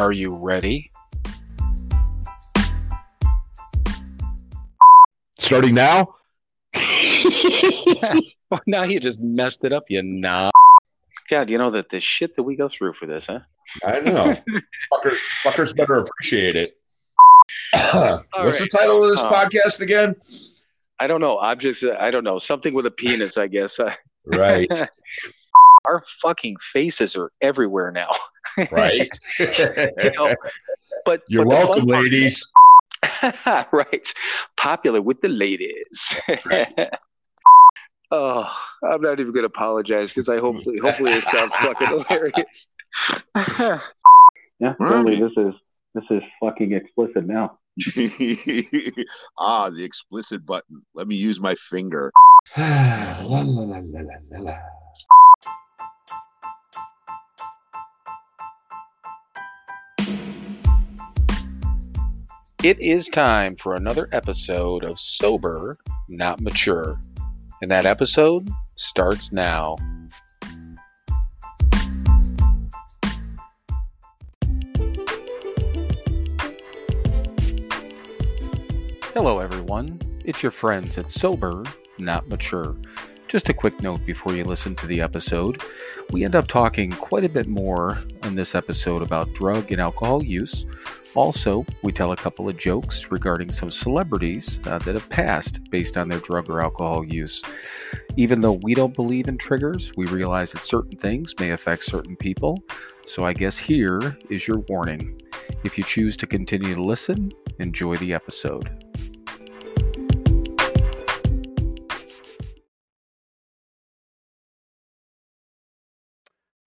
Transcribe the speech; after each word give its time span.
Are 0.00 0.12
you 0.12 0.34
ready? 0.34 0.90
Starting 5.38 5.74
now? 5.74 6.14
well, 6.74 8.62
now 8.66 8.84
you 8.84 8.98
just 8.98 9.20
messed 9.20 9.62
it 9.62 9.74
up, 9.74 9.84
you 9.90 10.02
nah. 10.02 10.50
God, 11.28 11.50
you 11.50 11.58
know 11.58 11.72
that 11.72 11.90
the 11.90 12.00
shit 12.00 12.34
that 12.36 12.44
we 12.44 12.56
go 12.56 12.70
through 12.70 12.94
for 12.94 13.04
this, 13.04 13.26
huh? 13.26 13.40
I 13.84 14.00
know. 14.00 14.38
fuckers, 14.90 15.18
fuckers 15.44 15.76
better 15.76 15.98
appreciate 15.98 16.56
it. 16.56 16.78
What's 17.82 17.94
right. 17.94 18.22
the 18.32 18.68
title 18.74 19.04
of 19.04 19.10
this 19.10 19.20
Uh, 19.20 19.30
podcast 19.30 19.82
again? 19.82 20.14
I 20.98 21.08
don't 21.08 21.20
know. 21.20 21.36
Objects, 21.36 21.84
I 21.84 22.10
don't 22.10 22.24
know. 22.24 22.38
Something 22.38 22.72
with 22.72 22.86
a 22.86 22.90
penis, 22.90 23.36
I 23.36 23.48
guess. 23.48 23.78
Uh, 23.78 23.94
Right, 24.26 24.68
our 25.86 26.02
fucking 26.06 26.56
faces 26.60 27.16
are 27.16 27.30
everywhere 27.40 27.90
now. 27.92 28.10
right. 28.70 29.10
You 29.38 30.12
know, 30.16 30.34
but 31.04 31.22
You're 31.28 31.44
but 31.44 31.50
the 31.50 31.56
fun 31.56 31.66
welcome, 31.66 31.86
part- 31.86 32.02
ladies. 32.04 32.44
right. 33.72 34.14
Popular 34.56 35.00
with 35.02 35.20
the 35.20 35.28
ladies. 35.28 36.16
oh, 38.10 38.52
I'm 38.82 39.00
not 39.00 39.20
even 39.20 39.32
going 39.32 39.42
to 39.42 39.46
apologize 39.46 40.10
because 40.10 40.28
I 40.28 40.38
hopefully, 40.38 40.78
hopefully 40.78 41.12
it 41.12 41.24
sounds 41.24 41.52
fucking 41.56 41.86
hilarious. 41.88 42.68
Yeah, 44.58 44.74
Right. 44.78 44.90
totally. 44.90 45.18
This 45.20 45.32
is 45.36 45.54
this 45.94 46.04
is 46.10 46.22
fucking 46.40 46.72
explicit 46.72 47.26
now. 47.26 47.58
ah, 49.38 49.70
the 49.70 49.82
explicit 49.84 50.44
button. 50.44 50.82
Let 50.94 51.08
me 51.08 51.16
use 51.16 51.40
my 51.40 51.54
finger. 51.54 52.12
La, 52.56 53.22
la, 53.22 53.80
la, 54.40 54.58
It 62.62 62.78
is 62.78 63.08
time 63.08 63.56
for 63.56 63.74
another 63.74 64.06
episode 64.12 64.84
of 64.84 64.98
Sober, 64.98 65.78
Not 66.10 66.42
Mature. 66.42 67.00
And 67.62 67.70
that 67.70 67.86
episode 67.86 68.50
starts 68.76 69.32
now. 69.32 69.76
Hello, 79.14 79.38
everyone. 79.38 79.98
It's 80.26 80.42
your 80.42 80.52
friends 80.52 80.98
at 80.98 81.10
Sober, 81.10 81.64
Not 81.98 82.28
Mature. 82.28 82.76
Just 83.30 83.48
a 83.48 83.54
quick 83.54 83.80
note 83.80 84.04
before 84.04 84.34
you 84.34 84.42
listen 84.42 84.74
to 84.74 84.88
the 84.88 85.00
episode. 85.00 85.62
We 86.10 86.24
end 86.24 86.34
up 86.34 86.48
talking 86.48 86.90
quite 86.90 87.22
a 87.22 87.28
bit 87.28 87.46
more 87.46 87.96
in 88.24 88.34
this 88.34 88.56
episode 88.56 89.02
about 89.02 89.32
drug 89.34 89.70
and 89.70 89.80
alcohol 89.80 90.24
use. 90.24 90.66
Also, 91.14 91.64
we 91.84 91.92
tell 91.92 92.10
a 92.10 92.16
couple 92.16 92.48
of 92.48 92.56
jokes 92.56 93.12
regarding 93.12 93.52
some 93.52 93.70
celebrities 93.70 94.60
uh, 94.66 94.78
that 94.78 94.96
have 94.96 95.08
passed 95.10 95.70
based 95.70 95.96
on 95.96 96.08
their 96.08 96.18
drug 96.18 96.50
or 96.50 96.60
alcohol 96.60 97.04
use. 97.04 97.40
Even 98.16 98.40
though 98.40 98.58
we 98.64 98.74
don't 98.74 98.96
believe 98.96 99.28
in 99.28 99.38
triggers, 99.38 99.92
we 99.96 100.06
realize 100.06 100.50
that 100.50 100.64
certain 100.64 100.98
things 100.98 101.32
may 101.38 101.52
affect 101.52 101.84
certain 101.84 102.16
people. 102.16 102.60
So 103.06 103.24
I 103.24 103.32
guess 103.32 103.56
here 103.56 104.18
is 104.28 104.48
your 104.48 104.58
warning. 104.68 105.22
If 105.62 105.78
you 105.78 105.84
choose 105.84 106.16
to 106.16 106.26
continue 106.26 106.74
to 106.74 106.82
listen, 106.82 107.30
enjoy 107.60 107.96
the 107.98 108.12
episode. 108.12 108.68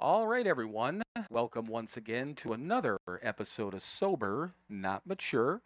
All 0.03 0.27
right, 0.27 0.45
everyone. 0.45 1.01
Welcome 1.29 1.67
once 1.67 1.95
again 1.95 2.35
to 2.35 2.51
another 2.51 2.97
episode 3.21 3.73
of 3.73 3.81
Sober, 3.81 4.51
Not 4.67 5.07
Mature. 5.07 5.61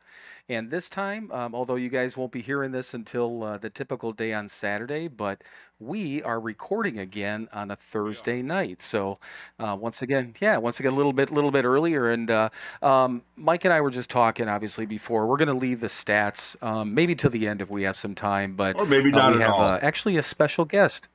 And 0.48 0.70
this 0.70 0.90
time, 0.90 1.32
um, 1.32 1.56
although 1.56 1.74
you 1.74 1.90
guys 1.90 2.16
won't 2.16 2.32
be 2.32 2.44
hearing 2.44 2.72
this 2.72 2.94
until 2.94 3.44
uh, 3.44 3.58
the 3.58 3.72
typical 3.72 4.12
day 4.12 4.34
on 4.34 4.48
Saturday, 4.48 5.08
but 5.08 5.44
we 5.80 6.22
are 6.22 6.40
recording 6.40 7.00
again 7.00 7.50
on 7.52 7.72
a 7.72 7.76
Thursday 7.78 8.44
night. 8.44 8.84
So 8.84 9.18
uh, 9.58 9.76
once 9.80 10.04
again, 10.04 10.36
yeah, 10.40 10.58
once 10.58 10.80
again, 10.80 10.94
a 10.94 10.96
little 10.96 11.14
bit, 11.14 11.32
little 11.32 11.50
bit 11.50 11.66
earlier. 11.66 12.12
And 12.12 12.30
uh, 12.30 12.50
um, 12.84 13.24
Mike 13.38 13.66
and 13.66 13.74
I 13.74 13.82
were 13.82 13.90
just 13.90 14.12
talking, 14.12 14.48
obviously, 14.48 14.86
before. 14.86 15.26
We're 15.26 15.38
going 15.38 15.48
to 15.48 15.56
leave 15.56 15.80
the 15.80 15.88
stats 15.88 16.62
um, 16.62 16.94
maybe 16.94 17.16
to 17.16 17.30
the 17.30 17.48
end 17.48 17.64
if 17.64 17.72
we 17.72 17.82
have 17.84 17.98
some 17.98 18.14
time, 18.14 18.54
but 18.54 18.76
Or 18.76 18.86
maybe 18.86 19.12
uh, 19.12 19.18
not 19.18 19.34
we 19.34 19.42
at 19.42 19.48
have. 19.48 19.60
Uh, 19.60 19.80
actually 19.82 20.16
a 20.18 20.24
special 20.24 20.64
guest. 20.64 21.10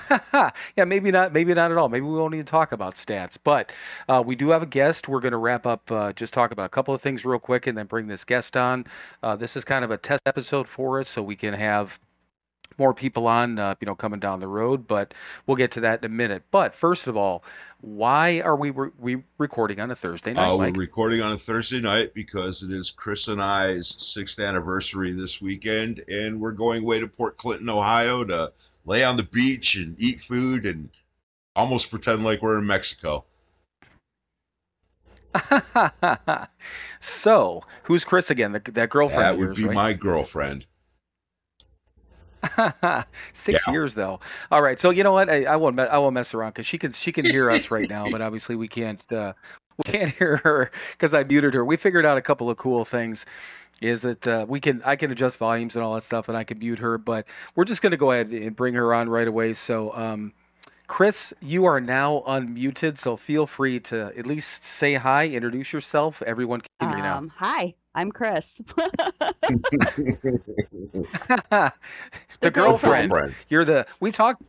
yeah, 0.76 0.84
maybe 0.84 1.10
not. 1.10 1.32
Maybe 1.32 1.54
not 1.54 1.70
at 1.70 1.76
all. 1.76 1.88
Maybe 1.88 2.06
we 2.06 2.16
won't 2.18 2.34
to 2.34 2.44
talk 2.44 2.72
about 2.72 2.94
stats. 2.94 3.38
But 3.42 3.72
uh, 4.08 4.22
we 4.24 4.36
do 4.36 4.50
have 4.50 4.62
a 4.62 4.66
guest. 4.66 5.08
We're 5.08 5.20
going 5.20 5.32
to 5.32 5.38
wrap 5.38 5.66
up, 5.66 5.90
uh, 5.90 6.12
just 6.12 6.34
talk 6.34 6.50
about 6.50 6.66
a 6.66 6.70
couple 6.70 6.94
of 6.94 7.00
things 7.00 7.24
real 7.24 7.38
quick, 7.38 7.66
and 7.66 7.76
then 7.76 7.86
bring 7.86 8.06
this 8.06 8.24
guest 8.24 8.56
on. 8.56 8.86
Uh, 9.22 9.36
this 9.36 9.56
is 9.56 9.64
kind 9.64 9.84
of 9.84 9.90
a 9.90 9.96
test 9.96 10.22
episode 10.26 10.68
for 10.68 11.00
us, 11.00 11.08
so 11.08 11.22
we 11.22 11.36
can 11.36 11.54
have 11.54 11.98
more 12.78 12.94
people 12.94 13.26
on, 13.26 13.58
uh, 13.58 13.74
you 13.80 13.86
know, 13.86 13.94
coming 13.94 14.20
down 14.20 14.40
the 14.40 14.48
road. 14.48 14.86
But 14.86 15.14
we'll 15.46 15.56
get 15.56 15.70
to 15.72 15.80
that 15.80 16.00
in 16.04 16.06
a 16.10 16.14
minute. 16.14 16.44
But 16.50 16.74
first 16.74 17.06
of 17.06 17.16
all, 17.16 17.42
why 17.80 18.40
are 18.40 18.56
we 18.56 18.70
re- 18.70 18.90
we 18.98 19.22
recording 19.38 19.80
on 19.80 19.90
a 19.90 19.96
Thursday 19.96 20.32
night? 20.32 20.50
Uh, 20.50 20.56
we're 20.56 20.70
recording 20.72 21.22
on 21.22 21.32
a 21.32 21.38
Thursday 21.38 21.80
night 21.80 22.14
because 22.14 22.62
it 22.62 22.72
is 22.72 22.90
Chris 22.90 23.28
and 23.28 23.40
I's 23.40 23.88
sixth 23.88 24.38
anniversary 24.40 25.12
this 25.12 25.40
weekend, 25.40 26.02
and 26.08 26.40
we're 26.40 26.52
going 26.52 26.82
away 26.82 27.00
to 27.00 27.08
Port 27.08 27.36
Clinton, 27.38 27.68
Ohio 27.68 28.24
to 28.24 28.52
lay 28.84 29.04
on 29.04 29.16
the 29.16 29.22
beach 29.22 29.76
and 29.76 30.00
eat 30.00 30.22
food 30.22 30.66
and 30.66 30.88
almost 31.54 31.90
pretend 31.90 32.24
like 32.24 32.42
we're 32.42 32.58
in 32.58 32.66
Mexico. 32.66 33.24
so, 37.00 37.62
who's 37.84 38.04
Chris 38.04 38.30
again? 38.30 38.52
The, 38.52 38.62
that 38.72 38.90
girlfriend 38.90 39.22
That 39.22 39.38
would 39.38 39.44
yours, 39.48 39.58
be 39.58 39.64
right? 39.66 39.74
my 39.74 39.92
girlfriend. 39.92 40.66
Six 43.32 43.66
Yeah. 43.66 43.72
years 43.72 43.94
though. 43.94 44.20
All 44.50 44.62
right, 44.62 44.78
so 44.78 44.90
you 44.90 45.02
know 45.02 45.12
what? 45.12 45.28
I, 45.30 45.44
I 45.44 45.56
won't. 45.56 45.78
I 45.80 45.98
won't 45.98 46.14
mess 46.14 46.34
around 46.34 46.50
because 46.50 46.66
she 46.66 46.78
can. 46.78 46.92
She 46.92 47.12
can 47.12 47.24
hear 47.24 47.50
us 47.50 47.70
right 47.70 47.88
now, 47.88 48.08
but 48.08 48.20
obviously 48.22 48.56
we 48.56 48.68
can't. 48.68 49.00
Uh, 49.12 49.32
we 49.78 49.84
can't 49.92 50.10
hear 50.12 50.38
her 50.38 50.70
because 50.92 51.12
I 51.14 51.24
muted 51.24 51.54
her. 51.54 51.64
We 51.64 51.76
figured 51.76 52.06
out 52.06 52.16
a 52.18 52.22
couple 52.22 52.48
of 52.50 52.56
cool 52.56 52.84
things. 52.84 53.26
Is 53.82 54.02
that 54.02 54.26
uh, 54.26 54.46
we 54.48 54.58
can? 54.60 54.82
I 54.84 54.96
can 54.96 55.10
adjust 55.10 55.36
volumes 55.36 55.76
and 55.76 55.84
all 55.84 55.94
that 55.94 56.02
stuff, 56.02 56.28
and 56.28 56.36
I 56.36 56.44
can 56.44 56.58
mute 56.58 56.78
her. 56.78 56.96
But 56.96 57.26
we're 57.54 57.64
just 57.66 57.82
going 57.82 57.90
to 57.90 57.96
go 57.98 58.10
ahead 58.12 58.28
and 58.28 58.56
bring 58.56 58.74
her 58.74 58.94
on 58.94 59.08
right 59.10 59.28
away. 59.28 59.52
So, 59.52 59.94
um, 59.94 60.32
Chris, 60.86 61.34
you 61.40 61.64
are 61.64 61.80
now 61.80 62.22
unmuted. 62.26 62.98
So 62.98 63.16
feel 63.16 63.46
free 63.46 63.80
to 63.80 64.12
at 64.16 64.26
least 64.26 64.64
say 64.64 64.94
hi, 64.94 65.26
introduce 65.26 65.72
yourself. 65.72 66.22
Everyone 66.22 66.60
can 66.60 66.88
hear 66.88 66.98
you 66.98 67.02
now. 67.02 67.18
Um, 67.18 67.32
hi, 67.36 67.74
I'm 67.94 68.12
Chris. 68.12 68.52
the 72.40 72.50
girlfriend. 72.52 73.10
Girlfriend. 73.10 73.34
You're 73.48 73.64
the 73.64 73.86
we 74.00 74.12
talked. 74.12 74.42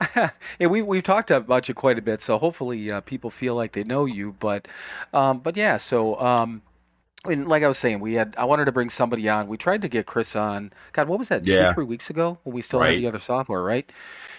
yeah, 0.16 0.66
we 0.66 0.82
we've 0.82 1.02
talked 1.02 1.30
about 1.30 1.68
you 1.68 1.74
quite 1.74 1.98
a 1.98 2.02
bit, 2.02 2.20
so 2.20 2.38
hopefully 2.38 2.90
uh, 2.90 3.00
people 3.00 3.30
feel 3.30 3.54
like 3.54 3.72
they 3.72 3.84
know 3.84 4.04
you. 4.04 4.34
But, 4.40 4.66
um, 5.12 5.38
but 5.38 5.56
yeah, 5.56 5.76
so 5.76 6.20
um, 6.20 6.62
and 7.28 7.46
like 7.46 7.62
I 7.62 7.68
was 7.68 7.78
saying, 7.78 8.00
we 8.00 8.14
had 8.14 8.34
I 8.36 8.44
wanted 8.44 8.64
to 8.64 8.72
bring 8.72 8.88
somebody 8.88 9.28
on. 9.28 9.46
We 9.46 9.56
tried 9.56 9.82
to 9.82 9.88
get 9.88 10.06
Chris 10.06 10.34
on. 10.34 10.72
God, 10.92 11.08
what 11.08 11.18
was 11.18 11.28
that? 11.28 11.46
Yeah. 11.46 11.68
Two 11.68 11.74
three 11.74 11.84
weeks 11.84 12.10
ago 12.10 12.38
when 12.42 12.54
we 12.54 12.62
still 12.62 12.80
had 12.80 12.98
the 12.98 13.06
other 13.06 13.20
software, 13.20 13.62
right? 13.62 13.90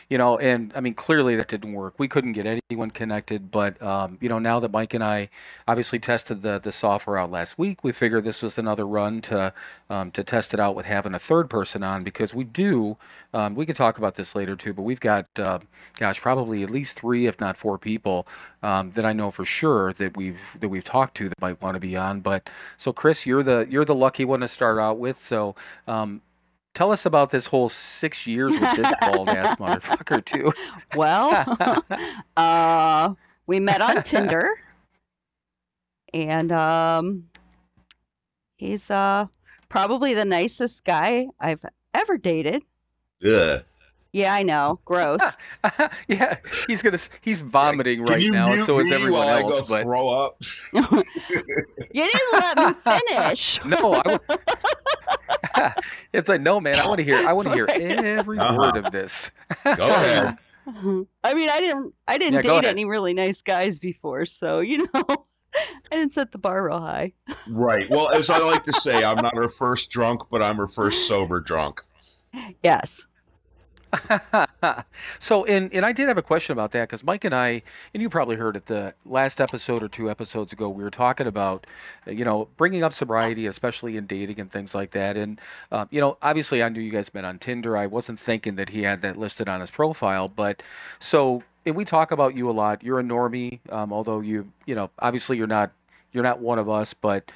You 0.10 0.18
know, 0.18 0.38
and 0.38 0.72
I 0.76 0.82
mean, 0.82 0.94
clearly 0.94 1.36
that 1.36 1.48
didn't 1.48 1.74
work. 1.74 1.96
We 1.98 2.08
couldn't 2.08 2.34
get 2.34 2.62
anyone 2.70 2.92
connected. 2.92 3.52
But 3.52 3.82
um, 3.82 4.18
you 4.22 4.30
know, 4.30 4.40
now 4.40 4.60
that 4.60 4.72
Mike 4.72 4.94
and 4.94 5.04
I 5.04 5.30
obviously 5.68 6.00
tested 6.00 6.42
the 6.42 6.60
the 6.60 6.72
software 6.72 7.18
out 7.18 7.32
last 7.32 7.58
week, 7.58 7.84
we 7.84 7.92
figured 7.92 8.24
this 8.24 8.42
was 8.42 8.58
another 8.58 8.86
run 8.86 9.22
to 9.22 9.54
um, 9.90 10.12
to 10.12 10.24
test 10.24 10.54
it 10.54 10.60
out 10.60 10.76
with 10.76 10.86
having 10.86 11.14
a 11.14 11.20
third 11.20 11.50
person 11.50 11.84
on 11.84 12.04
because 12.04 12.34
we 12.34 12.44
do. 12.44 12.98
Um, 13.34 13.56
we 13.56 13.66
can 13.66 13.76
talk 13.76 13.98
about 13.98 14.16
this 14.16 14.36
later 14.36 14.56
too, 14.56 14.74
but 14.74 14.84
we've 14.84 15.00
got, 15.00 15.28
uh, 15.40 15.60
gosh, 15.98 16.22
probably 16.22 16.64
at 16.64 16.70
least 16.70 17.00
three, 17.00 17.26
if 17.26 17.40
not 17.40 17.58
four 17.58 17.78
people 17.78 18.28
um, 18.62 18.92
that 18.92 19.06
I 19.06 19.14
know 19.14 19.32
for 19.32 19.46
sure 19.46 19.94
that 19.94 20.16
we've 20.18 20.40
that 20.60 20.70
we've 20.70 20.84
talked 20.84 21.16
to 21.18 21.30
that 21.30 21.42
might 21.42 21.62
want 21.62 21.76
to 21.76 21.80
be 21.80 21.96
on. 21.96 22.22
But 22.22 22.50
so, 22.78 22.94
Chris, 22.94 23.26
you're 23.26 23.44
the 23.44 23.68
you're 23.70 23.86
the 23.86 23.96
lucky 23.96 24.26
one 24.26 24.42
to 24.42 24.48
start 24.48 24.80
out 24.80 24.98
with. 25.00 25.18
So, 25.18 25.56
um, 25.88 26.22
tell 26.74 26.92
us 26.92 27.06
about 27.06 27.30
this 27.30 27.46
whole 27.46 27.70
six 27.70 28.28
years 28.28 28.58
with 28.58 28.76
this 28.76 28.92
bald 29.02 29.30
ass 29.30 29.56
motherfucker 29.58 30.24
too. 30.24 30.52
well, 30.96 31.58
uh, 32.38 33.14
we 33.48 33.60
met 33.60 33.82
on 33.82 34.04
Tinder, 34.04 34.60
and 36.14 36.52
um, 36.52 37.30
he's 38.58 38.90
uh, 38.90 39.28
probably 39.70 40.14
the 40.14 40.26
nicest 40.26 40.84
guy 40.84 41.28
I've 41.40 41.64
ever 41.94 42.18
dated. 42.18 42.64
Ugh. 43.26 43.64
Yeah, 44.14 44.34
I 44.34 44.44
know, 44.44 44.80
gross. 44.86 45.20
yeah, 46.08 46.38
he's 46.68 46.82
gonna 46.84 47.00
he's 47.22 47.42
vomiting 47.42 48.00
Can 48.00 48.08
right 48.08 48.32
now, 48.32 48.52
and 48.54 48.62
so 48.62 48.78
is 48.80 48.92
everyone 48.92 49.28
else. 49.28 49.60
I 49.60 49.62
go 49.62 49.68
But 49.68 49.82
throw 49.84 50.10
up. 50.10 50.38
you 50.74 52.08
didn't 52.08 52.34
let 52.34 52.58
me 52.58 52.74
finish. 53.10 53.60
no, 53.66 53.94
I 53.96 54.04
w- 54.04 54.20
it's 56.14 56.30
like 56.30 56.42
no, 56.42 56.60
man. 56.60 56.80
I 56.80 56.88
want 56.88 57.00
to 57.00 57.04
hear. 57.04 57.24
I 57.26 57.34
want 57.34 57.48
to 57.48 57.54
hear 57.54 57.68
every 57.68 58.38
Uh-huh. 58.40 58.58
word 58.60 58.76
of 58.78 58.92
this. 58.92 59.32
Go 59.64 59.86
ahead. 59.88 60.38
I 60.66 61.34
mean, 61.34 61.50
I 61.50 61.60
didn't, 61.60 61.94
I 62.08 62.18
didn't 62.18 62.46
Yeah, 62.46 62.62
date 62.62 62.66
any 62.66 62.86
really 62.86 63.14
nice 63.14 63.42
guys 63.42 63.80
before, 63.80 64.26
so 64.26 64.60
you 64.60 64.88
know, 64.94 65.04
I 65.92 65.96
didn't 65.98 66.14
set 66.14 66.32
the 66.32 66.38
bar 66.38 66.64
real 66.64 66.80
high. 66.80 67.14
Right. 67.48 67.90
Well, 67.90 68.10
as 68.14 68.30
I 68.30 68.40
like 68.40 68.64
to 68.66 68.74
say, 68.74 69.04
I'm 69.04 69.18
not 69.22 69.36
her 69.36 69.50
first 69.50 69.90
drunk, 69.90 70.22
but 70.32 70.44
I'm 70.44 70.58
her 70.58 70.68
first 70.68 71.08
sober 71.08 71.42
drunk. 71.42 71.82
Yes. 72.64 73.02
so 75.20 75.46
and 75.46 75.74
and 75.74 75.86
I 75.86 75.92
did 75.92 76.08
have 76.08 76.18
a 76.18 76.24
question 76.24 76.54
about 76.54 76.72
that 76.72 76.84
because 76.84 77.04
Mike 77.04 77.24
and 77.26 77.34
I 77.34 77.62
and 77.94 78.02
you 78.02 78.10
probably 78.10 78.36
heard 78.36 78.56
it 78.56 78.66
the 78.66 78.94
last 79.06 79.40
episode 79.40 79.84
or 79.84 79.88
two 79.88 80.10
episodes 80.10 80.54
ago 80.54 80.70
we 80.70 80.84
were 80.84 80.90
talking 80.90 81.28
about 81.28 81.68
uh, 82.08 82.12
you 82.12 82.26
know 82.26 82.48
bringing 82.58 82.84
up 82.84 82.94
sobriety 82.94 83.46
especially 83.46 83.98
in 83.98 84.06
dating 84.06 84.40
and 84.40 84.52
things 84.52 84.74
like 84.74 84.92
that. 84.92 85.18
And 85.18 85.40
um, 85.72 85.88
you 85.92 86.02
know 86.02 86.18
obviously 86.22 86.64
I 86.64 86.70
knew 86.70 86.82
you 86.82 86.92
guys 86.92 87.14
met 87.14 87.26
on 87.26 87.40
Tinder. 87.40 87.78
I 87.78 87.88
wasn't 87.88 88.20
thinking 88.20 88.56
that 88.56 88.70
he 88.70 88.84
had 88.84 89.02
that 89.02 89.18
listed 89.18 89.48
on 89.48 89.62
his 89.62 89.72
profile 89.72 90.28
but 90.28 90.64
so 91.00 91.44
and 91.66 91.76
we 91.76 91.86
talk 91.86 92.12
about 92.12 92.36
you 92.36 92.50
a 92.50 92.52
lot. 92.52 92.84
You're 92.84 93.00
a 93.00 93.04
normie 93.04 93.60
um, 93.72 93.94
although 93.94 94.20
you 94.20 94.52
you 94.66 94.76
know 94.76 94.90
obviously 95.00 95.38
you're 95.38 95.48
not 95.48 95.72
you're 96.12 96.24
not 96.24 96.40
one 96.40 96.60
of 96.60 96.70
us 96.70 96.94
but 96.94 97.32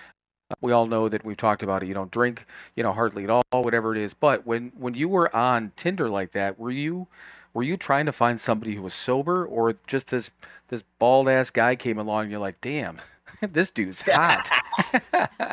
we 0.62 0.72
all 0.72 0.88
know 0.88 1.10
that 1.10 1.26
we've 1.26 1.38
talked 1.38 1.64
about 1.64 1.84
it. 1.84 1.88
You 1.88 1.94
don't 1.94 2.12
drink, 2.12 2.46
you 2.76 2.84
know, 2.84 2.94
hardly 2.94 3.24
at 3.24 3.30
all, 3.30 3.44
whatever 3.52 3.96
it 3.96 4.02
is. 4.02 4.14
But 4.14 4.46
when 4.46 4.72
when 4.78 4.94
you 4.94 5.10
were 5.10 5.34
on 5.36 5.72
Tinder 5.76 6.10
like 6.10 6.32
that, 6.32 6.58
were 6.58 6.72
you 6.72 7.08
were 7.54 7.64
you 7.64 7.78
trying 7.78 8.06
to 8.06 8.12
find 8.12 8.40
somebody 8.40 8.76
who 8.76 8.82
was 8.82 8.94
sober, 8.94 9.46
or 9.46 9.76
just 9.88 10.08
this 10.08 10.32
this 10.70 10.84
bald 11.00 11.28
ass 11.30 11.50
guy 11.50 11.76
came 11.76 11.98
along 11.98 12.24
and 12.24 12.32
you're 12.32 12.40
like, 12.40 12.62
damn, 12.62 13.00
this 13.42 13.72
dude's 13.72 14.02
hot. 14.06 14.50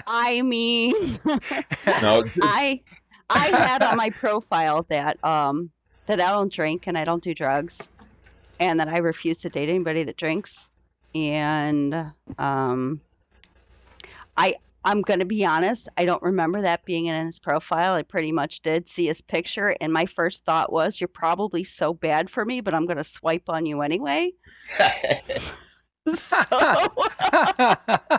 I 0.07 0.43
mean, 0.43 1.19
No, 1.87 2.25
I 2.43 2.81
I 3.31 3.47
had 3.49 3.83
on 3.83 3.97
my 3.97 4.11
profile 4.11 4.87
that 4.89 5.23
um 5.25 5.71
that 6.07 6.21
I 6.21 6.31
don't 6.31 6.53
drink 6.53 6.87
and 6.87 6.97
I 6.99 7.05
don't 7.05 7.23
do 7.23 7.35
drugs, 7.35 7.79
and 8.61 8.79
that 8.79 8.89
I 8.89 8.99
refuse 8.99 9.39
to 9.39 9.49
date 9.49 9.69
anybody 9.69 10.05
that 10.05 10.17
drinks, 10.17 10.69
and 11.15 12.13
um, 12.39 13.01
I 14.37 14.57
I'm 14.85 15.03
gonna 15.03 15.25
be 15.25 15.45
honest, 15.45 15.89
I 15.97 16.05
don't 16.05 16.23
remember 16.23 16.61
that 16.63 16.85
being 16.85 17.07
in 17.07 17.27
his 17.27 17.39
profile. 17.39 17.95
I 17.95 18.03
pretty 18.03 18.33
much 18.33 18.61
did 18.63 18.89
see 18.89 19.07
his 19.07 19.21
picture, 19.21 19.75
and 19.81 19.93
my 19.93 20.07
first 20.07 20.45
thought 20.45 20.73
was, 20.73 21.01
"You're 21.01 21.09
probably 21.09 21.65
so 21.65 21.95
bad 21.95 22.29
for 22.31 22.45
me, 22.45 22.61
but 22.61 22.75
I'm 22.75 22.87
gonna 22.87 23.05
swipe 23.05 23.49
on 23.49 23.67
you 23.67 23.81
anyway." 23.83 24.33
So, 26.07 26.47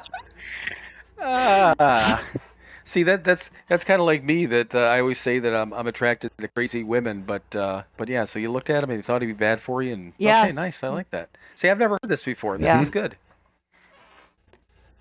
Ah. 1.19 2.23
see 2.83 3.03
that 3.03 3.23
that's 3.23 3.49
that's 3.69 3.83
kind 3.83 3.99
of 3.99 4.05
like 4.05 4.23
me 4.23 4.45
that 4.45 4.73
uh, 4.75 4.79
I 4.79 4.99
always 4.99 5.19
say 5.19 5.39
that 5.39 5.53
I'm 5.55 5.73
I'm 5.73 5.87
attracted 5.87 6.31
to 6.39 6.47
crazy 6.49 6.83
women, 6.83 7.21
but 7.21 7.55
uh, 7.55 7.83
but 7.97 8.09
yeah. 8.09 8.25
So 8.25 8.39
you 8.39 8.51
looked 8.51 8.69
at 8.69 8.83
him 8.83 8.89
and 8.89 8.97
you 8.99 9.03
thought 9.03 9.21
he'd 9.21 9.27
be 9.27 9.33
bad 9.33 9.61
for 9.61 9.81
you, 9.81 9.93
and 9.93 10.13
Yeah. 10.17 10.41
okay, 10.43 10.51
nice. 10.51 10.83
I 10.83 10.89
like 10.89 11.09
that. 11.11 11.29
See, 11.55 11.69
I've 11.69 11.79
never 11.79 11.95
heard 12.01 12.09
this 12.09 12.23
before. 12.23 12.57
This 12.57 12.65
Yeah. 12.65 12.81
is 12.81 12.89
good. 12.89 13.17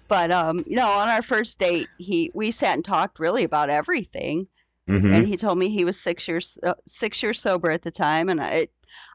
But 0.08 0.30
um, 0.30 0.64
you 0.66 0.76
know, 0.76 0.88
on 0.88 1.08
our 1.08 1.22
first 1.22 1.58
date, 1.58 1.90
he 1.96 2.30
we 2.34 2.50
sat 2.50 2.74
and 2.74 2.84
talked 2.84 3.18
really 3.18 3.44
about 3.44 3.70
everything. 3.70 4.46
Mhm. 4.88 5.14
and 5.16 5.26
he 5.26 5.38
told 5.38 5.56
me 5.56 5.70
he 5.70 5.86
was 5.86 5.98
six 5.98 6.28
years 6.28 6.58
uh, 6.62 6.74
six 6.86 7.22
years 7.22 7.40
sober 7.40 7.70
at 7.70 7.80
the 7.80 7.90
time 7.90 8.28
and 8.28 8.38
I 8.38 8.68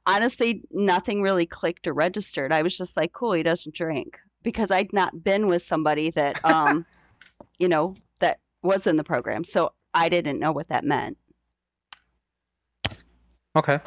honestly 0.07 0.63
nothing 0.71 1.21
really 1.21 1.45
clicked 1.45 1.86
or 1.86 1.94
registered 1.94 2.51
i 2.51 2.63
was 2.63 2.75
just 2.75 2.97
like 2.97 3.13
cool 3.13 3.33
he 3.33 3.44
doesn't 3.44 3.75
drink 3.75 4.18
because 4.41 4.71
i'd 4.71 4.91
not 4.94 5.24
been 5.24 5.45
with 5.45 5.63
somebody 5.63 6.09
that 6.12 6.38
um 6.44 6.86
you 7.59 7.68
know 7.68 7.95
that 8.19 8.39
was 8.63 8.88
in 8.88 8.95
the 8.97 9.03
program 9.03 9.44
so 9.44 9.71
i 9.94 10.09
didn't 10.09 10.39
know 10.39 10.51
what 10.51 10.69
that 10.69 10.83
meant 10.83 11.18
Okay. 13.56 13.80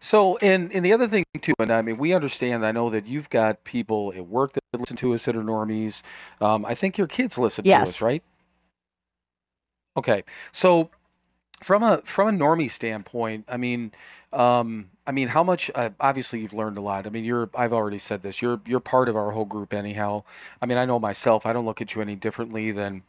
So, 0.00 0.36
and 0.38 0.72
and 0.72 0.84
the 0.84 0.92
other 0.92 1.06
thing 1.06 1.24
too, 1.40 1.54
and 1.58 1.70
I 1.72 1.82
mean, 1.82 1.98
we 1.98 2.12
understand. 2.14 2.64
I 2.64 2.72
know 2.72 2.88
that 2.90 3.06
you've 3.06 3.28
got 3.30 3.62
people 3.64 4.12
at 4.16 4.26
work 4.26 4.52
that 4.54 4.62
listen 4.72 4.96
to 4.98 5.12
us 5.14 5.26
that 5.26 5.36
are 5.36 5.42
normies. 5.42 6.02
Um, 6.40 6.64
I 6.64 6.74
think 6.74 6.96
your 6.96 7.06
kids 7.06 7.36
listen 7.36 7.64
to 7.64 7.70
us, 7.88 8.00
right? 8.00 8.22
Okay. 9.96 10.24
So, 10.52 10.90
from 11.62 11.82
a 11.82 11.98
from 12.04 12.28
a 12.28 12.32
normie 12.32 12.70
standpoint, 12.70 13.44
I 13.50 13.56
mean, 13.58 13.92
um, 14.32 14.90
I 15.06 15.12
mean, 15.12 15.28
how 15.28 15.42
much? 15.44 15.70
Uh, 15.74 15.90
obviously, 16.00 16.40
you've 16.40 16.54
learned 16.54 16.76
a 16.76 16.80
lot. 16.82 17.06
I 17.06 17.10
mean, 17.10 17.24
you're. 17.24 17.50
I've 17.54 17.72
already 17.72 17.98
said 17.98 18.22
this. 18.22 18.40
You're 18.40 18.60
you're 18.66 18.80
part 18.80 19.08
of 19.10 19.16
our 19.16 19.30
whole 19.32 19.44
group, 19.44 19.74
anyhow. 19.74 20.22
I 20.62 20.66
mean, 20.66 20.78
I 20.78 20.84
know 20.86 20.98
myself. 20.98 21.44
I 21.46 21.52
don't 21.52 21.66
look 21.66 21.80
at 21.80 21.94
you 21.94 22.00
any 22.02 22.14
differently 22.16 22.72
than 22.72 23.02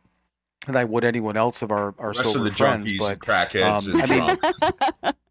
than 0.65 0.75
I 0.75 0.83
would 0.83 1.05
anyone 1.05 1.37
else 1.37 1.61
of 1.61 1.71
our 1.71 1.93
our 1.97 2.11
The 2.13 2.19
rest 2.19 2.23
sober 2.33 2.39
of 2.39 2.43
the 2.45 2.51
friends. 2.51 2.91
junkies 2.91 2.99
But 2.99 3.11
and 3.13 3.21
crackheads 3.21 3.93
um, 3.93 4.01
and 4.01 4.11
I 4.11 4.15
mean- 4.15 4.25
drunks. 4.25 4.59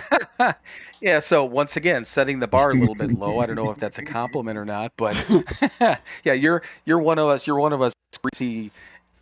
yeah, 1.00 1.18
so 1.20 1.44
once 1.44 1.76
again, 1.76 2.04
setting 2.04 2.40
the 2.40 2.48
bar 2.48 2.70
a 2.72 2.74
little 2.74 2.94
bit 2.94 3.12
low. 3.12 3.38
I 3.38 3.46
don't 3.46 3.56
know 3.56 3.70
if 3.70 3.78
that's 3.78 3.98
a 3.98 4.02
compliment 4.02 4.58
or 4.58 4.64
not, 4.64 4.92
but 4.96 5.16
yeah, 6.24 6.32
you're 6.32 6.62
you're 6.84 6.98
one 6.98 7.18
of 7.18 7.28
us. 7.28 7.46
You're 7.46 7.58
one 7.58 7.72
of 7.72 7.82
us 7.82 7.92
greasy 8.22 8.70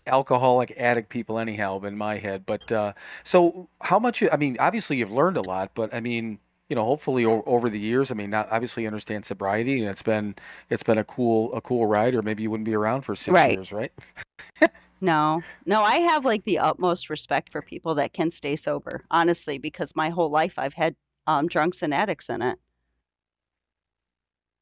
alcoholic 0.06 0.72
addict 0.76 1.08
people 1.08 1.38
anyhow 1.38 1.80
in 1.84 1.96
my 1.96 2.16
head. 2.16 2.44
But 2.46 2.70
uh, 2.72 2.92
so 3.24 3.68
how 3.80 3.98
much? 3.98 4.22
I 4.30 4.36
mean, 4.36 4.56
obviously 4.58 4.98
you've 4.98 5.12
learned 5.12 5.36
a 5.36 5.42
lot, 5.42 5.70
but 5.74 5.94
I 5.94 6.00
mean, 6.00 6.38
you 6.68 6.76
know, 6.76 6.84
hopefully 6.84 7.24
o- 7.24 7.42
over 7.46 7.68
the 7.68 7.78
years, 7.78 8.10
I 8.10 8.14
mean, 8.14 8.30
not 8.30 8.48
obviously 8.50 8.84
you 8.84 8.88
understand 8.88 9.24
sobriety, 9.24 9.80
and 9.80 9.88
it's 9.90 10.02
been 10.02 10.34
it's 10.68 10.82
been 10.82 10.98
a 10.98 11.04
cool 11.04 11.52
a 11.54 11.60
cool 11.60 11.86
ride, 11.86 12.14
or 12.14 12.22
maybe 12.22 12.42
you 12.42 12.50
wouldn't 12.50 12.66
be 12.66 12.74
around 12.74 13.02
for 13.02 13.14
six 13.14 13.34
Right. 13.34 13.52
years, 13.52 13.72
right? 13.72 13.92
No. 15.00 15.42
No 15.66 15.82
i 15.82 15.96
have 15.96 16.24
like 16.24 16.44
the 16.44 16.58
utmost 16.58 17.10
respect 17.10 17.50
for 17.50 17.62
people 17.62 17.94
that 17.96 18.12
can 18.12 18.30
stay 18.30 18.56
sober 18.56 19.04
honestly 19.10 19.58
because 19.58 19.94
my 19.94 20.10
whole 20.10 20.30
life 20.30 20.54
i've 20.58 20.74
had 20.74 20.94
um 21.26 21.46
drunks 21.48 21.82
and 21.82 21.94
addicts 21.94 22.28
in 22.28 22.42
it. 22.42 22.58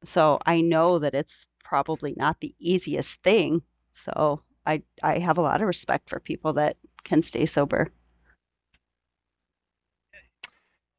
So 0.04 0.38
i 0.46 0.60
know 0.60 0.98
that 0.98 1.14
it's 1.14 1.46
probably 1.64 2.14
not 2.16 2.40
the 2.40 2.54
easiest 2.58 3.22
thing 3.22 3.62
so 3.94 4.42
i 4.66 4.82
i 5.02 5.18
have 5.18 5.38
a 5.38 5.42
lot 5.42 5.60
of 5.60 5.66
respect 5.66 6.08
for 6.08 6.20
people 6.20 6.54
that 6.54 6.76
can 7.04 7.22
stay 7.22 7.46
sober. 7.46 7.90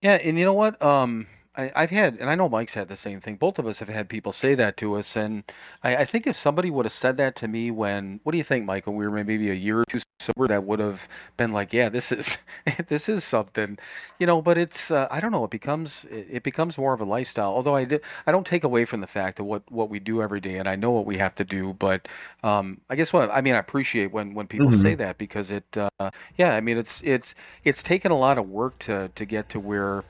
Yeah, 0.01 0.15
and 0.23 0.39
you 0.39 0.45
know 0.45 0.53
what? 0.53 0.81
Um, 0.81 1.27
I, 1.59 1.71
I've 1.75 1.89
had, 1.89 2.15
and 2.19 2.29
I 2.29 2.35
know 2.35 2.47
Mike's 2.49 2.73
had 2.75 2.87
the 2.87 2.95
same 2.95 3.19
thing. 3.19 3.35
Both 3.35 3.59
of 3.59 3.65
us 3.67 3.79
have 3.79 3.89
had 3.89 4.09
people 4.09 4.31
say 4.31 4.55
that 4.55 4.77
to 4.77 4.95
us, 4.95 5.15
and 5.15 5.43
I, 5.83 5.97
I 5.97 6.05
think 6.05 6.27
if 6.27 6.35
somebody 6.35 6.69
would 6.69 6.85
have 6.85 6.93
said 6.93 7.17
that 7.17 7.35
to 7.37 7.47
me 7.47 7.71
when, 7.71 8.19
what 8.23 8.31
do 8.31 8.37
you 8.37 8.43
think, 8.43 8.65
Mike? 8.65 8.87
When 8.87 8.95
we 8.95 9.07
were 9.07 9.23
maybe 9.23 9.49
a 9.49 9.53
year 9.53 9.79
or 9.79 9.85
two 9.85 9.99
sober, 10.19 10.47
that 10.47 10.63
would 10.63 10.79
have 10.79 11.07
been 11.37 11.51
like, 11.51 11.73
yeah, 11.73 11.89
this 11.89 12.11
is, 12.11 12.37
this 12.87 13.09
is 13.09 13.23
something, 13.23 13.77
you 14.19 14.27
know. 14.27 14.41
But 14.41 14.57
it's, 14.57 14.91
uh, 14.91 15.07
I 15.11 15.19
don't 15.19 15.31
know. 15.31 15.43
It 15.45 15.51
becomes, 15.51 16.05
it, 16.05 16.27
it 16.29 16.43
becomes 16.43 16.77
more 16.77 16.93
of 16.93 17.01
a 17.01 17.05
lifestyle. 17.05 17.51
Although 17.53 17.75
I 17.75 17.85
did, 17.85 18.01
I 18.27 18.31
don't 18.31 18.45
take 18.45 18.63
away 18.63 18.85
from 18.85 19.01
the 19.01 19.07
fact 19.07 19.37
that 19.37 19.43
what 19.43 19.69
what 19.71 19.89
we 19.89 19.99
do 19.99 20.21
every 20.21 20.39
day, 20.41 20.57
and 20.57 20.67
I 20.67 20.75
know 20.75 20.91
what 20.91 21.05
we 21.05 21.17
have 21.17 21.35
to 21.35 21.43
do. 21.43 21.73
But 21.73 22.07
um, 22.43 22.81
I 22.89 22.95
guess 22.95 23.11
what 23.13 23.29
I 23.31 23.41
mean, 23.41 23.55
I 23.55 23.59
appreciate 23.59 24.11
when 24.11 24.33
when 24.33 24.47
people 24.47 24.71
Mhm. 24.71 24.75
say 24.81 24.95
that 24.95 25.17
because 25.17 25.51
it, 25.51 25.77
uh, 25.77 26.11
yeah, 26.37 26.55
I 26.55 26.61
mean, 26.61 26.77
it's 26.77 27.01
it's 27.03 27.33
it's 27.63 27.83
taken 27.83 28.11
a 28.11 28.17
lot 28.17 28.37
of 28.37 28.49
work 28.49 28.77
to 28.79 29.09
to 29.15 29.25
get 29.25 29.49
to 29.49 29.59
where 29.59 30.03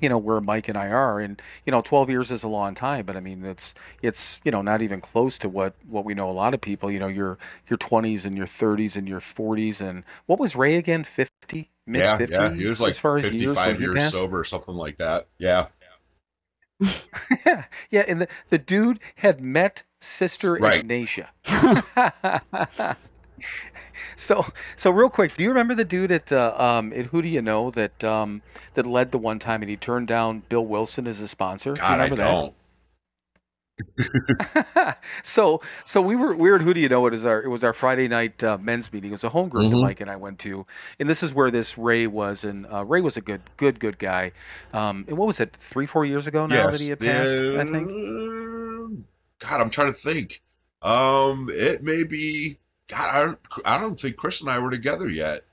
you 0.00 0.08
know 0.08 0.18
where 0.18 0.40
Mike 0.40 0.68
and 0.68 0.76
I 0.76 0.88
are 0.88 1.20
and 1.20 1.40
you 1.66 1.70
know 1.70 1.80
12 1.80 2.10
years 2.10 2.30
is 2.30 2.42
a 2.42 2.48
long 2.48 2.74
time 2.74 3.06
but 3.06 3.16
I 3.16 3.20
mean 3.20 3.44
it's 3.44 3.74
it's 4.00 4.40
you 4.44 4.50
know 4.50 4.62
not 4.62 4.82
even 4.82 5.00
close 5.00 5.38
to 5.38 5.48
what 5.48 5.74
what 5.88 6.04
we 6.04 6.14
know 6.14 6.30
a 6.30 6.32
lot 6.32 6.54
of 6.54 6.60
people 6.60 6.90
you 6.90 6.98
know 6.98 7.08
your 7.08 7.38
your 7.68 7.78
20s 7.78 8.24
and 8.24 8.36
your 8.36 8.46
30s 8.46 8.96
and 8.96 9.08
your 9.08 9.20
40s 9.20 9.80
and 9.80 10.04
what 10.26 10.38
was 10.38 10.56
Ray 10.56 10.76
again 10.76 11.04
50 11.04 11.70
mid 11.86 12.00
yeah, 12.00 12.18
50s 12.18 12.30
yeah. 12.30 12.42
yeah, 12.42 12.54
He 12.54 12.64
was 12.64 12.80
like 12.80 12.90
as 12.90 12.98
far 12.98 13.18
as 13.18 13.24
years 13.24 13.58
55 13.58 13.76
he 13.76 13.82
years 13.82 13.94
passed 13.94 14.14
sober 14.14 14.40
or 14.40 14.44
something 14.44 14.74
like 14.74 14.98
that. 14.98 15.28
Yeah, 15.38 15.66
yeah. 16.80 17.64
yeah 17.90 18.04
and 18.08 18.22
the, 18.22 18.28
the 18.50 18.58
dude 18.58 18.98
had 19.16 19.40
met 19.40 19.84
sister 20.00 20.54
Right. 20.54 20.80
Ignatia 20.80 21.28
so 24.16 24.44
so 24.76 24.90
real 24.90 25.08
quick 25.10 25.34
do 25.34 25.42
you 25.42 25.48
remember 25.48 25.74
the 25.74 25.84
dude 25.84 26.10
at 26.12 26.30
uh, 26.32 26.54
um 26.56 26.92
at 26.92 27.06
who 27.06 27.22
do 27.22 27.28
you 27.28 27.42
know 27.42 27.70
that 27.70 28.02
um 28.04 28.42
that 28.74 28.86
led 28.86 29.12
the 29.12 29.18
one 29.18 29.38
time 29.38 29.62
and 29.62 29.70
he 29.70 29.76
turned 29.76 30.06
down 30.08 30.42
Bill 30.48 30.64
Wilson 30.64 31.06
as 31.06 31.20
a 31.20 31.28
sponsor 31.28 31.74
do 31.74 31.80
you 31.80 31.88
God, 31.88 32.00
I 32.00 32.08
don't. 32.08 32.54
so 35.22 35.60
so 35.84 36.00
we 36.00 36.14
were 36.14 36.34
weird 36.34 36.62
who 36.62 36.72
do 36.74 36.80
you 36.80 36.88
know 36.88 37.04
it 37.06 37.14
is 37.14 37.24
our 37.24 37.42
it 37.42 37.48
was 37.48 37.64
our 37.64 37.72
friday 37.72 38.06
night 38.06 38.42
uh, 38.44 38.56
men's 38.58 38.92
meeting 38.92 39.10
it 39.10 39.12
was 39.12 39.24
a 39.24 39.30
home 39.30 39.48
group 39.48 39.70
that 39.70 39.76
Mhm. 39.76 39.82
mike 39.82 40.00
and 40.00 40.10
i 40.10 40.14
went 40.14 40.38
to 40.40 40.66
and 41.00 41.08
this 41.08 41.22
is 41.22 41.34
where 41.34 41.50
this 41.50 41.76
ray 41.76 42.06
was 42.06 42.44
and 42.44 42.66
uh, 42.72 42.84
ray 42.84 43.00
was 43.00 43.16
a 43.16 43.20
good 43.20 43.40
good 43.56 43.80
good 43.80 43.98
guy 43.98 44.30
um 44.72 45.04
and 45.08 45.16
what 45.18 45.26
was 45.26 45.40
it 45.40 45.56
three 45.56 45.86
four 45.86 46.04
years 46.04 46.26
ago 46.26 46.46
now 46.46 46.70
that 46.70 46.80
he 46.80 46.90
had 46.90 47.00
passed 47.00 47.36
i 47.38 47.64
think 47.64 47.90
God, 49.40 49.60
I'm 49.60 49.70
trying 49.70 49.88
to 49.92 49.98
think. 49.98 50.40
Um, 50.82 51.48
it 51.52 51.82
may 51.82 52.04
be. 52.04 52.58
God, 52.92 53.10
I 53.14 53.24
don't. 53.24 53.38
I 53.64 53.80
don't 53.80 53.98
think 53.98 54.16
Chris 54.16 54.40
and 54.40 54.50
I 54.50 54.58
were 54.58 54.70
together 54.70 55.08
yet. 55.08 55.44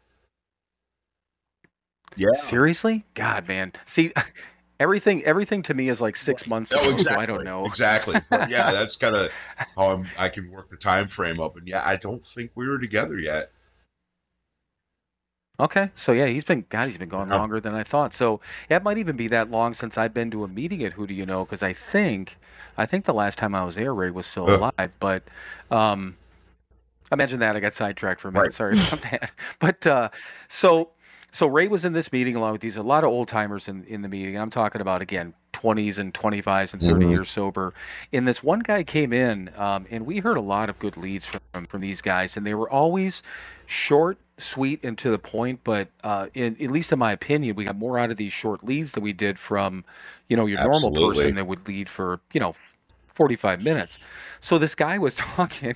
Yeah. 2.18 2.26
seriously 2.36 3.06
god 3.14 3.48
man 3.48 3.72
see 3.86 4.12
everything 4.80 5.24
everything 5.26 5.62
to 5.64 5.74
me 5.76 5.88
is 5.90 6.02
like 6.02 6.18
six 6.18 6.48
months 6.48 6.72
No, 6.72 6.80
ago 6.80 6.90
exactly. 6.92 7.14
so 7.16 7.20
i 7.22 7.26
don't 7.26 7.44
know 7.46 7.66
Exactly. 7.66 8.20
But 8.30 8.50
yeah, 8.50 8.72
that's 8.74 8.96
kind 8.98 9.16
of 9.16 9.32
how 9.78 9.92
I'm, 9.92 10.08
I 10.18 10.28
can 10.28 10.50
work 10.52 10.70
the 10.70 10.76
time 10.78 11.08
frame 11.08 11.40
up. 11.40 11.56
And 11.56 11.68
yeah, 11.68 11.84
I 11.86 11.96
don't 11.98 12.24
think 12.26 12.52
we 12.56 12.68
were 12.68 12.80
together 12.80 13.18
yet. 13.20 13.52
Okay, 15.60 15.90
so 15.94 16.14
yeah, 16.14 16.26
he's 16.28 16.44
been 16.46 16.66
God, 16.70 16.88
he's 16.88 16.98
been 16.98 17.10
gone 17.10 17.30
longer 17.30 17.60
than 17.60 17.76
I 17.76 17.84
thought. 17.84 18.14
So 18.14 18.40
it 18.70 18.82
might 18.82 18.98
even 18.98 19.16
be 19.18 19.28
that 19.28 19.52
long 19.52 19.74
since 19.74 19.98
I've 19.98 20.14
been 20.14 20.32
to 20.32 20.44
a 20.46 20.48
meeting 20.48 20.84
at 20.84 20.94
Who 20.94 21.06
Do 21.06 21.14
You 21.14 21.26
Know? 21.26 21.44
Because 21.46 21.62
I 21.62 21.74
think, 21.74 22.38
I 22.78 22.86
think 22.86 23.04
the 23.06 23.14
last 23.14 23.38
time 23.38 23.54
I 23.54 23.66
was 23.66 23.76
there, 23.76 23.94
Ray 23.94 24.10
was 24.10 24.26
still 24.26 24.50
Uh. 24.50 24.72
alive. 24.78 24.92
But 25.02 25.24
um, 25.70 26.16
imagine 27.12 27.40
that 27.40 27.56
I 27.56 27.60
got 27.60 27.74
sidetracked 27.74 28.22
for 28.22 28.28
a 28.30 28.32
minute. 28.32 28.44
Right. 28.44 28.54
Sorry 28.54 28.80
about 28.80 29.02
that. 29.04 29.32
But 29.60 29.86
uh, 29.88 30.10
so 30.48 30.92
so 31.32 31.46
Ray 31.48 31.68
was 31.68 31.86
in 31.86 31.94
this 31.94 32.12
meeting 32.12 32.36
along 32.36 32.54
with 32.54 32.62
these 32.62 32.76
a 32.78 32.84
lot 32.84 33.04
of 33.04 33.10
old 33.12 33.28
timers 33.28 33.68
in 33.68 33.84
in 33.86 34.02
the 34.02 34.10
meeting. 34.10 34.38
I'm 34.38 34.50
talking 34.50 34.82
about 34.82 35.02
again. 35.02 35.34
20s 35.52 35.98
and 36.00 36.14
25s 36.14 36.72
and 36.74 36.82
30 36.82 37.06
Mhm. 37.06 37.10
years 37.10 37.30
sober. 37.30 37.74
And 38.14 38.26
this 38.26 38.42
one 38.42 38.60
guy 38.60 38.84
came 38.84 39.12
in, 39.12 39.50
um, 39.58 39.88
and 39.90 40.06
we 40.06 40.20
heard 40.20 40.38
a 40.38 40.42
lot 40.42 40.70
of 40.70 40.80
good 40.80 40.96
leads 40.96 41.26
from 41.26 41.66
from 41.66 41.82
these 41.82 42.02
guys, 42.02 42.38
and 42.38 42.46
they 42.48 42.54
were 42.54 42.70
always 42.70 43.22
short, 43.66 44.20
sweet, 44.38 44.80
and 44.84 44.98
to 45.00 45.10
the 45.10 45.20
point. 45.20 45.60
But 45.66 45.90
uh, 46.02 46.28
in, 46.34 46.56
at 46.62 46.72
least 46.72 46.94
in 46.94 47.00
my 47.00 47.12
opinion, 47.12 47.58
we 47.58 47.66
got 47.66 47.76
more 47.76 48.00
out 48.00 48.10
of 48.10 48.16
these 48.16 48.32
short 48.32 48.64
leads 48.64 48.94
than 48.94 49.04
we 49.04 49.12
did 49.12 49.38
from, 49.38 49.84
you 50.30 50.38
know, 50.38 50.46
your 50.46 50.64
normal 50.64 50.92
person 50.94 51.36
that 51.36 51.46
would 51.48 51.68
lead 51.68 51.90
for, 51.90 52.22
you 52.32 52.40
know, 52.40 52.56
45 53.14 53.62
minutes. 53.62 54.00
So 54.40 54.60
this 54.60 54.76
guy 54.76 54.98
was 54.98 55.16
talking. 55.36 55.76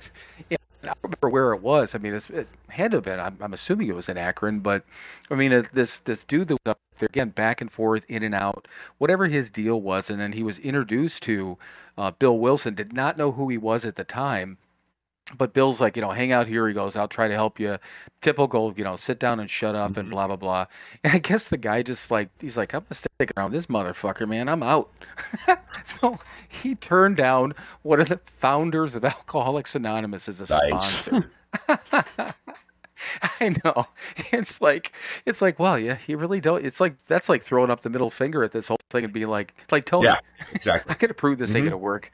and 0.50 0.58
I 0.88 0.94
don't 0.94 1.02
remember 1.02 1.28
where 1.28 1.52
it 1.52 1.62
was. 1.62 1.94
I 1.94 1.98
mean, 1.98 2.14
it's, 2.14 2.30
it 2.30 2.48
had 2.68 2.90
to 2.92 2.98
have 2.98 3.04
been. 3.04 3.20
I'm, 3.20 3.36
I'm 3.40 3.52
assuming 3.52 3.88
it 3.88 3.94
was 3.94 4.08
in 4.08 4.18
Akron, 4.18 4.60
but 4.60 4.84
I 5.30 5.34
mean, 5.34 5.52
uh, 5.52 5.62
this 5.72 5.98
this 5.98 6.24
dude 6.24 6.48
that 6.48 6.54
was 6.64 6.72
up 6.72 6.78
there 6.98 7.06
again, 7.06 7.30
back 7.30 7.60
and 7.60 7.70
forth, 7.70 8.04
in 8.08 8.22
and 8.22 8.34
out, 8.34 8.68
whatever 8.98 9.26
his 9.26 9.50
deal 9.50 9.80
was, 9.80 10.10
and 10.10 10.20
then 10.20 10.32
he 10.32 10.42
was 10.42 10.58
introduced 10.58 11.22
to 11.24 11.58
uh, 11.98 12.10
Bill 12.12 12.38
Wilson. 12.38 12.74
Did 12.74 12.92
not 12.92 13.18
know 13.18 13.32
who 13.32 13.48
he 13.48 13.58
was 13.58 13.84
at 13.84 13.96
the 13.96 14.04
time, 14.04 14.58
but 15.38 15.54
Bill's 15.54 15.80
like, 15.80 15.96
you 15.96 16.02
know, 16.02 16.10
hang 16.10 16.32
out 16.32 16.46
here. 16.48 16.68
He 16.68 16.74
goes, 16.74 16.96
I'll 16.96 17.08
try 17.08 17.28
to 17.28 17.34
help 17.34 17.58
you. 17.58 17.78
Typical, 18.20 18.74
you 18.76 18.84
know, 18.84 18.94
sit 18.96 19.18
down 19.18 19.40
and 19.40 19.48
shut 19.48 19.74
up 19.74 19.96
and 19.96 20.08
Mhm. 20.08 20.10
blah 20.10 20.26
blah 20.26 20.36
blah. 20.36 20.66
And 21.02 21.12
I 21.14 21.18
guess 21.18 21.48
the 21.48 21.56
guy 21.56 21.82
just 21.82 22.10
like 22.10 22.28
he's 22.40 22.56
like, 22.56 22.74
I'm 22.74 22.80
gonna 22.82 22.94
stick 22.94 23.32
around 23.36 23.52
this 23.52 23.66
motherfucker, 23.66 24.28
man. 24.28 24.48
I'm 24.48 24.62
out. 24.62 24.90
so 25.84 26.18
he 26.48 26.74
turned 26.74 27.16
down 27.16 27.54
one 27.82 28.00
of 28.00 28.08
the 28.08 28.18
founders 28.24 28.94
of 28.94 29.04
Alcoholics 29.04 29.74
Anonymous 29.74 30.28
as 30.28 30.40
a 30.40 30.52
Nice. 30.70 31.04
sponsor. 31.04 31.30
I 33.40 33.54
know. 33.64 33.86
It's 34.32 34.60
like 34.60 34.92
it's 35.26 35.40
like, 35.42 35.58
wow, 35.58 35.74
yeah, 35.76 35.98
you 36.06 36.16
really 36.18 36.40
don't. 36.40 36.64
It's 36.64 36.80
like 36.80 36.96
that's 37.06 37.28
like 37.28 37.42
throwing 37.42 37.70
up 37.70 37.80
the 37.82 37.90
middle 37.90 38.10
finger 38.10 38.44
at 38.44 38.52
this 38.52 38.68
whole 38.68 38.78
thing 38.90 39.04
and 39.04 39.12
being 39.12 39.28
like, 39.28 39.54
like 39.70 39.84
Tony, 39.86 40.06
Yeah. 40.08 40.18
Exactly. 40.52 40.90
I 40.92 40.94
could 40.94 41.16
prove 41.16 41.38
this 41.38 41.54
ain't 41.54 41.64
Mhm. 41.66 41.70
gonna 41.70 41.78
work. 41.78 42.12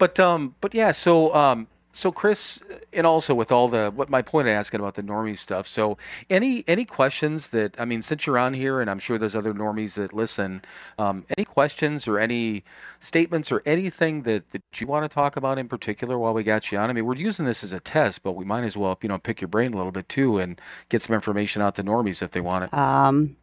But 0.00 0.18
um, 0.18 0.54
but 0.62 0.74
yeah, 0.74 0.92
so 0.92 1.32
um, 1.34 1.66
so 1.92 2.10
Chris, 2.10 2.62
and 2.94 3.06
also 3.06 3.34
with 3.34 3.52
all 3.52 3.68
the 3.68 3.92
what 3.94 4.08
my 4.08 4.22
point 4.22 4.48
of 4.48 4.54
asking 4.54 4.80
about 4.80 4.94
the 4.94 5.02
normie 5.02 5.36
stuff. 5.36 5.68
So 5.68 5.98
any 6.30 6.64
any 6.66 6.86
questions 6.86 7.48
that 7.48 7.78
I 7.78 7.84
mean, 7.84 8.00
since 8.00 8.26
you're 8.26 8.38
on 8.38 8.54
here, 8.54 8.80
and 8.80 8.90
I'm 8.90 8.98
sure 8.98 9.18
there's 9.18 9.36
other 9.36 9.52
normies 9.52 9.96
that 9.96 10.14
listen, 10.14 10.62
um, 10.98 11.26
any 11.36 11.44
questions 11.44 12.08
or 12.08 12.18
any 12.18 12.64
statements 12.98 13.52
or 13.52 13.62
anything 13.66 14.22
that 14.22 14.50
that 14.52 14.62
you 14.80 14.86
want 14.86 15.04
to 15.04 15.14
talk 15.14 15.36
about 15.36 15.58
in 15.58 15.68
particular 15.68 16.18
while 16.18 16.32
we 16.32 16.44
got 16.44 16.72
you 16.72 16.78
on? 16.78 16.88
I 16.88 16.94
mean, 16.94 17.04
we're 17.04 17.16
using 17.16 17.44
this 17.44 17.62
as 17.62 17.74
a 17.74 17.80
test, 17.80 18.22
but 18.22 18.32
we 18.32 18.46
might 18.46 18.64
as 18.64 18.78
well 18.78 18.98
you 19.02 19.08
know 19.10 19.18
pick 19.18 19.42
your 19.42 19.48
brain 19.48 19.74
a 19.74 19.76
little 19.76 19.92
bit 19.92 20.08
too 20.08 20.38
and 20.38 20.58
get 20.88 21.02
some 21.02 21.14
information 21.14 21.60
out 21.60 21.74
to 21.74 21.84
normies 21.84 22.22
if 22.22 22.30
they 22.30 22.40
want 22.40 22.64
it. 22.64 22.72
Um, 22.72 23.36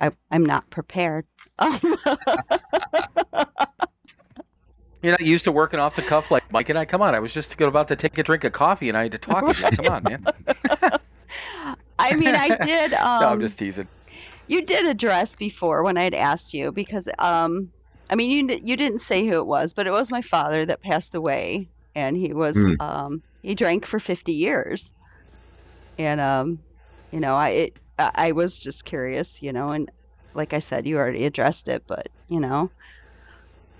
I, 0.00 0.12
I'm 0.30 0.46
not 0.46 0.70
prepared. 0.70 1.26
Um, 5.02 5.08
You're 5.08 5.12
not 5.12 5.20
used 5.20 5.44
to 5.44 5.52
working 5.52 5.80
off 5.80 5.94
the 5.94 6.02
cuff 6.02 6.30
like 6.30 6.44
Mike 6.52 6.68
and 6.68 6.78
I. 6.78 6.84
Come 6.84 7.02
on, 7.02 7.14
I 7.14 7.20
was 7.20 7.32
just 7.34 7.60
about 7.60 7.88
to 7.88 7.96
take 7.96 8.18
a 8.18 8.22
drink 8.22 8.44
of 8.44 8.52
coffee 8.52 8.88
and 8.88 8.96
I 8.98 9.04
had 9.04 9.12
to 9.12 9.18
talk 9.18 9.48
to 9.48 9.58
you. 9.58 9.68
Come 9.70 9.88
on, 9.88 10.04
man. 10.04 10.20
I 11.98 12.14
mean, 12.14 12.34
I 12.34 12.50
did. 12.50 12.92
Um, 12.94 13.20
no, 13.20 13.28
I'm 13.28 13.40
just 13.40 13.58
teasing. 13.58 13.88
You 14.46 14.64
did 14.64 14.86
address 14.86 15.34
before 15.36 15.82
when 15.84 15.98
I'd 15.98 16.14
asked 16.14 16.54
you 16.54 16.72
because, 16.72 17.08
um, 17.18 17.72
I 18.10 18.16
mean, 18.16 18.30
you 18.48 18.60
you 18.64 18.76
didn't 18.76 19.00
say 19.02 19.26
who 19.26 19.34
it 19.34 19.46
was, 19.46 19.74
but 19.74 19.86
it 19.86 19.92
was 19.92 20.10
my 20.10 20.22
father 20.22 20.64
that 20.66 20.82
passed 20.82 21.14
away, 21.14 21.68
and 21.94 22.16
he 22.16 22.32
was 22.32 22.56
Hmm. 22.56 22.74
um, 22.80 23.22
he 23.42 23.54
drank 23.54 23.86
for 23.86 24.00
50 24.00 24.32
years, 24.32 24.94
and 25.98 26.20
um, 26.20 26.64
you 27.10 27.20
know, 27.20 27.34
I 27.36 27.48
it, 27.50 27.72
I 27.98 28.10
I 28.14 28.32
was 28.32 28.58
just 28.58 28.84
curious, 28.84 29.40
you 29.42 29.52
know, 29.52 29.72
and 29.72 29.90
like 30.34 30.52
I 30.52 30.60
said, 30.60 30.86
you 30.86 30.98
already 30.98 31.24
addressed 31.26 31.68
it, 31.68 31.84
but 31.86 32.08
you 32.28 32.40
know, 32.40 32.72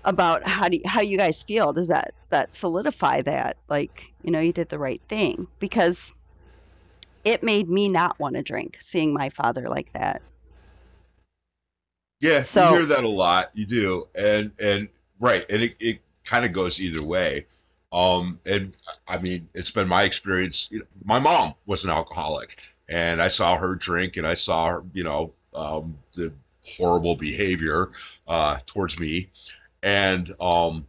about 0.05 0.47
how 0.47 0.69
do 0.69 0.77
you, 0.77 0.83
how 0.85 1.01
you 1.01 1.17
guys 1.17 1.41
feel? 1.41 1.73
Does 1.73 1.87
that 1.89 2.13
that 2.29 2.55
solidify 2.55 3.21
that, 3.23 3.57
like, 3.69 4.03
you 4.23 4.31
know, 4.31 4.39
you 4.39 4.53
did 4.53 4.69
the 4.69 4.79
right 4.79 5.01
thing 5.09 5.47
because 5.59 6.11
it 7.25 7.43
made 7.43 7.69
me 7.69 7.89
not 7.89 8.19
want 8.19 8.35
to 8.35 8.41
drink 8.41 8.77
seeing 8.81 9.13
my 9.13 9.29
father 9.29 9.67
like 9.69 9.91
that. 9.93 10.21
Yeah, 12.21 12.43
So- 12.43 12.69
you 12.69 12.75
hear 12.77 12.85
that 12.87 13.03
a 13.03 13.09
lot. 13.09 13.51
You 13.53 13.65
do, 13.65 14.07
and 14.15 14.51
and 14.59 14.89
right, 15.19 15.45
and 15.49 15.61
it, 15.63 15.75
it 15.79 15.99
kind 16.23 16.45
of 16.45 16.53
goes 16.53 16.79
either 16.79 17.03
way. 17.03 17.45
Um, 17.91 18.39
and 18.45 18.75
I 19.07 19.17
mean, 19.17 19.49
it's 19.53 19.71
been 19.71 19.87
my 19.87 20.03
experience. 20.03 20.69
You 20.71 20.79
know, 20.79 20.85
my 21.03 21.19
mom 21.19 21.55
was 21.65 21.85
an 21.85 21.89
alcoholic, 21.89 22.61
and 22.87 23.21
I 23.21 23.29
saw 23.29 23.57
her 23.57 23.75
drink, 23.75 24.17
and 24.17 24.27
I 24.27 24.35
saw 24.35 24.67
her, 24.67 24.83
you 24.93 25.03
know, 25.03 25.33
um, 25.55 25.97
the 26.13 26.31
horrible 26.61 27.15
behavior 27.15 27.89
uh, 28.27 28.59
towards 28.67 28.99
me, 28.99 29.29
and 29.83 30.33
um, 30.39 30.87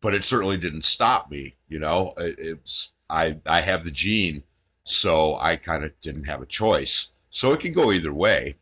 but 0.00 0.14
it 0.14 0.24
certainly 0.24 0.56
didn't 0.56 0.84
stop 0.84 1.30
me. 1.30 1.56
You 1.68 1.78
know, 1.78 2.14
it, 2.16 2.36
it's 2.38 2.92
I 3.08 3.38
I 3.46 3.60
have 3.60 3.84
the 3.84 3.90
gene, 3.90 4.42
so 4.84 5.36
I 5.36 5.56
kind 5.56 5.84
of 5.84 5.98
didn't 6.00 6.24
have 6.24 6.42
a 6.42 6.46
choice. 6.46 7.08
So 7.30 7.52
it 7.52 7.60
can 7.60 7.72
go 7.72 7.92
either 7.92 8.12
way. 8.12 8.56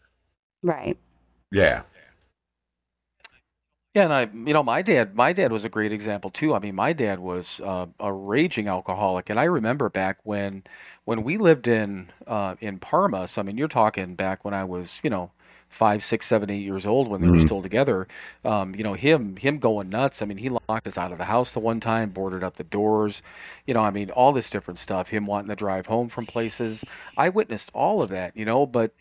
Right. 0.63 0.97
Yeah. 1.51 1.83
Yeah, 3.95 4.05
and 4.05 4.13
I, 4.15 4.23
you 4.33 4.55
know, 4.55 4.63
my 4.63 4.81
dad, 4.81 5.15
my 5.15 5.35
dad 5.35 5.53
was 5.53 5.67
a 5.67 5.69
great 5.69 5.93
example 5.93 6.31
too. 6.31 6.55
I 6.55 6.61
mean, 6.61 6.75
my 6.75 6.95
dad 6.95 7.19
was 7.19 7.61
uh, 7.61 7.87
a 8.01 8.11
raging 8.11 8.67
alcoholic, 8.67 9.29
and 9.29 9.39
I 9.39 9.45
remember 9.45 9.91
back 9.91 10.19
when, 10.23 10.65
when 11.05 11.23
we 11.23 11.37
lived 11.37 11.69
in 11.69 12.09
uh, 12.27 12.55
in 12.61 12.79
Parma. 12.79 13.29
So 13.29 13.43
I 13.43 13.45
mean, 13.45 13.59
you're 13.59 13.69
talking 13.69 14.15
back 14.15 14.47
when 14.47 14.55
I 14.55 14.65
was, 14.65 14.99
you 15.05 15.11
know, 15.11 15.33
five, 15.73 16.05
six, 16.05 16.27
seven, 16.27 16.51
eight 16.51 16.63
years 16.63 16.87
old 16.87 17.09
when 17.09 17.21
they 17.21 17.29
were 17.29 17.37
Mhm. 17.37 17.41
still 17.41 17.63
together. 17.63 18.07
Um, 18.45 18.75
you 18.75 18.85
know, 18.85 18.95
him 18.95 19.37
him 19.37 19.59
going 19.59 19.89
nuts. 19.89 20.23
I 20.23 20.27
mean, 20.27 20.39
he 20.39 20.49
locked 20.51 20.87
us 20.87 20.99
out 20.99 21.13
of 21.13 21.19
the 21.19 21.25
house 21.25 21.53
the 21.53 21.61
one 21.61 21.81
time, 21.81 22.11
boarded 22.11 22.45
up 22.45 22.57
the 22.57 22.65
doors. 22.65 23.23
You 23.67 23.75
know, 23.75 23.81
I 23.83 23.91
mean, 23.91 24.11
all 24.11 24.33
this 24.33 24.51
different 24.51 24.79
stuff. 24.79 25.09
Him 25.09 25.27
wanting 25.27 25.49
to 25.49 25.57
drive 25.57 25.87
home 25.87 26.09
from 26.09 26.27
places. 26.27 26.85
I 27.17 27.29
witnessed 27.31 27.71
all 27.75 28.03
of 28.03 28.11
that. 28.11 28.37
You 28.37 28.45
know, 28.45 28.67
but 28.67 28.93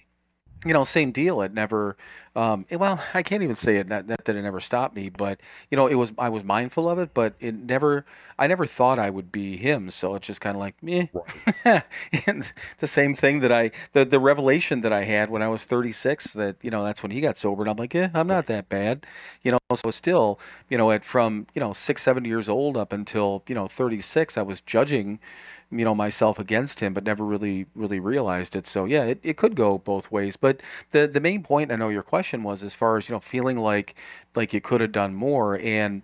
you 0.65 0.74
know, 0.74 0.84
same 0.84 1.12
deal. 1.12 1.41
It 1.41 1.53
never, 1.53 1.98
um, 2.36 2.65
it- 2.70 2.77
well, 2.77 3.03
I 3.13 3.24
can't 3.24 3.41
even 3.44 3.56
say 3.56 3.77
it 3.77 3.88
not, 3.88 4.08
not 4.08 4.25
that 4.25 4.36
it 4.36 4.41
never 4.44 4.60
stopped 4.60 4.96
me, 4.96 5.10
but 5.10 5.39
you 5.72 5.75
know, 5.75 5.88
it 5.88 5.96
was 5.96 6.13
I 6.20 6.30
was 6.30 6.44
mindful 6.44 6.88
of 6.89 7.00
it, 7.00 7.13
but 7.13 7.34
it 7.39 7.56
never, 7.56 8.06
I 8.38 8.48
never 8.48 8.65
thought 8.68 9.00
I 9.00 9.10
would 9.10 9.32
be 9.32 9.58
him. 9.58 9.89
So 9.89 10.13
it's 10.15 10.27
just 10.27 10.39
kind 10.41 10.56
of 10.56 10.60
like 10.60 10.75
meh. 10.84 11.08
and 12.27 12.51
the 12.80 12.88
same 12.88 13.13
thing 13.13 13.39
that 13.39 13.51
I, 13.51 13.72
the 13.94 14.06
the 14.06 14.20
revelation 14.20 14.82
that 14.82 14.94
I 14.94 15.03
had 15.03 15.30
when 15.30 15.41
I 15.41 15.48
was 15.48 15.65
36, 15.65 16.34
that 16.34 16.58
you 16.62 16.70
know, 16.72 16.84
that's 16.84 17.01
when 17.03 17.12
he 17.12 17.22
got 17.22 17.38
sober, 17.38 17.63
and 17.63 17.70
I'm 17.72 17.77
like, 17.77 17.94
yeah, 17.94 18.10
I'm 18.13 18.27
not 18.27 18.46
that 18.48 18.70
bad, 18.70 19.06
you 19.44 19.51
know. 19.51 19.58
So 19.75 19.89
still, 19.91 20.39
you 20.70 20.77
know, 20.77 20.91
at 20.91 21.03
from 21.06 21.48
you 21.56 21.60
know 21.60 21.74
six, 21.74 22.03
seven 22.03 22.25
years 22.25 22.48
old 22.50 22.77
up 22.77 22.94
until 22.94 23.44
you 23.48 23.56
know 23.56 23.68
36, 23.68 24.38
I 24.38 24.41
was 24.44 24.62
judging 24.62 25.20
you 25.72 25.86
know 25.86 25.96
myself 25.96 26.40
against 26.40 26.80
him 26.82 26.94
but 26.94 27.04
never 27.04 27.25
really 27.25 27.66
really 27.75 28.00
realized 28.00 28.56
it. 28.56 28.68
So 28.68 28.86
yeah 28.86 29.04
it, 29.06 29.20
it 29.24 29.38
could 29.38 29.56
go 29.56 29.78
both 29.78 30.12
ways. 30.12 30.38
But 30.38 30.62
the 30.92 31.08
the 31.08 31.22
main 31.22 31.44
point 31.44 31.72
i 31.72 31.75
know 31.75 31.90
your 31.90 32.04
question 32.04 32.44
was 32.44 32.63
as 32.63 32.75
far 32.75 32.98
as 32.98 33.10
you 33.10 33.16
know 33.16 33.20
feeling 33.20 33.58
like 33.60 33.96
like 34.36 34.54
you 34.54 34.62
could 34.62 34.82
have 34.82 34.92
done 34.92 35.13
more. 35.16 35.60
And 35.60 36.01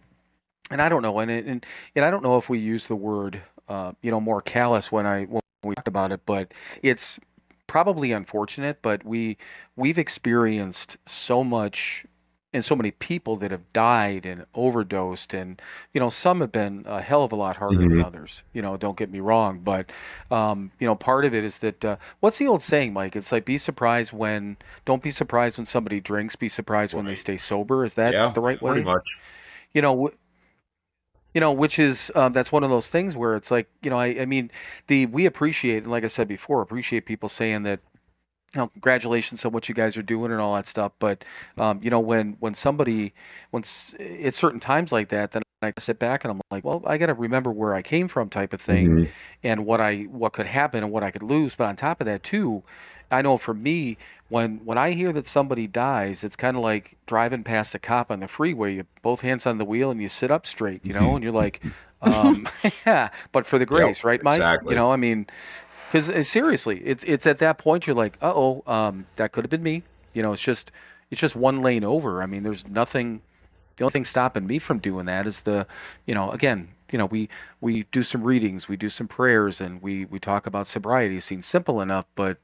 and 0.72 0.82
i 0.82 0.90
don't 0.90 1.02
know 1.02 1.20
and 1.20 1.32
and, 1.32 1.66
and 1.96 2.06
i 2.06 2.12
don't 2.12 2.24
know 2.24 2.38
if 2.38 2.50
we 2.50 2.60
use 2.60 2.88
the 2.88 2.96
word 2.96 3.42
uh, 3.70 3.92
you 4.02 4.12
know 4.12 4.22
more 4.22 4.42
callous 4.42 4.92
when 4.92 5.06
i 5.06 5.26
when 5.26 5.42
we 5.64 5.76
talked 5.76 5.88
about 5.88 6.12
it 6.12 6.22
but 6.26 6.54
it's 6.82 7.20
probably 7.68 8.12
unfortunate 8.12 8.80
but 8.82 9.04
we 9.06 9.38
we've 9.76 9.98
experienced 9.98 10.98
so 11.06 11.44
much 11.44 12.06
and 12.54 12.64
so 12.64 12.76
many 12.76 12.92
people 12.92 13.36
that 13.36 13.52
have 13.52 13.72
died 13.74 14.26
and 14.26 14.46
overdosed 14.56 15.34
and 15.34 15.62
you 15.94 16.00
know 16.00 16.10
some 16.10 16.40
have 16.42 16.52
been 16.52 16.84
a 16.88 17.02
hell 17.02 17.24
of 17.24 17.32
a 17.32 17.36
lot 17.36 17.58
harder 17.58 17.86
than 17.86 18.00
Mhm. 18.00 18.02
others 18.02 18.44
you 18.54 18.62
know 18.62 18.78
don't 18.78 18.98
get 18.98 19.12
me 19.12 19.20
wrong 19.20 19.60
but 19.60 19.92
um, 20.32 20.72
you 20.80 20.88
know 20.88 20.96
part 20.96 21.26
of 21.26 21.34
it 21.34 21.44
is 21.44 21.60
that 21.60 21.84
uh, 21.86 21.98
what's 22.20 22.38
the 22.38 22.48
old 22.48 22.64
saying 22.64 22.94
mike 22.94 23.16
it's 23.16 23.32
like 23.32 23.46
be 23.46 23.58
surprised 23.58 24.14
when 24.14 24.58
don't 24.86 25.04
be 25.04 25.12
surprised 25.12 25.58
when 25.58 25.66
somebody 25.66 26.00
drinks 26.00 26.36
be 26.36 26.50
surprised 26.50 26.94
when 26.94 27.06
they 27.06 27.16
stay 27.16 27.38
sober 27.38 27.84
is 27.84 27.96
that 27.96 28.14
yeah, 28.14 28.32
the 28.32 28.42
right 28.42 28.62
way 28.62 28.72
pretty 28.74 28.86
much. 28.86 29.20
you 29.74 29.82
know 29.82 30.08
wh- 30.08 30.16
you 31.34 31.42
know 31.42 31.52
which 31.52 31.78
is 31.80 32.12
um, 32.16 32.34
that's 32.34 32.52
one 32.52 32.64
of 32.64 32.70
those 32.70 32.90
things 32.90 33.16
where 33.16 33.36
it's 33.36 33.52
like 33.52 33.70
you 33.84 33.90
know 33.90 33.98
I, 33.98 34.22
I 34.22 34.26
mean 34.26 34.50
the 34.88 35.06
we 35.06 35.26
appreciate 35.26 35.84
and 35.84 35.92
like 35.92 36.04
i 36.04 36.08
said 36.08 36.28
before 36.28 36.62
appreciate 36.62 37.06
people 37.06 37.30
saying 37.30 37.64
that 37.64 37.80
you 38.58 38.64
know, 38.64 38.68
congratulations 38.70 39.46
on 39.46 39.52
what 39.52 39.70
you 39.70 39.76
guys 39.76 39.96
are 39.98 40.02
doing 40.02 40.32
and 40.32 40.42
all 40.42 40.56
that 40.56 40.68
stuff 40.68 40.92
but 41.00 41.24
um, 41.58 41.80
you 41.84 41.90
know 41.90 42.00
when 42.00 42.36
when 42.40 42.54
somebody 42.54 43.14
when 43.52 43.62
at 44.26 44.34
certain 44.36 44.60
times 44.60 44.92
like 44.92 45.10
that 45.10 45.32
then 45.32 45.44
I 45.62 45.74
sit 45.80 45.98
back 45.98 46.24
and 46.24 46.30
I'm 46.30 46.40
like, 46.52 46.64
well, 46.64 46.84
I 46.86 47.00
got 47.00 47.08
to 47.08 47.16
remember 47.16 47.52
where 47.52 47.74
I 47.74 47.82
came 47.82 48.08
from, 48.08 48.30
type 48.30 48.54
of 48.54 48.62
thing, 48.62 48.88
Mhm. 48.90 49.10
and 49.44 49.66
what 49.66 49.82
I 49.82 50.04
what 50.04 50.34
could 50.34 50.46
happen 50.46 50.84
and 50.84 50.94
what 50.94 51.02
I 51.02 51.10
could 51.10 51.24
lose. 51.24 51.56
But 51.56 51.66
on 51.66 51.76
top 51.76 52.00
of 52.00 52.06
that, 52.06 52.22
too, 52.22 52.62
I 53.10 53.24
know 53.24 53.40
for 53.40 53.56
me, 53.56 53.98
when 54.30 54.58
when 54.66 54.78
I 54.78 54.92
hear 54.92 55.12
that 55.14 55.26
somebody 55.26 55.66
dies, 55.66 56.24
it's 56.24 56.36
kind 56.36 56.56
of 56.58 56.62
like 56.62 56.96
driving 57.08 57.44
past 57.44 57.74
a 57.74 57.80
cop 57.80 58.12
on 58.12 58.20
the 58.20 58.28
freeway. 58.28 58.76
You 58.76 58.84
both 59.02 59.22
hands 59.22 59.48
on 59.48 59.58
the 59.58 59.66
wheel 59.66 59.90
and 59.90 60.00
you 60.00 60.10
sit 60.10 60.30
up 60.30 60.46
straight, 60.46 60.86
you 60.86 60.94
know, 60.94 61.16
and 61.16 61.24
you're 61.24 61.34
like, 61.34 61.60
um, 62.04 62.48
yeah, 62.86 63.10
but 63.32 63.48
for 63.48 63.58
the 63.58 63.66
grace, 63.66 64.04
right, 64.04 64.22
Mike? 64.22 64.36
exactly. 64.36 64.74
You 64.74 64.76
know, 64.76 64.92
I 64.92 64.96
mean, 64.98 65.26
because 65.92 66.28
seriously, 66.28 66.82
it's 66.84 67.04
it's 67.04 67.26
at 67.26 67.40
that 67.40 67.58
point 67.58 67.88
you're 67.88 67.96
like, 67.96 68.18
uh 68.22 68.34
oh, 68.36 68.64
um, 68.68 69.06
that 69.16 69.32
could 69.32 69.44
have 69.44 69.50
been 69.50 69.64
me. 69.64 69.84
You 70.14 70.24
know, 70.24 70.34
it's 70.34 70.42
just 70.42 70.72
it's 71.10 71.22
just 71.22 71.36
one 71.36 71.62
lane 71.62 71.84
over. 71.84 72.22
I 72.22 72.26
mean, 72.26 72.44
there's 72.44 72.68
nothing. 72.68 73.22
The 73.78 73.84
only 73.84 73.92
thing 73.92 74.06
stopping 74.06 74.48
me 74.48 74.58
from 74.60 74.80
doing 74.80 75.06
that 75.06 75.28
is 75.28 75.44
the, 75.44 75.68
you 76.08 76.16
know, 76.16 76.32
again, 76.32 76.70
you 76.92 76.98
know, 76.98 77.06
we 77.06 77.30
we 77.62 77.84
do 77.92 78.04
some 78.04 78.24
readings, 78.24 78.68
we 78.68 78.78
do 78.78 78.90
some 78.90 79.08
prayers, 79.08 79.62
and 79.62 79.82
we 79.82 80.06
we 80.06 80.20
talk 80.20 80.48
about 80.48 80.68
sobriety. 80.68 81.18
It 81.18 81.22
seems 81.24 81.46
simple 81.46 81.82
enough, 81.82 82.06
but 82.16 82.38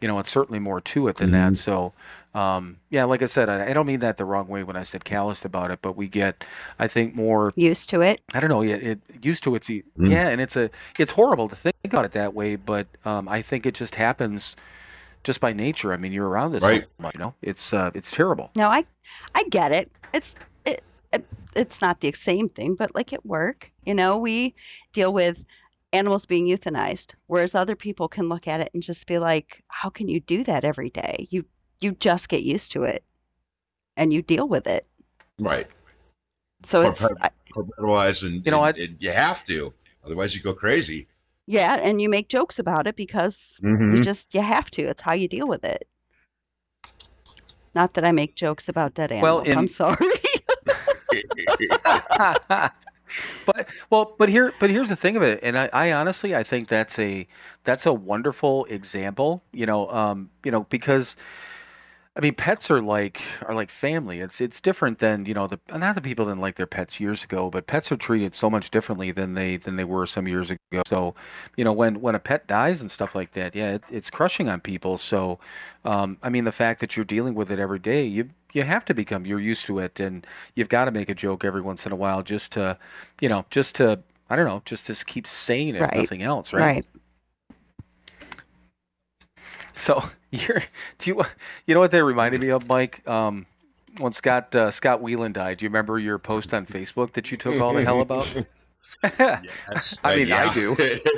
you 0.00 0.06
know, 0.08 0.18
it's 0.20 0.30
certainly 0.30 0.60
more 0.60 0.80
to 0.80 1.08
it 1.08 1.16
than 1.16 1.32
that. 1.32 1.56
So, 1.56 1.92
um, 2.32 2.76
yeah, 2.88 3.02
like 3.04 3.20
I 3.20 3.26
said, 3.26 3.48
I, 3.48 3.70
I 3.70 3.72
don't 3.72 3.86
mean 3.86 3.98
that 4.00 4.16
the 4.16 4.24
wrong 4.24 4.46
way 4.46 4.62
when 4.62 4.76
I 4.76 4.84
said 4.84 5.04
calloused 5.04 5.44
about 5.44 5.72
it, 5.72 5.80
but 5.82 5.96
we 5.96 6.06
get, 6.06 6.44
I 6.78 6.86
think, 6.86 7.16
more 7.16 7.52
Used 7.56 7.90
to 7.90 8.00
it. 8.02 8.20
I 8.32 8.38
don't 8.38 8.48
know. 8.48 8.62
Yeah, 8.62 8.76
it 8.76 9.00
used 9.22 9.42
to 9.44 9.54
it's 9.56 9.68
e- 9.68 9.82
Mm. 9.98 10.10
yeah, 10.10 10.28
and 10.28 10.40
it's 10.40 10.56
a 10.56 10.70
it's 10.98 11.12
horrible 11.12 11.48
to 11.48 11.56
think 11.56 11.74
about 11.84 12.04
it 12.04 12.12
that 12.12 12.32
way, 12.34 12.54
but 12.54 12.86
um, 13.04 13.28
I 13.28 13.42
think 13.42 13.66
it 13.66 13.74
just 13.74 13.96
happens 13.96 14.54
just 15.24 15.40
by 15.40 15.52
nature. 15.52 15.92
I 15.92 15.96
mean, 15.96 16.12
you're 16.12 16.28
around 16.28 16.52
this, 16.52 16.62
Right. 16.62 16.86
much, 17.00 17.14
you 17.14 17.18
know. 17.20 17.34
It's 17.42 17.72
uh, 17.72 17.90
it's 17.94 18.12
terrible. 18.12 18.50
No, 18.54 18.68
I 18.68 18.84
I 19.34 19.42
get 19.50 19.72
it. 19.72 19.90
It's 20.14 20.32
it, 20.64 20.84
it 21.12 21.24
it's 21.54 21.80
not 21.80 22.00
the 22.00 22.12
same 22.12 22.48
thing, 22.48 22.74
but 22.74 22.94
like 22.94 23.12
at 23.12 23.24
work, 23.26 23.70
you 23.84 23.94
know, 23.94 24.18
we 24.18 24.54
deal 24.92 25.12
with 25.12 25.44
animals 25.92 26.26
being 26.26 26.46
euthanized, 26.46 27.14
whereas 27.26 27.54
other 27.54 27.74
people 27.74 28.08
can 28.08 28.28
look 28.28 28.46
at 28.46 28.60
it 28.60 28.70
and 28.74 28.82
just 28.82 29.06
be 29.06 29.18
like, 29.18 29.62
how 29.68 29.88
can 29.88 30.08
you 30.08 30.20
do 30.20 30.44
that 30.44 30.64
every 30.64 30.90
day? 30.90 31.26
You 31.30 31.44
you 31.80 31.92
just 31.92 32.28
get 32.28 32.42
used 32.42 32.72
to 32.72 32.82
it 32.82 33.04
and 33.96 34.12
you 34.12 34.20
deal 34.22 34.48
with 34.48 34.66
it. 34.66 34.86
Right. 35.38 35.66
So 36.66 36.90
it's 36.90 37.00
Compartmentalize 37.00 38.26
and, 38.26 38.44
You 38.44 38.50
know, 38.50 38.64
and, 38.64 38.76
I- 38.76 38.82
and 38.82 38.96
you 39.00 39.10
have 39.10 39.44
to. 39.44 39.72
Otherwise, 40.04 40.34
you 40.36 40.42
go 40.42 40.52
crazy. 40.52 41.06
yeah, 41.46 41.76
and 41.80 42.00
you 42.02 42.08
make 42.08 42.28
jokes 42.28 42.58
about 42.58 42.86
it 42.86 42.96
because 42.96 43.36
Mm-hmm. 43.62 43.94
you 43.94 44.02
just 44.02 44.34
you 44.34 44.42
have 44.42 44.70
to. 44.72 44.82
It's 44.88 45.00
how 45.02 45.14
you 45.14 45.28
deal 45.28 45.46
with 45.48 45.64
it. 45.64 45.86
Not 47.74 47.94
that 47.94 48.04
I 48.04 48.12
make 48.12 48.34
jokes 48.34 48.68
about 48.68 48.94
dead 48.94 49.10
Well, 49.12 49.38
animals. 49.40 49.48
in- 49.48 49.58
I'm 49.58 49.68
sorry. 49.68 50.17
but 53.46 53.68
well, 53.90 54.14
but 54.18 54.28
here, 54.28 54.52
but 54.58 54.70
here's 54.70 54.88
the 54.88 54.96
thing 54.96 55.16
of 55.16 55.22
it, 55.22 55.40
and 55.42 55.56
I, 55.58 55.70
I 55.72 55.92
honestly, 55.92 56.34
I 56.34 56.42
think 56.42 56.68
that's 56.68 56.98
a 56.98 57.26
that's 57.64 57.86
a 57.86 57.92
wonderful 57.92 58.64
example. 58.66 59.42
You 59.52 59.66
know, 59.66 59.90
um, 59.90 60.30
you 60.44 60.50
know, 60.50 60.64
because 60.64 61.16
I 62.16 62.20
mean, 62.20 62.34
pets 62.34 62.68
are 62.68 62.82
like 62.82 63.20
are 63.46 63.54
like 63.54 63.70
family. 63.70 64.18
It's 64.18 64.40
it's 64.40 64.60
different 64.60 64.98
than 64.98 65.24
you 65.24 65.34
know 65.34 65.46
the 65.46 65.60
not 65.72 65.94
the 65.94 66.00
people 66.00 66.24
didn't 66.24 66.40
like 66.40 66.56
their 66.56 66.66
pets 66.66 66.98
years 66.98 67.22
ago, 67.22 67.48
but 67.48 67.68
pets 67.68 67.92
are 67.92 67.96
treated 67.96 68.34
so 68.34 68.50
much 68.50 68.70
differently 68.70 69.12
than 69.12 69.34
they 69.34 69.56
than 69.56 69.76
they 69.76 69.84
were 69.84 70.04
some 70.04 70.26
years 70.26 70.50
ago. 70.50 70.82
So, 70.88 71.14
you 71.56 71.62
know, 71.62 71.72
when 71.72 72.00
when 72.00 72.16
a 72.16 72.18
pet 72.18 72.48
dies 72.48 72.80
and 72.80 72.90
stuff 72.90 73.14
like 73.14 73.32
that, 73.32 73.54
yeah, 73.54 73.74
it, 73.74 73.84
it's 73.88 74.10
crushing 74.10 74.48
on 74.48 74.60
people. 74.60 74.98
So, 74.98 75.38
um, 75.84 76.18
I 76.20 76.28
mean, 76.28 76.42
the 76.44 76.50
fact 76.52 76.80
that 76.80 76.96
you're 76.96 77.04
dealing 77.04 77.34
with 77.36 77.52
it 77.52 77.60
every 77.60 77.78
day, 77.78 78.04
you 78.04 78.30
you 78.52 78.62
have 78.62 78.84
to 78.86 78.94
become 78.94 79.26
you're 79.26 79.40
used 79.40 79.66
to 79.66 79.78
it, 79.78 80.00
and 80.00 80.26
you've 80.54 80.68
got 80.68 80.86
to 80.86 80.90
make 80.90 81.08
a 81.08 81.14
joke 81.14 81.44
every 81.44 81.60
once 81.60 81.84
in 81.86 81.92
a 81.92 81.96
while 81.96 82.22
just 82.22 82.52
to, 82.52 82.78
you 83.20 83.28
know, 83.28 83.44
just 83.50 83.74
to 83.76 84.00
I 84.30 84.36
don't 84.36 84.46
know, 84.46 84.62
just 84.64 84.86
to 84.86 85.04
keep 85.04 85.26
saying 85.26 85.74
it, 85.76 85.80
Right. 85.82 85.96
nothing 85.96 86.22
else, 86.22 86.52
right? 86.52 86.62
right. 86.62 86.86
So 89.74 90.02
you're 90.30 90.62
do 90.98 91.10
you 91.10 91.22
you 91.66 91.74
know 91.74 91.80
what 91.80 91.90
they 91.90 92.02
reminded 92.02 92.40
me 92.40 92.50
of, 92.50 92.68
Mike? 92.68 93.06
Um, 93.08 93.46
when 93.98 94.12
Scott 94.12 94.54
uh, 94.54 94.70
Scott 94.70 95.02
Weiland 95.02 95.34
died, 95.34 95.58
do 95.58 95.64
you 95.64 95.68
remember 95.70 95.98
your 95.98 96.18
post 96.18 96.52
on 96.54 96.66
Facebook 96.66 97.12
that 97.12 97.30
you 97.30 97.36
took 97.36 97.60
all 97.60 97.74
the 97.74 97.84
hell 97.84 98.00
about? 98.00 98.28
Yes. 99.18 99.96
I 100.02 100.16
mean, 100.16 100.32
I 100.32 100.52
do. 100.52 100.74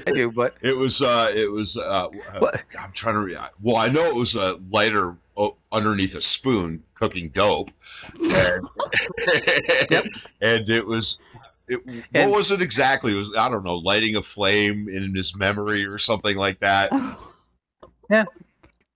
I 0.06 0.10
do, 0.10 0.30
but 0.30 0.54
It 0.60 0.76
was. 0.76 1.00
Uh, 1.00 1.32
it 1.34 1.50
was. 1.50 1.78
Uh, 1.78 2.08
What? 2.38 2.62
I'm 2.78 2.92
trying 2.92 3.14
to. 3.14 3.20
Re- 3.20 3.36
well, 3.62 3.76
I 3.76 3.88
know 3.88 4.04
it 4.04 4.14
was 4.14 4.34
a 4.34 4.58
lighter 4.70 5.16
underneath 5.72 6.14
a 6.16 6.20
spoon 6.20 6.82
cooking 6.94 7.28
dope, 7.30 7.70
and, 8.22 8.66
Yep. 9.90 10.04
and 10.40 10.70
it 10.70 10.86
was. 10.86 11.18
It, 11.68 11.86
what 11.86 12.04
And- 12.14 12.30
was 12.32 12.50
it 12.50 12.60
exactly? 12.60 13.12
It 13.12 13.16
was 13.16 13.36
I 13.36 13.48
don't 13.48 13.62
know, 13.64 13.76
lighting 13.76 14.16
a 14.16 14.22
flame 14.22 14.88
in 14.88 15.14
his 15.14 15.36
memory 15.36 15.84
or 15.86 15.98
something 15.98 16.36
like 16.36 16.58
that. 16.60 16.90
Yeah, 18.10 18.24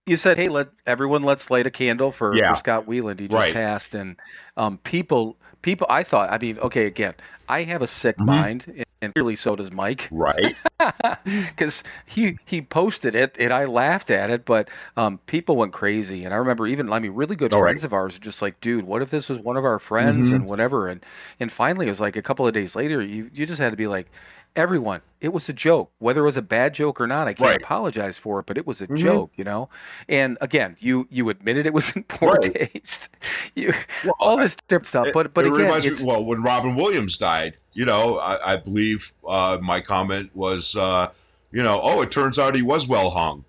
you 0.07 0.17
said, 0.17 0.39
"Hey, 0.39 0.49
let 0.49 0.71
everyone 0.85 1.23
let's 1.23 1.51
light 1.51 1.67
a 1.69 1.71
candle 1.71 2.11
for, 2.11 2.35
Yeah. 2.35 2.51
for 2.53 2.57
Scott 2.59 2.87
Weiland. 2.87 3.21
He 3.21 3.29
just 3.29 3.45
Right. 3.45 3.55
passed." 3.55 3.95
And 3.95 4.17
um, 4.57 4.79
people, 4.79 5.37
people, 5.65 5.87
I 5.91 6.03
thought, 6.05 6.31
I 6.31 6.39
mean, 6.39 6.59
okay, 6.59 6.87
again, 6.87 7.15
I 7.49 7.63
have 7.65 7.83
a 7.83 7.87
sick 7.87 8.17
Mhm. 8.19 8.27
mind, 8.27 8.85
and 9.03 9.15
clearly 9.15 9.35
so 9.37 9.57
does 9.57 9.73
Mike. 9.73 10.09
Right. 10.11 10.57
because 11.25 11.83
he 12.07 12.39
he 12.47 12.63
posted 12.63 13.15
it 13.15 13.37
and 13.39 13.53
I 13.53 13.65
laughed 13.65 14.11
at 14.11 14.31
it, 14.31 14.45
but 14.45 14.69
um, 14.97 15.19
people 15.27 15.57
went 15.57 15.73
crazy. 15.73 16.25
And 16.25 16.33
I 16.33 16.37
remember 16.39 16.67
even 16.67 16.93
I 16.93 16.99
mean 17.01 17.13
really 17.15 17.37
good 17.37 17.53
All 17.53 17.63
right. 17.63 17.71
friends 17.71 17.85
of 17.85 17.93
ours 17.93 18.17
are 18.17 18.21
just 18.21 18.41
like, 18.43 18.61
dude, 18.61 18.85
what 18.85 19.03
if 19.03 19.11
this 19.11 19.29
was 19.29 19.39
one 19.39 19.57
of 19.57 19.65
our 19.65 19.79
friends 19.79 20.31
Mhm. 20.31 20.37
and 20.37 20.47
whatever. 20.47 20.89
And 20.89 21.05
and 21.41 21.51
finally 21.53 21.87
it 21.87 21.91
was 21.91 22.01
like 22.01 22.17
a 22.17 22.23
couple 22.23 22.47
of 22.47 22.55
days 22.55 22.77
later, 22.77 23.03
you 23.03 23.31
you 23.33 23.47
just 23.47 23.61
had 23.61 23.71
to 23.71 23.77
be 23.77 23.87
like, 23.87 24.11
everyone, 24.57 25.03
it 25.21 25.33
was 25.33 25.49
a 25.49 25.53
joke, 25.53 25.91
whether 25.99 26.21
it 26.21 26.25
was 26.25 26.37
a 26.37 26.43
bad 26.43 26.75
joke 26.75 27.01
or 27.01 27.07
not. 27.07 27.27
I 27.27 27.33
can't 27.33 27.47
Right. 27.49 27.57
apologize 27.57 28.19
for 28.19 28.41
it, 28.41 28.47
but 28.47 28.59
it 28.59 28.67
was 28.67 28.81
a 28.81 28.87
Mhm. 28.87 28.97
joke, 28.97 29.33
you 29.37 29.45
know. 29.45 29.69
And 30.09 30.37
again, 30.41 30.77
you 30.81 31.07
you 31.11 31.29
admitted 31.29 31.67
it 31.67 31.73
was 31.75 31.95
in 31.97 32.03
poor 32.09 32.33
Right. 32.33 32.71
taste. 32.73 33.09
You 33.55 33.73
Well, 34.05 34.15
all 34.21 34.37
this 34.37 34.57
different 34.69 34.87
stuff, 34.87 35.09
but 35.13 35.33
but 35.35 35.45
it 35.45 35.49
again, 35.53 35.67
reminds 35.67 35.87
it's 35.87 36.01
me, 36.01 36.07
well, 36.09 36.25
when 36.25 36.43
Robin 36.43 36.75
Williams 36.77 37.19
died, 37.19 37.57
you 37.73 37.85
know, 37.85 38.19
I, 38.19 38.55
I 38.55 38.57
believe 38.57 39.13
uh, 39.27 39.59
my 39.63 39.81
comment 39.81 40.31
was, 40.35 40.77
uh, 40.77 41.09
you 41.53 41.63
know, 41.63 41.81
oh, 41.83 42.03
it 42.03 42.11
turns 42.11 42.39
out 42.39 42.55
he 42.55 42.63
was 42.63 42.87
well 42.89 43.11
hung. 43.11 43.45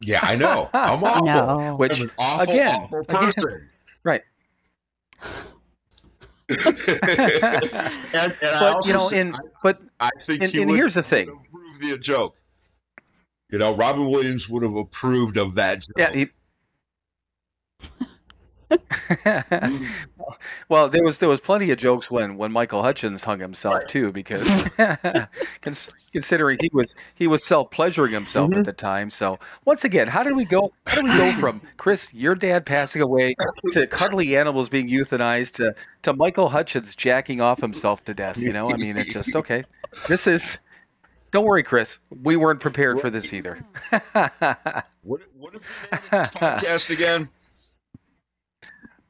Yeah, 0.00 0.20
I 0.22 0.36
know. 0.36 0.68
I'm 0.74 1.02
awful. 1.04 1.24
No. 1.24 1.74
which 1.76 1.96
I'm 1.98 2.02
an 2.04 2.10
awful, 2.18 2.54
again, 2.54 2.80
awful 2.82 3.00
again, 3.00 3.22
person. 3.22 3.68
right. 4.04 4.22
and, 6.66 8.36
and 8.40 8.42
I 8.42 8.58
But 8.60 8.72
also 8.72 8.86
you 8.86 8.92
know, 8.94 9.10
and 9.10 9.36
but 9.62 9.80
I 10.00 10.10
think 10.20 10.42
and, 10.42 10.50
he 10.52 10.62
and 10.62 10.70
would, 10.70 10.76
here's 10.76 10.94
the 10.94 11.02
thing. 11.02 11.28
approve 11.28 11.80
the 11.80 11.98
joke. 11.98 12.36
You 13.50 13.58
know, 13.58 13.74
Robin 13.74 14.10
Williams 14.10 14.48
would 14.48 14.62
have 14.62 14.76
approved 14.76 15.36
of 15.36 15.56
that 15.56 15.82
joke. 15.82 15.98
Yeah. 15.98 16.12
He... 16.12 16.28
well, 20.68 20.88
there 20.88 21.02
was 21.02 21.18
there 21.18 21.28
was 21.28 21.40
plenty 21.40 21.70
of 21.70 21.78
jokes 21.78 22.10
when 22.10 22.36
when 22.36 22.52
Michael 22.52 22.82
Hutchence 22.82 23.24
hung 23.24 23.40
himself 23.40 23.86
too, 23.88 24.12
because 24.12 24.48
cons- 25.62 25.90
considering 26.12 26.58
he 26.60 26.70
was 26.72 26.94
he 27.14 27.26
was 27.26 27.44
self 27.44 27.70
pleasuring 27.70 28.12
himself 28.12 28.50
Mm-hmm. 28.50 28.60
at 28.60 28.66
the 28.66 28.72
time. 28.72 29.10
So 29.10 29.38
once 29.64 29.84
again, 29.84 30.08
how 30.08 30.22
did 30.22 30.34
we 30.34 30.44
go? 30.44 30.72
How 30.86 31.00
do 31.00 31.10
we 31.10 31.16
go 31.16 31.32
from 31.34 31.60
Chris, 31.76 32.12
your 32.14 32.34
dad 32.34 32.66
passing 32.66 33.02
away, 33.02 33.34
to 33.72 33.86
cuddly 33.86 34.36
animals 34.36 34.68
being 34.68 34.88
euthanized, 34.88 35.52
to 35.54 35.74
to 36.02 36.12
Michael 36.12 36.48
Hutchence 36.50 36.94
jacking 36.94 37.40
off 37.40 37.60
himself 37.60 38.02
to 38.04 38.14
death? 38.14 38.36
You 38.38 38.52
know, 38.52 38.72
I 38.72 38.76
mean, 38.76 38.96
it 38.96 39.10
just 39.10 39.34
okay. 39.36 39.64
This 40.08 40.26
is. 40.26 40.58
Don't 41.30 41.46
worry, 41.46 41.62
Chris. 41.62 41.98
We 42.10 42.36
weren't 42.36 42.60
prepared 42.60 43.00
for 43.00 43.08
this 43.08 43.32
either. 43.32 43.64
What, 45.02 45.22
what 45.38 45.54
is 45.54 45.66
the 45.90 45.96
name 45.96 46.02
of 46.02 46.10
this 46.10 46.28
podcast 46.28 46.90
again? 46.90 47.28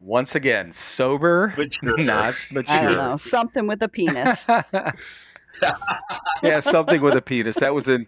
Once 0.03 0.35
again, 0.35 0.73
sober, 0.73 1.55
Mature. 1.57 1.97
not 2.05 2.35
I 2.51 2.55
mature. 2.55 2.83
don't 2.83 2.97
know. 2.97 3.17
Something 3.19 3.67
with 3.69 3.83
a 3.83 3.89
penis. 3.89 4.45
yeah, 6.43 6.61
something 6.61 7.01
with 7.01 7.15
a 7.15 7.23
penis. 7.23 7.57
That 7.57 7.75
was 7.75 7.89
in. 7.89 8.07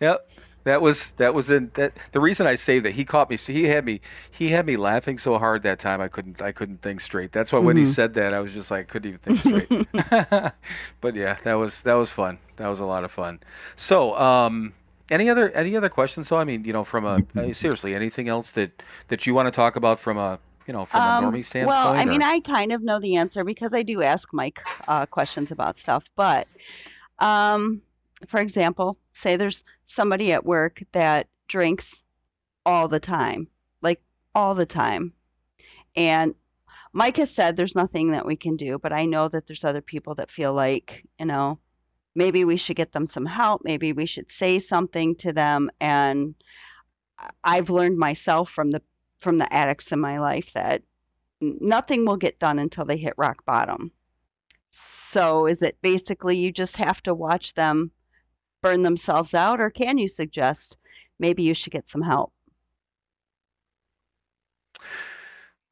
Yep. 0.00 0.28
That 0.64 0.82
was 0.82 1.12
that 1.12 1.32
was 1.32 1.48
in 1.48 1.70
that. 1.74 1.92
The 2.10 2.18
reason 2.20 2.48
I 2.48 2.56
saved 2.56 2.84
that 2.84 2.94
he 2.94 3.04
caught 3.04 3.30
me. 3.30 3.36
See, 3.36 3.52
He 3.52 3.64
had 3.66 3.84
me. 3.84 4.00
He 4.28 4.48
had 4.48 4.66
me 4.66 4.76
laughing 4.76 5.16
so 5.18 5.38
hard 5.38 5.62
that 5.62 5.78
time. 5.78 6.00
I 6.00 6.08
couldn't. 6.08 6.42
I 6.42 6.50
couldn't 6.50 6.82
think 6.82 7.00
straight. 7.00 7.30
That's 7.30 7.52
why 7.52 7.60
when 7.60 7.76
he 7.76 7.84
Mhm. 7.84 7.94
said 7.94 8.14
that, 8.14 8.34
I 8.34 8.40
was 8.40 8.52
just 8.52 8.72
like 8.72 8.88
couldn't 8.88 9.08
even 9.14 9.20
think 9.20 9.40
straight. 9.42 9.86
but 11.00 11.14
yeah, 11.14 11.36
that 11.44 11.54
was 11.54 11.82
that 11.82 11.94
was 11.94 12.10
fun. 12.10 12.38
That 12.56 12.66
was 12.66 12.80
a 12.80 12.84
lot 12.84 13.04
of 13.04 13.12
fun. 13.12 13.38
So, 13.76 14.18
um, 14.18 14.72
any 15.08 15.30
other 15.30 15.52
any 15.52 15.76
other 15.76 15.88
questions? 15.88 16.26
So, 16.26 16.36
I 16.36 16.42
mean, 16.42 16.64
you 16.64 16.72
know, 16.72 16.82
from 16.82 17.04
a 17.04 17.22
uh, 17.40 17.52
seriously, 17.52 17.94
anything 17.94 18.28
else 18.28 18.50
that 18.52 18.82
that 19.06 19.24
you 19.24 19.34
want 19.34 19.46
to 19.46 19.52
talk 19.52 19.76
about 19.76 20.00
from 20.00 20.18
a 20.18 20.40
you 20.66 20.72
know 20.72 20.84
from 20.84 21.00
a 21.00 21.04
Um, 21.04 21.24
normie 21.24 21.44
standpoint? 21.44 21.68
well, 21.68 21.92
I 21.92 22.02
or- 22.02 22.06
mean, 22.06 22.22
I 22.22 22.40
kind 22.40 22.72
of 22.72 22.82
know 22.82 23.00
the 23.00 23.16
answer 23.16 23.44
because 23.44 23.72
I 23.74 23.82
do 23.82 24.02
ask 24.02 24.28
Mike 24.32 24.60
uh, 24.88 25.06
questions 25.06 25.50
about 25.50 25.78
stuff. 25.78 26.04
But, 26.16 26.46
um, 27.18 27.82
for 28.28 28.40
example, 28.40 28.98
say 29.14 29.36
there's 29.36 29.64
somebody 29.86 30.32
at 30.32 30.44
work 30.44 30.82
that 30.92 31.28
drinks 31.48 31.94
all 32.64 32.88
the 32.88 33.00
time, 33.00 33.48
like 33.82 34.00
all 34.34 34.54
the 34.54 34.66
time. 34.66 35.12
And 35.94 36.34
Mike 36.92 37.16
has 37.18 37.30
said 37.30 37.56
there's 37.56 37.74
nothing 37.74 38.12
that 38.12 38.26
we 38.26 38.36
can 38.36 38.56
do, 38.56 38.78
but 38.78 38.92
I 38.92 39.04
know 39.04 39.28
that 39.28 39.46
there's 39.46 39.64
other 39.64 39.80
people 39.82 40.14
that 40.16 40.30
feel 40.30 40.52
like, 40.52 41.04
you 41.18 41.26
know, 41.26 41.58
maybe 42.14 42.44
we 42.44 42.56
should 42.56 42.76
get 42.76 42.92
them 42.92 43.06
some 43.06 43.26
help. 43.26 43.62
Maybe 43.64 43.92
we 43.92 44.06
should 44.06 44.30
say 44.32 44.58
something 44.58 45.14
to 45.16 45.32
them. 45.32 45.70
And 45.80 46.34
I've 47.44 47.70
learned 47.70 47.98
myself 47.98 48.50
from 48.50 48.70
the 48.70 48.82
from 49.26 49.38
the 49.38 49.52
addicts 49.52 49.90
in 49.90 49.98
my 49.98 50.20
life 50.20 50.52
that 50.54 50.82
nothing 51.40 52.06
will 52.06 52.16
get 52.16 52.38
done 52.38 52.60
until 52.60 52.84
they 52.84 52.96
hit 52.96 53.12
rock 53.16 53.44
bottom. 53.44 53.90
So 55.10 55.48
is 55.48 55.62
it 55.62 55.76
basically 55.82 56.36
you 56.36 56.52
just 56.52 56.76
have 56.76 57.02
to 57.02 57.12
watch 57.12 57.52
them 57.54 57.90
burn 58.62 58.84
themselves 58.84 59.34
out, 59.34 59.60
or 59.60 59.68
can 59.68 59.98
you 59.98 60.06
suggest 60.06 60.76
maybe 61.18 61.42
you 61.42 61.54
should 61.54 61.72
get 61.72 61.88
some 61.88 62.02
help? 62.02 62.32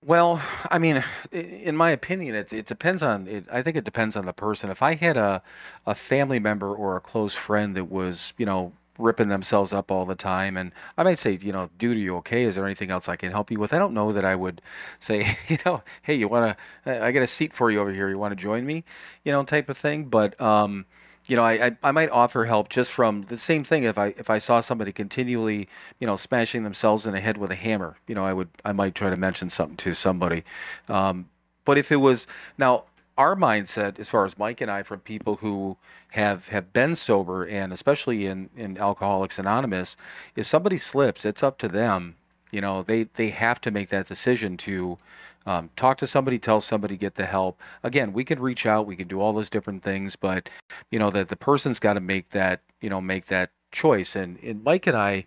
Well, 0.03 0.43
I 0.69 0.81
mean, 0.81 1.05
in 1.31 1.77
my 1.77 1.91
opinion, 1.93 2.35
it 2.35 2.53
it 2.53 2.67
depends 2.67 3.05
on. 3.05 3.29
It, 3.29 3.47
I 3.53 3.63
think 3.63 3.77
it 3.77 3.85
depends 3.85 4.17
on 4.17 4.27
the 4.27 4.33
person. 4.33 4.69
If 4.69 4.83
I 4.83 4.97
had 4.97 5.17
a 5.17 5.45
a 5.87 5.95
family 5.95 6.41
member 6.41 6.75
or 6.75 6.97
a 6.97 7.01
close 7.01 7.37
friend 7.37 7.77
that 7.77 7.85
was, 7.85 8.33
you 8.37 8.47
know, 8.47 8.73
ripping 8.99 9.29
themselves 9.29 9.73
up 9.73 9.91
all 9.91 10.05
the 10.05 10.15
time, 10.15 10.57
and 10.57 10.73
I 10.97 11.03
might 11.03 11.19
say, 11.19 11.39
you 11.41 11.53
know, 11.53 11.71
dude, 11.79 11.97
are 11.97 12.01
you 12.01 12.17
okay? 12.17 12.45
Is 12.45 12.55
there 12.55 12.65
anything 12.65 12.91
else 12.91 13.09
I 13.09 13.17
can 13.17 13.31
help 13.31 13.51
you 13.51 13.59
with? 13.59 13.73
I 13.73 13.79
don't 13.79 13.95
know 13.95 14.13
that 14.13 14.25
I 14.25 14.35
would 14.35 14.61
say, 15.01 15.39
you 15.49 15.59
know, 15.65 15.83
hey, 16.03 16.15
you 16.15 16.29
want 16.29 16.57
to? 16.85 17.07
I 17.07 17.13
got 17.13 17.23
a 17.23 17.27
seat 17.27 17.53
for 17.53 17.71
you 17.71 17.81
over 17.81 17.93
here. 17.93 18.09
You 18.09 18.19
want 18.19 18.33
to 18.33 18.43
join 18.43 18.67
me? 18.67 18.85
You 19.25 19.33
know, 19.33 19.43
type 19.45 19.69
of 19.69 19.77
thing. 19.77 20.05
But 20.05 20.41
um, 20.41 20.87
you 21.27 21.37
know, 21.37 21.45
I, 21.45 21.67
I, 21.67 21.77
I 21.83 21.93
might 21.93 22.11
offer 22.11 22.45
help 22.45 22.69
just 22.69 22.91
from 22.91 23.23
the 23.23 23.39
same 23.39 23.65
thing. 23.65 23.85
If 23.85 23.99
I 23.99 24.09
if 24.19 24.29
I 24.31 24.39
saw 24.39 24.61
somebody 24.61 24.93
continually, 24.93 25.69
you 25.99 26.07
know, 26.07 26.17
smashing 26.17 26.65
themselves 26.65 27.07
in 27.07 27.13
the 27.13 27.21
head 27.21 27.39
with 27.39 27.51
a 27.51 27.57
hammer, 27.57 27.97
you 28.07 28.15
know, 28.15 28.25
I 28.25 28.33
would 28.33 28.49
I 28.65 28.73
might 28.73 28.95
try 28.95 29.11
to 29.11 29.17
mention 29.17 29.49
something 29.49 29.77
to 29.79 29.95
somebody. 29.95 30.45
Um, 30.89 31.29
but 31.65 31.79
if 31.79 31.91
it 31.91 31.97
was 31.97 32.27
now 32.59 32.85
our 33.17 33.37
mindset, 33.37 33.99
as 33.99 34.09
far 34.09 34.25
as 34.25 34.39
Mike 34.39 34.61
and 34.61 34.71
I, 34.71 34.83
from 34.83 35.01
people 35.01 35.37
who 35.37 35.77
have 36.13 36.49
have 36.49 36.73
been 36.73 36.95
sober 36.95 37.45
and 37.45 37.73
especially 37.73 38.27
in 38.27 38.51
in 38.57 38.79
Alcoholics 38.79 39.39
Anonymous, 39.39 39.97
if 40.37 40.47
somebody 40.47 40.79
slips, 40.79 41.25
it's 41.25 41.43
up 41.43 41.59
to 41.59 41.69
them. 41.69 42.17
You 42.51 42.61
know, 42.61 42.83
they 42.83 43.05
they 43.05 43.31
have 43.31 43.61
to 43.63 43.71
make 43.71 43.89
that 43.91 44.09
decision 44.09 44.57
to 44.59 44.99
um, 45.47 45.71
talk 45.77 45.99
to 45.99 46.07
somebody, 46.07 46.39
tell 46.39 46.61
somebody, 46.61 46.97
get 46.97 47.17
the 47.17 47.27
help. 47.27 47.61
Again, 47.83 48.13
we 48.13 48.25
can 48.25 48.41
reach 48.41 48.67
out, 48.67 48.87
we 48.87 48.97
can 48.97 49.09
do 49.09 49.21
all 49.21 49.33
those 49.33 49.51
different 49.51 49.83
things, 49.83 50.17
but 50.17 50.49
you 50.91 50.99
know 50.99 51.11
that 51.11 51.29
the 51.29 51.37
person's 51.37 51.79
got 51.79 51.95
to 51.95 52.01
make 52.01 52.31
that 52.31 52.61
you 52.81 52.91
know 52.91 53.01
make 53.01 53.27
that 53.27 53.51
choice. 53.75 54.17
And, 54.17 54.39
and 54.43 54.65
Mike 54.65 54.87
and 54.87 54.97
I, 54.97 55.27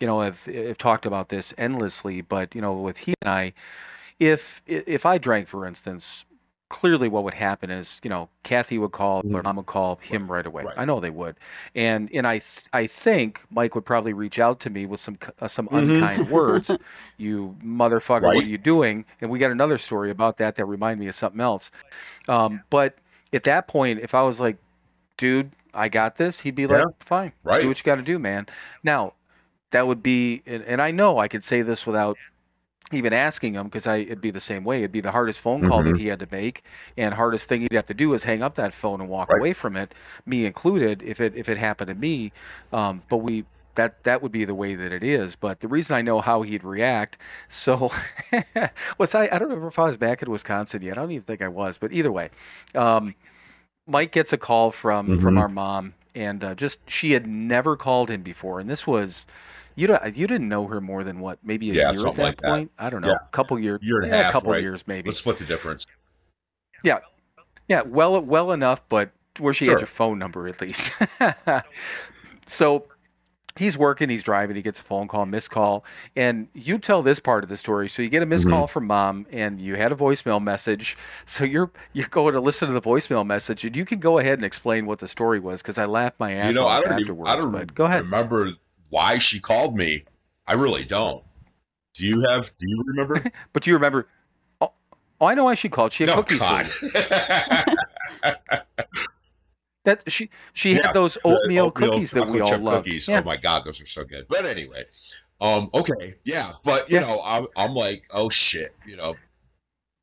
you 0.00 0.06
know, 0.06 0.22
have, 0.22 0.46
have 0.46 0.78
talked 0.78 1.04
about 1.04 1.28
this 1.28 1.52
endlessly. 1.58 2.22
But 2.22 2.54
you 2.54 2.62
know, 2.62 2.72
with 2.72 2.98
he 2.98 3.14
and 3.20 3.30
I, 3.30 3.52
if 4.18 4.62
if 4.66 5.04
I 5.04 5.18
drank, 5.18 5.48
for 5.48 5.66
instance, 5.66 6.24
clearly 6.70 7.08
what 7.08 7.24
would 7.24 7.34
happen 7.34 7.70
is 7.70 8.00
you 8.04 8.10
know 8.10 8.28
Kathy 8.42 8.76
would 8.78 8.92
call 8.92 9.22
or 9.34 9.42
mom 9.42 9.56
would 9.56 9.66
call 9.66 9.96
him 10.02 10.30
right 10.30 10.44
away. 10.44 10.64
Right. 10.64 10.74
I 10.76 10.84
know 10.84 11.00
they 11.00 11.10
would, 11.10 11.36
and 11.74 12.10
and 12.12 12.26
I 12.26 12.38
th- 12.38 12.66
I 12.72 12.86
think 12.86 13.42
Mike 13.50 13.74
would 13.74 13.84
probably 13.86 14.12
reach 14.12 14.38
out 14.38 14.60
to 14.60 14.70
me 14.70 14.84
with 14.86 15.00
some 15.00 15.18
uh, 15.40 15.48
some 15.48 15.68
Mhm. 15.68 15.94
unkind 15.94 16.30
words. 16.30 16.70
You 17.16 17.56
motherfucker, 17.64 18.22
Right. 18.22 18.36
what 18.36 18.44
are 18.44 18.48
you 18.48 18.58
doing? 18.58 19.04
And 19.20 19.30
we 19.30 19.38
got 19.38 19.50
another 19.50 19.78
story 19.78 20.10
about 20.10 20.36
that 20.38 20.56
that 20.56 20.64
remind 20.66 21.00
me 21.00 21.06
of 21.08 21.14
something 21.14 21.40
else. 21.40 21.70
Um, 22.28 22.62
but 22.70 22.96
at 23.32 23.44
that 23.44 23.66
point, 23.68 24.00
if 24.00 24.14
I 24.14 24.22
was 24.22 24.38
like, 24.40 24.56
dude, 25.16 25.50
I 25.74 25.88
got 25.88 26.16
this, 26.16 26.40
he'd 26.40 26.54
be 26.54 26.66
like, 26.66 26.84
fine, 27.00 27.32
Right. 27.44 27.60
do 27.62 27.68
what 27.68 27.78
you 27.78 27.84
got 27.84 27.96
to 27.96 28.02
do, 28.02 28.18
man. 28.18 28.46
Now 28.82 29.14
that 29.70 29.86
would 29.86 30.02
be, 30.02 30.42
and, 30.46 30.62
and 30.64 30.80
I 30.80 30.90
know 30.90 31.18
I 31.18 31.28
could 31.28 31.44
say 31.44 31.62
this 31.62 31.86
without 31.86 32.16
even 32.92 33.12
asking 33.12 33.52
him 33.54 33.64
because 33.64 33.86
I 33.86 33.96
it'd 33.98 34.20
be 34.20 34.30
the 34.30 34.40
same 34.40 34.64
way. 34.64 34.78
It'd 34.78 34.92
be 34.92 35.00
the 35.02 35.10
hardest 35.12 35.40
phone 35.40 35.62
call 35.62 35.82
that 35.84 35.96
he 35.96 36.06
had 36.06 36.18
to 36.20 36.28
make, 36.30 36.64
and 36.96 37.14
hardest 37.14 37.48
thing 37.48 37.60
he'd 37.62 37.72
have 37.74 37.86
to 37.86 37.94
do 37.94 38.14
is 38.14 38.24
hang 38.24 38.42
up 38.42 38.54
that 38.56 38.72
phone 38.74 39.00
and 39.00 39.10
walk 39.10 39.30
Right. 39.30 39.34
away 39.34 39.52
from 39.52 39.76
it, 39.76 39.94
me 40.26 40.46
included. 40.46 41.02
If 41.02 41.20
it 41.20 41.34
if 41.36 41.48
it 41.48 41.58
happened 41.58 41.88
to 41.88 41.94
me, 41.94 42.32
um, 42.72 43.02
but 43.10 43.18
we 43.18 43.44
that 43.74 44.02
that 44.04 44.22
would 44.22 44.32
be 44.32 44.44
the 44.46 44.54
way 44.54 44.74
that 44.74 44.90
it 44.92 45.04
is. 45.04 45.36
But 45.36 45.60
the 45.60 45.68
reason 45.68 45.96
I 45.96 46.02
know 46.02 46.20
how 46.22 46.42
he'd 46.42 46.64
react, 46.64 47.18
so 47.48 47.90
was 48.98 49.14
I 49.14 49.24
I 49.26 49.38
don't 49.38 49.48
remember 49.48 49.68
if 49.68 49.78
I 49.78 49.84
was 49.84 49.96
back 49.98 50.22
in 50.22 50.30
Wisconsin 50.30 50.80
yet. 50.82 50.96
I 50.98 51.02
don't 51.02 51.10
even 51.12 51.22
think 51.24 51.42
I 51.42 51.48
was, 51.48 51.76
but 51.78 51.92
either 51.92 52.10
way, 52.12 52.30
um, 52.74 53.14
Mike 53.86 54.12
gets 54.12 54.32
a 54.32 54.38
call 54.38 54.70
from 54.72 55.14
from 55.14 55.36
Mhm. 55.36 55.38
our 55.38 55.48
mom, 55.48 55.94
and 56.14 56.42
uh, 56.44 56.54
just 56.54 56.88
she 56.90 57.12
had 57.12 57.26
never 57.26 57.76
called 57.76 58.10
him 58.10 58.22
before, 58.22 58.60
and 58.60 58.68
this 58.70 58.86
was. 58.86 59.26
You 59.78 59.86
don't, 59.86 60.16
you 60.16 60.26
didn't 60.26 60.48
know 60.48 60.66
her 60.66 60.80
more 60.80 61.04
than 61.04 61.20
what 61.20 61.38
maybe 61.44 61.70
a 61.70 61.74
Yeah, 61.74 61.92
year 61.92 62.04
at 62.08 62.14
that 62.16 62.22
like 62.22 62.36
that. 62.40 62.48
point. 62.50 62.72
I 62.80 62.90
don't 62.90 63.00
know, 63.00 63.10
Yeah. 63.10 63.18
a 63.22 63.28
couple 63.30 63.56
years, 63.60 63.78
Year 63.80 63.98
and 64.02 64.12
a 64.12 64.16
half, 64.16 64.32
couple 64.32 64.50
right. 64.50 64.60
years 64.60 64.82
maybe. 64.88 65.08
Let's 65.08 65.18
split 65.20 65.36
the 65.38 65.44
difference. 65.44 65.86
Yeah, 66.82 66.98
yeah, 67.68 67.82
well, 67.82 68.20
well 68.20 68.50
enough, 68.50 68.82
but 68.88 69.10
where 69.38 69.54
she 69.54 69.66
Sure. 69.66 69.74
had 69.74 69.80
your 69.80 69.86
phone 69.86 70.18
number 70.18 70.48
at 70.48 70.60
least. 70.60 70.92
so 72.46 72.86
he's 73.56 73.78
working, 73.78 74.08
he's 74.08 74.24
driving, 74.24 74.56
he 74.56 74.62
gets 74.62 74.80
a 74.80 74.82
phone 74.82 75.06
call, 75.06 75.26
missed 75.26 75.50
call, 75.52 75.84
and 76.16 76.48
you 76.54 76.78
tell 76.78 77.02
this 77.02 77.20
part 77.20 77.44
of 77.44 77.48
the 77.50 77.56
story. 77.56 77.88
So 77.88 78.02
you 78.02 78.08
get 78.08 78.22
a 78.22 78.26
missed 78.26 78.46
Mhm. 78.46 78.50
call 78.50 78.66
from 78.66 78.84
mom, 78.88 79.26
and 79.30 79.60
you 79.60 79.76
had 79.76 79.92
a 79.92 79.94
voicemail 79.94 80.42
message. 80.42 80.96
So 81.24 81.44
you're 81.44 81.70
you're 81.92 82.08
going 82.08 82.34
to 82.34 82.40
listen 82.40 82.66
to 82.66 82.74
the 82.74 82.80
voicemail 82.82 83.24
message, 83.24 83.64
and 83.64 83.76
you 83.76 83.84
can 83.84 84.00
go 84.00 84.18
ahead 84.18 84.40
and 84.40 84.44
explain 84.44 84.86
what 84.86 84.98
the 84.98 85.06
story 85.06 85.38
was 85.38 85.62
because 85.62 85.78
I 85.78 85.84
laughed 85.84 86.18
my 86.18 86.32
ass 86.32 86.54
You 86.54 86.60
know, 86.62 86.66
off 86.66 86.78
I 86.78 86.80
don't 86.80 86.92
even, 86.98 87.02
afterwards. 87.02 87.30
I 87.30 87.36
don't 87.36 87.52
but 87.52 87.74
go 87.76 87.84
ahead. 87.84 88.02
remember 88.02 88.48
why 88.90 89.18
she 89.18 89.40
called 89.40 89.76
me. 89.76 90.04
I 90.46 90.54
really 90.54 90.84
don't. 90.84 91.22
Do 91.94 92.04
you 92.06 92.22
have? 92.28 92.50
Do 92.56 92.68
you 92.68 92.84
remember? 92.86 93.22
But 93.52 93.62
do 93.62 93.70
you 93.70 93.76
remember? 93.76 94.08
Oh, 94.60 94.72
oh, 95.20 95.26
I 95.26 95.34
know 95.34 95.44
why 95.44 95.54
she 95.54 95.68
called. 95.68 95.92
She 95.92 96.04
had 96.04 96.14
no, 96.14 96.22
cookies 96.22 96.38
for 96.38 96.44
God. 96.44 96.68
you. 98.24 98.32
That 99.84 100.10
she 100.10 100.28
she 100.52 100.74
Yeah, 100.74 100.82
had 100.82 100.92
those 100.92 101.14
The 101.14 101.20
ootmeal, 101.24 101.72
cookies 101.72 102.10
that 102.12 102.28
we 102.28 102.40
all 102.40 102.58
love. 102.58 102.84
Cookies. 102.84 103.08
Yeah. 103.08 103.20
Oh 103.20 103.24
my 103.24 103.36
God, 103.38 103.64
those 103.64 103.80
are 103.80 103.86
so 103.86 104.04
good. 104.04 104.26
But 104.28 104.44
anyway, 104.44 104.84
um, 105.40 105.70
okay, 105.72 106.16
yeah, 106.24 106.52
but 106.62 106.90
you 106.90 106.96
Yeah. 106.96 107.06
know, 107.06 107.22
I'm, 107.24 107.46
I'm 107.56 107.74
like, 107.74 108.04
oh 108.10 108.28
shit, 108.28 108.74
you 108.84 108.96
know, 108.96 109.16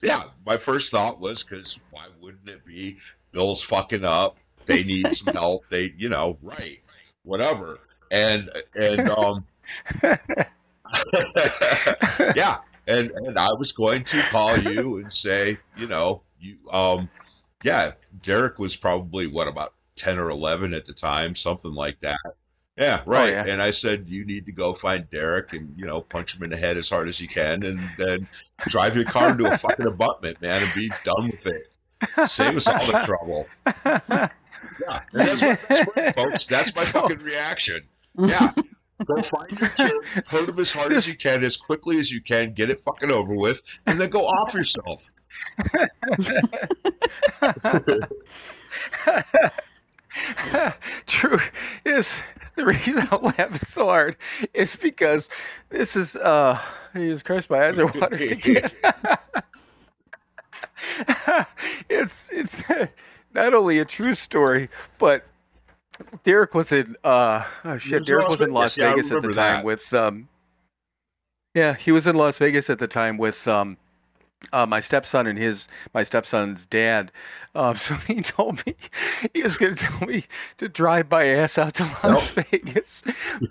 yeah. 0.01 0.23
My 0.45 0.57
first 0.57 0.91
thought 0.91 1.19
was 1.19 1.43
because 1.43 1.79
why 1.91 2.05
wouldn't 2.19 2.49
it 2.49 2.65
be? 2.65 2.97
Bill's 3.31 3.61
fucking 3.61 4.05
up. 4.05 4.37
They 4.65 4.83
need 4.83 5.13
some 5.13 5.33
help. 5.33 5.67
They, 5.69 5.93
you 5.95 6.09
know, 6.09 6.39
right, 6.41 6.79
whatever. 7.23 7.79
And 8.15 8.49
and 8.75 9.09
um, 9.17 9.45
yeah, 12.35 12.57
and 12.87 13.11
and 13.11 13.37
I 13.37 13.53
was 13.53 13.71
going 13.71 14.05
to 14.05 14.21
call 14.23 14.57
you 14.57 14.97
and 14.97 15.11
say, 15.11 15.57
you 15.77 15.87
know, 15.87 16.21
you 16.39 16.57
um, 16.71 17.09
yeah, 17.63 17.91
Derek 18.23 18.59
was 18.59 18.75
probably 18.75 19.27
what 19.27 19.47
about 19.47 19.73
ten 19.95 20.19
or 20.19 20.29
eleven 20.29 20.73
at 20.73 20.85
the 20.85 20.93
time, 20.93 21.35
something 21.35 21.73
like 21.73 21.99
that. 22.01 22.17
Yeah, 22.77 23.01
right. 23.05 23.29
yeah. 23.31 23.45
And 23.47 23.61
I 23.61 23.71
said 23.71 24.09
you 24.09 24.25
need 24.25 24.47
to 24.47 24.51
go 24.51 24.73
find 24.73 25.09
Derek 25.09 25.53
and 25.53 25.73
you 25.77 25.85
know 25.85 26.01
punch 26.01 26.35
him 26.35 26.43
in 26.43 26.49
the 26.49 26.57
head 26.57 26.77
as 26.77 26.89
hard 26.89 27.07
as 27.07 27.19
you 27.19 27.27
can, 27.27 27.63
and 27.63 27.79
then 27.97 28.27
drive 28.67 28.95
your 28.95 29.05
car 29.05 29.31
into 29.31 29.51
a 29.51 29.57
fucking 29.59 29.87
abutment, 29.87 30.41
man, 30.41 30.61
and 30.63 30.73
be 30.73 30.91
done 31.03 31.29
with 31.31 31.47
it. 31.47 31.71
Save 32.29 32.57
us 32.57 32.67
all 32.67 32.85
the 32.85 32.99
trouble. 33.05 33.47
Yeah, 34.87 34.99
that's, 35.13 35.41
what, 35.41 35.59
that's 35.69 35.81
what, 35.81 36.15
folks. 36.15 36.45
That's 36.47 36.75
my 36.75 36.83
So- 36.83 37.01
fucking 37.01 37.19
reaction. 37.19 37.81
Yeah. 38.17 38.51
Go 39.05 39.21
find 39.21 39.51
your 39.59 39.69
kid, 39.69 39.91
hurt 40.25 40.47
him 40.47 40.57
as 40.57 40.71
hard 40.71 40.93
as 40.93 41.05
you 41.05 41.17
can, 41.17 41.43
as 41.43 41.57
quickly 41.57 41.99
as 41.99 42.09
you 42.09 42.21
can, 42.21 42.53
get 42.53 42.69
it 42.69 42.81
fucking 42.85 43.11
over 43.11 43.35
with, 43.35 43.61
and 43.85 43.99
then 43.99 44.09
go 44.09 44.21
off 44.21 44.53
yourself. 44.53 45.11
True 51.07 51.39
is 51.83 52.21
the 52.55 52.65
reason 52.65 53.05
I'm 53.11 53.21
laughing 53.21 53.57
so 53.65 53.87
hard 53.87 54.15
is 54.53 54.77
because 54.77 55.27
this 55.69 55.97
is 55.97 56.15
uh 56.15 56.57
Jesus 56.95 57.21
Christ, 57.21 57.49
my 57.49 57.67
eyes 57.67 57.77
are 57.77 57.87
watering 57.87 58.31
again. 58.31 58.71
it's 61.89 62.29
it's 62.31 62.61
not 63.33 63.53
only 63.53 63.79
a 63.79 63.85
true 63.85 64.15
story, 64.15 64.69
but 64.97 65.25
Derek 66.23 66.53
was 66.53 66.71
in 66.71 66.95
uh 67.03 67.43
oh 67.63 67.77
shit, 67.77 67.99
in 67.99 68.03
Derek 68.03 68.23
Las 68.23 68.31
was 68.31 68.41
in 68.41 68.51
Las 68.53 68.75
Vegas. 68.75 69.09
Yeah, 69.09 69.17
at 69.17 69.23
the 69.23 69.33
time 69.33 69.35
that. 69.35 69.65
with 69.65 69.93
um 69.93 70.29
yeah, 71.53 71.73
he 71.73 71.91
was 71.91 72.05
in 72.05 72.15
Las 72.15 72.37
Vegas 72.37 72.69
at 72.69 72.79
the 72.79 72.87
time 72.87 73.17
with 73.17 73.47
um 73.47 73.77
uh, 74.53 74.65
my 74.65 74.79
stepson 74.79 75.27
and 75.27 75.37
his 75.37 75.67
my 75.93 76.03
stepson's 76.03 76.65
dad. 76.65 77.11
Um, 77.53 77.75
so 77.77 77.95
he 77.95 78.21
told 78.21 78.65
me 78.65 78.75
he 79.33 79.43
was 79.43 79.57
going 79.57 79.75
to 79.75 79.85
tell 79.85 80.07
me 80.07 80.25
to 80.57 80.69
drive 80.69 81.09
my 81.09 81.25
ass 81.25 81.57
out 81.57 81.75
to 81.75 81.83
Las 82.03 82.31
Vegas, 82.31 83.03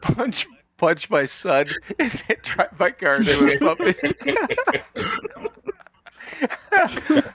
punch 0.03 0.47
punch 0.77 1.11
my 1.11 1.25
son, 1.25 1.67
and 1.99 2.11
then 2.11 2.37
drive 2.43 2.79
my 2.79 2.91
car 2.91 3.17
into 3.17 3.53
a 3.53 3.59
puppet. 3.77 3.97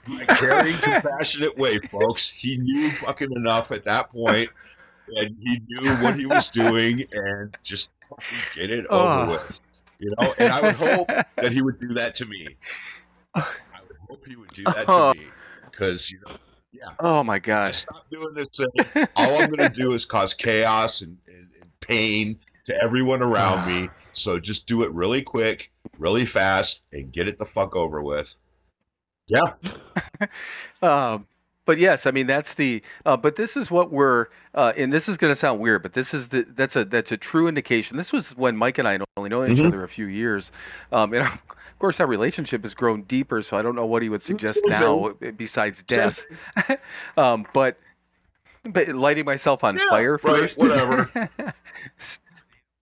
My 0.06 0.24
caring, 0.26 0.78
compassionate 0.78 1.56
way, 1.56 1.78
folks. 1.78 2.30
He 2.30 2.58
knew 2.58 2.90
fucking 2.90 3.30
enough 3.34 3.72
at 3.72 3.84
that 3.86 4.10
point, 4.10 4.50
and 5.16 5.36
he 5.40 5.60
knew 5.68 5.90
what 5.96 6.14
he 6.18 6.26
was 6.26 6.48
doing, 6.50 7.04
and 7.12 7.56
just 7.62 7.90
fucking 8.08 8.38
get 8.54 8.70
it 8.70 8.86
over 8.86 9.30
Oh. 9.30 9.30
with. 9.32 9.60
You 9.98 10.14
know, 10.18 10.34
and 10.38 10.52
I 10.52 10.60
would 10.62 10.74
hope 10.76 11.06
that 11.08 11.52
he 11.52 11.60
would 11.62 11.78
do 11.78 11.88
that 11.94 12.14
to 12.16 12.26
me. 12.26 12.48
I 13.34 13.44
would 13.86 13.96
hope 14.08 14.26
he 14.26 14.36
would 14.36 14.50
do 14.54 14.64
that 14.64 14.84
Oh. 14.88 15.12
to 15.12 15.18
me 15.18 15.26
because 15.64 16.10
you 16.10 16.18
know 16.26 16.36
yeah. 16.72 16.88
Oh 17.00 17.22
my 17.22 17.38
gosh. 17.38 17.78
stop 17.78 18.08
doing 18.10 18.32
this 18.34 18.50
thing. 18.50 19.06
All 19.16 19.42
I'm 19.42 19.50
going 19.50 19.70
to 19.70 19.74
do 19.74 19.92
is 19.92 20.04
cause 20.06 20.34
chaos 20.34 21.02
and, 21.02 21.18
and, 21.26 21.48
and 21.60 21.80
pain 21.80 22.38
to 22.66 22.82
everyone 22.82 23.22
around 23.22 23.66
me. 23.66 23.88
So 24.12 24.40
just 24.40 24.66
do 24.66 24.82
it 24.82 24.92
really 24.92 25.22
quick, 25.22 25.70
really 25.98 26.24
fast, 26.26 26.82
and 26.92 27.12
get 27.12 27.28
it 27.28 27.38
the 27.38 27.46
fuck 27.46 27.76
over 27.76 28.02
with. 28.02 28.36
Yeah, 29.28 29.54
Um, 30.82 31.26
but 31.70 31.78
yes, 31.78 32.04
I 32.04 32.10
mean 32.10 32.26
that's 32.26 32.54
the. 32.54 32.82
Uh, 33.06 33.16
but 33.16 33.36
this 33.36 33.56
is 33.56 33.70
what 33.70 33.92
we're, 33.92 34.26
uh, 34.56 34.72
and 34.76 34.92
this 34.92 35.08
is 35.08 35.16
going 35.16 35.30
to 35.30 35.36
sound 35.36 35.60
weird, 35.60 35.84
but 35.84 35.92
this 35.92 36.12
is 36.12 36.30
the 36.30 36.44
that's 36.48 36.74
a 36.74 36.84
that's 36.84 37.12
a 37.12 37.16
true 37.16 37.46
indication. 37.46 37.96
This 37.96 38.12
was 38.12 38.36
when 38.36 38.56
Mike 38.56 38.78
and 38.78 38.88
I 38.88 38.98
only 39.16 39.30
known 39.30 39.52
each 39.52 39.58
Mhm. 39.58 39.66
other 39.68 39.84
a 39.84 39.88
few 39.88 40.06
years, 40.06 40.50
um, 40.90 41.12
and 41.14 41.22
of 41.26 41.78
course 41.78 42.00
our 42.00 42.08
relationship 42.08 42.62
has 42.64 42.74
grown 42.74 43.02
deeper. 43.02 43.40
So 43.40 43.56
I 43.56 43.62
don't 43.62 43.76
know 43.76 43.86
what 43.86 44.02
he 44.02 44.08
would 44.08 44.20
suggest 44.20 44.62
Okay. 44.64 44.70
now 44.70 45.10
uh, 45.10 45.30
besides 45.30 45.84
death. 45.84 46.26
um, 47.16 47.46
but 47.54 47.78
but 48.64 48.88
lighting 48.88 49.24
myself 49.26 49.62
on 49.62 49.76
Yeah, 49.76 49.88
fire 49.90 50.12
right, 50.14 50.20
first, 50.20 50.58
whatever. 50.58 51.08
S- 52.00 52.18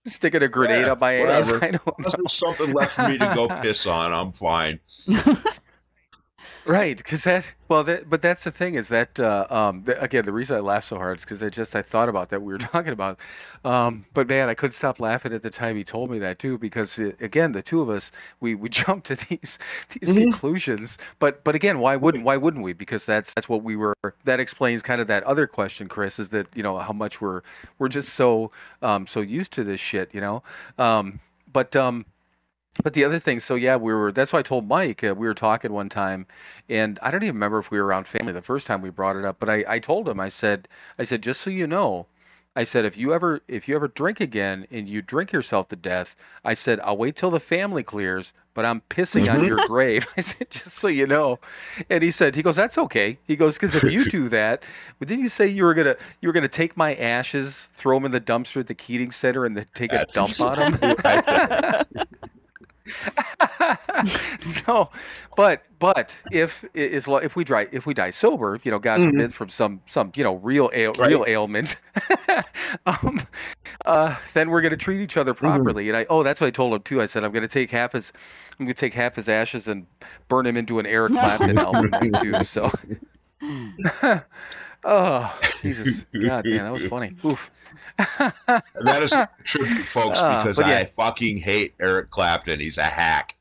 Sticking 0.07 0.41
a 0.41 0.47
grenade 0.47 0.87
Yeah, 0.87 0.93
up 0.93 0.99
my 0.99 1.13
ass. 1.13 1.51
whatever. 1.51 1.65
I 1.65 1.71
don't 1.71 1.85
know. 1.85 1.93
unless 1.99 2.17
there's 2.17 2.33
something 2.33 2.73
left 2.73 2.95
for 2.95 3.07
me 3.07 3.19
to 3.19 3.31
go 3.35 3.47
piss 3.61 3.85
on, 3.85 4.11
I'm 4.13 4.31
fine. 4.31 4.79
Right, 6.69 6.95
because 6.95 7.23
that 7.23 7.45
well, 7.67 7.83
that 7.85 8.11
but 8.11 8.21
that's 8.21 8.43
the 8.43 8.51
thing 8.51 8.75
is 8.75 8.89
that 8.89 9.19
uh, 9.19 9.47
um, 9.49 9.81
th- 9.85 9.97
again 9.99 10.25
the 10.25 10.31
reason 10.31 10.55
I 10.55 10.59
laugh 10.59 10.83
so 10.83 10.97
hard 10.97 11.17
is 11.17 11.23
because 11.25 11.41
I 11.41 11.49
just 11.49 11.75
I 11.75 11.81
thought 11.81 12.09
about 12.09 12.29
that 12.29 12.43
we 12.43 12.53
were 12.53 12.59
talking 12.59 12.93
about, 12.93 13.19
um, 13.65 14.05
but 14.13 14.27
man 14.27 14.49
I 14.49 14.53
couldn't 14.53 14.73
stop 14.73 14.99
laughing 14.99 15.33
at 15.33 15.41
the 15.41 15.49
time 15.49 15.75
he 15.77 15.83
told 15.83 16.11
me 16.11 16.19
that 16.19 16.37
too 16.37 16.59
because 16.59 16.99
uh 16.99 17.13
again 17.21 17.53
the 17.53 17.63
two 17.63 17.81
of 17.81 17.89
us 17.89 18.11
we 18.39 18.53
we 18.53 18.69
jumped 18.81 19.07
to 19.07 19.15
these 19.15 19.57
these 19.99 20.13
Mhm. 20.13 20.17
conclusions 20.25 20.99
but 21.17 21.43
but 21.43 21.55
again 21.55 21.79
why 21.79 21.95
wouldn't 21.95 22.23
why 22.23 22.37
wouldn't 22.37 22.63
we 22.63 22.73
because 22.73 23.03
that's 23.03 23.33
that's 23.33 23.49
what 23.49 23.63
we 23.63 23.75
were 23.75 23.95
that 24.25 24.39
explains 24.39 24.83
kind 24.83 25.01
of 25.01 25.07
that 25.07 25.23
other 25.23 25.47
question 25.47 25.87
Chris 25.87 26.19
is 26.19 26.29
that 26.29 26.45
you 26.53 26.61
know 26.61 26.77
how 26.77 26.93
much 26.93 27.19
we're 27.19 27.41
we're 27.79 27.89
just 27.89 28.09
so 28.09 28.51
um, 28.83 29.07
so 29.07 29.21
used 29.21 29.51
to 29.53 29.63
this 29.63 29.79
shit 29.79 30.13
you 30.13 30.21
know 30.21 30.43
um, 30.77 31.19
but 31.51 31.75
um, 31.75 32.05
but 32.83 32.93
the 32.93 33.03
other 33.03 33.19
thing, 33.19 33.39
so 33.41 33.55
yeah, 33.55 33.75
we 33.75 33.93
were. 33.93 34.11
That's 34.11 34.31
why 34.31 34.39
I 34.39 34.43
told 34.43 34.67
Mike 34.67 35.03
uh, 35.03 35.13
we 35.13 35.27
were 35.27 35.33
talking 35.33 35.73
one 35.73 35.89
time, 35.89 36.27
and 36.69 36.97
I 37.01 37.11
don't 37.11 37.23
even 37.23 37.35
remember 37.35 37.59
if 37.59 37.71
we 37.71 37.77
were 37.79 37.85
around 37.85 38.07
family 38.07 38.31
the 38.31 38.41
first 38.41 38.67
time 38.67 38.81
we 38.81 38.89
brought 38.89 39.17
it 39.17 39.25
up. 39.25 39.37
But 39.39 39.49
I, 39.49 39.65
I 39.67 39.79
told 39.79 40.07
him, 40.07 40.19
I 40.19 40.29
said, 40.29 40.67
I 40.97 41.03
said, 41.03 41.21
just 41.21 41.41
so 41.41 41.49
you 41.49 41.67
know, 41.67 42.07
I 42.55 42.63
said 42.63 42.85
if 42.85 42.97
you 42.97 43.13
ever 43.13 43.41
if 43.49 43.67
you 43.67 43.75
ever 43.75 43.89
drink 43.89 44.21
again 44.21 44.65
and 44.71 44.87
you 44.87 45.01
drink 45.01 45.33
yourself 45.33 45.67
to 45.69 45.75
death, 45.75 46.15
I 46.45 46.53
said 46.53 46.79
I'll 46.81 46.95
wait 46.97 47.17
till 47.17 47.31
the 47.31 47.39
family 47.41 47.83
clears, 47.83 48.31
but 48.53 48.63
I'm 48.65 48.81
pissing 48.89 49.29
on 49.31 49.41
Mhm. 49.41 49.47
your 49.47 49.59
grave. 49.67 50.07
I 50.17 50.21
said 50.21 50.49
just 50.49 50.75
so 50.77 50.87
you 50.87 51.05
know, 51.05 51.39
and 51.89 52.01
he 52.01 52.11
said 52.11 52.33
he 52.35 52.41
goes 52.41 52.55
that's 52.55 52.77
okay. 52.77 53.19
He 53.25 53.35
goes 53.35 53.55
because 53.55 53.75
if 53.75 53.83
you 53.91 54.05
do 54.05 54.29
that, 54.29 54.63
didn't 55.01 55.21
you 55.23 55.29
say 55.29 55.47
you 55.47 55.65
were 55.65 55.73
gonna 55.73 55.97
you 56.21 56.29
were 56.29 56.33
gonna 56.33 56.47
take 56.47 56.77
my 56.77 56.95
ashes, 56.95 57.71
throw 57.73 57.97
them 57.97 58.05
in 58.05 58.11
the 58.13 58.21
dumpster 58.21 58.61
at 58.61 58.67
the 58.67 58.75
Keating 58.75 59.11
Center, 59.11 59.45
and 59.45 59.57
then 59.57 59.65
take 59.73 59.91
That's 59.91 60.15
a 60.15 60.19
dump 60.19 60.39
on 60.39 60.79
them? 60.79 60.95
so, 64.39 64.89
but 65.35 65.63
but 65.79 66.15
if 66.31 66.65
is 66.73 67.07
if 67.07 67.35
we 67.35 67.43
die 67.43 67.67
if 67.71 67.85
we 67.85 67.93
die 67.93 68.09
sober, 68.09 68.59
you 68.63 68.71
know, 68.71 68.79
God 68.79 68.99
Mhm. 68.99 69.11
forbid 69.11 69.33
from 69.33 69.49
some 69.49 69.81
some 69.85 70.11
you 70.15 70.23
know 70.23 70.35
real 70.35 70.69
ail, 70.73 70.93
Right. 70.93 71.09
real 71.09 71.25
ailment, 71.27 71.77
um, 72.85 73.21
uh, 73.85 74.15
then 74.33 74.49
we're 74.49 74.61
going 74.61 74.71
to 74.71 74.77
treat 74.77 75.01
each 75.01 75.17
other 75.17 75.33
properly. 75.33 75.87
And 75.89 75.97
I 75.97 76.05
oh 76.09 76.23
that's 76.23 76.41
what 76.41 76.47
I 76.47 76.51
told 76.51 76.73
him 76.73 76.81
too. 76.81 77.01
I 77.01 77.05
said 77.05 77.23
I'm 77.23 77.31
going 77.31 77.41
to 77.41 77.47
take 77.47 77.71
half 77.71 77.93
his 77.93 78.11
I'm 78.59 78.65
going 78.65 78.73
to 78.75 78.79
take 78.79 78.93
half 78.93 79.15
his 79.15 79.29
ashes 79.29 79.67
and 79.67 79.85
burn 80.27 80.45
him 80.45 80.57
into 80.57 80.79
an 80.79 80.85
Eric 80.85 81.13
Clapton 81.13 81.57
album 81.59 81.91
too. 82.15 82.43
So. 82.43 82.71
Oh 84.83 85.39
Jesus! 85.61 86.05
God, 86.13 86.45
man, 86.45 86.63
that 86.63 86.73
was 86.73 86.85
funny. 86.87 87.15
Oof. 87.25 87.51
That 87.97 88.99
is 89.01 89.11
a 89.13 89.29
tribute, 89.43 89.85
folks, 89.85 90.19
Uh, 90.21 90.41
because 90.43 90.59
yeah. 90.59 90.77
I 90.79 90.85
fucking 90.85 91.37
hate 91.37 91.73
Eric 91.79 92.11
Clapton. 92.11 92.59
He's 92.59 92.77
a 92.77 92.83
hack. 92.83 93.35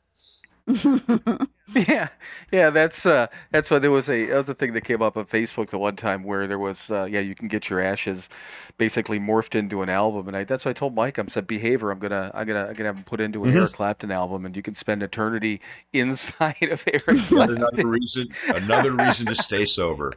Yeah, 1.74 2.08
yeah, 2.50 2.70
that's 2.70 3.04
uh, 3.04 3.26
that's 3.50 3.70
why 3.70 3.78
there 3.78 3.90
was 3.90 4.08
a 4.08 4.24
that 4.24 4.36
was 4.38 4.48
a 4.48 4.54
thing 4.54 4.72
that 4.72 4.84
came 4.84 5.02
up 5.02 5.18
on 5.18 5.26
Facebook 5.26 5.68
the 5.68 5.76
one 5.78 5.96
time 5.96 6.24
where 6.24 6.46
there 6.46 6.58
was 6.58 6.90
uh, 6.90 7.04
yeah 7.04 7.20
you 7.20 7.34
can 7.34 7.46
get 7.46 7.68
your 7.68 7.78
ashes 7.78 8.30
basically 8.78 9.20
morphed 9.20 9.54
into 9.54 9.82
an 9.82 9.90
album 9.90 10.28
and 10.28 10.36
I 10.36 10.44
that's 10.44 10.64
why 10.64 10.70
I 10.70 10.72
told 10.72 10.94
Mike 10.94 11.18
I 11.18 11.26
said 11.26 11.46
behavior 11.46 11.90
I'm 11.90 11.98
gonna 11.98 12.30
I'm 12.32 12.46
gonna 12.46 12.68
I'm 12.68 12.72
gonna 12.72 12.88
have 12.88 12.96
him 12.96 13.04
put 13.04 13.20
into 13.20 13.44
an 13.44 13.50
Mhm. 13.52 13.56
Eric 13.60 13.72
Clapton 13.74 14.10
album 14.10 14.46
and 14.46 14.56
you 14.56 14.62
can 14.62 14.72
spend 14.72 15.02
eternity 15.02 15.60
inside 15.92 16.56
of 16.70 16.82
Eric 16.86 17.04
Clapton. 17.28 17.58
another 17.58 17.86
reason, 17.86 18.28
another 18.48 18.92
reason 18.92 19.26
to 19.26 19.34
stay 19.34 19.66
sober. 19.66 20.14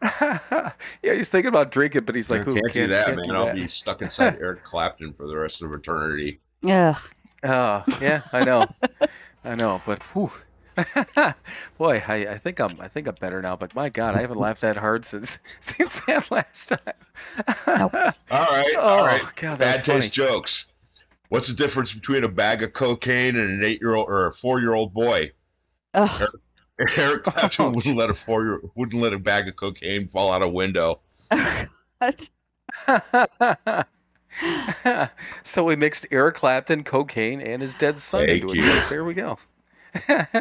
yeah, 0.20 0.72
he's 1.02 1.28
thinking 1.28 1.48
about 1.48 1.70
drinking, 1.72 2.04
but 2.04 2.14
he's 2.14 2.30
like, 2.30 2.44
can't, 2.44 2.56
"Ooh, 2.56 2.68
do 2.72 2.86
that, 2.88 3.06
can't 3.06 3.16
man. 3.18 3.26
do 3.28 3.34
I'll 3.34 3.46
that." 3.46 3.54
be 3.56 3.66
stuck 3.68 4.00
inside 4.02 4.38
Eric 4.40 4.64
Clapton 4.64 5.12
for 5.12 5.26
the 5.26 5.36
rest 5.36 5.62
of 5.62 5.72
eternity. 5.72 6.40
Yeah. 6.62 6.98
Oh, 7.44 7.84
yeah, 8.00 8.22
I 8.32 8.44
know, 8.44 8.66
I 9.44 9.54
know, 9.54 9.80
but 9.86 10.02
whew. 10.14 10.30
boy, 11.76 12.02
I, 12.06 12.14
I 12.28 12.38
think 12.38 12.60
I'm 12.60 12.80
I 12.80 12.86
think 12.86 13.08
I'm 13.08 13.16
better 13.16 13.42
now. 13.42 13.56
But 13.56 13.74
my 13.74 13.88
God, 13.88 14.14
I 14.14 14.20
haven't 14.20 14.38
laughed 14.38 14.60
that 14.60 14.76
hard 14.76 15.04
since 15.04 15.40
since 15.60 16.00
that 16.06 16.30
last 16.30 16.68
time. 16.68 16.78
All 17.66 17.88
right, 17.90 18.74
Oh, 18.76 18.80
all 18.80 19.04
right. 19.04 19.22
God, 19.36 19.58
Bad 19.58 19.74
that's 19.74 19.86
funny. 19.88 20.00
taste 20.00 20.12
jokes. 20.12 20.68
What's 21.30 21.48
the 21.48 21.54
difference 21.54 21.92
between 21.92 22.24
a 22.24 22.28
bag 22.28 22.62
of 22.62 22.72
cocaine 22.72 23.36
and 23.36 23.60
an 23.60 23.62
eight-year-old 23.64 24.06
or 24.08 24.28
a 24.28 24.32
four-year-old 24.34 24.94
boy? 24.94 25.30
Ugh. 25.94 26.20
Eric 26.20 26.30
Clapton 26.92 27.64
Oh, 27.66 27.70
wouldn't 27.70 27.96
let 27.96 28.10
a 28.10 28.14
four 28.14 28.44
year 28.44 28.60
wouldn't 28.74 29.00
let 29.02 29.12
a 29.12 29.18
bag 29.18 29.48
of 29.48 29.56
cocaine 29.56 30.08
fall 30.08 30.32
out 30.32 30.42
a 30.42 30.48
window. 30.48 31.00
so 35.42 35.64
we 35.64 35.76
mixed 35.76 36.06
Eric 36.10 36.36
Clapton, 36.36 36.84
cocaine, 36.84 37.40
and 37.40 37.62
his 37.62 37.74
dead 37.74 37.98
son 37.98 38.26
Thank 38.26 38.42
into 38.42 38.52
a 38.52 38.56
you. 38.56 38.62
joke. 38.72 38.88
There 38.88 39.04
we 39.04 39.14
go. 39.14 39.38
uh, 40.08 40.34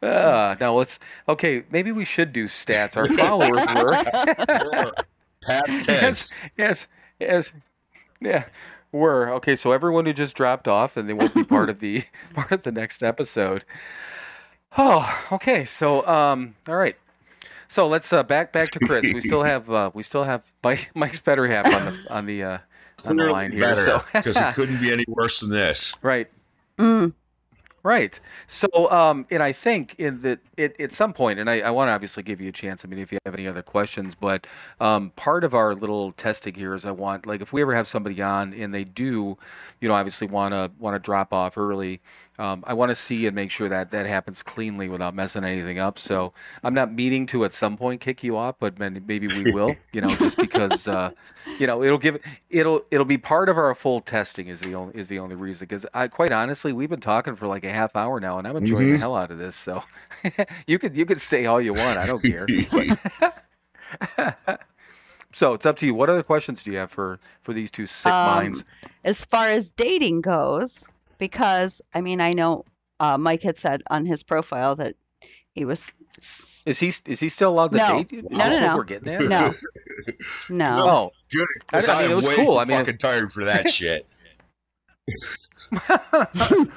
now 0.60 0.74
let's 0.74 0.98
okay. 1.28 1.64
Maybe 1.70 1.90
we 1.92 2.04
should 2.04 2.32
do 2.32 2.44
stats. 2.46 2.96
Our 2.96 3.08
followers 3.08 3.66
were 3.74 4.92
past 5.42 5.80
yes, 5.88 6.00
tense. 6.00 6.34
yes, 6.56 6.88
yes, 7.18 7.52
yeah. 8.20 8.44
Were 8.92 9.30
okay. 9.34 9.56
So 9.56 9.72
everyone 9.72 10.06
who 10.06 10.12
just 10.12 10.36
dropped 10.36 10.68
off, 10.68 10.94
then 10.94 11.06
they 11.08 11.14
won't 11.14 11.34
be 11.34 11.42
part 11.44 11.68
of 11.68 11.80
the 11.80 12.04
part 12.34 12.52
of 12.52 12.62
the 12.62 12.70
next 12.72 13.02
episode. 13.02 13.64
Oh, 14.76 15.26
okay. 15.32 15.64
So, 15.64 16.06
um, 16.06 16.54
all 16.68 16.76
right. 16.76 16.96
So 17.68 17.88
let's 17.88 18.12
uh, 18.12 18.22
back 18.22 18.52
back 18.52 18.70
to 18.72 18.78
Chris. 18.78 19.04
We 19.12 19.20
still 19.20 19.42
have 19.42 19.70
uh, 19.70 19.90
we 19.94 20.02
still 20.02 20.24
have 20.24 20.44
Mike, 20.62 20.90
Mike's 20.94 21.18
better 21.18 21.46
half 21.46 21.66
on 21.66 21.84
the 21.86 22.12
on 22.12 22.26
the 22.26 22.42
uh, 22.42 22.58
on 23.04 23.16
the 23.16 23.24
line 23.24 23.52
here. 23.52 23.74
So 23.74 24.02
because 24.12 24.36
it 24.36 24.54
couldn't 24.54 24.80
be 24.80 24.92
any 24.92 25.04
worse 25.08 25.40
than 25.40 25.50
this. 25.50 25.94
right. 26.02 26.28
Mm. 26.78 27.12
Right. 27.82 28.18
So, 28.46 28.66
um, 28.90 29.26
and 29.30 29.42
I 29.42 29.52
think 29.52 29.94
in 29.98 30.22
that 30.22 30.38
it, 30.56 30.80
at 30.80 30.90
some 30.90 31.12
point, 31.12 31.38
and 31.38 31.50
I, 31.50 31.60
I 31.60 31.70
want 31.70 31.88
to 31.88 31.92
obviously 31.92 32.22
give 32.22 32.40
you 32.40 32.48
a 32.48 32.52
chance. 32.52 32.82
I 32.82 32.88
mean, 32.88 32.98
if 32.98 33.12
you 33.12 33.18
have 33.26 33.34
any 33.34 33.46
other 33.46 33.60
questions, 33.60 34.14
but 34.14 34.46
um, 34.80 35.10
part 35.16 35.44
of 35.44 35.52
our 35.52 35.74
little 35.74 36.12
testing 36.12 36.54
here 36.54 36.74
is 36.74 36.86
I 36.86 36.92
want, 36.92 37.26
like, 37.26 37.42
if 37.42 37.52
we 37.52 37.60
ever 37.60 37.74
have 37.74 37.86
somebody 37.86 38.22
on 38.22 38.54
and 38.54 38.72
they 38.72 38.84
do, 38.84 39.36
you 39.82 39.88
know, 39.88 39.94
obviously 39.94 40.26
want 40.26 40.54
to 40.54 40.70
want 40.78 40.94
to 40.94 40.98
drop 40.98 41.34
off 41.34 41.58
early, 41.58 42.00
um, 42.38 42.64
I 42.66 42.74
want 42.74 42.90
to 42.90 42.96
see 42.96 43.26
and 43.26 43.34
make 43.34 43.50
sure 43.50 43.68
that 43.68 43.90
that 43.92 44.06
happens 44.06 44.42
cleanly 44.42 44.88
without 44.88 45.14
messing 45.14 45.44
anything 45.44 45.78
up. 45.78 45.98
So 45.98 46.32
I'm 46.64 46.74
not 46.74 46.92
meaning 46.92 47.26
to 47.26 47.44
at 47.44 47.52
some 47.52 47.76
point 47.76 48.00
kick 48.00 48.24
you 48.24 48.36
off, 48.36 48.56
but 48.58 48.78
maybe 48.78 49.28
we 49.28 49.44
will, 49.44 49.80
you 49.92 50.00
know, 50.00 50.16
just 50.16 50.38
because, 50.40 50.88
uh, 50.88 51.10
you 51.58 51.66
know, 51.66 51.82
it'll 51.82 51.98
give 51.98 52.18
it'll 52.50 52.82
it'll 52.90 53.04
be 53.06 53.18
part 53.18 53.48
of 53.48 53.56
our 53.58 53.74
full 53.74 54.00
testing 54.00 54.48
is 54.48 54.60
the 54.60 54.74
only 54.74 54.94
is 54.96 55.08
the 55.08 55.18
only 55.20 55.36
reason 55.36 55.66
because 55.66 55.86
I 55.94 56.08
quite 56.08 56.32
honestly 56.32 56.72
we've 56.72 56.90
been 56.90 57.00
talking 57.00 57.36
for 57.36 57.46
like 57.46 57.64
a 57.64 57.70
half 57.70 57.94
hour 57.96 58.18
now 58.20 58.38
and 58.38 58.48
I'm 58.48 58.56
enjoying 58.56 58.88
the 58.88 58.96
Mhm. 58.96 58.98
hell 58.98 59.14
out 59.14 59.30
of 59.30 59.38
this. 59.38 59.54
So 59.56 59.84
you 60.66 60.78
could 60.78 60.96
you 60.96 61.06
could 61.06 61.20
say 61.20 61.46
all 61.46 61.60
you 61.60 61.74
want, 61.74 61.98
I 61.98 62.06
don't 62.06 62.24
care. 62.24 62.52
so 65.32 65.52
it's 65.54 65.66
up 65.66 65.76
to 65.78 65.86
you. 65.86 65.94
What 65.94 66.10
other 66.10 66.22
questions 66.22 66.62
do 66.62 66.70
you 66.70 66.78
have 66.78 66.90
for 66.90 67.18
for 67.42 67.52
these 67.52 67.70
two 67.70 67.86
sick 67.86 68.22
Um, 68.22 68.22
minds? 68.22 68.64
As 69.04 69.24
far 69.26 69.48
as 69.50 69.70
dating 69.70 70.22
goes, 70.22 70.84
because 71.18 71.80
I 71.94 72.00
mean, 72.00 72.20
I 72.20 72.30
know 72.30 72.64
uh, 73.00 73.18
Mike 73.18 73.42
had 73.42 73.58
said 73.58 73.82
on 73.90 74.06
his 74.06 74.22
profile 74.22 74.76
that 74.76 74.94
he 75.54 75.64
was 75.64 75.80
Is 76.66 76.80
he 76.80 76.92
is 77.06 77.20
he 77.20 77.28
still 77.28 77.50
allowed 77.50 77.72
to 77.72 77.78
no. 77.78 77.96
date? 78.02 78.12
Is 78.12 78.24
No, 78.30 78.38
this 78.44 78.48
no, 78.48 78.60
what 78.60 78.60
no. 78.70 78.76
we're 78.76 78.84
getting 78.84 79.12
at? 79.12 79.22
no, 79.22 79.52
no. 80.50 80.88
Oh, 80.88 81.12
Good. 81.32 81.46
I- 81.68 81.70
'cause 81.70 81.88
I 81.88 81.94
mean, 82.02 82.04
it 82.04 82.10
am 82.10 82.16
was 82.16 82.26
way 82.28 82.36
cool. 82.36 82.58
I 82.58 82.64
mean, 82.64 82.76
it- 82.76 82.80
fucking 82.80 82.98
tired 82.98 83.32
for 83.32 83.44
that 83.44 83.68
shit. 83.70 84.06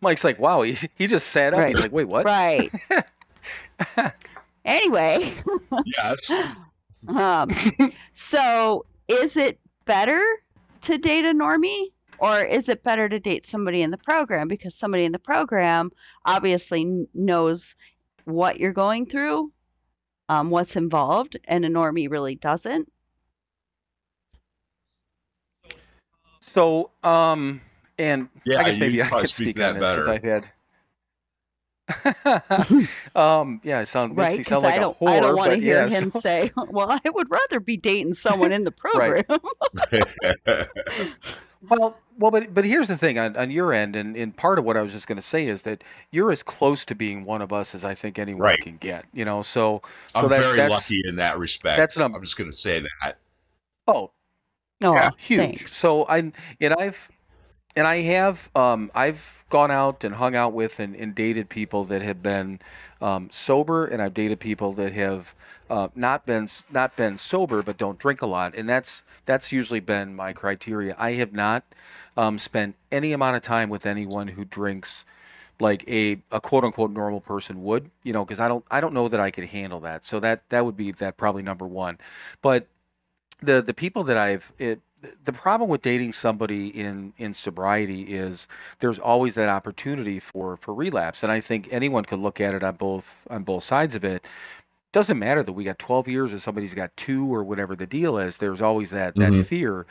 Mike's 0.00 0.24
like, 0.24 0.38
wow, 0.38 0.62
he, 0.62 0.76
he 0.94 1.06
just 1.06 1.28
sat 1.28 1.52
up. 1.52 1.68
He's 1.68 1.78
like, 1.80 1.92
wait, 1.92 2.04
what? 2.08 2.24
Right. 2.24 2.72
anyway, 4.64 5.34
Yes. 5.98 6.30
um, 7.08 7.50
so 8.14 8.86
is 9.08 9.36
it 9.36 9.58
better 9.84 10.22
to 10.82 10.96
date 10.98 11.24
a 11.26 11.34
normie 11.34 11.86
Or 12.20 12.42
is 12.42 12.68
it 12.68 12.82
better 12.82 13.08
to 13.08 13.18
date 13.18 13.46
somebody 13.48 13.80
in 13.82 13.90
the 13.90 13.96
program 13.98 14.46
because 14.46 14.74
somebody 14.74 15.04
in 15.04 15.12
the 15.12 15.18
program 15.18 15.90
obviously 16.26 17.06
knows 17.14 17.74
what 18.24 18.60
you're 18.60 18.72
going 18.74 19.06
through, 19.06 19.50
um, 20.28 20.50
what's 20.50 20.76
involved, 20.76 21.38
and 21.44 21.64
a 21.64 21.68
normie 21.68 22.10
really 22.10 22.34
doesn't? 22.34 22.92
So, 26.40 26.90
um, 27.02 27.60
and 27.98 28.28
Yeah, 28.44 28.60
I 28.60 28.64
guess 28.64 28.78
maybe 28.80 29.02
I 29.02 29.08
could 29.08 29.28
speak 29.28 29.46
speak 29.48 29.56
that 29.56 29.76
on 29.76 29.80
this 29.80 29.90
because 29.90 30.06
better. 30.06 30.12
I've 30.12 30.22
had. 30.22 30.52
um, 33.16 33.60
yeah, 33.64 33.80
it 33.80 33.86
sounds 33.86 34.14
makes 34.16 34.28
right? 34.28 34.38
me 34.38 34.44
sound 34.44 34.62
like 34.62 34.74
I 34.74 34.76
a 34.76 34.80
don't, 34.80 34.98
whore, 34.98 35.08
I 35.08 35.20
don't 35.20 35.36
want 35.36 35.50
to 35.52 35.56
but 35.56 35.62
hear 35.64 35.86
yeah, 35.86 35.88
him 35.88 36.10
so- 36.10 36.20
say, 36.20 36.52
"Well, 36.68 36.90
I 36.90 37.00
would 37.10 37.30
rather 37.30 37.58
be 37.60 37.76
dating 37.76 38.14
someone 38.14 38.52
in 38.52 38.62
the 38.64 38.70
program." 38.72 39.24
Well, 41.68 41.98
well, 42.18 42.30
but 42.30 42.54
but 42.54 42.64
here's 42.64 42.88
the 42.88 42.96
thing 42.96 43.18
on, 43.18 43.36
on 43.36 43.50
your 43.50 43.72
end, 43.72 43.94
and, 43.94 44.16
and 44.16 44.34
part 44.34 44.58
of 44.58 44.64
what 44.64 44.76
I 44.78 44.82
was 44.82 44.92
just 44.92 45.06
going 45.06 45.16
to 45.16 45.22
say 45.22 45.46
is 45.46 45.62
that 45.62 45.84
you're 46.10 46.32
as 46.32 46.42
close 46.42 46.84
to 46.86 46.94
being 46.94 47.24
one 47.24 47.42
of 47.42 47.52
us 47.52 47.74
as 47.74 47.84
I 47.84 47.94
think 47.94 48.18
anyone 48.18 48.42
Right. 48.42 48.60
can 48.60 48.78
get. 48.78 49.04
You 49.12 49.24
know, 49.26 49.42
so 49.42 49.74
um, 49.74 49.80
so 49.82 50.20
I'm 50.22 50.28
that, 50.30 50.40
very 50.40 50.56
that's 50.56 50.72
lucky 50.72 51.02
in 51.06 51.16
that 51.16 51.38
respect. 51.38 51.76
that's 51.76 51.98
num- 51.98 52.14
I'm 52.14 52.22
just 52.22 52.38
going 52.38 52.50
to 52.50 52.56
say 52.56 52.80
that. 53.02 53.18
oh 53.86 54.10
oh, 54.82 54.94
Yeah, 54.94 55.10
huge. 55.18 55.38
thanks. 55.58 55.76
So 55.76 56.06
I 56.08 56.18
and 56.60 56.74
I've 56.78 57.10
and 57.76 57.86
I 57.86 58.02
have 58.02 58.50
um, 58.54 58.90
I've 58.94 59.44
gone 59.48 59.70
out 59.70 60.04
and 60.04 60.14
hung 60.16 60.34
out 60.34 60.52
with 60.52 60.80
and, 60.80 60.94
and 60.94 61.14
dated 61.14 61.48
people 61.48 61.84
that 61.86 62.02
have 62.02 62.22
been 62.22 62.60
um, 63.00 63.28
sober, 63.30 63.86
and 63.86 64.02
I've 64.02 64.14
dated 64.14 64.40
people 64.40 64.72
that 64.74 64.92
have 64.92 65.34
uh, 65.68 65.88
not 65.94 66.26
been 66.26 66.48
not 66.70 66.96
been 66.96 67.16
sober 67.16 67.62
but 67.62 67.76
don't 67.76 67.98
drink 67.98 68.22
a 68.22 68.26
lot, 68.26 68.54
and 68.54 68.68
that's 68.68 69.02
that's 69.26 69.52
usually 69.52 69.80
been 69.80 70.16
my 70.16 70.32
criteria. 70.32 70.94
I 70.98 71.12
have 71.12 71.32
not 71.32 71.64
um, 72.16 72.38
spent 72.38 72.76
any 72.90 73.12
amount 73.12 73.36
of 73.36 73.42
time 73.42 73.68
with 73.68 73.86
anyone 73.86 74.28
who 74.28 74.44
drinks 74.44 75.04
like 75.60 75.86
a, 75.86 76.18
a 76.32 76.40
quote 76.40 76.64
unquote 76.64 76.90
normal 76.90 77.20
person 77.20 77.62
would, 77.62 77.90
you 78.02 78.12
know, 78.12 78.24
because 78.24 78.40
I 78.40 78.48
don't 78.48 78.64
I 78.70 78.80
don't 78.80 78.94
know 78.94 79.08
that 79.08 79.20
I 79.20 79.30
could 79.30 79.44
handle 79.44 79.80
that. 79.80 80.04
So 80.04 80.18
that 80.20 80.48
that 80.48 80.64
would 80.64 80.76
be 80.76 80.92
that 80.92 81.16
probably 81.16 81.42
number 81.42 81.66
one. 81.66 81.98
But 82.42 82.66
the 83.40 83.62
the 83.62 83.74
people 83.74 84.04
that 84.04 84.16
I've 84.16 84.52
it, 84.58 84.80
the 85.24 85.32
problem 85.32 85.70
with 85.70 85.82
dating 85.82 86.12
somebody 86.12 86.68
in 86.68 87.12
in 87.18 87.34
sobriety 87.34 88.02
is 88.14 88.48
there's 88.80 88.98
always 88.98 89.34
that 89.36 89.48
opportunity 89.48 90.20
for 90.20 90.56
for 90.56 90.74
relapse, 90.74 91.22
and 91.22 91.32
I 91.32 91.40
think 91.40 91.68
anyone 91.70 92.04
could 92.04 92.18
look 92.20 92.40
at 92.40 92.54
it 92.54 92.62
on 92.62 92.76
both 92.76 93.26
on 93.30 93.42
both 93.44 93.64
sides 93.64 93.94
of 93.94 94.04
it. 94.04 94.26
Doesn't 94.92 95.18
matter 95.20 95.42
that 95.44 95.52
we 95.52 95.64
got 95.64 95.78
12 95.78 96.08
years 96.08 96.32
or 96.32 96.40
somebody's 96.40 96.74
got 96.74 96.96
two 96.96 97.32
or 97.32 97.44
whatever 97.44 97.76
the 97.76 97.86
deal 97.86 98.18
is. 98.18 98.38
There's 98.38 98.62
always 98.62 98.90
that 98.90 99.18
that 99.18 99.34
Mhm. 99.34 99.44
fear, 99.46 99.86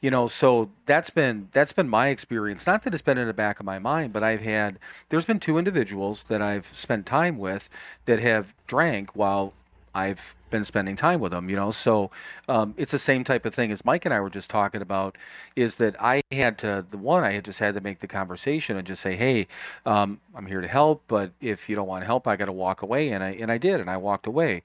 you 0.00 0.10
know. 0.10 0.26
So 0.28 0.70
that's 0.86 1.10
been 1.10 1.48
that's 1.52 1.72
been 1.72 1.88
my 1.88 2.08
experience. 2.08 2.66
Not 2.66 2.82
that 2.84 2.94
it's 2.94 3.02
been 3.02 3.18
in 3.18 3.28
the 3.28 3.34
back 3.34 3.60
of 3.60 3.66
my 3.66 3.78
mind, 3.78 4.12
but 4.12 4.24
I've 4.24 4.42
had 4.42 4.78
there's 5.10 5.24
been 5.26 5.40
two 5.40 5.58
individuals 5.58 6.24
that 6.24 6.42
I've 6.42 6.70
spent 6.76 7.06
time 7.06 7.38
with 7.38 7.70
that 8.06 8.20
have 8.20 8.54
drank 8.66 9.14
while 9.16 9.54
I've 9.94 10.34
been 10.50 10.64
spending 10.64 10.96
time 10.96 11.20
with 11.20 11.32
them, 11.32 11.48
you 11.48 11.56
know. 11.56 11.70
So 11.70 12.10
um, 12.48 12.74
it's 12.76 12.92
the 12.92 12.98
same 12.98 13.24
type 13.24 13.46
of 13.46 13.54
thing 13.54 13.72
as 13.72 13.84
Mike 13.84 14.04
and 14.04 14.12
I 14.12 14.20
were 14.20 14.30
just 14.30 14.50
talking 14.50 14.82
about. 14.82 15.16
Is 15.56 15.76
that 15.76 15.96
I 16.00 16.22
had 16.32 16.58
to 16.58 16.84
the 16.88 16.98
one 16.98 17.24
I 17.24 17.32
had 17.32 17.44
just 17.44 17.58
had 17.58 17.74
to 17.74 17.80
make 17.80 18.00
the 18.00 18.06
conversation 18.06 18.76
and 18.76 18.86
just 18.86 19.02
say, 19.02 19.16
hey, 19.16 19.46
um, 19.86 20.20
I'm 20.34 20.46
here 20.46 20.60
to 20.60 20.68
help, 20.68 21.02
but 21.08 21.32
if 21.40 21.68
you 21.68 21.76
don't 21.76 21.88
want 21.88 22.04
help, 22.04 22.26
I 22.26 22.36
got 22.36 22.46
to 22.46 22.52
walk 22.52 22.82
away, 22.82 23.10
and 23.10 23.22
I 23.22 23.30
and 23.30 23.50
I 23.50 23.58
did, 23.58 23.80
and 23.80 23.88
I 23.88 23.96
walked 23.96 24.26
away. 24.26 24.62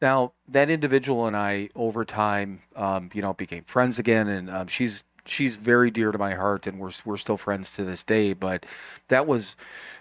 Now 0.00 0.32
that 0.48 0.70
individual 0.70 1.26
and 1.26 1.36
I, 1.36 1.70
over 1.74 2.04
time, 2.04 2.62
um, 2.74 3.10
you 3.14 3.22
know, 3.22 3.32
became 3.32 3.64
friends 3.64 3.98
again, 3.98 4.28
and 4.28 4.50
um, 4.50 4.66
she's 4.66 5.04
she's 5.24 5.56
very 5.56 5.90
dear 5.90 6.12
to 6.12 6.18
my 6.18 6.34
heart, 6.34 6.66
and 6.66 6.78
we're 6.78 6.92
we're 7.04 7.16
still 7.16 7.36
friends 7.36 7.74
to 7.76 7.84
this 7.84 8.02
day. 8.02 8.32
But 8.32 8.66
that 9.08 9.26
was 9.26 9.56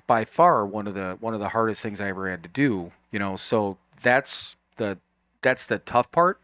by 0.07 0.25
far 0.25 0.65
one 0.65 0.87
of 0.87 0.93
the 0.93 1.17
one 1.19 1.33
of 1.33 1.39
the 1.39 1.49
hardest 1.49 1.81
things 1.81 1.99
I 1.99 2.09
ever 2.09 2.29
had 2.29 2.43
to 2.43 2.49
do, 2.49 2.91
you 3.11 3.19
know. 3.19 3.35
So 3.35 3.77
that's 4.01 4.55
the 4.77 4.97
that's 5.45 5.67
the 5.67 5.77
tough 5.77 6.11
part. 6.11 6.41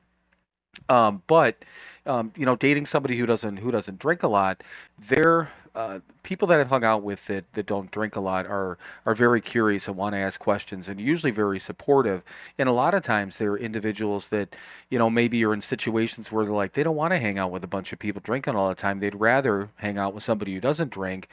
Um, 0.87 1.23
but 1.27 1.65
um, 2.05 2.31
you 2.37 2.45
know, 2.45 2.55
dating 2.55 2.85
somebody 2.85 3.17
who 3.17 3.25
doesn't 3.25 3.57
who 3.57 3.71
doesn't 3.71 3.99
drink 3.99 4.23
a 4.23 4.27
lot, 4.27 4.63
they're 5.09 5.49
uh, 5.73 5.99
people 6.23 6.47
that 6.49 6.59
I've 6.59 6.69
hung 6.69 6.83
out 6.83 7.01
with 7.03 7.25
that, 7.27 7.51
that 7.53 7.65
don't 7.65 7.89
drink 7.91 8.15
a 8.15 8.19
lot 8.19 8.45
are 8.45 8.77
are 9.05 9.15
very 9.15 9.39
curious 9.41 9.87
and 9.87 9.95
want 9.95 10.13
to 10.13 10.19
ask 10.19 10.39
questions 10.39 10.89
and 10.89 10.99
usually 10.99 11.31
very 11.31 11.59
supportive. 11.59 12.23
And 12.57 12.67
a 12.67 12.73
lot 12.73 12.93
of 12.93 13.03
times 13.03 13.37
they're 13.37 13.55
individuals 13.57 14.29
that 14.29 14.55
you 14.89 14.99
know 14.99 15.09
maybe 15.09 15.43
are 15.45 15.53
in 15.53 15.61
situations 15.61 16.31
where 16.31 16.45
they're 16.45 16.53
like 16.53 16.73
they 16.73 16.83
don't 16.83 16.95
want 16.97 17.13
to 17.13 17.19
hang 17.19 17.39
out 17.39 17.51
with 17.51 17.63
a 17.63 17.67
bunch 17.67 17.93
of 17.93 17.99
people 17.99 18.21
drinking 18.23 18.55
all 18.55 18.69
the 18.69 18.75
time. 18.75 18.99
They'd 18.99 19.15
rather 19.15 19.69
hang 19.75 19.97
out 19.97 20.13
with 20.13 20.23
somebody 20.23 20.53
who 20.53 20.59
doesn't 20.61 20.91
drink. 20.91 21.27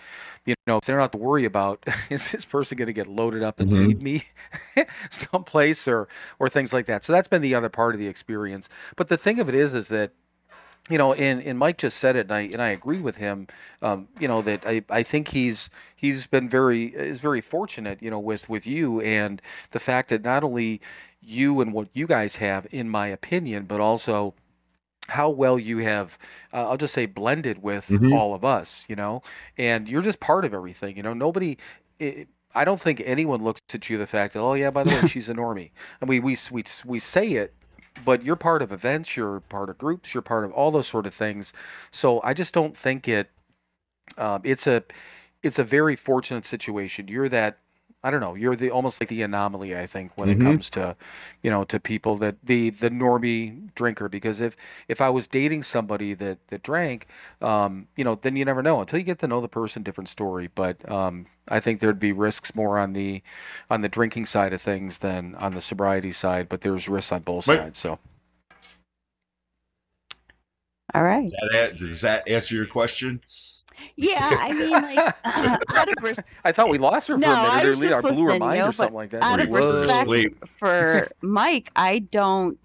You 0.47 0.55
know, 0.67 0.81
so 0.83 0.93
they 0.93 0.97
don't 0.97 1.03
have 1.03 1.11
to 1.13 1.19
worry 1.19 1.45
about 1.45 1.85
is 2.11 2.31
this 2.33 2.45
person 2.45 2.77
going 2.79 2.87
to 2.87 2.93
get 2.93 3.07
loaded 3.09 3.43
up 3.43 3.61
and 3.61 3.71
Mhm. 3.71 3.77
leave 3.77 4.03
me 4.03 4.25
someplace 5.11 5.87
or 5.89 6.09
or 6.39 6.49
things 6.49 6.73
like 6.73 6.87
that. 6.87 7.05
So 7.05 7.13
that's 7.13 7.29
been 7.29 7.43
the 7.43 7.55
other 7.55 7.69
part 7.69 7.95
of 7.95 7.99
the 8.01 8.07
experience. 8.09 8.69
But 8.97 9.09
the 9.09 9.17
thing 9.17 9.41
of 9.41 9.49
it 9.49 9.55
is, 9.55 9.75
is 9.75 9.89
that 9.89 10.13
you 10.89 10.99
know, 10.99 11.13
and, 11.13 11.43
and 11.43 11.59
Mike 11.59 11.79
just 11.79 11.99
said 11.99 12.17
it, 12.17 12.21
and 12.27 12.33
I 12.33 12.41
and 12.41 12.63
I 12.63 12.69
agree 12.69 13.01
with 13.01 13.17
him. 13.17 13.47
Um, 13.83 14.09
you 14.19 14.29
know 14.29 14.43
that 14.43 14.65
I, 14.67 14.83
I 14.91 15.03
think 15.03 15.29
he's 15.29 15.71
he's 15.95 16.27
been 16.27 16.49
very 16.49 16.87
is 16.87 17.21
very 17.21 17.41
fortunate, 17.41 18.03
you 18.03 18.11
know, 18.11 18.19
with 18.21 18.49
with 18.49 18.67
you 18.67 19.01
and 19.01 19.41
the 19.73 19.81
fact 19.81 20.09
that 20.11 20.25
not 20.25 20.43
only 20.45 20.81
you 21.21 21.61
and 21.61 21.73
what 21.73 21.89
you 21.93 22.07
guys 22.07 22.37
have, 22.37 22.67
in 22.71 22.89
my 22.89 23.09
opinion, 23.09 23.65
but 23.65 23.81
also 23.81 24.35
how 25.09 25.31
well 25.31 25.59
you 25.59 25.79
have 25.79 26.19
uh, 26.53 26.69
I'll 26.69 26.77
just 26.77 26.93
say 26.95 27.07
blended 27.07 27.63
with 27.63 27.89
Mhm. 27.89 28.13
all 28.15 28.35
of 28.35 28.45
us, 28.45 28.85
you 28.89 28.97
know, 28.97 29.23
and 29.57 29.89
you're 29.89 30.03
just 30.03 30.21
part 30.21 30.45
of 30.45 30.53
everything. 30.53 30.97
You 30.97 31.03
know, 31.03 31.15
nobody. 31.15 31.57
It, 31.99 32.29
I 32.55 32.65
don't 32.65 32.81
think 32.81 33.03
anyone 33.05 33.43
looks 33.45 33.61
at 33.75 33.89
you 33.91 33.99
the 33.99 34.07
fact 34.07 34.33
that 34.35 34.41
oh 34.41 34.55
yeah 34.55 34.71
by 34.71 34.83
the 34.83 34.91
way 34.91 35.03
she's 35.07 35.29
a 35.29 35.35
normie 35.35 35.71
and 36.01 36.09
we 36.09 36.19
we 36.19 36.37
we 36.51 36.65
we 36.85 36.99
say 36.99 37.33
it 37.33 37.53
but 38.05 38.25
you're 38.25 38.37
part 38.37 38.63
of 38.63 38.73
events, 38.73 39.17
you're 39.17 39.41
part 39.41 39.71
of 39.71 39.79
groups, 39.79 40.15
you're 40.15 40.23
part 40.23 40.45
of 40.45 40.53
all 40.53 40.71
those 40.71 40.87
sort 40.87 41.07
of 41.07 41.15
things. 41.15 41.53
So 41.91 42.21
I 42.23 42.35
just 42.35 42.55
don't 42.55 42.77
think 42.77 43.09
it. 43.09 43.31
Um, 44.17 44.41
it's 44.45 44.67
a, 44.67 44.83
it's 45.43 45.59
a 45.59 45.65
very 45.65 45.97
fortunate 45.97 46.45
situation. 46.45 47.09
You're 47.09 47.29
that. 47.29 47.59
I 48.09 48.11
don't 48.11 48.21
know. 48.21 48.35
You're 48.35 48.57
the 48.57 48.71
almost 48.71 49.03
like 49.03 49.11
the 49.11 49.21
anomaly. 49.21 49.77
I 49.77 49.87
think 49.87 50.17
when 50.17 50.31
it 50.31 50.39
Mhm. 50.39 50.45
comes 50.45 50.71
to, 50.71 50.97
you 51.43 51.51
know, 51.51 51.65
to 51.65 51.79
people 51.79 52.17
that 52.19 52.37
the 52.43 52.71
the 52.71 52.89
normie 52.91 53.75
drinker. 53.75 54.09
Because 54.09 54.41
if 54.41 54.57
if 54.89 55.03
I 55.03 55.11
was 55.11 55.27
dating 55.29 55.65
somebody 55.65 56.15
that 56.15 56.39
that 56.49 56.63
drank, 56.63 57.07
um, 57.43 57.89
you 57.97 58.05
know, 58.05 58.15
then 58.15 58.35
you 58.37 58.47
never 58.47 58.63
know 58.63 58.81
until 58.81 58.99
you 58.99 59.05
get 59.05 59.19
to 59.19 59.29
know 59.29 59.43
the 59.43 59.49
person. 59.49 59.83
Different 59.83 60.09
story. 60.09 60.49
But 60.55 60.91
um, 60.91 61.27
I 61.49 61.61
think 61.61 61.81
there'd 61.81 62.01
be 62.01 62.13
risks 62.13 62.55
more 62.55 62.79
on 62.79 62.95
the 62.95 63.23
on 63.71 63.83
the 63.83 63.89
drinking 63.91 64.25
side 64.27 64.55
of 64.55 64.63
things 64.63 65.01
than 65.01 65.35
on 65.35 65.55
the 65.55 65.61
sobriety 65.61 66.13
side. 66.13 66.49
But 66.49 66.63
there's 66.63 66.89
risks 66.89 67.13
on 67.13 67.21
both 67.23 67.47
Right. 67.47 67.59
sides. 67.59 67.79
So. 67.79 67.99
All 70.95 71.03
right. 71.03 71.31
That, 71.53 71.77
does 71.77 72.01
that 72.01 72.27
answer 72.29 72.55
your 72.55 72.67
question? 72.67 73.21
Yeah, 73.97 74.37
I 74.41 74.53
mean, 74.53 74.81
like, 74.83 74.99
uh, 74.99 75.57
out 75.77 75.89
of 75.97 76.03
res- 76.03 76.21
I 76.45 76.53
thought 76.53 76.69
we 76.69 76.79
lost 76.79 77.09
her 77.09 77.15
for 77.19 77.21
No, 77.21 77.33
a 77.33 77.37
I 77.37 77.57
minute, 77.57 77.65
or 77.67 77.71
was 77.71 77.79
at 77.81 77.83
just 77.83 77.95
I 77.95 78.01
blew 78.03 78.25
her 78.25 78.33
listening, 78.33 78.39
mind 78.41 78.61
no, 78.61 78.69
or 78.69 78.73
something 78.73 78.95
like 78.97 79.11
that. 79.11 79.23
out 79.23 79.41
of 79.41 79.49
was. 79.49 79.81
respect 79.81 80.45
for 80.59 81.09
Mike, 81.23 81.71
I 81.77 81.99
don't 82.01 82.59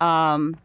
um 0.00 0.56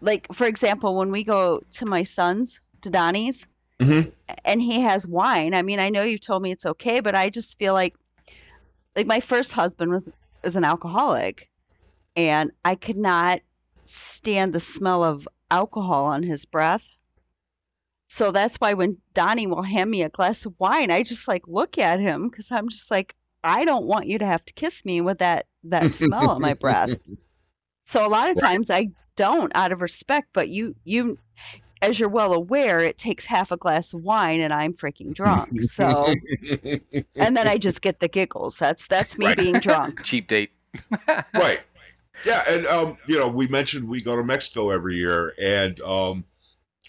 like 0.00 0.26
for 0.34 0.46
example 0.46 0.94
when 0.96 1.10
we 1.10 1.24
go 1.24 1.60
to 1.74 1.86
my 1.86 2.02
son's 2.04 2.60
to 2.82 2.90
Donnie's 2.90 3.44
Mhm. 3.80 4.12
and 4.44 4.60
he 4.62 4.80
has 4.82 5.06
wine. 5.06 5.54
I 5.54 5.62
mean, 5.62 5.80
I 5.80 5.88
know 5.88 6.02
you've 6.02 6.20
told 6.20 6.42
me 6.42 6.52
it's 6.52 6.66
okay, 6.66 7.00
but 7.00 7.14
I 7.16 7.30
just 7.30 7.58
feel 7.58 7.72
like 7.74 7.94
like 8.94 9.06
my 9.06 9.20
first 9.20 9.52
husband 9.52 9.90
was 9.92 10.04
is 10.44 10.56
an 10.56 10.64
alcoholic 10.64 11.48
and 12.14 12.52
I 12.64 12.76
could 12.76 12.96
not 12.96 13.40
stand 13.84 14.52
the 14.52 14.60
smell 14.60 15.04
of 15.04 15.26
alcohol 15.50 16.04
on 16.06 16.22
his 16.22 16.44
breath. 16.44 16.82
So 18.16 18.32
that's 18.32 18.56
why 18.56 18.72
when 18.72 18.96
Donnie 19.14 19.46
will 19.46 19.62
hand 19.62 19.90
me 19.90 20.02
a 20.02 20.08
glass 20.08 20.46
of 20.46 20.54
wine, 20.58 20.90
I 20.90 21.02
just 21.02 21.28
like 21.28 21.42
look 21.46 21.78
at 21.78 22.00
him 22.00 22.28
because 22.28 22.50
I'm 22.50 22.68
just 22.70 22.90
like, 22.90 23.14
I 23.44 23.64
don't 23.64 23.86
want 23.86 24.06
you 24.06 24.18
to 24.18 24.26
have 24.26 24.44
to 24.46 24.52
kiss 24.54 24.84
me 24.84 25.00
with 25.02 25.18
that 25.18 25.46
that 25.64 25.94
smell 25.94 26.28
on 26.30 26.40
my 26.40 26.54
breath. 26.54 26.90
So 27.88 28.04
a 28.04 28.08
lot 28.08 28.30
of 28.30 28.36
times 28.38 28.68
I 28.68 28.88
don't 29.16 29.52
out 29.54 29.70
of 29.72 29.80
respect, 29.80 30.28
but 30.32 30.48
you 30.48 30.74
you 30.84 31.18
as 31.82 31.98
you're 31.98 32.08
well 32.08 32.32
aware, 32.32 32.80
it 32.80 32.98
takes 32.98 33.24
half 33.24 33.52
a 33.52 33.56
glass 33.56 33.92
of 33.92 34.02
wine 34.02 34.40
and 34.40 34.52
I'm 34.52 34.72
freaking 34.74 35.14
drunk. 35.14 35.62
So 35.72 36.14
and 37.18 37.36
then 37.36 37.46
I 37.46 37.58
just 37.58 37.80
get 37.82 38.00
the 38.00 38.08
giggles. 38.08 38.56
That's 38.58 38.86
that's 38.88 39.16
me 39.18 39.26
Right. 39.26 39.36
being 39.36 39.60
drunk. 39.60 40.00
Cheap 40.04 40.28
date. 40.28 40.50
right. 41.34 41.60
Yeah, 42.24 42.42
and 42.48 42.66
um, 42.66 42.98
you 43.06 43.18
know, 43.18 43.28
we 43.28 43.46
mentioned 43.46 43.88
we 43.88 44.00
go 44.00 44.16
to 44.16 44.24
Mexico 44.24 44.70
every 44.70 44.96
year, 44.96 45.34
and 45.40 45.78
um, 45.80 46.24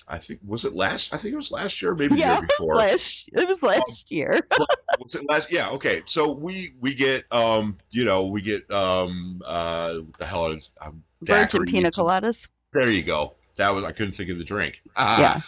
I 0.07 0.17
think 0.17 0.39
was 0.45 0.65
it 0.65 0.73
last? 0.73 1.13
I 1.13 1.17
think 1.17 1.33
it 1.33 1.37
was 1.37 1.51
last 1.51 1.81
year, 1.81 1.93
maybe 1.95 2.15
the 2.15 2.21
year 2.21 2.41
before. 2.41 2.75
Last, 2.75 3.29
it 3.33 3.47
was 3.47 3.61
last 3.61 4.09
year. 4.09 4.39
was 4.99 5.15
it 5.15 5.27
last? 5.29 5.51
Yeah, 5.51 5.69
okay. 5.71 6.01
So 6.05 6.31
we 6.31 6.73
we 6.79 6.95
get 6.95 7.25
um, 7.31 7.77
you 7.91 8.05
know, 8.05 8.27
we 8.27 8.41
get 8.41 8.69
um, 8.71 9.41
uh, 9.45 9.95
what 9.95 10.17
the 10.17 10.25
hell 10.25 10.47
is 10.47 10.73
um, 10.81 11.03
Virgin 11.21 11.65
pina 11.65 11.89
coladas. 11.89 12.45
There 12.73 12.89
you 12.89 13.03
go. 13.03 13.33
that 13.55 13.73
was 13.73 13.83
I 13.83 13.91
couldn't 13.91 14.13
think 14.13 14.29
of 14.29 14.37
the 14.37 14.43
drink. 14.43 14.81
Yeah. 14.97 15.41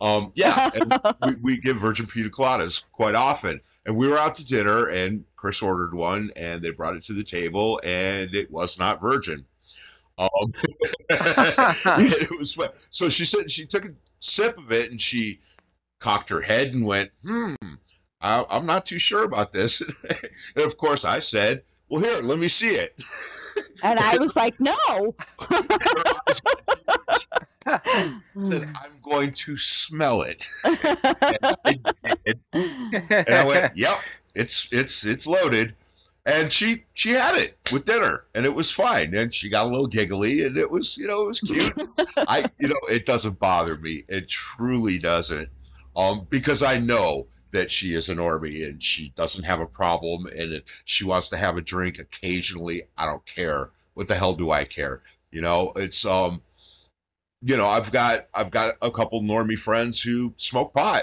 um, 0.00 0.32
yeah. 0.34 0.70
And 0.74 0.94
we, 1.26 1.34
we 1.42 1.56
give 1.58 1.76
virgin 1.76 2.06
pina 2.06 2.28
coladas 2.28 2.84
quite 2.92 3.14
often, 3.14 3.60
and 3.86 3.96
we 3.96 4.08
were 4.08 4.18
out 4.18 4.36
to 4.36 4.44
dinner, 4.44 4.88
and 4.88 5.24
Chris 5.36 5.62
ordered 5.62 5.94
one, 5.94 6.32
and 6.36 6.62
they 6.62 6.70
brought 6.70 6.96
it 6.96 7.04
to 7.04 7.12
the 7.12 7.24
table, 7.24 7.80
and 7.84 8.34
it 8.34 8.50
was 8.50 8.78
not 8.78 9.00
virgin. 9.00 9.44
Um, 10.18 10.28
it 11.10 12.38
was 12.38 12.58
so 12.90 13.08
she 13.08 13.24
said 13.24 13.50
she 13.50 13.66
took 13.66 13.84
a 13.84 13.90
sip 14.20 14.58
of 14.58 14.72
it, 14.72 14.90
and 14.90 15.00
she 15.00 15.40
cocked 15.98 16.30
her 16.30 16.40
head 16.40 16.74
and 16.74 16.84
went, 16.86 17.10
"Hmm, 17.24 17.54
I, 18.20 18.44
I'm 18.48 18.66
not 18.66 18.86
too 18.86 18.98
sure 18.98 19.24
about 19.24 19.52
this." 19.52 19.80
and 20.56 20.64
of 20.64 20.76
course, 20.76 21.04
I 21.04 21.20
said, 21.20 21.62
"Well, 21.88 22.02
here, 22.02 22.20
let 22.22 22.38
me 22.38 22.48
see 22.48 22.74
it." 22.74 23.02
And 23.82 23.98
I 23.98 24.16
was 24.16 24.34
like, 24.34 24.58
no. 24.60 25.14
said, 28.38 28.68
I'm 28.74 28.98
going 29.02 29.32
to 29.32 29.56
smell 29.58 30.22
it. 30.22 30.48
And 30.64 30.78
I. 30.84 31.80
And 32.52 33.34
I 33.34 33.46
went, 33.46 33.76
Yep, 33.76 34.00
it's 34.34 34.68
it's 34.72 35.04
it's 35.04 35.26
loaded. 35.26 35.74
And 36.24 36.52
she 36.52 36.84
she 36.94 37.10
had 37.10 37.36
it 37.36 37.58
with 37.72 37.84
dinner 37.84 38.24
and 38.34 38.46
it 38.46 38.54
was 38.54 38.70
fine. 38.70 39.14
And 39.14 39.34
she 39.34 39.48
got 39.48 39.66
a 39.66 39.68
little 39.68 39.88
giggly 39.88 40.44
and 40.44 40.56
it 40.56 40.70
was, 40.70 40.96
you 40.96 41.08
know, 41.08 41.22
it 41.22 41.26
was 41.26 41.40
cute. 41.40 41.74
I 42.16 42.50
you 42.60 42.68
know, 42.68 42.80
it 42.88 43.06
doesn't 43.06 43.40
bother 43.40 43.76
me. 43.76 44.04
It 44.08 44.28
truly 44.28 44.98
doesn't. 44.98 45.48
Um, 45.96 46.26
because 46.30 46.62
I 46.62 46.78
know 46.78 47.26
that 47.50 47.70
she 47.70 47.94
is 47.94 48.08
a 48.08 48.14
normie 48.14 48.66
and 48.66 48.82
she 48.82 49.12
doesn't 49.16 49.44
have 49.44 49.60
a 49.60 49.66
problem 49.66 50.26
and 50.26 50.54
if 50.54 50.82
she 50.84 51.04
wants 51.04 51.30
to 51.30 51.36
have 51.36 51.56
a 51.56 51.60
drink 51.60 51.98
occasionally, 51.98 52.84
I 52.96 53.06
don't 53.06 53.24
care. 53.26 53.70
What 53.94 54.08
the 54.08 54.14
hell 54.14 54.34
do 54.34 54.50
I 54.50 54.64
care? 54.64 55.02
You 55.32 55.40
know, 55.40 55.72
it's 55.74 56.04
um 56.04 56.40
you 57.42 57.56
know, 57.56 57.66
I've 57.66 57.90
got 57.90 58.28
I've 58.32 58.50
got 58.50 58.76
a 58.80 58.90
couple 58.90 59.20
normie 59.22 59.58
friends 59.58 60.00
who 60.00 60.32
smoke 60.36 60.72
pot, 60.72 61.02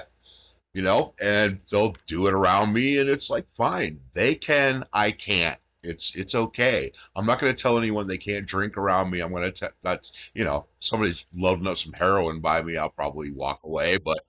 you 0.73 0.81
know, 0.81 1.13
and 1.21 1.59
they'll 1.71 1.95
do 2.07 2.27
it 2.27 2.33
around 2.33 2.73
me, 2.73 2.97
and 2.99 3.09
it's 3.09 3.29
like 3.29 3.45
fine. 3.53 3.99
They 4.13 4.35
can, 4.35 4.85
I 4.93 5.11
can't. 5.11 5.59
It's 5.81 6.15
it's 6.15 6.35
okay. 6.35 6.91
I'm 7.15 7.25
not 7.25 7.39
going 7.39 7.53
to 7.53 7.61
tell 7.61 7.77
anyone 7.77 8.07
they 8.07 8.17
can't 8.17 8.45
drink 8.45 8.77
around 8.77 9.09
me. 9.09 9.21
I'm 9.21 9.31
going 9.31 9.43
to 9.45 9.51
tell. 9.51 9.69
that's 9.81 10.11
you 10.33 10.43
know 10.43 10.67
somebody's 10.79 11.25
loading 11.33 11.67
up 11.67 11.77
some 11.77 11.93
heroin 11.93 12.41
by 12.41 12.61
me. 12.61 12.77
I'll 12.77 12.89
probably 12.89 13.31
walk 13.31 13.61
away, 13.63 13.97
but 13.97 14.19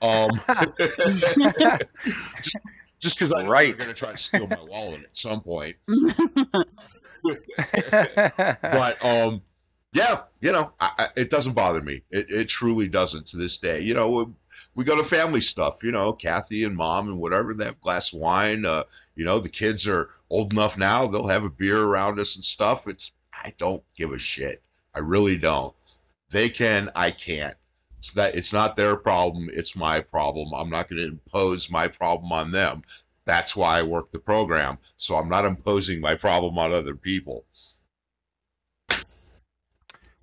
um, 0.00 0.40
just 2.40 2.58
just 3.00 3.18
because 3.18 3.32
I'm 3.36 3.46
Right. 3.46 3.76
going 3.76 3.88
to 3.88 3.94
try 3.94 4.12
to 4.12 4.16
steal 4.16 4.46
my 4.46 4.62
wallet 4.62 5.02
at 5.04 5.16
some 5.16 5.40
point. 5.40 5.76
but 8.62 9.04
um 9.04 9.42
yeah 9.92 10.22
you 10.40 10.52
know 10.52 10.72
I, 10.78 10.90
I, 10.98 11.06
it 11.16 11.30
doesn't 11.30 11.54
bother 11.54 11.80
me 11.80 12.02
it, 12.10 12.30
it 12.30 12.48
truly 12.48 12.88
doesn't 12.88 13.28
to 13.28 13.36
this 13.36 13.58
day 13.58 13.80
you 13.80 13.94
know 13.94 14.34
we, 14.74 14.84
go 14.84 14.96
to 14.96 15.04
family 15.04 15.40
stuff 15.40 15.82
you 15.82 15.92
know 15.92 16.12
kathy 16.12 16.64
and 16.64 16.76
mom 16.76 17.08
and 17.08 17.18
whatever 17.18 17.54
they 17.54 17.66
have 17.66 17.80
glass 17.80 18.12
of 18.12 18.20
wine 18.20 18.64
uh 18.64 18.84
you 19.14 19.24
know 19.24 19.38
the 19.38 19.48
kids 19.48 19.86
are 19.86 20.10
old 20.30 20.52
enough 20.52 20.76
now 20.76 21.06
they'll 21.06 21.28
have 21.28 21.44
a 21.44 21.50
beer 21.50 21.80
around 21.80 22.18
us 22.18 22.36
and 22.36 22.44
stuff. 22.44 22.88
It's 22.88 23.12
i 23.32 23.52
don't 23.58 23.82
give 23.96 24.12
a 24.12 24.18
shit. 24.18 24.62
I 24.94 25.00
really 25.00 25.36
don't. 25.36 25.74
They 26.30 26.48
can 26.48 26.90
i 26.94 27.10
can't. 27.10 27.56
It's 27.98 28.12
that 28.12 28.34
it's 28.34 28.52
not 28.52 28.76
their 28.76 28.96
problem 28.96 29.48
it's 29.52 29.76
my 29.76 30.00
problem. 30.00 30.52
I'm 30.54 30.70
not 30.70 30.88
going 30.88 31.00
to 31.00 31.08
impose 31.08 31.70
my 31.70 31.88
problem 31.88 32.32
on 32.32 32.50
them. 32.50 32.82
That's 33.24 33.56
why 33.56 33.78
i 33.78 33.82
work 33.82 34.10
the 34.10 34.18
program. 34.18 34.78
So 34.96 35.16
i'm 35.16 35.28
not 35.28 35.44
imposing 35.44 36.00
my 36.00 36.14
problem 36.14 36.58
on 36.58 36.74
other 36.74 36.94
people 36.94 37.44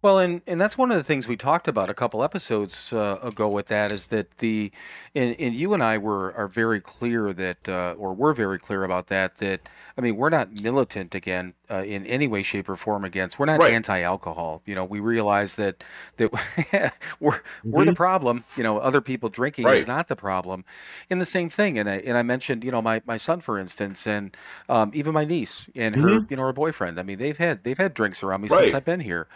Well, 0.04 0.18
and 0.18 0.42
and 0.48 0.60
that's 0.60 0.80
one 0.80 0.90
of 0.90 0.98
the 0.98 1.04
things 1.04 1.28
we 1.28 1.38
talked 1.38 1.68
about 1.68 1.88
a 1.92 1.94
couple 1.94 2.24
episodes 2.24 2.92
uh, 2.92 3.20
ago 3.22 3.48
with 3.48 3.68
that 3.68 3.92
is 3.92 4.08
that 4.08 4.38
the 4.40 4.72
and, 5.14 5.36
and 5.40 5.54
you 5.54 5.76
and 5.76 5.84
I 5.84 6.00
were 6.00 6.34
are 6.34 6.48
very 6.48 6.82
clear 6.82 7.32
that 7.34 7.70
uh, 7.70 7.94
or 8.00 8.12
we're 8.16 8.34
very 8.34 8.58
clear 8.58 8.84
about 8.84 9.08
that 9.08 9.38
that 9.38 9.70
I 9.96 10.02
mean 10.02 10.16
we're 10.18 10.32
not 10.32 10.50
militant 10.64 11.14
again 11.14 11.54
uh, 11.70 11.84
in 11.84 12.04
any 12.08 12.28
way 12.28 12.42
shape 12.42 12.68
or 12.68 12.76
form 12.76 13.04
against 13.06 13.38
we're 13.38 13.46
not 13.46 13.60
Right. 13.60 13.74
anti-alcohol. 13.74 14.64
You 14.66 14.74
know 14.74 14.84
we 14.86 15.00
realize 15.00 15.56
that 15.58 15.84
that 16.18 16.94
we're 17.20 17.42
we're 17.70 17.86
the 17.86 17.94
problem. 17.94 18.44
You 18.56 18.64
know 18.64 18.80
other 18.80 19.02
people 19.02 19.30
drinking 19.30 19.70
is 19.70 19.86
Mm-hmm. 19.86 19.92
Not 19.92 20.08
the 20.08 20.16
problem. 20.16 20.66
And 21.12 21.22
the 21.22 21.26
same 21.28 21.52
thing 21.52 21.78
and 21.78 21.88
I 21.88 21.98
and 21.98 22.18
I 22.18 22.24
mentioned 22.24 22.64
you 22.64 22.72
know 22.72 22.82
my 22.82 23.04
my 23.06 23.18
son 23.18 23.40
for 23.40 23.60
instance 23.60 24.08
and 24.08 24.36
um, 24.68 24.90
even 24.96 25.14
my 25.14 25.26
niece 25.26 25.70
and 25.76 25.96
her 25.98 26.26
you 26.28 26.38
know 26.38 26.44
her 26.44 26.54
boyfriend. 26.54 27.00
I 27.00 27.04
mean 27.04 27.20
they've 27.20 27.38
had 27.38 27.64
they've 27.64 27.78
had 27.78 27.94
drinks 27.94 28.24
around 28.24 28.42
me 28.42 28.48
since 28.48 28.74
Mm-hmm. 28.74 28.78
I've 28.78 28.86
been 28.86 29.02
here 29.02 29.28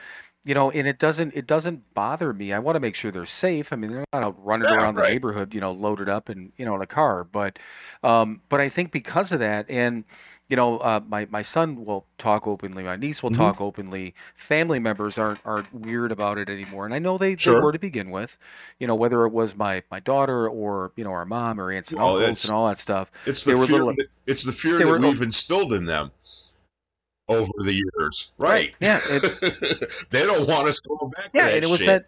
you 0.45 0.53
know 0.53 0.71
and 0.71 0.87
it 0.87 0.99
doesn't 0.99 1.35
it 1.35 1.47
doesn't 1.47 1.93
bother 1.93 2.31
me. 2.31 2.53
I 2.53 2.59
want 2.59 2.75
to 2.77 2.79
make 2.79 2.95
sure 2.95 3.11
they're 3.11 3.25
safe. 3.25 3.73
I 3.73 3.75
mean 3.75 3.91
they're 3.91 4.05
not 4.13 4.23
out 4.23 4.45
running 4.45 4.67
Yeah, 4.69 4.75
around 4.75 4.95
the 4.95 5.01
neighborhood 5.01 5.53
you 5.53 5.59
know 5.59 5.71
loaded 5.71 6.07
up 6.07 6.29
and 6.29 6.51
you 6.55 6.63
know 6.65 6.75
in 6.75 6.81
a 6.81 6.87
car 6.87 7.23
but 7.23 7.59
um 8.03 8.41
but 8.49 8.61
i 8.61 8.69
think 8.69 8.91
because 8.91 9.31
of 9.31 9.39
that 9.39 9.65
and 9.69 10.03
you 10.47 10.55
know 10.55 10.77
uh, 10.77 10.99
my 11.07 11.27
my 11.31 11.41
son 11.41 11.83
will 11.85 12.05
talk 12.19 12.45
openly 12.47 12.83
my 12.83 12.95
niece 12.95 13.23
will 13.23 13.31
Mhm. 13.31 13.35
talk 13.37 13.59
openly. 13.59 14.13
Family 14.35 14.77
members 14.79 15.17
aren't 15.17 15.39
aren't 15.43 15.73
weird 15.73 16.11
about 16.11 16.37
it 16.37 16.47
anymore 16.49 16.85
and 16.85 16.93
i 16.93 16.99
know 16.99 17.17
they, 17.17 17.33
they 17.35 17.51
were 17.51 17.71
to 17.71 17.79
begin 17.79 18.11
with 18.11 18.37
you 18.79 18.85
know 18.85 18.93
whether 18.95 19.25
it 19.25 19.31
was 19.33 19.55
my 19.55 19.81
my 19.89 19.99
daughter 19.99 20.47
or 20.47 20.91
you 20.95 21.03
know 21.03 21.11
our 21.11 21.25
mom 21.25 21.59
or 21.59 21.71
aunts 21.71 21.89
and 21.91 21.99
Well, 21.99 22.17
uncles 22.17 22.45
and 22.45 22.53
all 22.53 22.67
that 22.67 22.77
stuff. 22.77 23.11
It's 23.25 23.43
They 23.43 23.53
the 23.53 23.57
were 23.57 23.65
fear. 23.65 23.75
little- 23.77 23.95
that- 23.95 24.07
it's 24.27 24.43
the 24.43 24.51
fear 24.51 24.77
that 24.77 24.87
were- 24.87 24.99
we've 24.99 25.21
instilled 25.23 25.73
in 25.73 25.85
them 25.85 26.11
over 27.27 27.51
the 27.59 27.73
years, 27.73 28.31
right? 28.37 28.73
yeah 28.79 28.99
it, 29.09 29.23
they 30.11 30.25
don't 30.25 30.47
want 30.47 30.67
us 30.67 30.79
going 30.79 31.11
back. 31.11 31.31
yeah 31.33 31.45
to 31.45 31.47
that 31.49 31.55
and 31.55 31.63
it 31.63 31.67
was 31.69 31.79
shit. 31.79 32.05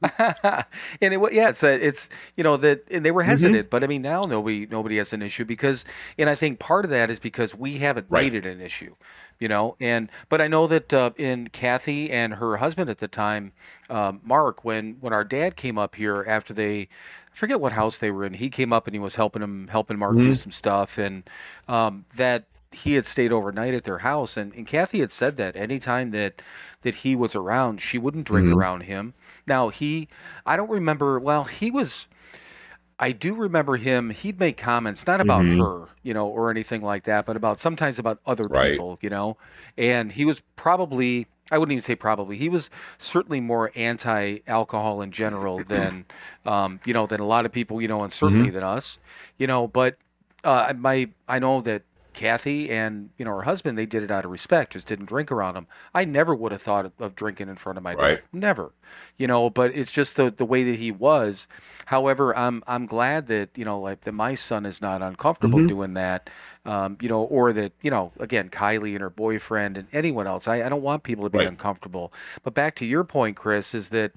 and 1.02 1.12
it 1.12 1.18
wa- 1.18 1.28
yeah 1.30 1.48
it's 1.50 1.62
a, 1.62 1.74
it's 1.86 2.08
you 2.36 2.44
know 2.44 2.56
that 2.56 2.82
and 2.90 3.04
they 3.04 3.10
were 3.10 3.22
Mm-hmm. 3.22 3.30
hesitant 3.30 3.68
but 3.70 3.84
i 3.84 3.86
mean 3.86 4.00
now 4.00 4.24
nobody 4.24 4.66
nobody 4.70 4.96
has 4.96 5.12
an 5.12 5.20
issue 5.20 5.44
because 5.44 5.84
and 6.16 6.30
i 6.30 6.34
think 6.34 6.58
part 6.58 6.84
of 6.86 6.90
that 6.90 7.10
is 7.10 7.18
because 7.18 7.54
we 7.54 7.78
haven't 7.78 8.06
Right. 8.08 8.32
made 8.32 8.34
it 8.34 8.46
an 8.46 8.60
issue 8.62 8.94
you 9.38 9.46
know 9.48 9.76
and 9.80 10.10
but 10.30 10.40
i 10.40 10.48
know 10.48 10.66
that 10.66 10.92
uh, 10.94 11.10
in 11.18 11.48
kathy 11.48 12.10
and 12.10 12.34
her 12.34 12.56
husband 12.58 12.88
at 12.88 12.98
the 12.98 13.08
time 13.08 13.52
um, 13.90 14.20
mark 14.24 14.64
when 14.64 14.96
when 15.00 15.12
our 15.12 15.24
dad 15.24 15.56
came 15.56 15.76
up 15.76 15.96
here 15.96 16.24
after 16.26 16.54
they 16.54 16.82
I 17.32 17.36
forget 17.38 17.60
what 17.60 17.72
house 17.72 17.98
they 17.98 18.10
were 18.10 18.24
in 18.24 18.34
he 18.34 18.48
came 18.48 18.72
up 18.72 18.86
and 18.86 18.94
he 18.94 19.00
was 19.00 19.16
helping 19.16 19.42
him 19.42 19.68
helping 19.68 19.98
mark 19.98 20.14
do 20.16 20.22
Mhm. 20.22 20.36
some 20.36 20.50
stuff 20.52 20.96
and 20.96 21.28
um, 21.68 22.06
that 22.16 22.44
he 22.72 22.94
had 22.94 23.06
stayed 23.06 23.32
overnight 23.32 23.74
at 23.74 23.84
their 23.84 23.98
house 23.98 24.36
and, 24.36 24.52
and 24.54 24.66
kathy 24.66 25.00
had 25.00 25.10
said 25.12 25.36
that 25.36 25.56
anytime 25.56 26.10
that 26.10 26.42
that 26.82 26.96
he 26.96 27.16
was 27.16 27.34
around 27.34 27.80
she 27.80 27.98
wouldn't 27.98 28.26
drink 28.26 28.48
Mhm. 28.48 28.54
around 28.54 28.80
him 28.82 29.14
now 29.46 29.68
he 29.68 30.08
i 30.46 30.56
don't 30.56 30.70
remember 30.70 31.18
well 31.18 31.44
he 31.44 31.70
was 31.70 32.08
I 33.00 33.12
do 33.12 33.34
remember 33.36 33.76
him. 33.76 34.10
He'd 34.10 34.40
make 34.40 34.56
comments 34.56 35.06
not 35.06 35.20
about 35.20 35.46
Mhm. 35.46 35.58
her, 35.58 35.88
you 36.02 36.12
know, 36.12 36.26
or 36.26 36.50
anything 36.50 36.82
like 36.82 37.04
that, 37.04 37.26
but 37.26 37.36
about 37.36 37.60
sometimes 37.60 37.98
about 37.98 38.18
other 38.26 38.48
Right. 38.48 38.72
people, 38.72 38.98
you 39.00 39.08
know. 39.08 39.36
And 39.76 40.10
he 40.10 40.24
was 40.24 40.42
probably, 40.56 41.28
I 41.52 41.58
wouldn't 41.58 41.72
even 41.72 41.82
say 41.82 41.94
probably, 41.94 42.36
he 42.36 42.48
was 42.48 42.70
certainly 42.98 43.40
more 43.40 43.70
anti-alcohol 43.76 45.00
in 45.02 45.12
general 45.12 45.62
than, 45.62 46.06
um, 46.44 46.80
you 46.84 46.92
know, 46.92 47.06
than 47.06 47.20
a 47.20 47.26
lot 47.26 47.46
of 47.46 47.52
people, 47.52 47.80
you 47.80 47.86
know, 47.86 48.02
and 48.02 48.12
certainly 48.12 48.50
than 48.50 48.64
us, 48.64 48.98
you 49.38 49.46
know. 49.46 49.68
But 49.68 49.96
uh, 50.42 50.72
my, 50.76 51.08
I 51.28 51.38
know 51.38 51.60
that 51.60 51.82
Kathy 52.18 52.68
and 52.68 53.10
you 53.16 53.24
know 53.24 53.30
her 53.36 53.42
husband, 53.42 53.78
they 53.78 53.86
did 53.86 54.02
it 54.02 54.10
out 54.10 54.24
of 54.24 54.32
respect, 54.32 54.72
just 54.72 54.88
didn't 54.88 55.06
drink 55.06 55.30
around 55.30 55.54
him. 55.56 55.68
I 55.94 56.04
never 56.04 56.34
would 56.34 56.50
have 56.50 56.60
thought 56.60 56.84
of, 56.86 56.92
of 56.98 57.14
drinking 57.14 57.48
in 57.48 57.54
front 57.54 57.78
of 57.78 57.84
my 57.84 57.94
dad, 57.94 58.22
never, 58.32 58.72
you 59.16 59.28
know. 59.28 59.48
But 59.50 59.76
it's 59.76 59.92
just 59.92 60.16
the 60.16 60.28
the 60.28 60.44
way 60.44 60.64
that 60.64 60.80
he 60.80 60.90
was. 60.90 61.46
However, 61.86 62.36
I'm 62.36 62.64
I'm 62.66 62.86
glad 62.86 63.28
that 63.28 63.50
you 63.56 63.64
know 63.64 63.78
like 63.80 64.00
that 64.00 64.12
my 64.12 64.34
son 64.34 64.66
is 64.66 64.82
not 64.82 65.00
uncomfortable 65.00 65.60
Mhm. 65.60 65.68
doing 65.68 65.94
that, 65.94 66.28
um, 66.66 66.98
you 67.00 67.08
know, 67.08 67.22
or 67.22 67.52
that 67.52 67.72
you 67.82 67.90
know 67.92 68.10
again 68.18 68.48
Kylie 68.50 68.94
and 68.94 69.00
her 69.00 69.10
boyfriend 69.10 69.78
and 69.78 69.86
anyone 69.92 70.26
else. 70.26 70.48
I, 70.48 70.64
I 70.64 70.68
don't 70.68 70.82
want 70.82 71.04
people 71.04 71.22
to 71.24 71.30
be 71.30 71.38
Right. 71.38 71.46
uncomfortable. 71.48 72.12
But 72.42 72.52
back 72.52 72.74
to 72.76 72.84
your 72.84 73.04
point, 73.04 73.36
Chris, 73.36 73.74
is 73.76 73.90
that 73.90 74.10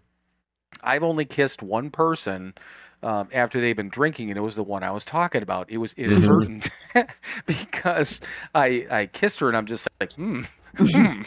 I've 0.83 1.03
only 1.03 1.25
kissed 1.25 1.61
one 1.61 1.91
person 1.91 2.55
um, 3.03 3.29
after 3.33 3.59
they've 3.59 3.75
been 3.75 3.89
drinking, 3.89 4.29
and 4.29 4.37
it 4.37 4.41
was 4.41 4.55
the 4.55 4.63
one 4.63 4.83
I 4.83 4.91
was 4.91 5.05
talking 5.05 5.41
about. 5.43 5.69
It 5.69 5.77
was 5.77 5.93
Mm-hmm. 6.05 6.43
inadvertent 6.53 6.69
because 7.45 8.21
I 8.53 8.85
I 8.89 9.05
kissed 9.07 9.39
her, 9.39 9.47
and 9.47 9.57
I'm 9.57 9.65
just 9.65 9.87
like, 9.99 10.11
hmm, 10.15 10.43
hmm. 10.93 11.21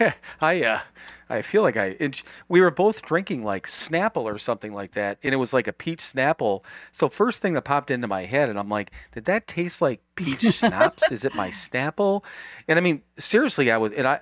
I 0.40 0.62
uh, 0.64 0.80
I 1.28 1.42
feel 1.42 1.62
like 1.62 1.76
I. 1.76 1.96
And 2.00 2.20
we 2.48 2.60
were 2.60 2.70
both 2.70 3.02
drinking 3.02 3.44
like 3.44 3.66
Snapple 3.66 4.24
or 4.24 4.38
something 4.38 4.72
like 4.74 4.92
that, 4.92 5.18
and 5.22 5.32
it 5.32 5.38
was 5.38 5.52
like 5.52 5.66
a 5.66 5.72
peach 5.72 6.00
Snapple. 6.00 6.62
So 6.92 7.08
first 7.08 7.40
thing 7.42 7.54
that 7.54 7.62
popped 7.62 7.90
into 7.90 8.08
my 8.08 8.24
head, 8.24 8.48
and 8.48 8.58
I'm 8.58 8.68
like, 8.68 8.90
did 9.12 9.24
that 9.26 9.46
taste 9.46 9.80
like 9.82 10.00
peach 10.16 10.42
schnapps? 10.42 11.10
Is 11.10 11.24
it 11.24 11.34
my 11.34 11.48
Snapple? 11.50 12.24
And 12.68 12.78
I 12.78 12.82
mean, 12.82 13.02
seriously, 13.18 13.70
I 13.70 13.78
was, 13.78 13.92
and 13.92 14.06
I. 14.06 14.20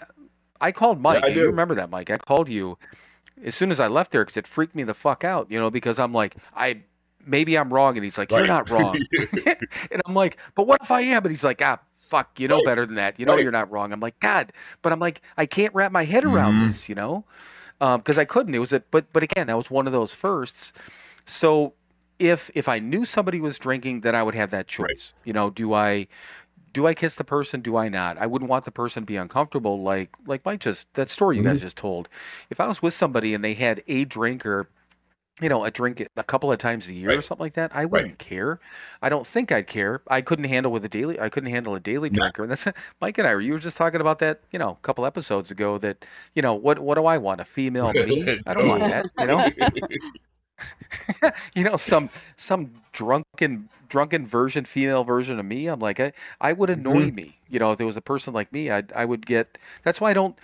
I 0.63 0.73
called 0.73 1.01
Mike. 1.01 1.27
I 1.27 1.31
and 1.31 1.39
you 1.39 1.47
remember 1.47 1.75
that, 1.77 1.91
Mike? 1.91 2.11
I 2.11 2.19
called 2.19 2.49
you 2.49 2.77
as 3.45 3.55
soon 3.55 3.71
as 3.71 3.81
I 3.81 3.89
left 3.89 4.13
there 4.13 4.23
because 4.23 4.37
it 4.37 4.47
freaked 4.47 4.75
me 4.75 4.85
the 4.85 4.95
fuck 4.95 5.25
out, 5.25 5.51
you 5.51 5.59
know, 5.59 5.71
because 5.71 5.99
I'm 5.99 6.13
like, 6.13 6.37
I 6.55 6.83
maybe 7.27 7.57
I'm 7.57 7.73
wrong, 7.73 7.97
and 7.97 8.05
he's 8.05 8.19
like, 8.19 8.31
you're 8.31 8.47
not 8.47 8.71
wrong, 8.71 8.99
and 9.47 10.03
I'm 10.07 10.15
like, 10.15 10.37
but 10.55 10.67
what 10.67 10.81
if 10.83 10.91
I 10.91 11.03
am? 11.03 11.23
And 11.23 11.31
he's 11.31 11.45
like, 11.45 11.61
ah, 11.63 11.79
fuck, 11.93 12.39
you 12.41 12.49
know 12.49 12.57
Right. 12.57 12.65
better 12.65 12.87
than 12.87 12.97
that, 12.97 13.19
you 13.21 13.27
know 13.27 13.33
Right. 13.35 13.43
you're 13.43 13.53
not 13.53 13.71
wrong. 13.71 13.93
I'm 13.93 14.01
like, 14.01 14.19
God, 14.21 14.53
but 14.83 14.93
I'm 14.93 14.99
like, 15.01 15.23
I 15.37 15.47
can't 15.47 15.75
wrap 15.75 15.93
my 15.93 16.05
head 16.05 16.25
around 16.25 16.57
Mhm. 16.57 16.69
this, 16.69 16.89
you 16.89 16.95
know. 16.95 17.25
because 17.79 18.19
I 18.19 18.25
couldn't. 18.27 18.55
It 18.55 18.59
was 18.59 18.73
a 18.73 18.81
but 18.91 19.13
but 19.13 19.23
again, 19.23 19.47
that 19.47 19.57
was 19.57 19.71
one 19.71 19.87
of 19.87 19.93
those 19.93 20.13
firsts. 20.13 20.73
So 21.25 21.75
if 22.19 22.51
if 22.55 22.69
I 22.69 22.79
knew 22.79 23.05
somebody 23.07 23.41
was 23.41 23.59
drinking, 23.59 24.03
then 24.03 24.15
I 24.15 24.23
would 24.23 24.35
have 24.35 24.51
that 24.51 24.69
choice. 24.69 25.15
You 25.25 25.33
know, 25.33 25.49
do 25.51 25.73
I 25.73 26.07
do 26.73 26.87
I 26.87 26.95
kiss 26.95 27.15
the 27.17 27.25
person? 27.25 27.61
Do 27.63 27.77
I 27.77 27.89
not? 27.89 28.19
I 28.19 28.27
wouldn't 28.27 28.51
want 28.51 28.65
the 28.67 28.71
person 28.71 29.03
to 29.03 29.07
be 29.07 29.17
uncomfortable, 29.17 29.83
like 29.83 30.11
like 30.27 30.45
Mike 30.45 30.61
just 30.61 30.93
that 30.95 31.09
story 31.09 31.37
you 31.39 31.43
guys 31.43 31.61
just 31.63 31.77
told. 31.79 32.09
If 32.51 32.61
I 32.61 32.67
was 32.67 32.83
with 32.83 32.93
somebody 32.95 33.33
and 33.35 33.43
they 33.43 33.55
had 33.55 33.83
a 33.89 34.05
drink 34.05 34.45
or 34.45 34.69
you 35.41 35.49
know, 35.49 35.65
a 35.65 35.71
drink 35.71 36.07
a 36.17 36.25
couple 36.25 36.53
of 36.53 36.59
times 36.59 36.89
a 36.89 36.95
year 36.95 37.17
or 37.17 37.23
something 37.23 37.45
like 37.45 37.55
that, 37.55 37.71
I 37.75 37.87
wouldn't 37.87 38.19
care. 38.19 38.61
I 39.01 39.09
don't 39.09 39.27
think 39.27 39.51
I'd 39.51 39.67
care. 39.67 40.03
I 40.07 40.21
couldn't 40.21 40.45
handle 40.45 40.71
with 40.71 40.85
a 40.85 40.89
daily. 40.89 41.19
I 41.19 41.31
couldn't 41.31 41.51
handle 41.51 41.75
a 41.75 41.81
daily 41.81 42.11
No. 42.11 42.17
drinker. 42.17 42.43
And 42.43 42.53
that's 42.53 42.67
Mike 43.01 43.17
and 43.17 43.27
I. 43.27 43.39
You 43.39 43.55
were 43.55 43.59
just 43.59 43.77
talking 43.77 44.01
about 44.01 44.19
that, 44.19 44.43
you 44.51 44.59
know, 44.59 44.71
a 44.71 44.83
couple 44.83 45.07
episodes 45.07 45.51
ago. 45.51 45.79
That 45.79 46.05
you 46.35 46.43
know, 46.43 46.55
what 46.55 46.79
what 46.79 46.97
do 46.97 47.07
I 47.07 47.19
want? 47.19 47.41
A 47.41 47.45
female 47.45 47.93
me? 47.95 48.41
I 48.47 48.55
don't 48.55 48.69
want 48.69 48.83
that. 48.83 49.07
You 49.19 49.27
know, 49.27 49.49
you 51.55 51.65
know, 51.65 51.77
some 51.77 52.11
some 52.37 52.73
drunken 52.93 53.69
drunken 53.89 54.27
version, 54.27 54.65
female 54.65 55.05
version 55.05 55.39
of 55.39 55.47
me. 55.47 55.67
I'm 55.69 55.81
like, 55.81 56.01
I 56.01 56.13
I 56.41 56.53
would 56.53 56.71
annoy 56.71 57.07
mm-hmm. 57.07 57.15
me. 57.15 57.39
You 57.49 57.59
know, 57.59 57.73
if 57.73 57.79
there 57.79 57.87
was 57.87 57.97
a 57.97 58.03
person 58.03 58.35
like 58.35 58.53
me, 58.53 58.71
I 58.71 58.83
I 58.95 59.07
would 59.07 59.25
get. 59.25 59.57
That's 59.85 60.01
why 60.01 60.11
I 60.11 60.15
don't. 60.15 60.37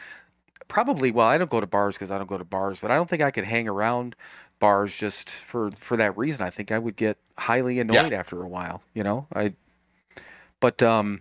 Probably, 0.68 1.12
well, 1.12 1.28
I 1.28 1.38
don't 1.38 1.48
go 1.48 1.60
to 1.60 1.66
bars 1.66 1.94
because 1.94 2.10
I 2.10 2.18
don't 2.18 2.26
go 2.26 2.38
to 2.38 2.44
bars, 2.44 2.80
but 2.80 2.90
I 2.90 2.96
don't 2.96 3.08
think 3.08 3.22
I 3.22 3.30
could 3.30 3.44
hang 3.44 3.68
around 3.68 4.16
bars 4.58 4.96
just 4.96 5.30
for 5.30 5.70
for 5.72 5.96
that 5.96 6.16
reason. 6.16 6.42
I 6.42 6.50
think 6.50 6.72
I 6.72 6.78
would 6.78 6.96
get 6.96 7.18
highly 7.38 7.80
annoyed 7.80 8.12
after 8.12 8.42
a 8.42 8.48
while. 8.48 8.82
You 8.94 9.04
know, 9.04 9.26
I. 9.34 9.54
But 10.60 10.82
um, 10.82 11.20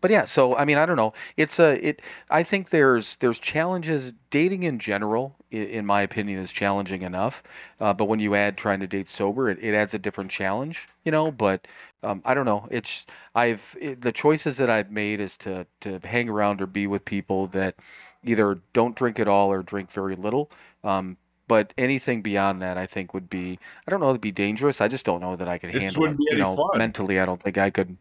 but 0.00 0.10
yeah. 0.10 0.24
So 0.24 0.56
I 0.56 0.64
mean, 0.64 0.78
I 0.78 0.86
don't 0.86 0.96
know. 0.96 1.12
It's 1.36 1.58
a 1.58 1.86
it. 1.86 2.02
I 2.28 2.42
think 2.42 2.70
there's 2.70 3.16
there's 3.16 3.38
challenges. 3.38 4.12
Dating 4.30 4.62
in 4.62 4.78
general, 4.78 5.36
in 5.50 5.86
my 5.86 6.02
opinion, 6.02 6.38
is 6.40 6.52
challenging 6.52 7.02
enough. 7.02 7.42
Uh, 7.80 7.92
but 7.94 8.06
when 8.06 8.20
you 8.20 8.34
add 8.34 8.56
trying 8.56 8.80
to 8.80 8.86
date 8.86 9.08
sober, 9.08 9.48
it, 9.48 9.58
it 9.60 9.74
adds 9.74 9.94
a 9.94 9.98
different 9.98 10.30
challenge. 10.30 10.88
You 11.04 11.12
know, 11.12 11.30
but 11.30 11.66
um, 12.02 12.22
I 12.24 12.34
don't 12.34 12.46
know. 12.46 12.66
It's 12.70 13.06
I've 13.34 13.76
it, 13.80 14.02
the 14.02 14.12
choices 14.12 14.56
that 14.56 14.70
I've 14.70 14.90
made 14.90 15.20
is 15.20 15.36
to 15.38 15.66
to 15.80 16.00
hang 16.02 16.28
around 16.28 16.60
or 16.60 16.66
be 16.66 16.86
with 16.86 17.04
people 17.04 17.46
that 17.48 17.76
either 18.24 18.60
don't 18.72 18.96
drink 18.96 19.18
at 19.18 19.28
all 19.28 19.50
or 19.50 19.62
drink 19.62 19.90
very 19.90 20.16
little. 20.16 20.50
Um, 20.84 21.16
but 21.50 21.74
anything 21.76 22.22
beyond 22.22 22.62
that, 22.62 22.78
I 22.78 22.86
think 22.86 23.12
would 23.12 23.28
be 23.28 23.58
I 23.84 23.90
don't 23.90 23.98
know, 23.98 24.10
it'd 24.10 24.20
be 24.20 24.30
dangerous. 24.30 24.80
I 24.80 24.86
just 24.86 25.04
don't 25.04 25.20
know 25.20 25.34
that 25.34 25.48
I 25.48 25.58
could 25.58 25.74
It 25.74 25.82
handle 25.82 26.04
it. 26.04 26.16
You 26.20 26.36
know, 26.36 26.54
fun. 26.54 26.78
mentally, 26.78 27.18
I 27.18 27.26
don't 27.26 27.42
think 27.42 27.58
I 27.58 27.70
could. 27.70 27.96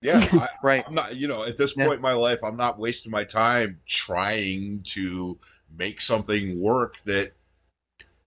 Yeah, 0.00 0.28
I, 0.30 0.46
Right. 0.62 0.84
I'm 0.86 0.94
not. 0.94 1.16
You 1.16 1.26
know, 1.26 1.42
at 1.42 1.56
this 1.56 1.76
Yeah. 1.76 1.86
point 1.86 1.96
in 1.96 2.02
my 2.02 2.12
life, 2.12 2.38
I'm 2.44 2.56
not 2.56 2.78
wasting 2.78 3.10
my 3.10 3.24
time 3.24 3.80
trying 3.84 4.82
to 4.94 5.36
make 5.76 6.00
something 6.00 6.62
work 6.62 7.02
that 7.04 7.32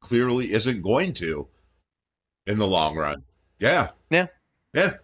clearly 0.02 0.52
isn't 0.52 0.82
going 0.82 1.14
to 1.14 1.47
in 2.45 2.58
the 2.58 2.68
long 2.68 2.97
run. 2.97 3.24
Yeah. 3.58 3.91
Yeah. 4.10 4.28
Yeah. 4.76 4.97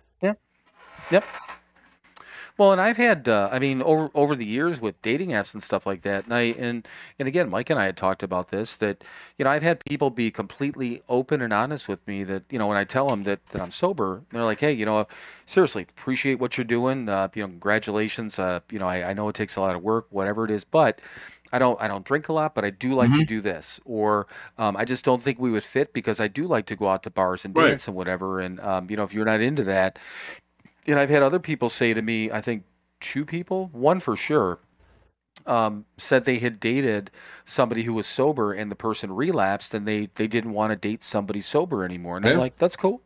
Well, 2.57 2.71
and 2.71 2.81
I've 2.81 2.97
had, 2.97 3.27
uh, 3.29 3.49
I 3.51 3.59
mean, 3.59 3.83
over 3.83 4.09
over 4.15 4.35
the 4.35 4.45
years 4.45 4.81
with 4.81 4.99
dating 5.03 5.29
apps 5.29 5.53
and 5.53 5.61
stuff 5.61 5.85
like 5.85 6.01
that, 6.01 6.23
and 6.25 6.33
I 6.33 6.41
and 6.57 6.87
and 7.19 7.27
again, 7.27 7.49
Mike 7.51 7.69
and 7.69 7.79
I 7.79 7.85
had 7.85 7.95
talked 7.97 8.23
about 8.23 8.49
this 8.49 8.75
that 8.77 9.03
you 9.37 9.45
know 9.45 9.51
I've 9.51 9.61
had 9.61 9.79
people 9.85 10.09
be 10.09 10.31
completely 10.31 11.03
open 11.07 11.41
and 11.43 11.53
honest 11.53 11.87
with 11.87 12.05
me 12.07 12.23
that 12.23 12.43
you 12.49 12.57
know 12.57 12.65
when 12.65 12.77
I 12.77 12.83
tell 12.83 13.09
them 13.09 13.23
that, 13.23 13.45
that 13.49 13.61
I'm 13.61 13.69
sober, 13.71 14.23
they're 14.31 14.43
like, 14.43 14.59
hey, 14.59 14.73
you 14.73 14.85
know, 14.85 15.05
seriously, 15.45 15.83
appreciate 15.83 16.39
what 16.39 16.57
you're 16.57 16.65
doing, 16.65 17.07
uh, 17.09 17.27
you 17.35 17.43
know, 17.43 17.47
congratulations, 17.47 18.39
uh, 18.39 18.61
you 18.71 18.79
know, 18.79 18.87
I, 18.87 19.09
I 19.11 19.13
know 19.13 19.29
it 19.29 19.35
takes 19.35 19.55
a 19.55 19.61
lot 19.61 19.75
of 19.75 19.83
work, 19.83 20.07
whatever 20.09 20.43
it 20.43 20.49
is, 20.51 20.63
but 20.63 20.99
I 21.53 21.59
don't 21.59 21.79
I 21.79 21.87
don't 21.87 22.05
drink 22.05 22.27
a 22.27 22.33
lot, 22.33 22.55
but 22.55 22.65
I 22.65 22.71
do 22.71 22.95
like 22.95 23.13
to 23.13 23.23
do 23.23 23.39
this, 23.39 23.79
or 23.85 24.25
um, 24.57 24.75
I 24.75 24.83
just 24.83 25.05
don't 25.05 25.21
think 25.21 25.37
we 25.39 25.51
would 25.51 25.63
fit 25.63 25.93
because 25.93 26.19
I 26.19 26.27
do 26.27 26.47
like 26.47 26.65
to 26.67 26.75
go 26.75 26.87
out 26.89 27.03
to 27.03 27.11
bars 27.11 27.45
and 27.45 27.53
Right. 27.53 27.57
dance 27.67 27.87
and 27.87 27.95
whatever, 27.95 28.39
and 28.39 28.59
um, 28.61 28.89
you 28.89 28.97
know, 28.97 29.03
if 29.03 29.13
you're 29.13 29.25
not 29.25 29.41
into 29.41 29.63
that 29.65 29.99
and 30.87 30.99
I've 30.99 31.09
had 31.09 31.23
other 31.23 31.39
people 31.39 31.69
say 31.69 31.93
to 31.93 32.01
me, 32.01 32.31
I 32.31 32.41
think 32.41 32.63
two 32.99 33.25
people, 33.25 33.69
one 33.73 33.99
for 33.99 34.15
sure, 34.15 34.59
um, 35.45 35.85
said 35.97 36.25
they 36.25 36.39
had 36.39 36.59
dated 36.59 37.11
somebody 37.45 37.83
who 37.83 37.93
was 37.93 38.07
sober 38.07 38.53
and 38.53 38.71
the 38.71 38.75
person 38.75 39.11
relapsed 39.11 39.73
and 39.73 39.87
they, 39.87 40.09
they 40.15 40.27
didn't 40.27 40.51
want 40.53 40.71
to 40.71 40.75
date 40.75 41.03
somebody 41.03 41.41
sober 41.41 41.83
anymore. 41.85 42.17
And 42.17 42.25
I'm 42.25 42.37
like, 42.37 42.57
that's 42.57 42.75
cool. 42.75 43.01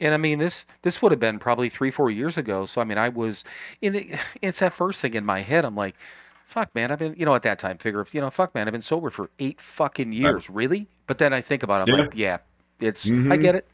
And 0.00 0.14
I 0.14 0.16
mean, 0.18 0.38
this 0.38 0.66
this 0.82 1.00
would 1.00 1.12
have 1.12 1.20
been 1.20 1.38
probably 1.38 1.68
three, 1.68 1.90
four 1.90 2.10
years 2.10 2.36
ago. 2.36 2.66
So 2.66 2.80
I 2.80 2.84
mean, 2.84 2.98
I 2.98 3.08
was 3.08 3.44
in 3.80 3.94
the, 3.94 4.14
it's 4.42 4.60
that 4.60 4.72
first 4.74 5.00
thing 5.00 5.14
in 5.14 5.24
my 5.24 5.40
head. 5.40 5.64
I'm 5.64 5.74
like, 5.74 5.96
fuck, 6.44 6.74
man, 6.74 6.90
I've 6.90 6.98
been, 6.98 7.14
you 7.16 7.24
know, 7.24 7.34
at 7.34 7.42
that 7.42 7.58
time, 7.58 7.78
figure, 7.78 8.06
you 8.12 8.20
know, 8.20 8.30
fuck, 8.30 8.54
man, 8.54 8.68
I've 8.68 8.72
been 8.72 8.82
sober 8.82 9.10
for 9.10 9.30
eight 9.38 9.60
fucking 9.60 10.12
years, 10.12 10.50
really. 10.50 10.86
But 11.06 11.18
then 11.18 11.32
I 11.32 11.40
think 11.40 11.62
about 11.62 11.80
it, 11.80 11.90
I'm 11.90 11.96
Yeah. 11.96 12.04
like, 12.04 12.12
yeah, 12.14 12.38
it's, 12.80 13.10
I 13.10 13.12
Mhm. 13.14 13.40
get 13.40 13.54
it 13.54 13.66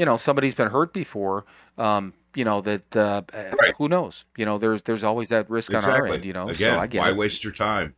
you 0.00 0.06
know 0.06 0.16
somebody's 0.16 0.54
been 0.54 0.70
hurt 0.70 0.94
before 0.94 1.44
um 1.76 2.14
you 2.34 2.42
know 2.44 2.62
that 2.62 2.96
uh 2.96 3.20
Right. 3.32 3.74
who 3.76 3.86
knows 3.86 4.24
you 4.38 4.46
know 4.46 4.56
there's 4.56 4.80
there's 4.82 5.04
always 5.04 5.28
that 5.28 5.48
risk 5.50 5.74
on 5.74 5.84
our 5.84 6.06
end 6.06 6.24
you 6.24 6.32
know 6.32 6.48
Again, 6.48 6.72
so 6.74 6.80
i 6.80 6.86
get 6.86 7.00
why 7.00 7.10
it 7.10 7.16
waste 7.16 7.44
your 7.44 7.52
time? 7.52 7.94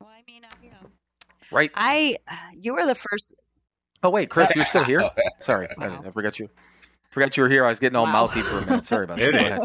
Well, 0.00 0.08
I 0.10 0.22
mean, 0.26 0.44
uh, 0.44 0.48
you 0.62 0.70
know, 0.70 0.88
right 1.50 1.70
I 1.74 2.16
you 2.54 2.72
were 2.72 2.86
the 2.86 2.94
first. 3.10 3.26
oh 4.02 4.08
wait 4.10 4.30
chris 4.30 4.54
you're 4.56 4.64
still 4.64 4.84
here 4.84 5.04
sorry 5.40 5.68
I, 5.78 5.88
Wow. 5.88 6.02
I 6.06 6.10
forgot 6.10 6.38
you 6.38 6.48
forgot 7.10 7.36
you 7.36 7.42
were 7.42 7.48
here 7.50 7.66
i 7.66 7.68
was 7.68 7.78
getting 7.78 7.96
all 7.96 8.04
Wow. 8.06 8.12
mouthy 8.26 8.42
for 8.42 8.58
a 8.58 8.62
minute 8.64 8.86
sorry 8.86 9.04
about 9.04 9.18
that 9.18 9.34
Go 9.34 9.44
ahead. 9.44 9.60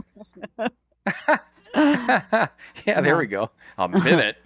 yeah 2.85 3.01
there 3.01 3.15
we 3.17 3.27
go 3.27 3.49
a 3.77 3.87
minute 3.87 4.37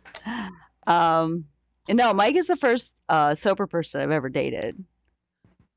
Um, 0.85 1.45
no, 1.89 2.13
Mike 2.13 2.35
is 2.35 2.47
the 2.47 2.55
first 2.55 2.93
uh, 3.09 3.35
sober 3.35 3.67
person 3.67 3.99
I've 4.01 4.11
ever 4.11 4.29
dated. 4.29 4.81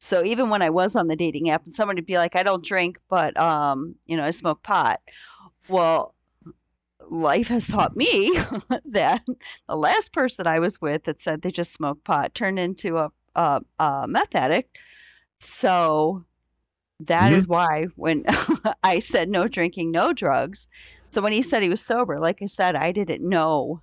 So 0.01 0.25
even 0.25 0.51
when 0.51 0.63
I 0.63 0.71
was 0.71 0.97
on 0.97 1.09
the 1.09 1.17
dating 1.17 1.51
app, 1.51 1.65
and 1.67 1.75
someone 1.75 1.97
would 1.97 2.07
be 2.07 2.17
like, 2.19 2.37
"I 2.37 2.43
don't 2.43 2.65
drink, 2.65 2.99
but 3.09 3.39
um, 3.41 3.97
you 4.07 4.17
know, 4.17 4.25
I 4.25 4.31
smoke 4.33 4.63
pot." 4.63 5.01
Well, 5.69 6.15
life 7.11 7.49
has 7.49 7.67
taught 7.67 7.97
me 7.97 8.39
that 8.87 9.23
the 9.69 9.77
last 9.77 10.13
person 10.13 10.47
I 10.47 10.61
was 10.61 10.81
with 10.81 11.05
that 11.05 11.21
said 11.23 11.43
they 11.43 11.51
just 11.53 11.73
smoked 11.75 12.05
pot 12.05 12.35
turned 12.35 12.59
into 12.59 12.99
a 12.99 13.11
a, 13.37 13.61
a 13.79 14.07
meth 14.09 14.35
addict. 14.35 14.77
So 15.41 16.25
that 17.01 17.33
is 17.33 17.47
why 17.47 17.87
when 17.97 18.25
I 18.83 19.01
said 19.01 19.29
no 19.29 19.49
drinking, 19.49 19.91
no 19.93 20.13
drugs. 20.13 20.69
So 21.13 21.23
when 21.23 21.33
he 21.33 21.43
said 21.43 21.63
he 21.63 21.69
was 21.69 21.85
sober, 21.85 22.21
like 22.21 22.43
I 22.43 22.47
said, 22.47 22.77
I 22.77 22.93
didn't 22.93 23.29
know 23.29 23.83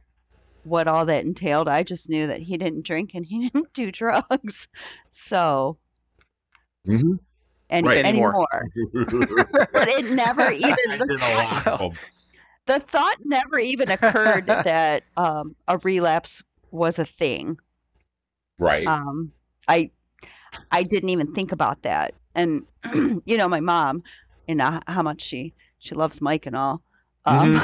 what 0.64 0.88
all 0.88 1.06
that 1.06 1.26
entailed. 1.26 1.68
I 1.70 1.84
just 1.84 2.10
knew 2.10 2.28
that 2.28 2.42
he 2.42 2.58
didn't 2.58 2.86
drink 2.86 3.12
and 3.14 3.26
he 3.26 3.50
didn't 3.50 3.74
do 3.74 3.92
drugs. 3.92 4.68
So 5.30 5.80
Mhm. 6.88 7.20
and 7.70 7.86
Right. 7.86 8.06
Anymore. 8.06 8.46
anymore. 8.54 9.48
But 9.74 9.88
it 9.90 10.12
never 10.12 10.52
even 10.68 10.76
I 10.90 10.98
did 10.98 11.10
a 11.10 11.36
lot 11.36 11.68
of 11.68 11.82
'em. 11.82 11.92
the 12.66 12.80
thought 12.92 13.18
never 13.26 13.60
even 13.60 13.90
occurred 13.92 14.46
that 14.48 15.04
um, 15.18 15.56
a 15.68 15.78
relapse 15.80 16.42
was 16.72 16.98
a 17.00 17.06
thing. 17.06 17.58
Right. 18.60 18.88
Um, 18.88 19.32
I 19.68 19.92
I 20.72 20.84
didn't 20.84 21.10
even 21.10 21.34
think 21.34 21.52
about 21.52 21.82
that. 21.84 22.14
And 22.36 22.64
you 23.26 23.38
know, 23.38 23.48
my 23.48 23.60
mom, 23.60 24.04
you 24.48 24.56
know 24.56 24.80
how 24.88 25.02
much 25.04 25.22
she 25.22 25.54
she 25.80 25.94
loves 25.96 26.22
Mike 26.22 26.46
and 26.46 26.56
all, 26.56 26.82
um, 27.26 27.62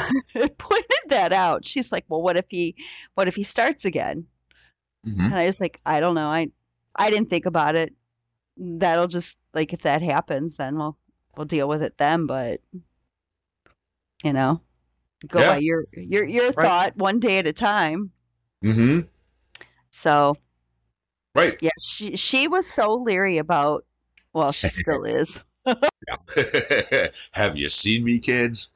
pointed 0.58 1.04
that 1.10 1.34
out. 1.34 1.66
She's 1.66 1.92
like, 1.92 2.06
"Well, 2.10 2.22
what 2.22 2.38
if 2.38 2.46
he 2.50 2.76
what 3.16 3.28
if 3.28 3.36
he 3.36 3.44
starts 3.44 3.86
again?" 3.86 4.26
Mhm. 5.06 5.26
And 5.26 5.36
I 5.36 5.46
was 5.48 5.60
like, 5.60 5.80
"I 5.86 6.00
don't 6.00 6.16
know. 6.16 6.28
I 6.30 6.50
I 6.96 7.10
didn't 7.10 7.30
think 7.30 7.46
about 7.46 7.76
it. 7.76 7.94
That'll 8.58 9.08
just 9.08 9.38
like 9.54 9.74
if 9.74 9.82
that 9.84 10.02
happens, 10.02 10.58
then 10.58 10.78
we'll 10.78 10.98
we'll 11.36 11.46
deal 11.46 11.68
with 11.68 11.82
it 11.84 11.98
then. 11.98 12.26
But 12.28 12.62
you 14.24 14.34
know, 14.34 14.62
go 15.28 15.44
Yeah. 15.44 15.44
by 15.44 15.58
your 15.58 15.86
your 15.94 16.26
your 16.26 16.54
Right. 16.56 16.72
thought 16.72 16.98
one 16.98 17.20
day 17.20 17.38
at 17.40 17.48
a 17.48 17.54
time." 17.54 18.12
hmm 18.64 19.08
So 19.92 20.38
Right. 21.36 21.60
yeah, 21.60 21.70
she 21.80 22.16
she 22.18 22.48
was 22.48 22.68
so 22.68 22.94
leery 22.96 23.38
about. 23.38 23.86
Well, 24.34 24.52
she 24.52 24.70
still 24.72 25.04
is. 25.04 25.30
Have 27.32 27.56
you 27.58 27.70
seen 27.70 28.04
me, 28.04 28.20
kids? 28.20 28.72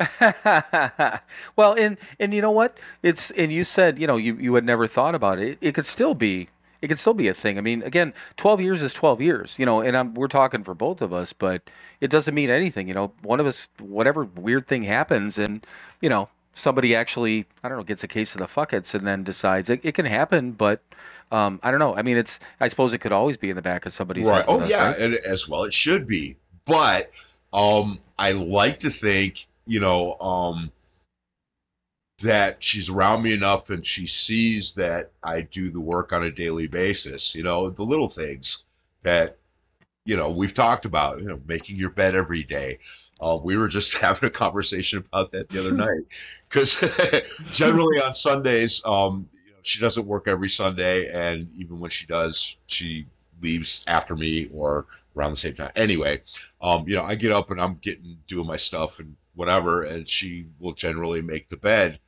well, 1.56 1.74
and 1.78 1.96
and 2.18 2.34
you 2.34 2.40
know 2.42 2.50
what? 2.50 2.78
It's 3.02 3.30
and 3.32 3.52
you 3.52 3.64
said 3.64 3.98
you 3.98 4.06
know 4.06 4.16
you 4.16 4.36
you 4.36 4.54
had 4.54 4.64
never 4.64 4.86
thought 4.86 5.14
about 5.14 5.38
it. 5.38 5.58
It 5.60 5.74
could 5.74 5.86
still 5.86 6.14
be 6.14 6.48
it 6.84 6.88
could 6.88 6.98
still 6.98 7.14
be 7.14 7.28
a 7.28 7.34
thing. 7.34 7.56
I 7.56 7.62
mean, 7.62 7.82
again, 7.82 8.12
twelve 8.36 8.60
years 8.60 8.82
is 8.82 8.92
twelve 8.92 9.22
years. 9.22 9.58
You 9.58 9.64
know, 9.64 9.80
and 9.80 9.96
I'm, 9.96 10.12
we're 10.12 10.28
talking 10.28 10.62
for 10.62 10.74
both 10.74 11.00
of 11.00 11.14
us, 11.14 11.32
but 11.32 11.62
it 12.02 12.10
doesn't 12.10 12.34
mean 12.34 12.50
anything. 12.50 12.88
You 12.88 12.94
know, 12.94 13.12
one 13.22 13.40
of 13.40 13.46
us, 13.46 13.68
whatever 13.80 14.24
weird 14.24 14.66
thing 14.66 14.82
happens, 14.82 15.38
and 15.38 15.66
you 16.02 16.10
know 16.10 16.28
somebody 16.52 16.94
actually 16.94 17.46
I 17.64 17.70
don't 17.70 17.78
know 17.78 17.84
gets 17.84 18.04
a 18.04 18.08
case 18.08 18.34
of 18.34 18.40
the 18.42 18.46
fuckets 18.46 18.94
and 18.94 19.06
then 19.06 19.24
decides 19.24 19.70
it, 19.70 19.80
it 19.82 19.92
can 19.92 20.06
happen, 20.06 20.52
but. 20.52 20.82
Um, 21.32 21.58
I 21.64 21.72
don't 21.72 21.80
know. 21.80 21.96
I 21.96 22.02
mean, 22.02 22.16
it's. 22.16 22.38
I 22.60 22.68
suppose 22.68 22.92
it 22.92 22.98
could 22.98 23.10
always 23.10 23.36
be 23.36 23.50
in 23.50 23.56
the 23.56 23.62
back 23.62 23.86
of 23.86 23.92
somebody's 23.92 24.28
right. 24.28 24.44
Oh 24.46 24.60
us, 24.60 24.70
yeah, 24.70 24.88
right? 24.88 24.98
and 25.00 25.14
as 25.14 25.48
well 25.48 25.64
it 25.64 25.72
should 25.72 26.06
be. 26.06 26.36
But 26.64 27.10
um, 27.52 27.98
I 28.18 28.32
like 28.32 28.80
to 28.80 28.90
think, 28.90 29.46
you 29.66 29.80
know, 29.80 30.20
um, 30.20 30.70
that 32.22 32.62
she's 32.62 32.90
around 32.90 33.22
me 33.22 33.32
enough 33.32 33.70
and 33.70 33.84
she 33.84 34.06
sees 34.06 34.74
that 34.74 35.10
I 35.22 35.40
do 35.40 35.70
the 35.70 35.80
work 35.80 36.12
on 36.12 36.22
a 36.22 36.30
daily 36.30 36.66
basis. 36.66 37.34
You 37.34 37.42
know, 37.42 37.70
the 37.70 37.82
little 37.82 38.08
things 38.08 38.62
that 39.02 39.38
you 40.04 40.16
know 40.16 40.30
we've 40.30 40.54
talked 40.54 40.84
about. 40.84 41.18
You 41.18 41.26
know, 41.26 41.40
making 41.46 41.76
your 41.76 41.90
bed 41.90 42.14
every 42.14 42.44
day. 42.44 42.78
Uh, 43.20 43.38
we 43.42 43.56
were 43.56 43.68
just 43.68 43.98
having 43.98 44.28
a 44.28 44.30
conversation 44.30 44.98
about 44.98 45.32
that 45.32 45.48
the 45.48 45.60
other 45.60 45.72
night 45.72 46.02
because 46.48 46.80
generally 47.50 48.00
on 48.00 48.14
Sundays, 48.14 48.82
um, 48.84 49.28
you 49.44 49.50
know, 49.52 49.58
she 49.62 49.80
doesn't 49.80 50.06
work 50.06 50.28
every 50.28 50.48
Sunday, 50.48 51.10
and 51.10 51.50
even 51.56 51.80
when 51.80 51.90
she 51.90 52.06
does, 52.06 52.56
she 52.66 53.06
leaves 53.40 53.84
after 53.86 54.14
me 54.14 54.48
or 54.52 54.86
around 55.16 55.30
the 55.30 55.36
same 55.36 55.54
time. 55.54 55.70
Anyway, 55.76 56.22
um, 56.60 56.88
you 56.88 56.96
know, 56.96 57.04
I 57.04 57.14
get 57.14 57.32
up 57.32 57.50
and 57.50 57.60
I'm 57.60 57.74
getting 57.74 58.18
doing 58.26 58.46
my 58.46 58.56
stuff 58.56 58.98
and 58.98 59.16
whatever, 59.34 59.82
and 59.82 60.08
she 60.08 60.46
will 60.58 60.72
generally 60.72 61.22
make 61.22 61.48
the 61.48 61.56
bed 61.56 61.98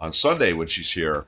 on 0.00 0.12
Sunday 0.12 0.52
when 0.52 0.68
she's 0.68 0.90
here. 0.90 1.26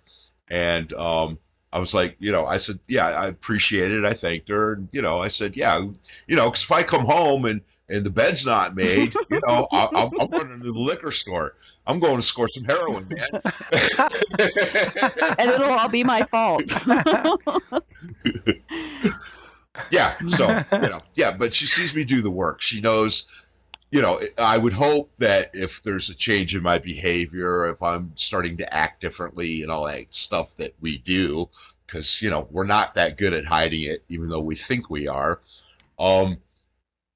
And 0.48 0.92
um, 0.92 1.38
I 1.72 1.78
was 1.80 1.94
like, 1.94 2.16
you 2.18 2.32
know, 2.32 2.46
I 2.46 2.58
said, 2.58 2.78
yeah, 2.88 3.08
I 3.08 3.26
appreciate 3.26 3.90
it. 3.90 4.04
I 4.04 4.12
thanked 4.12 4.48
her. 4.48 4.74
And, 4.74 4.88
you 4.92 5.02
know, 5.02 5.18
I 5.18 5.28
said, 5.28 5.56
yeah, 5.56 5.78
you 6.26 6.36
know, 6.36 6.44
because 6.48 6.64
if 6.64 6.72
I 6.72 6.82
come 6.82 7.04
home 7.04 7.44
and 7.44 7.62
and 7.88 8.04
the 8.04 8.10
bed's 8.10 8.46
not 8.46 8.74
made, 8.74 9.14
you 9.30 9.40
know, 9.46 9.68
I'll, 9.70 9.90
I'll, 9.94 10.12
I'm 10.20 10.30
running 10.30 10.60
to 10.60 10.72
the 10.72 10.78
liquor 10.78 11.10
store. 11.10 11.54
I'm 11.86 11.98
going 11.98 12.16
to 12.16 12.22
score 12.22 12.48
some 12.48 12.64
heroin, 12.64 13.08
man. 13.10 13.42
and 15.38 15.50
it'll 15.50 15.70
all 15.70 15.90
be 15.90 16.02
my 16.02 16.22
fault. 16.24 16.62
yeah. 19.90 20.14
So, 20.28 20.64
you 20.72 20.78
know, 20.78 21.02
yeah, 21.14 21.32
but 21.32 21.52
she 21.52 21.66
sees 21.66 21.94
me 21.94 22.04
do 22.04 22.22
the 22.22 22.30
work. 22.30 22.62
She 22.62 22.80
knows, 22.80 23.43
you 23.94 24.02
know, 24.02 24.20
I 24.36 24.58
would 24.58 24.72
hope 24.72 25.12
that 25.18 25.52
if 25.54 25.84
there's 25.84 26.10
a 26.10 26.16
change 26.16 26.56
in 26.56 26.64
my 26.64 26.80
behavior, 26.80 27.68
if 27.68 27.80
I'm 27.80 28.10
starting 28.16 28.56
to 28.56 28.74
act 28.74 29.00
differently 29.00 29.62
and 29.62 29.70
all 29.70 29.86
that 29.86 30.12
stuff 30.12 30.56
that 30.56 30.74
we 30.80 30.98
do, 30.98 31.48
because, 31.86 32.20
you 32.20 32.28
know, 32.28 32.48
we're 32.50 32.64
not 32.64 32.96
that 32.96 33.16
good 33.16 33.32
at 33.34 33.44
hiding 33.44 33.82
it, 33.82 34.02
even 34.08 34.30
though 34.30 34.40
we 34.40 34.56
think 34.56 34.90
we 34.90 35.06
are. 35.06 35.38
Um, 35.96 36.38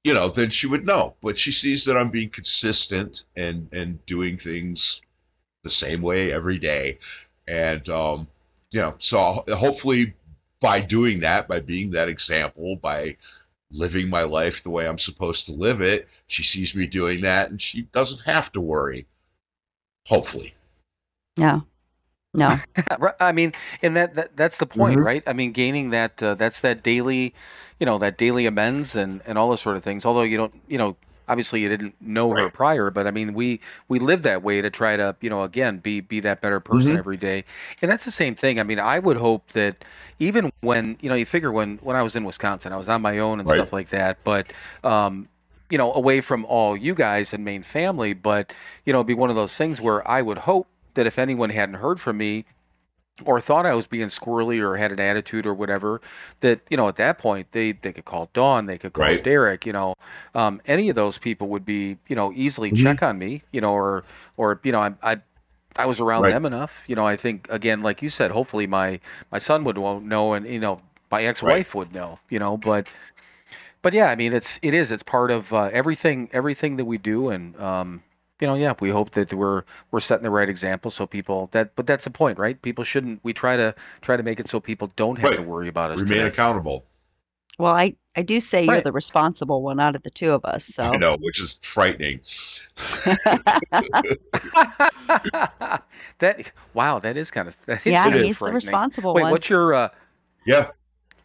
you 0.05 0.13
know, 0.13 0.29
then 0.29 0.51
she 0.51 0.67
would 0.67 0.85
know. 0.85 1.15
But 1.21 1.37
she 1.37 1.51
sees 1.51 1.83
that 1.85 1.97
I'm 1.97 2.11
being 2.11 2.29
consistent 2.29 3.25
and 3.35 3.67
and 3.73 4.05
doing 4.05 4.37
things 4.37 5.01
the 5.63 5.69
same 5.69 6.01
way 6.01 6.31
every 6.31 6.59
day, 6.59 6.99
and 7.45 7.89
um, 7.89 8.27
you 8.71 8.79
know, 8.79 8.95
so 8.99 9.43
hopefully 9.49 10.13
by 10.61 10.79
doing 10.79 11.19
that, 11.19 11.49
by 11.49 11.59
being 11.59 11.91
that 11.91 12.07
example, 12.07 12.77
by 12.77 13.17
living 13.71 14.09
my 14.09 14.23
life 14.23 14.63
the 14.63 14.69
way 14.69 14.87
I'm 14.87 14.97
supposed 14.97 15.45
to 15.45 15.51
live 15.53 15.81
it, 15.81 16.07
she 16.27 16.43
sees 16.43 16.75
me 16.75 16.87
doing 16.87 17.21
that, 17.21 17.49
and 17.49 17.61
she 17.61 17.83
doesn't 17.83 18.21
have 18.21 18.51
to 18.53 18.61
worry. 18.61 19.05
Hopefully. 20.07 20.55
No. 21.37 21.63
No. 22.33 22.57
I 23.19 23.31
mean, 23.31 23.53
and 23.81 23.95
that, 23.95 24.13
that 24.15 24.37
that's 24.37 24.57
the 24.57 24.65
point, 24.65 24.99
Mhm. 24.99 25.05
right? 25.05 25.23
I 25.25 25.33
mean, 25.33 25.51
gaining 25.51 25.89
that 25.91 26.21
uh, 26.21 26.35
that's 26.35 26.61
that 26.61 26.83
daily, 26.83 27.33
you 27.79 27.85
know, 27.85 27.97
that 27.99 28.17
daily 28.17 28.45
amends 28.45 28.95
and 28.95 29.21
and 29.25 29.37
all 29.37 29.49
those 29.49 29.61
sort 29.61 29.77
of 29.77 29.83
things. 29.83 30.05
Although 30.05 30.21
you 30.23 30.37
don't, 30.37 30.53
you 30.67 30.77
know, 30.77 30.95
obviously 31.29 31.61
you 31.61 31.69
didn't 31.69 31.95
know 32.01 32.31
her 32.31 32.49
prior, 32.49 32.89
but 32.89 33.07
I 33.07 33.11
mean, 33.11 33.33
we 33.33 33.61
we 33.87 33.99
live 33.99 34.23
that 34.23 34.43
way 34.43 34.61
to 34.61 34.69
try 34.69 34.97
to, 34.97 35.15
you 35.21 35.29
know, 35.29 35.43
again, 35.43 35.77
be 35.77 36.01
be 36.01 36.19
that 36.21 36.41
better 36.41 36.59
person 36.59 36.95
Mhm. 36.95 36.97
every 36.97 37.17
day. 37.17 37.45
And 37.81 37.89
that's 37.89 38.03
the 38.03 38.11
same 38.11 38.35
thing. 38.35 38.59
I 38.59 38.63
mean, 38.63 38.79
I 38.79 38.99
would 38.99 39.17
hope 39.17 39.49
that 39.53 39.85
even 40.19 40.51
when, 40.61 40.97
you 41.01 41.07
know, 41.09 41.15
you 41.15 41.25
figure 41.25 41.51
when 41.51 41.77
when 41.77 41.95
I 41.95 42.03
was 42.03 42.15
in 42.15 42.25
Wisconsin, 42.25 42.73
I 42.73 42.77
was 42.77 42.89
on 42.89 43.01
my 43.01 43.19
own 43.19 43.39
and 43.39 43.47
Right. 43.47 43.57
stuff 43.57 43.71
like 43.71 43.89
that, 43.89 44.17
but 44.25 44.51
um 44.83 45.29
you 45.69 45.77
know, 45.77 45.93
away 45.93 46.19
from 46.19 46.45
all 46.45 46.75
you 46.75 46.95
guys 46.95 47.31
and 47.31 47.45
main 47.45 47.61
family, 47.61 48.13
but 48.13 48.51
you 48.85 48.91
know, 48.91 48.99
it'd 48.99 49.07
be 49.07 49.13
one 49.13 49.29
of 49.29 49.35
those 49.35 49.55
things 49.55 49.79
where 49.79 50.05
I 50.09 50.21
would 50.23 50.39
hope 50.39 50.67
that 50.95 51.05
if 51.05 51.19
anyone 51.19 51.51
hadn't 51.51 51.75
heard 51.75 51.99
from 52.01 52.17
me 52.17 52.45
or 53.25 53.39
thought 53.41 53.65
I 53.65 53.73
was 53.75 53.87
being 53.87 54.07
squirrely 54.07 54.59
or 54.59 54.77
had 54.77 54.91
an 54.91 54.99
attitude 54.99 55.45
or 55.45 55.53
whatever, 55.53 56.01
that 56.41 56.61
you 56.69 56.77
know 56.77 56.87
at 56.87 56.95
that 56.97 57.17
point 57.17 57.51
they 57.51 57.71
they 57.73 57.91
could 57.93 58.05
call 58.05 58.29
Dawn, 58.33 58.65
they 58.65 58.77
could 58.77 58.93
call 58.93 59.03
Right. 59.05 59.23
Derek, 59.23 59.65
you 59.65 59.73
know, 59.73 59.93
um, 60.35 60.61
any 60.65 60.89
of 60.89 60.95
those 60.95 61.17
people 61.17 61.47
would 61.49 61.65
be 61.65 61.97
you 62.07 62.15
know 62.15 62.31
easily 62.33 62.71
Mhm. 62.71 62.75
check 62.83 63.03
on 63.03 63.17
me, 63.17 63.43
you 63.51 63.61
know, 63.61 63.73
or 63.73 64.03
or 64.37 64.59
you 64.63 64.71
know 64.71 64.79
I 64.81 64.93
I 65.03 65.17
I 65.75 65.85
was 65.85 65.99
around 65.99 66.23
Right. 66.23 66.31
them 66.33 66.45
enough, 66.45 66.83
you 66.87 66.95
know. 66.95 67.05
I 67.05 67.15
think 67.15 67.47
again, 67.49 67.81
like 67.81 68.01
you 68.01 68.09
said, 68.09 68.31
hopefully 68.31 68.67
my 68.67 68.99
my 69.31 69.37
son 69.37 69.63
would 69.63 69.77
won't 69.77 70.05
know, 70.05 70.33
and 70.33 70.45
you 70.47 70.59
know 70.59 70.81
my 71.11 71.23
ex 71.23 71.41
wife 71.41 71.73
would 71.75 71.93
know, 71.93 72.19
you 72.29 72.39
know, 72.39 72.57
but. 72.57 72.87
But 73.81 73.93
yeah, 73.93 74.07
I 74.09 74.15
mean, 74.15 74.33
it's 74.33 74.59
it 74.61 74.73
is 74.73 74.91
it's 74.91 75.03
part 75.03 75.31
of 75.31 75.53
uh, 75.53 75.69
everything 75.71 76.29
everything 76.33 76.75
that 76.77 76.85
we 76.85 76.97
do, 76.97 77.29
and 77.29 77.55
um, 77.61 78.03
you 78.39 78.47
know, 78.47 78.55
yeah, 78.55 78.73
we 78.79 78.89
hope 78.89 79.11
that 79.11 79.33
we're 79.33 79.63
we're 79.91 79.99
setting 79.99 80.23
the 80.23 80.29
right 80.29 80.49
example 80.49 80.91
so 80.91 81.05
people 81.05 81.49
that. 81.51 81.75
But 81.75 81.87
that's 81.87 82.05
the 82.05 82.09
point, 82.11 82.39
right? 82.39 82.61
People 82.61 82.83
shouldn't. 82.83 83.19
We 83.23 83.33
try 83.33 83.57
to 83.57 83.75
try 84.01 84.17
to 84.17 84.23
make 84.23 84.39
it 84.39 84.47
so 84.47 84.59
people 84.59 84.89
don't 84.95 85.17
have 85.19 85.31
Right. 85.31 85.37
to 85.37 85.43
worry 85.43 85.67
about 85.67 85.91
us. 85.91 85.99
Remain 86.01 86.19
today. 86.19 86.27
accountable. 86.29 86.85
Well, 87.57 87.73
I, 87.73 87.95
I 88.15 88.21
do 88.21 88.39
say 88.39 88.63
you're 88.63 88.79
the 88.79 88.93
responsible 88.93 89.61
one 89.61 89.81
out 89.81 89.93
of 89.97 90.03
the 90.03 90.09
two 90.09 90.31
of 90.31 90.45
us. 90.45 90.65
So 90.65 90.83
I 90.83 90.95
know, 90.95 91.17
which 91.19 91.41
is 91.41 91.59
frightening. 91.61 92.21
that 96.19 96.51
wow, 96.73 96.99
that 96.99 97.17
is 97.17 97.31
kind 97.31 97.47
of 97.47 97.65
that 97.65 97.85
is 97.85 97.91
yeah, 97.91 98.03
kind 98.03 98.15
of 98.15 98.21
he's 98.21 98.35
the 98.35 98.39
frightening. 98.39 98.55
responsible 98.67 99.13
Wait, 99.13 99.23
one. 99.23 99.31
what's 99.31 99.49
your 99.49 99.73
uh, 99.73 99.89
Yeah. 100.45 100.69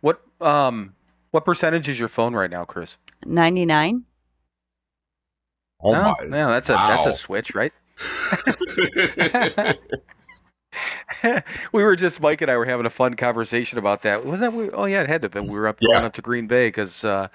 what 0.01 0.21
um 0.41 0.95
what 1.31 1.45
percentage 1.45 1.89
is 1.89 1.99
your 1.99 2.09
phone 2.09 2.35
right 2.35 2.51
now, 2.51 2.65
Chris? 2.65 2.99
99? 3.27 4.05
Oh 5.85 5.93
No, 5.93 6.03
my. 6.03 6.37
yeah, 6.37 6.47
that's 6.49 6.68
a 6.70 6.72
that's 6.72 7.07
a 7.07 7.12
switch, 7.12 7.55
right? 7.55 7.72
we 11.72 11.82
were 11.85 11.95
just 11.97 12.20
Mike 12.20 12.41
and 12.43 12.51
I 12.51 12.57
were 12.57 12.64
having 12.64 12.87
a 12.87 12.91
fun 12.91 13.14
conversation 13.14 13.78
about 13.78 14.03
that. 14.03 14.24
Was 14.26 14.41
that? 14.41 14.53
we- 14.53 14.70
Oh 14.70 14.87
yeah, 14.87 15.03
it 15.03 15.09
had 15.09 15.22
to 15.22 15.26
have 15.26 15.32
been. 15.32 15.47
We 15.47 15.59
were 15.59 15.68
up 15.68 15.76
Yeah. 15.80 15.95
going 15.95 16.05
up 16.05 16.12
to 16.14 16.22
Green 16.22 16.47
Bay 16.47 16.68
because. 16.68 17.05
Uh, 17.05 17.28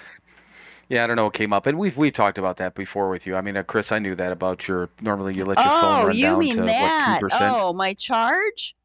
yeah, 0.89 1.03
I 1.03 1.07
don't 1.07 1.17
know 1.17 1.25
what 1.25 1.33
came 1.35 1.53
up, 1.53 1.67
and 1.67 1.77
we've 1.77 1.95
we've 1.97 2.11
talked 2.13 2.39
about 2.39 2.57
that 2.57 2.73
before 2.73 3.09
with 3.11 3.27
you. 3.27 3.35
I 3.35 3.41
mean, 3.41 3.55
uh, 3.55 3.61
Chris, 3.61 3.91
I 3.91 3.99
knew 3.99 4.15
that 4.15 4.31
about 4.31 4.67
your. 4.67 4.89
Normally, 5.01 5.35
you 5.35 5.45
let 5.45 5.59
your 5.59 5.67
phone 5.67 6.01
Oh, 6.01 6.07
run 6.07 6.15
you 6.17 6.23
down 6.23 6.39
mean 6.39 6.55
to 6.55 6.63
that? 6.63 6.81
what 6.81 7.19
two 7.19 7.27
percent? 7.27 7.55
Oh, 7.59 7.73
my 7.73 7.93
charge? 7.93 8.75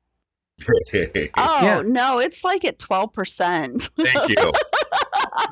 Oh, 1.38 1.58
Yeah. 1.62 1.82
no, 1.84 2.18
it's 2.18 2.44
like 2.44 2.64
at 2.66 2.78
12%. 2.78 3.88
Thank 3.96 4.28
you. 4.28 4.36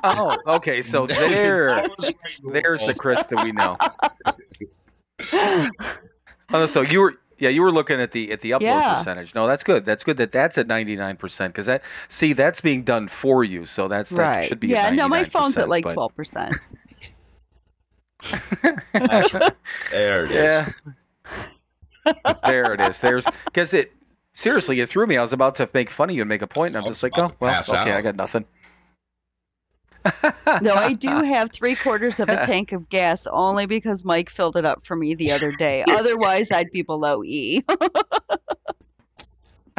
Oh, 0.04 0.36
okay. 0.46 0.82
So 0.82 1.06
there, 1.08 1.74
I 1.74 1.82
was 1.82 1.92
right, 2.00 2.16
you 2.42 2.52
there's 2.52 2.80
the 2.80 2.88
were. 2.88 2.94
Chris 2.94 3.26
that 3.26 3.42
we 3.44 3.52
know. 3.52 3.76
Oh, 6.54 6.66
so 6.66 6.82
you 6.82 7.00
were, 7.00 7.14
yeah, 7.38 7.48
you 7.48 7.62
were 7.62 7.70
looking 7.72 7.98
at 7.98 8.12
the 8.12 8.30
at 8.30 8.42
the 8.42 8.50
upload 8.50 8.60
Yeah. 8.62 8.94
percentage. 8.94 9.34
No, 9.34 9.46
that's 9.46 9.62
good. 9.64 9.86
That's 9.86 10.04
good 10.04 10.18
that 10.18 10.32
that's 10.32 10.58
at 10.58 10.66
ninety 10.66 10.96
nine 10.96 11.16
percent 11.16 11.54
because 11.54 11.64
that 11.64 11.82
see 12.08 12.34
that's 12.34 12.60
being 12.60 12.82
done 12.82 13.08
for 13.08 13.42
you. 13.42 13.64
So 13.64 13.88
that's 13.88 14.10
that 14.10 14.36
right. 14.36 14.44
should 14.44 14.60
be 14.60 14.68
yeah, 14.68 14.88
at 14.88 14.94
no, 14.94 15.08
my 15.08 15.24
phone's 15.24 15.56
at 15.56 15.68
like 15.70 15.84
but- 15.84 15.96
12%. 15.96 16.54
There 19.90 20.26
it 20.26 20.30
is. 20.30 20.34
Yeah. 20.34 20.72
there 22.46 22.74
it 22.74 22.80
is. 22.82 22.98
There's 22.98 23.26
because 23.46 23.72
it 23.74 23.92
seriously 24.34 24.80
it 24.80 24.88
threw 24.88 25.06
me. 25.06 25.16
I 25.16 25.22
was 25.22 25.32
about 25.32 25.54
to 25.56 25.68
make 25.72 25.88
fun 25.90 26.10
of 26.10 26.16
you 26.16 26.22
and 26.22 26.28
make 26.28 26.42
a 26.42 26.46
point, 26.46 26.74
and 26.76 26.84
I'm 26.84 26.88
just 26.90 27.02
like, 27.02 27.16
oh 27.16 27.32
well, 27.40 27.62
okay, 27.66 27.76
out. 27.78 27.88
I 27.88 28.02
got 28.02 28.16
nothing. 28.16 28.44
no, 30.62 30.74
I 30.74 30.92
do 30.94 31.08
have 31.08 31.52
three 31.52 31.76
quarters 31.76 32.18
of 32.18 32.28
a 32.28 32.36
tank 32.46 32.72
of 32.72 32.88
gas 32.88 33.26
only 33.26 33.66
because 33.66 34.04
Mike 34.04 34.30
filled 34.30 34.56
it 34.56 34.64
up 34.64 34.84
for 34.86 34.96
me 34.96 35.14
the 35.14 35.32
other 35.32 35.52
day. 35.52 35.84
Otherwise, 35.88 36.50
I'd 36.50 36.70
be 36.70 36.82
below 36.82 37.22
E. 37.24 37.64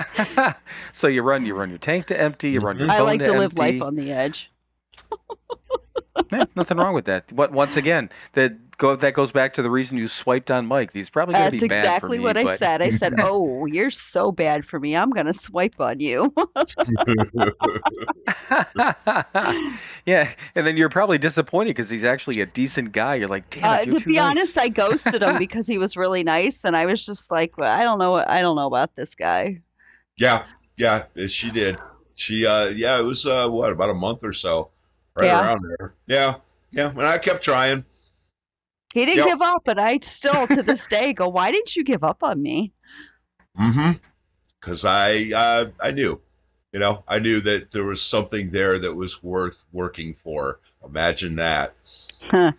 so 0.91 1.07
you 1.07 1.21
run 1.21 1.45
you 1.45 1.55
run 1.55 1.69
your 1.69 1.80
tank 1.80 2.07
to 2.07 2.19
empty. 2.19 2.51
You 2.51 2.59
run 2.61 2.80
your. 2.80 2.89
I 2.89 2.97
phone 2.97 3.05
like 3.05 3.19
to, 3.19 3.28
to 3.28 3.34
live 3.34 3.51
empty. 3.51 3.61
life 3.61 3.82
on 3.82 3.95
the 3.95 4.11
edge. 4.11 4.49
Yeah, 6.32 6.45
nothing 6.55 6.78
wrong 6.78 6.93
with 6.93 7.05
that. 7.05 7.36
But 7.36 7.51
once 7.51 7.76
again, 7.76 8.09
that 8.34 8.78
go 8.78 8.95
that 8.95 9.14
goes 9.14 9.32
back 9.32 9.53
to 9.53 9.61
the 9.61 9.70
reason 9.70 9.97
you 9.97 10.07
swiped 10.07 10.49
on 10.51 10.66
Mike. 10.66 10.91
He's 10.93 11.09
probably 11.09 11.34
going 11.36 11.51
to 11.51 11.57
That's 11.57 11.61
be 11.61 11.68
bad 11.68 11.99
for 11.99 12.07
me. 12.09 12.18
That's 12.18 12.18
exactly 12.18 12.18
me. 12.20 12.24
what 12.24 12.38
I 12.38 12.57
said. 12.57 12.82
I 12.82 12.89
said, 12.91 13.14
"Oh, 13.20 13.66
you're 13.66 13.91
so 13.91 14.32
bad 14.32 14.66
for 14.66 14.80
me. 14.80 14.95
I'm 14.95 15.09
going 15.11 15.26
to 15.26 15.34
swipe 15.34 15.80
on 15.80 15.99
you." 15.99 16.34
yeah, 20.05 20.32
and 20.55 20.66
then 20.68 20.78
you're 20.78 20.89
probably 20.89 21.18
disappointed 21.18 21.70
because 21.72 21.89
he's 21.89 22.03
actually 22.03 22.41
a 22.41 22.45
decent 22.45 22.91
guy. 22.91 23.16
You're 23.16 23.30
like, 23.30 23.49
damn 23.49 23.64
Uh, 23.64 23.78
it, 23.82 23.88
you're 23.88 23.97
to 23.97 24.03
too 24.03 24.09
be 24.11 24.16
nice. 24.16 24.32
honest, 24.32 24.57
I 24.57 24.70
ghosted 24.70 25.22
him 25.22 25.38
because 25.39 25.68
he 25.68 25.78
was 25.78 25.95
really 25.95 26.24
nice, 26.24 26.59
and 26.64 26.76
I 26.76 26.86
was 26.86 27.05
just 27.05 27.30
like, 27.32 27.57
well, 27.57 27.72
I 27.72 27.82
don't 27.82 27.99
know, 27.99 28.16
I 28.16 28.41
don't 28.41 28.55
know 28.55 28.68
about 28.68 28.95
this 28.95 29.16
guy. 29.16 29.61
Yeah, 30.18 30.45
yeah, 30.78 31.05
she 31.28 31.51
did. 31.51 31.78
She, 32.16 32.45
uh, 32.45 32.68
yeah, 32.68 32.99
it 32.99 33.03
was 33.03 33.26
uh, 33.26 33.49
what 33.49 33.72
about 33.72 33.89
a 33.89 33.95
month 33.95 34.24
or 34.24 34.34
so, 34.34 34.70
right 35.16 35.26
Yeah. 35.28 35.41
around 35.41 35.66
there. 35.80 35.93
Yeah, 36.07 36.36
yeah, 36.72 36.89
and 36.89 37.01
I 37.01 37.18
kept 37.18 37.43
trying. 37.43 37.86
He 38.93 39.05
didn't 39.05 39.18
Yep. 39.20 39.28
give 39.28 39.41
up, 39.41 39.61
but 39.66 39.80
I 39.80 39.99
still, 40.03 40.45
to 40.47 40.61
this 40.61 40.82
day, 40.89 41.14
go, 41.14 41.28
"Why 41.30 41.51
didn't 41.51 41.76
you 41.76 41.84
give 41.84 42.03
up 42.03 42.22
on 42.24 42.41
me?" 42.41 42.74
Mm-hmm. 43.59 43.91
Because 44.59 44.86
I, 44.86 45.32
uh, 45.36 45.66
I 45.82 45.91
knew, 45.91 46.22
you 46.72 46.80
know, 46.80 47.03
I 47.07 47.20
knew 47.20 47.41
that 47.41 47.72
there 47.72 47.84
was 47.84 48.01
something 48.01 48.51
there 48.51 48.78
that 48.80 48.93
was 48.93 49.22
worth 49.24 49.66
working 49.72 50.14
for. 50.14 50.59
Imagine 50.86 51.36
that. 51.38 51.74
Huh. 52.30 52.51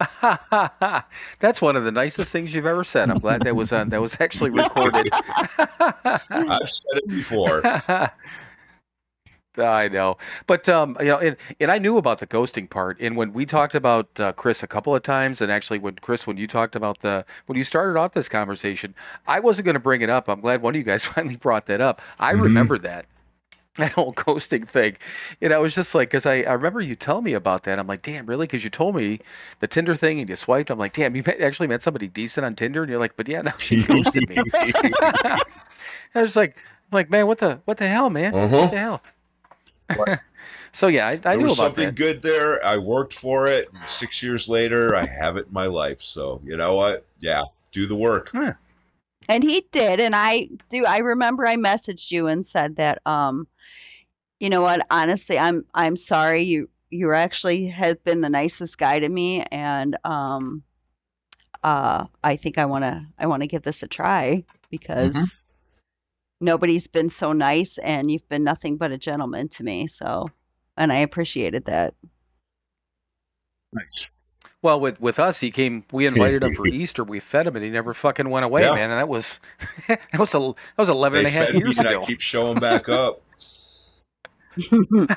That's 1.40 1.60
one 1.60 1.76
of 1.76 1.84
the 1.84 1.92
nicest 1.92 2.32
things 2.32 2.54
you've 2.54 2.66
ever 2.66 2.84
said. 2.84 3.10
I'm 3.10 3.18
glad 3.18 3.42
that 3.42 3.54
was 3.56 3.72
on. 3.72 3.88
That 3.90 4.00
was 4.00 4.16
actually 4.20 4.50
recorded. 4.50 5.08
I've 5.58 6.68
said 6.68 6.98
it 7.02 7.08
before. 7.08 7.62
I 9.58 9.88
know, 9.88 10.16
but 10.46 10.68
um, 10.68 10.96
you 11.00 11.06
know, 11.06 11.18
and, 11.18 11.36
and 11.60 11.70
I 11.70 11.78
knew 11.78 11.96
about 11.98 12.18
the 12.18 12.26
ghosting 12.26 12.68
part. 12.70 12.98
And 13.00 13.16
when 13.16 13.32
we 13.32 13.44
talked 13.46 13.74
about 13.74 14.18
uh, 14.20 14.32
Chris 14.32 14.62
a 14.62 14.66
couple 14.66 14.94
of 14.94 15.02
times, 15.02 15.40
and 15.40 15.50
actually 15.50 15.78
when 15.78 15.96
Chris, 15.96 16.26
when 16.26 16.36
you 16.36 16.46
talked 16.46 16.76
about 16.76 17.00
the 17.00 17.24
when 17.46 17.56
you 17.58 17.64
started 17.64 17.98
off 17.98 18.12
this 18.12 18.28
conversation, 18.28 18.94
I 19.26 19.40
wasn't 19.40 19.66
going 19.66 19.74
to 19.74 19.80
bring 19.80 20.00
it 20.02 20.10
up. 20.10 20.28
I'm 20.28 20.40
glad 20.40 20.62
one 20.62 20.74
of 20.74 20.78
you 20.78 20.84
guys 20.84 21.04
finally 21.14 21.36
brought 21.36 21.66
that 21.66 21.80
up. 21.80 22.00
I 22.18 22.32
Mhm. 22.34 22.42
remember 22.42 22.78
that 22.78 23.06
that 23.78 23.92
whole 23.92 24.12
ghosting 24.12 24.66
thing. 24.68 24.96
And 25.40 25.52
I 25.52 25.58
was 25.58 25.72
just 25.72 25.94
like, 25.94 26.10
because 26.10 26.26
I, 26.26 26.40
I 26.42 26.52
remember 26.54 26.80
you 26.80 26.96
telling 26.96 27.22
me 27.22 27.32
about 27.34 27.62
that. 27.62 27.78
I'm 27.78 27.86
like, 27.86 28.02
damn, 28.02 28.26
really? 28.26 28.46
Because 28.46 28.64
you 28.64 28.70
told 28.70 28.96
me 28.96 29.20
the 29.60 29.68
Tinder 29.68 29.94
thing 29.94 30.18
and 30.18 30.28
you 30.28 30.34
swiped. 30.34 30.68
I'm 30.70 30.78
like, 30.80 30.94
damn, 30.94 31.14
you 31.14 31.22
met, 31.24 31.40
actually 31.40 31.68
met 31.68 31.80
somebody 31.82 32.08
decent 32.08 32.44
on 32.44 32.56
Tinder, 32.56 32.82
and 32.82 32.90
you're 32.90 32.98
like, 32.98 33.16
but 33.16 33.28
yeah, 33.28 33.42
now 33.42 33.54
she 33.58 33.76
ghosted 33.86 34.28
me. 34.28 34.36
I 36.14 36.22
was 36.22 36.34
like, 36.36 36.56
I'm 36.90 36.96
like, 36.96 37.10
man, 37.10 37.26
what 37.26 37.38
the 37.38 37.60
what 37.66 37.76
the 37.76 37.86
hell, 37.88 38.10
man? 38.10 38.32
What 38.32 38.42
Uh-huh. 38.44 38.66
the 38.66 38.78
hell? 38.78 39.02
so 40.72 40.86
yeah, 40.88 41.06
I, 41.08 41.12
I 41.12 41.16
there 41.16 41.38
knew 41.38 41.44
was 41.46 41.54
about 41.54 41.74
something 41.74 41.86
that. 41.86 41.94
good 41.94 42.22
there. 42.22 42.64
I 42.64 42.76
worked 42.78 43.14
for 43.14 43.48
it. 43.48 43.68
Six 43.86 44.22
years 44.22 44.48
later, 44.48 44.94
I 44.94 45.06
have 45.06 45.36
it 45.36 45.46
in 45.46 45.52
my 45.52 45.66
life. 45.66 46.02
So 46.02 46.40
you 46.44 46.56
know 46.56 46.74
what? 46.76 47.06
Yeah, 47.18 47.42
do 47.72 47.86
the 47.86 47.96
work. 47.96 48.30
And 49.28 49.42
he 49.44 49.66
did, 49.72 50.00
and 50.00 50.16
I 50.16 50.48
do. 50.70 50.86
I 50.86 50.98
remember 50.98 51.46
I 51.46 51.56
messaged 51.56 52.10
you 52.10 52.28
and 52.28 52.46
said 52.46 52.76
that, 52.76 53.06
um, 53.06 53.46
you 54.40 54.50
know 54.50 54.62
what? 54.62 54.86
Honestly, 54.90 55.38
I'm 55.38 55.64
I'm 55.74 55.96
sorry. 55.96 56.44
You 56.44 56.70
you 56.90 57.12
actually 57.12 57.68
have 57.68 58.02
been 58.04 58.20
the 58.22 58.30
nicest 58.30 58.78
guy 58.78 58.98
to 59.00 59.08
me, 59.08 59.42
and 59.50 59.96
um, 60.04 60.62
uh, 61.62 62.06
I 62.22 62.36
think 62.36 62.58
I 62.58 62.66
wanna 62.66 63.06
I 63.18 63.26
wanna 63.26 63.46
give 63.46 63.62
this 63.62 63.82
a 63.82 63.88
try 63.88 64.44
because 64.70 65.14
Mhm. 65.14 65.30
Nobody's 66.40 66.86
been 66.86 67.10
so 67.10 67.32
nice, 67.32 67.78
and 67.82 68.10
you've 68.10 68.28
been 68.28 68.44
nothing 68.44 68.76
but 68.76 68.92
a 68.92 68.98
gentleman 68.98 69.48
to 69.50 69.62
me. 69.64 69.86
So, 69.88 70.30
and 70.76 70.92
I 70.92 70.98
appreciated 70.98 71.64
that. 71.66 71.94
Nice. 73.72 74.08
Well, 74.62 74.80
with 74.80 75.00
with 75.00 75.18
us, 75.20 75.40
he 75.40 75.50
came. 75.50 75.84
We 75.92 76.06
invited 76.06 76.42
him 76.42 76.52
for 76.54 76.66
Easter. 76.68 77.04
We 77.04 77.20
fed 77.20 77.46
him, 77.46 77.54
and 77.56 77.64
he 77.64 77.70
never 77.70 77.94
fucking 77.94 78.28
went 78.28 78.44
away, 78.44 78.62
Yeah. 78.62 78.74
man. 78.74 78.90
And 78.90 78.98
that 78.98 79.08
was 79.08 79.40
that 79.88 80.00
was 80.18 80.34
a 80.34 80.38
that 80.38 80.54
was 80.78 80.88
11 80.88 81.12
They 81.14 81.18
and 81.20 81.26
a 81.28 81.30
half 81.30 81.54
years 81.54 81.78
and 81.78 81.86
ago. 81.88 82.02
I 82.02 82.04
keep 82.06 82.20
showing 82.20 82.58
back 82.58 82.88
up. 82.88 83.22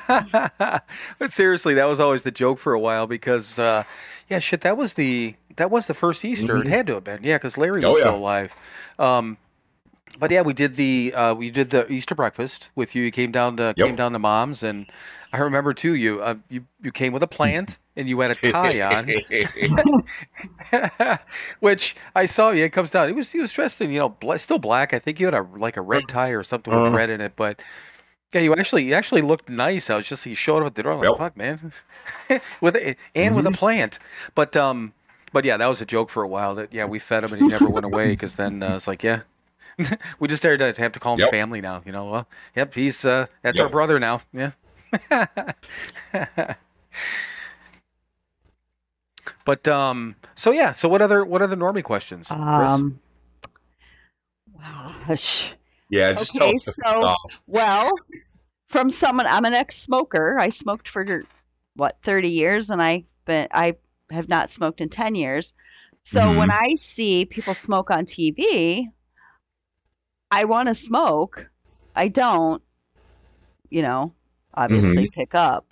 but 0.06 0.82
seriously, 1.28 1.74
that 1.74 1.86
was 1.86 1.98
always 1.98 2.22
the 2.22 2.30
joke 2.30 2.58
for 2.58 2.72
a 2.74 2.78
while 2.78 3.06
because, 3.08 3.58
uh, 3.58 3.82
yeah, 4.28 4.38
shit, 4.38 4.60
that 4.60 4.76
was 4.76 4.94
the 4.94 5.34
that 5.56 5.70
was 5.70 5.86
the 5.86 5.94
first 5.94 6.24
Easter. 6.24 6.58
It 6.58 6.66
Mhm. 6.66 6.70
had 6.70 6.86
to 6.86 6.94
have 6.94 7.04
been, 7.04 7.20
yeah, 7.24 7.36
because 7.36 7.58
Larry 7.58 7.84
Oh, 7.84 7.88
was 7.88 7.98
yeah. 7.98 8.04
still 8.04 8.16
alive. 8.16 8.54
Um, 8.98 9.36
but 10.18 10.30
yeah, 10.30 10.42
we 10.42 10.52
did 10.52 10.76
the 10.76 11.12
uh, 11.14 11.34
we 11.34 11.50
did 11.50 11.70
the 11.70 11.90
Easter 11.92 12.14
breakfast 12.14 12.70
with 12.74 12.94
you. 12.94 13.02
You 13.02 13.10
came 13.10 13.32
down 13.32 13.56
to 13.56 13.74
Yep. 13.76 13.86
came 13.86 13.96
down 13.96 14.12
to 14.12 14.18
mom's, 14.18 14.62
and 14.62 14.86
I 15.32 15.38
remember 15.38 15.72
too. 15.72 15.94
You 15.94 16.22
uh, 16.22 16.34
you 16.48 16.66
you 16.82 16.92
came 16.92 17.12
with 17.12 17.22
a 17.22 17.26
plant 17.26 17.78
and 17.96 18.08
you 18.08 18.20
had 18.20 18.30
a 18.30 18.34
tie 18.34 18.80
on. 18.80 19.08
Which 21.60 21.96
I 22.14 22.26
saw 22.26 22.50
you. 22.50 22.64
It 22.64 22.72
comes 22.72 22.90
down. 22.90 23.08
He 23.08 23.14
was 23.14 23.32
he 23.32 23.40
was 23.40 23.52
dressed 23.52 23.80
in 23.80 23.90
you 23.90 23.98
know 23.98 24.36
still 24.36 24.58
black. 24.58 24.92
I 24.94 24.98
think 24.98 25.20
you 25.20 25.26
had 25.26 25.34
a 25.34 25.42
like 25.56 25.76
a 25.76 25.82
red 25.82 26.08
tie 26.08 26.30
or 26.30 26.42
something 26.42 26.72
with 26.72 26.86
Uh-huh. 26.86 26.96
red 26.96 27.10
in 27.10 27.20
it. 27.20 27.32
But 27.36 27.60
yeah, 28.32 28.40
you 28.40 28.54
actually 28.54 28.84
you 28.84 28.94
actually 28.94 29.22
looked 29.22 29.48
nice. 29.48 29.90
I 29.90 29.96
was 29.96 30.06
just 30.08 30.24
you 30.26 30.34
showed 30.34 30.60
up 30.62 30.68
at 30.68 30.74
the 30.74 30.82
door. 30.82 30.92
I'm 30.92 30.98
like, 31.00 31.10
Yep. 31.10 31.18
fuck, 31.18 31.36
man, 31.36 31.72
with 32.60 32.76
a, 32.76 32.96
and 33.14 33.34
with 33.36 33.46
a 33.46 33.50
plant. 33.50 33.98
But 34.34 34.56
um, 34.56 34.94
but 35.32 35.44
yeah, 35.44 35.56
that 35.56 35.66
was 35.66 35.80
a 35.80 35.86
joke 35.86 36.10
for 36.10 36.22
a 36.22 36.28
while. 36.28 36.54
That 36.54 36.72
yeah, 36.72 36.84
we 36.86 36.98
fed 36.98 37.24
him 37.24 37.32
and 37.32 37.40
he 37.42 37.46
never 37.48 37.68
went 37.68 37.84
away 37.86 38.10
because 38.12 38.36
then 38.36 38.62
uh, 38.62 38.76
it's 38.76 38.86
like 38.86 39.02
yeah. 39.02 39.22
we 40.18 40.28
just 40.28 40.42
started 40.42 40.74
to 40.76 40.82
have 40.82 40.92
to 40.92 41.00
call 41.00 41.14
him 41.14 41.20
Yep. 41.20 41.30
family 41.30 41.60
now, 41.60 41.82
you 41.84 41.92
know. 41.92 42.04
Well, 42.10 42.28
yep, 42.56 42.74
he's 42.74 43.04
uh, 43.04 43.26
that's 43.42 43.58
our 43.60 43.68
brother 43.68 43.98
now. 44.00 44.20
Yeah. 44.32 44.52
but 49.44 49.66
um, 49.68 50.16
so 50.34 50.50
yeah, 50.50 50.72
so 50.72 50.88
what 50.88 51.02
other 51.02 51.24
what 51.24 51.42
other 51.42 51.56
normie 51.56 51.82
questions, 51.84 52.28
Chris? 52.28 52.70
Um, 52.70 52.98
gosh. 55.06 55.52
yeah, 55.90 56.12
just 56.12 56.36
Okay, 56.36 56.52
tell 56.52 56.54
us 56.54 56.64
so- 56.84 57.06
off. 57.08 57.40
Well, 57.46 57.90
from 58.68 58.90
someone, 58.90 59.26
I'm 59.26 59.44
an 59.44 59.54
ex-smoker. 59.54 60.38
I 60.38 60.48
smoked 60.50 60.88
for 60.88 61.22
what 61.76 61.96
30 62.04 62.28
years, 62.28 62.70
and 62.70 62.80
I 62.82 63.04
been 63.24 63.48
I 63.52 63.74
have 64.10 64.28
not 64.28 64.50
smoked 64.52 64.80
in 64.80 64.88
10 64.88 65.14
years. 65.14 65.54
So 66.04 66.20
Mhm. 66.20 66.38
when 66.38 66.50
I 66.50 66.74
see 66.82 67.24
people 67.24 67.54
smoke 67.54 67.90
on 67.90 68.06
TV, 68.06 68.88
I 70.32 70.46
want 70.46 70.68
to 70.68 70.74
smoke. 70.74 71.46
I 71.94 72.08
don't, 72.08 72.62
you 73.68 73.82
know, 73.82 74.14
obviously 74.54 75.10
pick 75.14 75.34
up. 75.34 75.66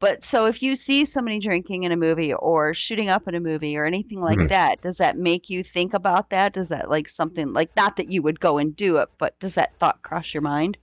But 0.00 0.24
so 0.26 0.44
if 0.46 0.60
you 0.62 0.76
see 0.76 1.06
somebody 1.06 1.38
drinking 1.40 1.84
in 1.84 1.92
a 1.92 1.96
movie 1.96 2.34
or 2.34 2.74
shooting 2.74 3.08
up 3.08 3.26
in 3.26 3.34
a 3.34 3.40
movie 3.40 3.76
or 3.76 3.86
anything 3.86 4.20
like 4.20 4.38
Mhm. 4.38 4.48
that, 4.50 4.82
does 4.82 4.96
that 4.98 5.16
make 5.16 5.48
you 5.48 5.64
think 5.64 5.94
about 5.94 6.28
that? 6.30 6.52
Does 6.52 6.68
that 6.68 6.90
like 6.90 7.08
something 7.08 7.54
like 7.54 7.70
not 7.74 7.96
that 7.96 8.10
you 8.10 8.20
would 8.20 8.38
go 8.38 8.58
and 8.58 8.76
do 8.76 8.98
it, 8.98 9.08
but 9.18 9.38
does 9.40 9.54
that 9.54 9.78
thought 9.80 10.02
cross 10.02 10.34
your 10.34 10.42
mind? 10.42 10.76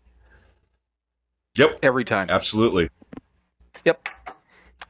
Yep, 1.55 1.79
Every 1.83 2.05
time. 2.05 2.29
absolutely. 2.29 2.89
Yep. 3.85 4.07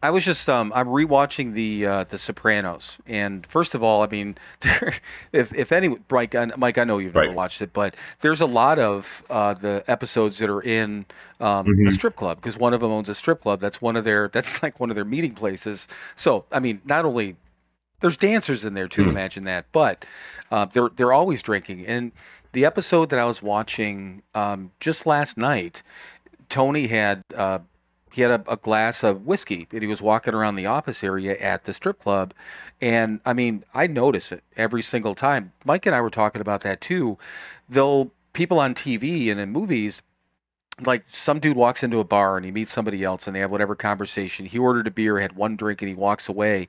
I 0.02 0.12
was 0.12 0.24
just 0.24 0.48
um 0.48 0.72
I'm 0.74 0.88
rewatching 0.88 1.54
the 1.54 1.86
uh 1.86 2.04
The 2.06 2.18
Sopranos 2.18 3.00
and 3.06 3.46
first 3.48 3.76
of 3.76 3.84
all 3.84 4.02
I 4.02 4.08
mean 4.08 4.38
there, 4.62 4.96
if 5.34 5.54
if 5.54 5.72
any 5.72 5.98
Mike 6.10 6.36
I, 6.36 6.46
Mike 6.58 6.78
I 6.78 6.84
know 6.86 7.00
you've 7.00 7.14
never 7.14 7.28
Right. 7.28 7.36
watched 7.36 7.62
it 7.62 7.74
but 7.74 7.96
there's 8.22 8.40
a 8.42 8.46
lot 8.46 8.80
of 8.80 9.24
uh 9.30 9.54
the 9.56 9.84
episodes 9.88 10.38
that 10.38 10.50
are 10.50 10.62
in 10.62 11.06
um 11.40 11.66
a 11.68 11.70
Mhm. 11.70 11.92
strip 11.92 12.16
club 12.16 12.38
because 12.38 12.58
one 12.58 12.74
of 12.74 12.80
them 12.82 12.92
owns 12.92 13.10
a 13.10 13.16
strip 13.16 13.42
club 13.42 13.60
that's 13.60 13.82
one 13.82 13.96
of 13.98 14.04
their 14.06 14.28
that's 14.34 14.64
like 14.64 14.80
one 14.80 14.90
of 14.90 14.96
their 14.96 15.06
meeting 15.06 15.34
places 15.34 15.88
so 16.16 16.46
I 16.52 16.60
mean 16.60 16.82
not 16.86 17.04
only 17.04 17.36
there's 18.00 18.16
dancers 18.16 18.64
in 18.64 18.76
there 18.76 18.88
too 18.88 19.06
Mhm. 19.06 19.10
imagine 19.10 19.44
that 19.46 19.66
but 19.74 20.06
uh, 20.52 20.66
they're 20.66 20.90
they're 20.96 21.14
always 21.14 21.42
drinking 21.44 21.86
and 21.86 22.14
the 22.54 22.66
episode 22.66 23.10
that 23.10 23.20
I 23.20 23.26
was 23.26 23.42
watching 23.44 24.24
um 24.34 24.72
just 24.80 25.06
last 25.06 25.38
night 25.38 25.84
Tony 26.48 26.88
had 26.88 27.22
uh 27.36 27.60
he 28.20 28.24
had 28.24 28.42
a, 28.42 28.52
a 28.52 28.58
glass 28.58 29.02
of 29.02 29.26
whiskey 29.26 29.66
and 29.72 29.82
he 29.82 29.88
was 29.88 30.02
walking 30.02 30.34
around 30.34 30.58
the 30.58 30.66
office 30.66 31.06
area 31.06 31.38
at 31.38 31.64
the 31.64 31.72
strip 31.72 32.00
club. 32.00 32.34
And 32.82 33.22
i 33.26 33.32
mean 33.32 33.64
i 33.74 33.88
notice 33.88 34.34
it 34.34 34.44
every 34.58 34.82
single 34.82 35.16
time. 35.16 35.54
Mike 35.64 35.86
and 35.86 35.96
i 35.96 36.02
were 36.02 36.10
talking 36.10 36.42
about 36.42 36.60
that 36.62 36.82
too. 36.82 37.18
They'll 37.70 38.12
people 38.34 38.60
on 38.60 38.74
tv 38.76 39.32
and 39.32 39.40
in 39.40 39.52
movies 39.52 40.02
like 40.82 41.06
some 41.10 41.40
dude 41.40 41.56
walks 41.56 41.82
into 41.82 42.00
a 42.00 42.04
bar 42.04 42.36
and 42.36 42.46
he 42.46 42.52
meets 42.52 42.72
somebody 42.74 43.04
else 43.04 43.26
and 43.26 43.36
they 43.36 43.40
have 43.40 43.52
whatever 43.52 43.76
conversation. 43.76 44.46
He 44.46 44.58
ordered 44.60 44.88
a 44.88 44.92
beer 44.92 45.20
had 45.20 45.34
one 45.34 45.56
drink 45.56 45.82
and 45.82 45.90
he 45.90 45.96
walks 45.96 46.28
away. 46.28 46.68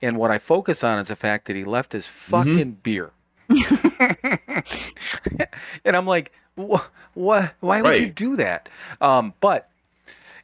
And 0.00 0.16
what 0.16 0.30
i 0.30 0.38
focus 0.38 0.84
on 0.84 1.00
is 1.00 1.08
the 1.08 1.16
fact 1.16 1.46
that 1.46 1.56
he 1.56 1.64
left 1.64 1.92
his 1.92 2.06
fucking 2.06 2.78
beer. 2.84 3.10
And 5.84 5.96
i'm 5.96 6.06
like 6.06 6.30
what 6.54 6.88
what 7.14 7.54
why 7.58 7.82
would 7.82 7.98
you 7.98 8.08
do 8.08 8.36
that? 8.36 8.68
Um 9.00 9.34
but 9.40 9.68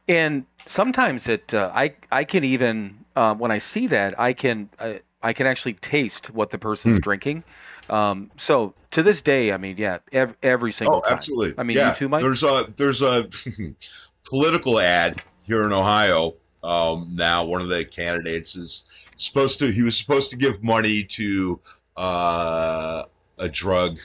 and 0.09 0.45
sometimes 0.65 1.27
it 1.29 1.53
uh, 1.53 1.71
i 1.73 1.93
i 2.11 2.25
can 2.25 2.43
even 2.43 3.05
uh, 3.15 3.33
when 3.35 3.51
i 3.51 3.57
see 3.57 3.87
that 3.87 4.19
i 4.19 4.33
can 4.33 4.69
uh, 4.79 4.95
i 5.23 5.33
can 5.33 5.47
actually 5.47 5.73
taste 5.73 6.31
what 6.31 6.49
the 6.49 6.57
person's 6.59 6.97
Hmm. 6.97 7.01
drinking 7.01 7.43
um 7.89 8.29
so 8.37 8.73
to 8.91 9.01
this 9.03 9.21
day 9.21 9.51
i 9.53 9.57
mean 9.57 9.77
yeah 9.77 9.99
every, 10.11 10.35
every 10.43 10.71
single 10.71 10.97
Oh, 10.97 11.01
time 11.01 11.17
absolutely. 11.17 11.55
I 11.57 11.63
mean, 11.63 11.77
yeah. 11.77 11.89
you 11.89 11.95
too, 11.95 12.09
Mike? 12.09 12.21
There's 12.21 12.43
a 12.43 12.67
there's 12.75 13.01
a 13.01 13.29
political 14.25 14.79
ad 14.79 15.21
here 15.45 15.63
in 15.63 15.73
Ohio. 15.73 16.35
Um, 16.63 17.11
now 17.13 17.45
one 17.45 17.61
of 17.61 17.69
the 17.69 17.85
candidates 17.85 18.55
is 18.55 18.85
supposed 19.17 19.59
to 19.59 19.71
he 19.71 19.81
was 19.81 19.97
supposed 19.97 20.31
to 20.31 20.37
give 20.37 20.61
money 20.63 21.03
to 21.03 21.59
uh, 21.97 23.03
a 23.37 23.49
drug 23.49 23.97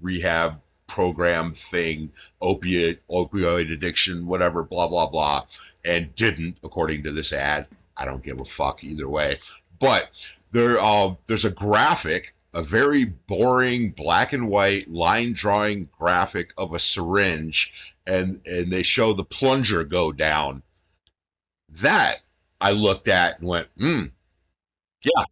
rehab 0.00 0.60
program 0.86 1.52
thing, 1.52 2.12
opiate 2.40 3.06
opioid 3.08 3.72
addiction, 3.72 4.26
whatever, 4.26 4.62
blah 4.62 4.88
blah 4.88 5.08
blah, 5.08 5.46
and 5.84 6.14
didn't 6.14 6.58
according 6.62 7.04
to 7.04 7.12
this 7.12 7.32
ad. 7.32 7.66
I 7.96 8.04
don't 8.04 8.24
give 8.24 8.40
a 8.40 8.44
fuck 8.44 8.82
either 8.84 9.08
way. 9.08 9.38
But 9.78 10.26
there, 10.50 10.78
uh, 10.78 11.14
there's 11.26 11.44
a 11.44 11.50
graphic, 11.50 12.34
a 12.52 12.62
very 12.62 13.04
boring 13.04 13.90
black 13.90 14.32
and 14.32 14.48
white 14.48 14.88
line 14.88 15.32
drawing 15.32 15.88
graphic 15.92 16.52
of 16.56 16.72
a 16.74 16.78
syringe, 16.78 17.94
and 18.06 18.40
and 18.46 18.72
they 18.72 18.82
show 18.82 19.12
the 19.12 19.24
plunger 19.24 19.84
go 19.84 20.12
down. 20.12 20.62
That 21.80 22.20
I 22.60 22.72
looked 22.72 23.08
at 23.08 23.40
and 23.40 23.48
went, 23.48 23.68
hmm, 23.76 24.04
yeah, 25.02 25.24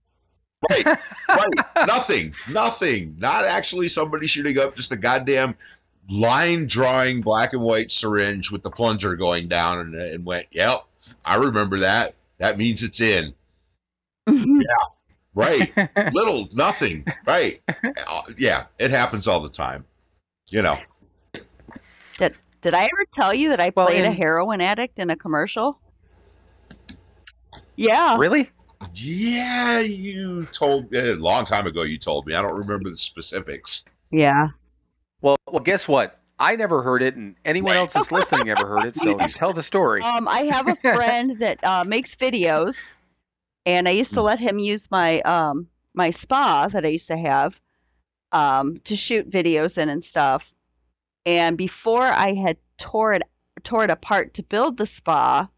right, 0.70 0.86
right, 1.28 1.86
nothing, 1.86 2.34
nothing, 2.48 3.16
not 3.18 3.44
actually 3.44 3.88
somebody 3.88 4.26
shooting 4.26 4.58
up, 4.58 4.76
just 4.76 4.92
a 4.92 4.96
goddamn 4.96 5.56
line 6.10 6.66
drawing 6.66 7.20
black 7.20 7.52
and 7.52 7.62
white 7.62 7.90
syringe 7.90 8.50
with 8.50 8.62
the 8.62 8.70
plunger 8.70 9.16
going 9.16 9.48
down, 9.48 9.80
and, 9.80 9.94
and 9.94 10.26
went, 10.26 10.46
yep, 10.50 10.84
I 11.24 11.36
remember 11.36 11.80
that. 11.80 12.14
That 12.38 12.58
means 12.58 12.82
it's 12.82 13.00
in. 13.00 13.34
Yeah. 14.26 14.62
Right. 15.34 15.72
Little, 16.12 16.48
nothing. 16.52 17.06
Right. 17.26 17.60
Uh, 18.06 18.22
Yeah, 18.36 18.64
it 18.78 18.90
happens 18.90 19.26
all 19.28 19.40
the 19.40 19.48
time. 19.48 19.84
You 20.48 20.62
know. 20.62 20.78
Did 22.18 22.36
did 22.60 22.74
I 22.74 22.82
ever 22.82 23.06
tell 23.14 23.32
you 23.32 23.50
that 23.50 23.60
I 23.60 23.72
Well, 23.74 23.86
played 23.86 24.04
a 24.04 24.12
heroin 24.12 24.60
addict 24.60 24.98
in 24.98 25.10
a 25.10 25.16
commercial? 25.16 25.78
Yeah. 27.76 28.16
really? 28.18 28.50
Yeah, 28.94 29.80
you 29.80 30.46
told 30.46 30.94
a 30.94 31.14
long 31.14 31.44
time 31.44 31.66
ago. 31.66 31.82
You 31.82 31.98
told 31.98 32.26
me. 32.26 32.34
I 32.34 32.42
don't 32.42 32.54
remember 32.54 32.90
the 32.90 32.96
specifics. 32.96 33.84
Yeah. 34.10 34.48
Well, 35.20 35.36
well, 35.48 35.62
guess 35.62 35.88
what? 35.88 36.18
I 36.38 36.56
never 36.56 36.82
heard 36.82 37.02
it, 37.02 37.14
and 37.14 37.36
anyone 37.44 37.76
else 37.76 37.92
that's 37.92 38.10
listening 38.10 38.48
ever 38.48 38.66
heard 38.66 38.84
it. 38.84 38.96
So 38.96 39.16
tell 39.28 39.52
the 39.52 39.62
story. 39.62 40.02
Um, 40.02 40.26
I 40.26 40.40
have 40.40 40.68
a 40.68 40.76
friend 40.94 41.38
that 41.38 41.62
uh, 41.62 41.84
makes 41.84 42.14
videos, 42.16 42.74
and 43.64 43.88
I 43.88 43.92
used 43.92 44.12
to 44.14 44.22
let 44.22 44.40
him 44.40 44.58
use 44.58 44.90
my 44.90 45.20
um 45.20 45.68
my 45.94 46.10
spa 46.10 46.68
that 46.72 46.84
I 46.84 46.88
used 46.88 47.08
to 47.08 47.16
have 47.16 47.60
um 48.32 48.78
to 48.84 48.96
shoot 48.96 49.30
videos 49.30 49.78
in 49.78 49.88
and 49.88 50.02
stuff. 50.02 50.44
And 51.24 51.56
before 51.56 52.02
I 52.02 52.34
had 52.34 52.56
tore 52.78 53.12
it 53.12 53.22
tore 53.62 53.84
it 53.84 53.90
apart 53.90 54.34
to 54.34 54.42
build 54.42 54.76
the 54.76 54.86
spa, 54.86 55.48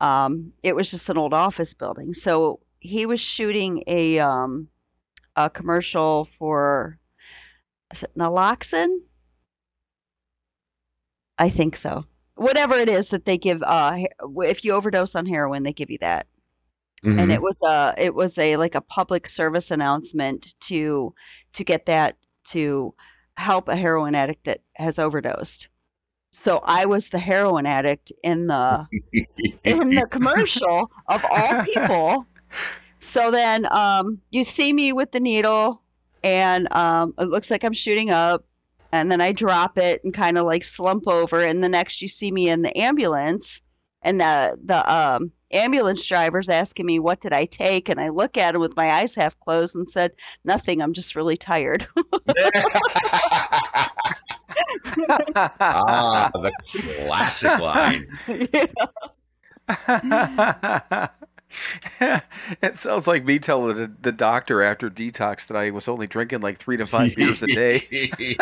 um, 0.00 0.52
it 0.62 0.74
was 0.74 0.90
just 0.90 1.08
an 1.10 1.18
old 1.18 1.34
office 1.34 1.74
building. 1.74 2.14
So 2.14 2.60
he 2.80 3.06
was 3.06 3.20
shooting 3.20 3.82
a 3.86 4.18
um 4.20 4.68
a 5.36 5.50
commercial 5.50 6.28
for 6.38 6.98
naloxone? 8.16 9.00
I 11.38 11.50
think 11.50 11.76
so 11.76 12.04
whatever 12.36 12.76
it 12.76 12.88
is 12.88 13.08
that 13.08 13.24
they 13.24 13.38
give 13.38 13.62
uh 13.62 13.96
if 14.38 14.64
you 14.64 14.72
overdose 14.72 15.14
on 15.14 15.26
heroin 15.26 15.62
they 15.62 15.72
give 15.72 15.90
you 15.90 15.98
that 16.00 16.26
Mm-hmm. 17.04 17.18
and 17.18 17.30
it 17.32 17.42
was 17.42 17.56
a 17.62 17.94
it 17.98 18.14
was 18.14 18.36
a 18.38 18.56
like 18.56 18.74
a 18.74 18.80
public 18.80 19.28
service 19.28 19.70
announcement 19.70 20.54
to 20.68 21.14
to 21.54 21.64
get 21.64 21.86
that 21.86 22.16
to 22.50 22.94
help 23.36 23.68
a 23.68 23.76
heroin 23.76 24.14
addict 24.14 24.44
that 24.46 24.60
has 24.74 24.98
overdosed 24.98 25.68
so 26.44 26.60
i 26.64 26.84
was 26.84 27.08
the 27.08 27.18
heroin 27.18 27.66
addict 27.66 28.12
in 28.22 28.46
the 28.46 28.86
in 29.64 29.90
the 29.90 30.06
commercial 30.10 30.90
of 31.08 31.24
all 31.30 31.64
people. 31.74 32.26
So 33.00 33.30
then 33.30 33.66
um 33.72 34.20
you 34.30 34.44
see 34.44 34.72
me 34.72 34.92
with 34.92 35.12
the 35.12 35.20
needle 35.20 35.80
and 36.22 36.68
um 36.72 37.14
it 37.18 37.28
looks 37.28 37.50
like 37.50 37.64
i'm 37.64 37.72
shooting 37.72 38.10
up. 38.10 38.44
And 38.92 39.10
then 39.10 39.20
I 39.20 39.32
drop 39.32 39.76
it 39.76 40.04
and 40.04 40.14
kind 40.14 40.38
of 40.38 40.46
like 40.46 40.62
slump 40.62 41.08
over. 41.08 41.40
And 41.40 41.64
the 41.64 41.68
next 41.68 42.00
you 42.00 42.06
see 42.06 42.30
me 42.30 42.48
in 42.48 42.62
the 42.62 42.76
ambulance 42.78 43.60
and 44.02 44.20
the 44.20 44.56
the 44.64 44.92
um 44.92 45.32
ambulance 45.50 46.06
driver's 46.06 46.48
asking 46.48 46.86
me 46.86 47.00
what 47.00 47.20
did 47.20 47.32
I 47.32 47.46
take? 47.46 47.88
And 47.88 48.00
I 48.00 48.10
look 48.10 48.36
at 48.36 48.54
him 48.54 48.60
with 48.60 48.76
my 48.76 48.94
eyes 48.94 49.14
half 49.14 49.38
closed 49.40 49.74
and 49.74 49.88
said 49.88 50.12
nothing. 50.44 50.80
I'm 50.80 50.92
just 50.92 51.16
really 51.16 51.36
tired. 51.36 51.88
ah, 55.36 56.30
the 56.34 56.52
classic 56.72 57.58
line. 57.58 58.06
it 62.62 62.76
sounds 62.76 63.06
like 63.06 63.24
me 63.24 63.38
telling 63.38 63.76
the, 63.76 63.92
the 64.00 64.12
doctor 64.12 64.62
after 64.62 64.90
detox 64.90 65.46
that 65.46 65.56
I 65.56 65.70
was 65.70 65.88
only 65.88 66.06
drinking 66.06 66.40
like 66.40 66.58
three 66.58 66.76
to 66.76 66.86
five 66.86 67.14
beers 67.14 67.42
a 67.42 67.46
day, 67.46 67.86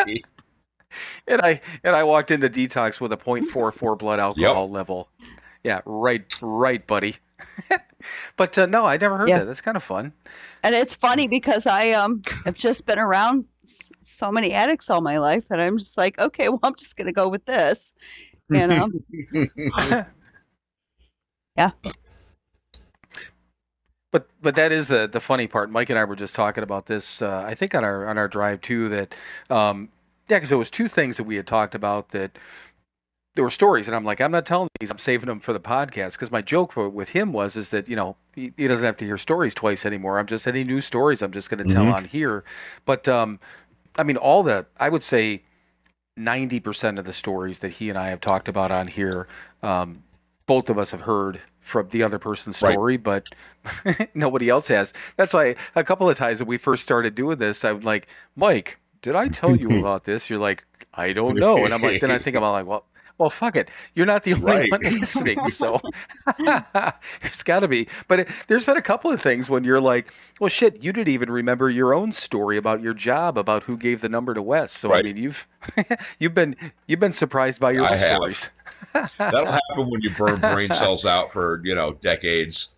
and 1.27 1.41
I 1.41 1.61
and 1.83 1.95
I 1.95 2.03
walked 2.03 2.31
into 2.31 2.49
detox 2.49 2.99
with 2.99 3.11
a 3.13 3.17
0.44 3.17 3.97
blood 3.97 4.19
alcohol 4.19 4.69
level. 4.69 5.09
Yeah, 5.63 5.81
right, 5.85 6.25
right, 6.41 6.85
buddy. 6.85 7.15
but 8.35 8.57
uh, 8.57 8.65
no, 8.65 8.85
I 8.85 8.97
never 8.97 9.17
heard 9.17 9.29
Yeah. 9.29 9.39
that. 9.39 9.45
That's 9.45 9.61
kind 9.61 9.77
of 9.77 9.83
fun. 9.83 10.13
and 10.63 10.75
it's 10.75 10.95
funny 10.95 11.27
because 11.27 11.65
I 11.65 11.91
um 11.91 12.21
have 12.45 12.55
just 12.55 12.85
been 12.85 12.99
around 12.99 13.41
s- 13.41 13.45
so 14.23 14.31
many 14.31 14.53
addicts 14.53 14.89
all 14.89 15.01
my 15.01 15.17
life 15.17 15.43
that 15.49 15.59
I'm 15.59 15.77
just 15.77 15.97
like 15.97 16.17
okay 16.17 16.47
well 16.49 16.59
I'm 16.63 16.75
just 16.75 16.95
gonna 16.95 17.11
go 17.11 17.27
with 17.27 17.43
this 17.45 17.79
you 18.49 18.65
know 18.67 18.89
yeah. 21.57 21.71
But 24.11 24.27
but 24.41 24.55
that 24.55 24.71
is 24.71 24.87
the 24.87 25.07
the 25.07 25.19
funny 25.19 25.47
part. 25.47 25.71
Mike 25.71 25.89
and 25.89 25.97
I 25.99 26.03
were 26.05 26.15
just 26.15 26.35
talking 26.35 26.63
about 26.63 26.85
this. 26.85 27.21
Uh, 27.21 27.43
I 27.45 27.55
think 27.55 27.73
on 27.75 27.83
our 27.83 28.07
on 28.07 28.17
our 28.17 28.27
drive 28.27 28.61
too. 28.61 28.87
That 28.89 29.15
um, 29.49 29.89
yeah, 30.29 30.37
because 30.37 30.49
there 30.49 30.57
was 30.57 30.69
two 30.69 30.87
things 30.87 31.17
that 31.17 31.23
we 31.23 31.35
had 31.35 31.47
talked 31.47 31.73
about 31.73 32.09
that 32.09 32.37
there 33.35 33.43
were 33.43 33.49
stories, 33.49 33.87
and 33.87 33.95
I'm 33.95 34.05
like, 34.05 34.21
I'm 34.21 34.29
not 34.31 34.45
telling 34.45 34.69
these. 34.79 34.91
I'm 34.91 34.99
saving 34.99 35.27
them 35.27 35.39
for 35.39 35.51
the 35.53 35.59
podcast 35.59 36.13
because 36.13 36.29
my 36.31 36.41
joke 36.43 36.73
for, 36.73 36.87
with 36.87 37.09
him 37.09 37.33
was 37.33 37.57
is 37.57 37.71
that 37.71 37.89
you 37.89 37.95
know 37.95 38.15
he, 38.35 38.53
he 38.55 38.67
doesn't 38.67 38.85
have 38.85 38.97
to 38.97 39.05
hear 39.05 39.17
stories 39.17 39.55
twice 39.55 39.83
anymore. 39.83 40.19
I'm 40.19 40.27
just 40.27 40.45
any 40.47 40.63
new 40.63 40.81
stories. 40.81 41.23
I'm 41.23 41.31
just 41.31 41.49
going 41.49 41.67
to 41.67 41.73
tell 41.73 41.85
Mhm. 41.85 41.93
on 41.93 42.05
here. 42.05 42.43
But 42.85 43.07
um, 43.07 43.39
I 43.97 44.03
mean, 44.03 44.17
all 44.17 44.43
the 44.43 44.65
I 44.77 44.89
would 44.89 45.03
say. 45.03 45.43
90% 46.15 46.99
of 46.99 47.05
the 47.05 47.13
stories 47.13 47.57
that 47.59 47.69
he 47.71 47.89
and 47.89 47.97
I 47.97 48.09
have 48.09 48.21
talked 48.21 48.47
about 48.47 48.71
on 48.71 48.87
here, 48.87 49.27
um, 49.63 50.03
both 50.45 50.69
of 50.69 50.77
us 50.77 50.91
have 50.91 51.01
heard 51.01 51.41
from 51.59 51.89
the 51.89 52.03
other 52.03 52.19
person's 52.19 52.61
Right. 52.61 52.73
story, 52.73 52.97
but 52.97 53.33
nobody 54.13 54.47
else 54.47 54.67
has. 54.67 54.93
That's 55.17 55.33
why 55.33 55.55
a 55.75 55.83
couple 55.83 56.07
of 56.07 56.15
times 56.15 56.39
when 56.39 56.47
we 56.47 56.59
first 56.59 56.83
started 56.83 57.15
doing 57.15 57.39
this, 57.39 57.65
I'm 57.65 57.81
like, 57.81 58.07
Mike, 58.35 58.77
did 59.01 59.15
I 59.15 59.27
tell 59.27 59.55
you 59.55 59.75
about 59.79 60.03
this? 60.03 60.29
You're 60.29 60.37
like, 60.37 60.65
I 60.93 61.13
don't 61.13 61.39
know. 61.39 61.65
And 61.65 61.73
I'm 61.73 61.81
like, 61.81 61.99
then 61.99 62.11
I 62.11 62.19
think 62.19 62.35
about 62.35 62.51
like, 62.51 62.67
well, 62.67 62.85
well, 63.23 63.29
fuck 63.29 63.55
it. 63.55 63.69
You're 63.95 64.05
not 64.05 64.23
the 64.23 64.33
only 64.33 64.45
Right. 64.45 64.71
one 64.71 64.81
listening, 64.83 65.45
so 65.49 65.79
there's 67.21 67.43
got 67.43 67.59
to 67.61 67.67
be. 67.67 67.87
But 68.07 68.21
it, 68.21 68.27
there's 68.47 68.65
been 68.65 68.77
a 68.77 68.81
couple 68.81 69.11
of 69.11 69.21
things 69.21 69.49
when 69.49 69.63
you're 69.63 69.81
like, 69.81 70.13
well, 70.39 70.49
shit, 70.49 70.83
you 70.83 70.93
didn't 70.93 71.13
even 71.13 71.31
remember 71.31 71.69
your 71.69 71.93
own 71.93 72.11
story 72.11 72.57
about 72.57 72.81
your 72.81 72.93
job, 72.93 73.37
about 73.37 73.63
who 73.63 73.77
gave 73.77 74.01
the 74.01 74.09
number 74.09 74.33
to 74.33 74.41
Wes. 74.41 74.71
So 74.71 74.93
I 74.93 75.01
mean, 75.01 75.17
you've 75.17 75.47
you've 76.19 76.33
been 76.33 76.55
you've 76.87 76.99
been 76.99 77.13
surprised 77.13 77.59
by 77.59 77.71
your 77.71 77.85
I 77.85 77.91
own 77.91 77.97
have. 77.97 78.11
stories. 78.17 78.49
That'll 79.17 79.45
happen 79.51 79.89
when 79.89 80.01
you 80.01 80.09
burn 80.11 80.39
brain 80.39 80.71
cells 80.71 81.05
out 81.05 81.31
for 81.33 81.61
you 81.63 81.75
know 81.75 81.93
decades. 81.93 82.71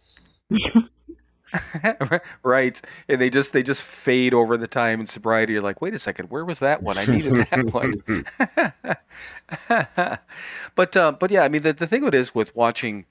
right. 2.43 2.81
And 3.09 3.21
they 3.21 3.29
just 3.29 3.53
they 3.53 3.63
just 3.63 3.81
fade 3.81 4.33
over 4.33 4.57
the 4.57 4.67
time 4.67 4.99
in 4.99 5.05
sobriety. 5.05 5.53
You're 5.53 5.61
like 5.61 5.81
wait 5.81 5.93
a 5.93 5.99
second. 5.99 6.29
Where 6.29 6.45
was 6.45 6.59
that 6.59 6.81
one? 6.83 6.97
I 6.97 7.05
needed 7.05 7.47
that 7.51 7.73
one. 9.69 10.17
But 10.75 10.97
uh, 10.97 11.13
but 11.13 11.31
yeah 11.31 11.43
i 11.43 11.49
mean 11.49 11.61
the, 11.61 11.73
the 11.73 11.87
thing 11.87 12.01
of 12.03 12.09
it 12.09 12.13
is 12.15 12.35
with 12.35 12.55
watching 12.55 13.05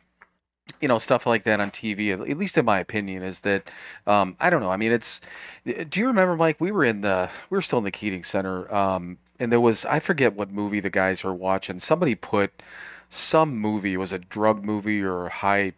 you 0.81 0.89
know 0.89 0.99
stuff 0.99 1.27
like 1.27 1.45
that 1.45 1.61
on 1.61 1.71
tv 1.71 2.13
at 2.13 2.21
at 2.29 2.39
least 2.39 2.57
in 2.59 2.65
my 2.65 2.79
opinion 2.79 3.23
is 3.23 3.41
that 3.41 3.71
um, 4.07 4.37
i 4.41 4.51
don't 4.51 4.61
know. 4.61 4.71
I 4.71 4.77
mean 4.77 4.93
it's 4.93 5.21
do 5.65 6.01
you 6.01 6.07
remember 6.07 6.37
mike 6.37 6.61
we 6.61 6.73
were 6.73 6.85
in 6.85 7.01
the 7.03 7.31
we 7.51 7.57
were 7.57 7.63
still 7.63 7.79
in 7.79 7.85
the 7.85 7.91
keating 7.91 8.23
center 8.25 8.73
um, 8.75 9.19
and 9.39 9.53
there 9.53 9.61
was 9.61 9.85
i 9.87 10.01
forget 10.01 10.35
what 10.35 10.51
movie 10.51 10.81
the 10.81 10.91
guys 10.91 11.25
were 11.25 11.35
watching. 11.35 11.79
Somebody 11.79 12.15
put 12.15 12.63
some 13.09 13.57
movie 13.57 13.95
it 13.95 13.99
was 13.99 14.13
a 14.13 14.19
drug 14.19 14.65
movie 14.65 15.03
or 15.03 15.29
high 15.29 15.73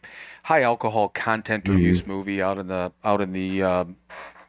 high 0.45 0.62
alcohol 0.62 1.09
content 1.09 1.68
or 1.68 1.72
Mhm. 1.72 1.83
use 1.83 2.07
movie 2.07 2.41
out 2.41 2.59
in 2.59 2.66
the 2.68 2.93
out 3.05 3.20
in 3.20 3.33
the 3.33 3.62
um, 3.62 3.97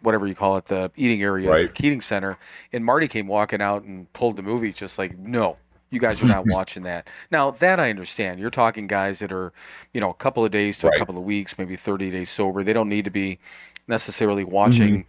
whatever 0.02 0.28
you 0.28 0.36
call 0.36 0.58
it 0.58 0.66
the 0.66 0.92
eating 0.96 1.22
area 1.22 1.50
Right. 1.50 1.68
the 1.68 1.74
Keating 1.74 2.02
Center 2.02 2.38
and 2.72 2.86
Marty 2.86 3.08
came 3.08 3.28
walking 3.28 3.62
out 3.62 3.84
and 3.84 4.12
pulled 4.14 4.36
the 4.38 4.44
movie 4.44 4.72
just 4.72 4.98
like 4.98 5.18
no 5.18 5.58
you 5.90 6.00
guys 6.00 6.22
are 6.22 6.28
not 6.28 6.46
watching 6.48 6.84
that 6.84 7.08
now 7.32 7.52
that 7.52 7.80
I 7.80 7.90
understand 7.90 8.40
you're 8.40 8.50
talking 8.52 8.88
guys 8.88 9.20
that 9.20 9.32
are 9.32 9.52
you 9.94 10.00
know 10.02 10.10
a 10.10 10.14
couple 10.14 10.46
of 10.46 10.52
days 10.52 10.80
to 10.80 10.88
Right. 10.88 10.96
a 10.96 11.00
couple 11.00 11.18
of 11.18 11.24
weeks 11.24 11.58
maybe 11.58 11.76
30 11.76 12.12
days 12.12 12.30
sober 12.30 12.64
they 12.64 12.74
don't 12.74 12.90
need 12.90 13.06
to 13.06 13.12
be 13.12 13.40
necessarily 13.88 14.44
watching 14.44 15.06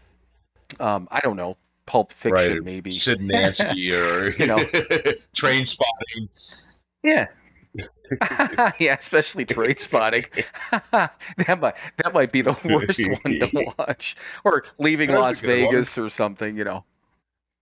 um, 0.80 1.06
I 1.10 1.20
don't 1.20 1.36
know 1.36 1.56
pulp 1.86 2.12
fiction 2.12 2.52
right. 2.54 2.62
maybe 2.64 2.90
Sid 2.90 3.18
and 3.20 3.28
Nancy 3.28 3.92
or 3.94 4.30
You 4.38 4.46
know. 4.46 4.56
Trainspotting. 5.34 6.28
Yeah. 7.02 7.26
yeah, 8.78 8.96
especially 8.98 9.44
Trainspotting. 9.44 10.26
that 10.90 11.60
might 11.60 11.74
that 11.98 12.14
might 12.14 12.32
be 12.32 12.42
the 12.42 12.56
worst 12.64 13.00
one 13.24 13.38
to 13.40 13.72
watch. 13.78 14.16
Or 14.44 14.64
leaving 14.78 15.12
Las 15.12 15.40
good 15.40 15.48
one. 15.48 15.72
Vegas 15.72 15.98
or 15.98 16.10
something, 16.10 16.56
you 16.56 16.64
know. 16.64 16.84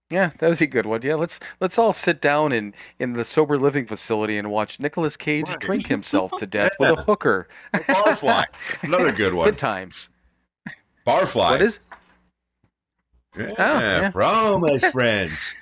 Yeah, 0.08 0.30
that 0.38 0.48
was 0.48 0.60
a 0.60 0.68
good 0.68 0.86
one. 0.86 1.00
Yeah, 1.02 1.16
let's 1.16 1.40
let's 1.60 1.78
all 1.78 1.92
sit 1.92 2.20
down 2.20 2.52
in 2.52 2.74
in 2.98 3.14
the 3.14 3.24
sober 3.24 3.58
living 3.58 3.86
facility 3.86 4.38
and 4.38 4.50
watch 4.50 4.78
Nicolas 4.78 5.16
Cage 5.16 5.48
Right. 5.48 5.58
drink 5.60 5.86
himself 5.88 6.30
to 6.38 6.46
death 6.46 6.72
with 6.78 6.92
a 6.92 7.02
hooker. 7.02 7.48
Barfly, 7.74 8.44
another 8.82 9.10
good 9.10 9.34
one. 9.34 9.46
Good 9.48 9.58
times. 9.58 10.10
Barfly. 11.04 11.50
What 11.50 11.62
is? 11.62 11.80
Yeah, 13.36 13.48
oh, 13.58 13.80
yeah. 13.80 14.10
for 14.10 14.22
all 14.22 14.58
my 14.60 14.78
friends. 14.78 15.54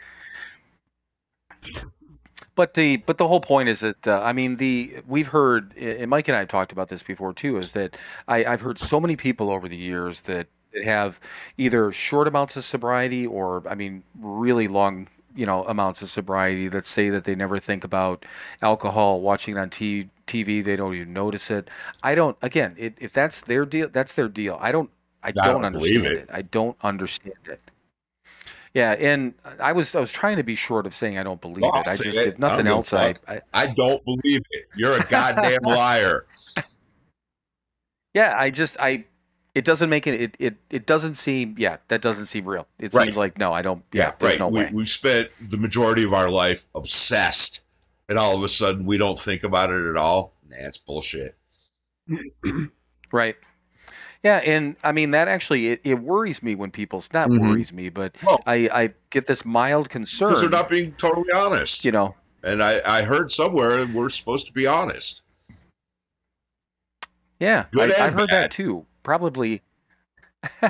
But 2.56 2.74
the 2.74 2.98
but 2.98 3.18
the 3.18 3.26
whole 3.26 3.40
point 3.40 3.68
is 3.68 3.80
that 3.80 4.06
uh, 4.06 4.20
I 4.22 4.32
mean 4.32 4.56
the 4.56 5.02
we've 5.06 5.28
heard 5.28 5.76
and 5.76 6.08
Mike 6.08 6.28
and 6.28 6.36
I 6.36 6.40
have 6.40 6.48
talked 6.48 6.70
about 6.72 6.88
this 6.88 7.02
before 7.02 7.32
too 7.32 7.58
is 7.58 7.72
that 7.72 7.96
I, 8.28 8.44
I've 8.44 8.60
heard 8.60 8.78
so 8.78 9.00
many 9.00 9.16
people 9.16 9.50
over 9.50 9.68
the 9.68 9.76
years 9.76 10.22
that, 10.22 10.46
that 10.72 10.84
have 10.84 11.18
either 11.58 11.90
short 11.90 12.28
amounts 12.28 12.56
of 12.56 12.62
sobriety 12.64 13.26
or 13.26 13.62
I 13.68 13.74
mean 13.74 14.04
really 14.20 14.68
long 14.68 15.08
you 15.34 15.46
know 15.46 15.64
amounts 15.64 16.00
of 16.02 16.10
sobriety 16.10 16.68
that 16.68 16.86
say 16.86 17.10
that 17.10 17.24
they 17.24 17.34
never 17.34 17.58
think 17.58 17.82
about 17.82 18.24
alcohol 18.62 19.20
watching 19.20 19.56
it 19.56 19.60
on 19.60 19.70
t- 19.70 20.10
TV 20.28 20.64
they 20.64 20.76
don't 20.76 20.94
even 20.94 21.12
notice 21.12 21.50
it 21.50 21.68
I 22.04 22.14
don't 22.14 22.36
again 22.40 22.76
it, 22.78 22.94
if 23.00 23.12
that's 23.12 23.42
their 23.42 23.66
deal 23.66 23.88
that's 23.88 24.14
their 24.14 24.28
deal 24.28 24.58
I 24.60 24.70
don't 24.70 24.90
I 25.24 25.32
don't 25.32 25.44
don't 25.50 25.70
believe 25.72 26.04
understand 26.04 26.06
it. 26.06 26.16
it. 26.16 26.30
I 26.32 26.42
don't 26.42 26.76
understand 26.82 27.36
it. 27.48 27.63
Yeah, 28.74 28.92
and 28.92 29.34
I 29.60 29.70
was 29.72 29.94
I 29.94 30.00
was 30.00 30.10
trying 30.10 30.36
to 30.36 30.42
be 30.42 30.56
short 30.56 30.84
of 30.84 30.94
saying 30.94 31.16
I 31.16 31.22
don't 31.22 31.40
believe 31.40 31.62
it. 31.64 31.86
I 31.86 31.96
just 31.96 32.18
it. 32.18 32.26
if 32.26 32.38
nothing 32.40 32.66
else, 32.66 32.92
I. 32.92 33.14
I 33.28 33.40
I 33.52 33.66
don't 33.68 34.04
believe 34.04 34.42
it. 34.50 34.64
You're 34.76 34.94
a 34.94 35.04
goddamn 35.08 35.60
liar. 35.62 36.26
yeah, 38.14 38.34
I 38.36 38.50
just 38.50 38.76
I 38.80 39.04
it 39.54 39.64
doesn't 39.64 39.88
make 39.88 40.08
it 40.08 40.20
it 40.20 40.36
it, 40.40 40.56
it 40.70 40.86
doesn't 40.86 41.14
seem 41.14 41.54
yeah 41.56 41.76
that 41.86 42.02
doesn't 42.02 42.26
seem 42.26 42.46
real. 42.46 42.66
It 42.80 42.92
Right. 42.92 43.04
seems 43.04 43.16
like 43.16 43.38
no, 43.38 43.52
I 43.52 43.62
don't. 43.62 43.84
Yeah, 43.92 44.12
Yeah, 44.20 44.26
right. 44.26 44.38
no 44.40 44.48
we, 44.48 44.58
way. 44.58 44.70
We've 44.72 44.90
spent 44.90 45.30
the 45.40 45.56
majority 45.56 46.02
of 46.02 46.12
our 46.12 46.28
life 46.28 46.66
obsessed, 46.74 47.60
and 48.08 48.18
all 48.18 48.36
of 48.36 48.42
a 48.42 48.48
sudden 48.48 48.86
we 48.86 48.98
don't 48.98 49.18
think 49.18 49.44
about 49.44 49.70
it 49.70 49.88
at 49.88 49.96
all. 49.96 50.34
Nah, 50.48 50.56
it's 50.58 50.78
bullshit. 50.78 51.36
Right. 53.12 53.36
Yeah, 54.24 54.38
and 54.38 54.74
I 54.82 54.92
mean 54.92 55.10
that 55.12 55.28
actually 55.28 55.68
it, 55.68 55.80
it 55.84 55.94
worries 56.00 56.42
me 56.42 56.54
when 56.54 56.70
people's 56.70 57.12
not 57.12 57.28
Mhm. 57.28 57.40
worries 57.42 57.72
me, 57.72 57.90
but 57.90 58.16
Well- 58.24 58.40
I 58.46 58.68
I 58.72 58.94
get 59.10 59.26
this 59.26 59.44
mild 59.44 59.90
concern. 59.90 60.30
Because 60.30 60.40
they're 60.40 60.50
not 60.50 60.68
being 60.70 60.92
totally 60.92 61.30
honest. 61.30 61.84
you 61.84 61.92
know. 61.92 62.14
And 62.42 62.62
I, 62.62 62.80
I 62.84 63.02
heard 63.02 63.30
somewhere 63.30 63.86
we're 63.86 64.08
supposed 64.10 64.46
to 64.48 64.52
be 64.52 64.66
honest. 64.66 65.22
Yeah, 67.40 67.66
Good 67.70 67.92
I, 67.94 68.06
I 68.06 68.10
heard 68.10 68.28
bad. 68.30 68.44
that 68.44 68.50
too. 68.50 68.86
Probably. 69.02 69.60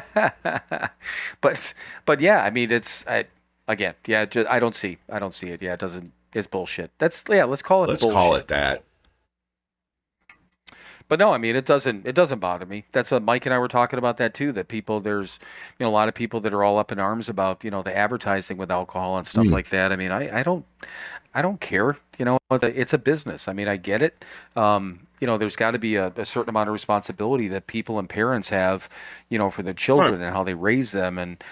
but 1.40 1.74
but 2.06 2.20
yeah, 2.20 2.42
I 2.44 2.50
mean 2.50 2.70
it's 2.70 3.06
I, 3.06 3.24
again, 3.68 3.94
yeah, 4.06 4.24
just, 4.24 4.48
I 4.48 4.58
don't 4.60 4.74
see 4.74 4.98
I 5.10 5.18
don't 5.18 5.34
see 5.34 5.48
it. 5.50 5.62
Yeah, 5.62 5.74
it 5.74 5.80
doesn't. 5.80 6.12
It's 6.32 6.46
bullshit. 6.48 6.90
That's 6.98 7.24
yeah. 7.28 7.44
Let's 7.44 7.62
call 7.62 7.84
it. 7.84 7.88
Let's 7.90 8.02
bullshit. 8.02 8.14
call 8.16 8.34
it 8.36 8.48
that. 8.48 8.82
But 11.08 11.18
no, 11.18 11.32
I 11.32 11.38
mean 11.38 11.54
it 11.54 11.66
doesn't 11.66 12.06
it 12.06 12.14
doesn't 12.14 12.38
bother 12.38 12.66
me. 12.66 12.84
That's 12.92 13.10
what 13.10 13.22
Mike 13.22 13.44
and 13.46 13.54
I 13.54 13.58
were 13.58 13.68
talking 13.68 13.98
about 13.98 14.16
that 14.16 14.32
too. 14.34 14.52
That 14.52 14.68
people 14.68 15.00
there's 15.00 15.38
you 15.78 15.84
know 15.84 15.90
a 15.90 15.92
lot 15.92 16.08
of 16.08 16.14
people 16.14 16.40
that 16.40 16.54
are 16.54 16.64
all 16.64 16.78
up 16.78 16.90
in 16.90 16.98
arms 16.98 17.28
about 17.28 17.62
you 17.62 17.70
know 17.70 17.82
the 17.82 17.94
advertising 17.96 18.56
with 18.56 18.70
alcohol 18.70 19.16
and 19.18 19.26
stuff 19.26 19.46
Mm. 19.46 19.52
like 19.52 19.68
that. 19.70 19.92
I 19.92 19.96
mean 19.96 20.10
I 20.10 20.40
I 20.40 20.42
don't 20.42 20.64
I 21.34 21.42
don't 21.42 21.60
care. 21.60 21.98
You 22.18 22.24
know 22.24 22.38
it's 22.50 22.92
a 22.94 22.98
business. 22.98 23.48
I 23.48 23.52
mean 23.52 23.68
I 23.68 23.76
get 23.76 24.00
it. 24.02 24.24
Um, 24.56 25.00
you 25.20 25.26
know 25.26 25.36
there's 25.36 25.56
got 25.56 25.72
to 25.72 25.78
be 25.78 25.96
a, 25.96 26.08
a 26.16 26.24
certain 26.24 26.48
amount 26.50 26.68
of 26.68 26.72
responsibility 26.72 27.48
that 27.48 27.66
people 27.66 27.98
and 27.98 28.08
parents 28.08 28.48
have 28.48 28.88
you 29.28 29.38
know 29.38 29.50
for 29.50 29.62
their 29.62 29.74
children 29.74 30.20
and 30.22 30.34
how 30.34 30.42
they 30.44 30.54
raise 30.54 30.92
them 30.92 31.18
and. 31.18 31.42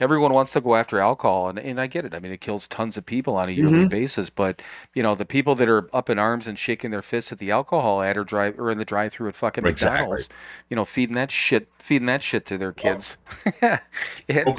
Everyone 0.00 0.32
wants 0.32 0.54
to 0.54 0.60
go 0.62 0.76
after 0.76 0.98
alcohol, 0.98 1.50
and, 1.50 1.58
and 1.58 1.78
I 1.80 1.86
get 1.86 2.06
it. 2.06 2.14
I 2.14 2.20
mean, 2.20 2.32
it 2.32 2.40
kills 2.40 2.66
tons 2.66 2.96
of 2.96 3.04
people 3.04 3.36
on 3.36 3.50
a 3.50 3.52
yearly 3.52 3.84
basis. 3.84 4.30
But 4.30 4.62
you 4.94 5.02
know, 5.02 5.14
the 5.14 5.26
people 5.26 5.54
that 5.56 5.68
are 5.68 5.94
up 5.94 6.08
in 6.08 6.18
arms 6.18 6.46
and 6.46 6.58
shaking 6.58 6.90
their 6.90 7.02
fists 7.02 7.32
at 7.32 7.38
the 7.38 7.50
alcohol 7.50 8.02
ad 8.02 8.16
or 8.16 8.24
drive 8.24 8.58
or 8.58 8.70
in 8.70 8.78
the 8.78 8.84
drive-through 8.86 9.28
at 9.28 9.36
fucking 9.36 9.62
Exactly. 9.64 9.98
McDonald's, 9.98 10.28
you 10.70 10.74
know, 10.76 10.86
feeding 10.86 11.14
that 11.16 11.30
shit, 11.30 11.68
feeding 11.78 12.06
that 12.06 12.22
shit 12.22 12.46
to 12.46 12.56
their 12.56 12.72
kids. 12.72 13.18
and 13.62 13.80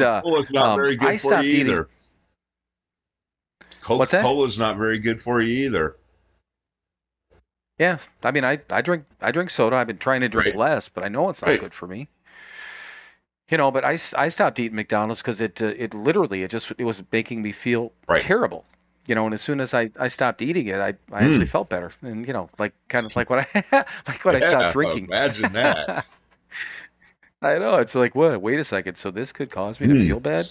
uh, 0.02 0.22
Coca-Cola's 0.22 0.54
not 0.54 0.66
um, 0.66 0.80
very 0.80 0.96
good 0.96 1.10
I 1.10 1.18
for 1.18 1.32
stopped 1.32 1.46
you 1.46 1.54
either. 1.54 1.90
What's 3.88 4.12
that? 4.12 4.22
Coca-Cola's 4.22 4.60
not 4.60 4.78
very 4.78 5.00
good 5.00 5.22
for 5.24 5.42
you 5.42 5.66
either. 5.66 5.98
yeah, 7.80 7.98
I 8.24 8.32
mean, 8.32 8.46
I 8.46 8.60
I 8.70 8.82
drink 8.82 9.06
I 9.22 9.32
drink 9.32 9.50
soda. 9.50 9.76
I've 9.78 9.88
been 9.88 9.98
trying 9.98 10.22
to 10.22 10.30
drink 10.30 10.50
Right. 10.50 10.56
less, 10.56 10.88
but 10.88 11.04
I 11.04 11.08
know 11.08 11.30
it's 11.30 11.42
not 11.42 11.48
Right. 11.50 11.60
good 11.60 11.74
for 11.74 11.88
me. 11.88 12.10
You 13.52 13.58
know, 13.58 13.70
but 13.70 13.84
I, 13.84 13.98
I 14.18 14.30
stopped 14.30 14.60
eating 14.60 14.76
McDonald's 14.78 15.22
because 15.22 15.42
it 15.42 15.62
uh, 15.62 15.74
it 15.78 15.94
literally 15.94 16.44
it 16.44 16.52
just 16.52 16.72
it 16.78 16.86
was 16.86 17.04
making 17.12 17.42
me 17.42 17.52
feel 17.52 17.92
Right. 18.08 18.22
terrible. 18.22 18.66
You 19.08 19.16
know, 19.16 19.26
and 19.26 19.34
as 19.34 19.42
soon 19.42 19.60
as 19.60 19.74
I, 19.74 19.90
I 20.00 20.08
stopped 20.08 20.42
eating 20.42 20.68
it, 20.68 20.80
I, 20.80 20.90
I 21.12 21.24
Hmm. 21.24 21.26
actually 21.26 21.48
felt 21.48 21.70
better, 21.70 21.92
and 22.02 22.26
you 22.26 22.34
know, 22.34 22.50
like 22.58 22.74
kind 22.88 23.06
of 23.06 23.16
like 23.16 23.30
what 23.30 23.40
I 23.54 23.86
like 24.08 24.24
when 24.24 24.36
I 24.36 24.40
stopped 24.40 24.72
drinking. 24.74 25.06
Imagine 25.06 25.52
that. 25.54 26.06
I 27.42 27.58
know 27.58 27.78
it's 27.78 27.96
like 27.96 28.16
what? 28.16 28.42
Wait 28.42 28.60
a 28.60 28.64
second. 28.64 28.96
So 28.96 29.12
this 29.12 29.32
could 29.32 29.50
cause 29.50 29.80
me 29.80 29.88
to 29.88 29.96
Hmm. 29.96 30.06
feel 30.08 30.20
bad. 30.20 30.48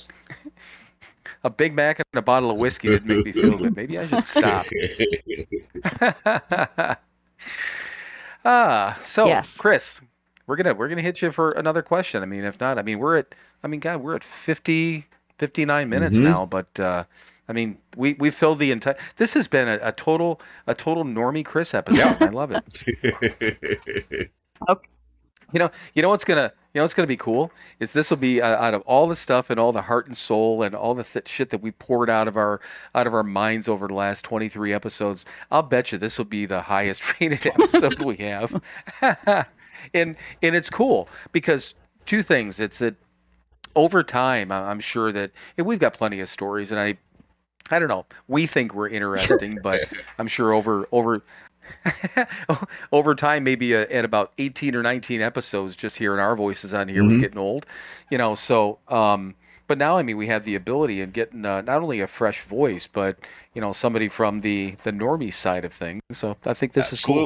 a 1.44 1.50
Big 1.50 1.74
Mac 1.74 1.98
and 2.00 2.18
a 2.18 2.22
bottle 2.22 2.50
of 2.50 2.56
whiskey 2.58 2.88
didn't 2.88 3.08
make 3.08 3.24
me 3.24 3.32
feel 3.32 3.56
good. 3.58 3.76
Maybe 3.76 3.98
I 3.98 4.06
should 4.06 4.24
stop. 4.24 4.66
ah, 8.44 8.98
so 9.02 9.28
Yes. 9.28 9.48
Chris, 9.58 10.00
we're 10.50 10.56
gonna 10.56 10.74
we're 10.74 10.88
gonna 10.88 11.00
hit 11.00 11.22
you 11.22 11.30
for 11.30 11.52
another 11.52 11.80
question. 11.80 12.22
I 12.22 12.26
mean, 12.26 12.44
if 12.44 12.60
not, 12.60 12.76
I 12.78 12.82
mean 12.82 12.98
we're 12.98 13.16
at 13.18 13.34
I 13.62 13.68
mean 13.68 13.78
God, 13.80 14.02
we're 14.02 14.16
at 14.16 14.24
50, 14.24 15.06
59 15.38 15.88
minutes 15.88 16.16
Mhm. 16.18 16.22
now, 16.24 16.44
but 16.44 16.78
uh 16.80 17.04
I 17.48 17.52
mean 17.52 17.78
we 17.96 18.14
we 18.14 18.30
filled 18.30 18.58
the 18.58 18.72
entire 18.72 18.96
this 19.16 19.34
has 19.34 19.46
been 19.48 19.68
a, 19.68 19.78
a 19.80 19.92
total 19.92 20.40
a 20.66 20.74
total 20.74 21.04
normie 21.04 21.44
Chris 21.44 21.72
episode. 21.72 21.98
Yeah. 21.98 22.16
I 22.20 22.26
love 22.26 22.50
it. 22.52 24.30
okay. 24.68 24.88
You 25.52 25.58
know, 25.58 25.70
you 25.94 26.02
know 26.02 26.10
what's 26.10 26.24
gonna, 26.24 26.52
you 26.72 26.78
know 26.78 26.84
what's 26.84 26.94
gonna 26.94 27.08
be 27.08 27.16
cool 27.16 27.50
is 27.80 27.90
this 27.92 28.08
will 28.10 28.16
be 28.18 28.40
uh, 28.40 28.46
out 28.64 28.72
of 28.72 28.82
all 28.82 29.08
the 29.08 29.16
stuff 29.16 29.50
and 29.50 29.58
all 29.58 29.72
the 29.72 29.82
heart 29.82 30.06
and 30.06 30.16
soul 30.16 30.62
and 30.62 30.76
all 30.76 30.94
the 30.94 31.02
th- 31.02 31.26
shit 31.26 31.50
that 31.50 31.60
we 31.60 31.72
poured 31.72 32.08
out 32.08 32.28
of 32.28 32.36
our 32.36 32.60
out 32.94 33.08
of 33.08 33.14
our 33.14 33.24
minds 33.24 33.66
over 33.66 33.88
the 33.88 33.94
last 33.94 34.24
twenty 34.24 34.48
three 34.48 34.72
episodes. 34.72 35.26
I'll 35.50 35.64
bet 35.64 35.90
you 35.90 35.98
this 35.98 36.18
will 36.18 36.24
be 36.24 36.46
the 36.46 36.62
highest 36.62 37.20
rated 37.20 37.44
episode 37.46 38.00
we 38.00 38.14
have, 38.18 38.62
and 39.94 40.16
and 40.42 40.54
it's 40.56 40.70
cool 40.70 41.08
because 41.32 41.74
two 42.06 42.22
things. 42.22 42.60
It's 42.60 42.78
that 42.78 42.96
over 43.76 44.02
time, 44.02 44.50
I'm 44.50 44.80
sure 44.80 45.12
that 45.12 45.30
and 45.56 45.66
we've 45.66 45.78
got 45.78 45.94
plenty 45.94 46.20
of 46.20 46.28
stories, 46.28 46.70
and 46.70 46.80
I. 46.80 46.98
I 47.72 47.78
don't 47.78 47.86
know. 47.88 48.04
We 48.26 48.48
think 48.48 48.74
we're 48.74 48.88
interesting, 48.88 49.60
but 49.62 49.82
I'm 50.18 50.26
sure 50.26 50.52
over 50.52 50.88
over 50.90 51.22
over 52.92 53.14
time, 53.14 53.44
maybe 53.44 53.76
uh, 53.76 53.86
at 53.90 54.04
about 54.04 54.32
18 54.38 54.74
or 54.74 54.82
19 54.82 55.20
episodes, 55.20 55.76
just 55.76 55.98
hearing 55.98 56.18
our 56.20 56.34
voices 56.34 56.74
on 56.74 56.88
here 56.88 57.04
was 57.04 57.16
Mhm. 57.16 57.20
getting 57.20 57.38
old, 57.38 57.66
you 58.10 58.18
know. 58.18 58.34
So, 58.34 58.78
um, 58.88 59.36
but 59.68 59.78
now, 59.78 59.96
I 59.96 60.02
mean, 60.02 60.16
we 60.16 60.26
have 60.26 60.44
the 60.44 60.56
ability 60.56 61.00
and 61.00 61.12
getting 61.12 61.46
uh, 61.46 61.60
not 61.60 61.80
only 61.80 62.00
a 62.00 62.08
fresh 62.08 62.42
voice, 62.42 62.88
but 62.88 63.18
you 63.54 63.60
know, 63.60 63.72
somebody 63.72 64.08
from 64.08 64.40
the 64.40 64.74
the 64.82 64.90
normie 64.92 65.32
side 65.32 65.64
of 65.64 65.72
things. 65.72 66.02
So, 66.10 66.36
I 66.44 66.54
think 66.54 66.72
this 66.72 66.92
is 66.92 67.00
cool. 67.04 67.16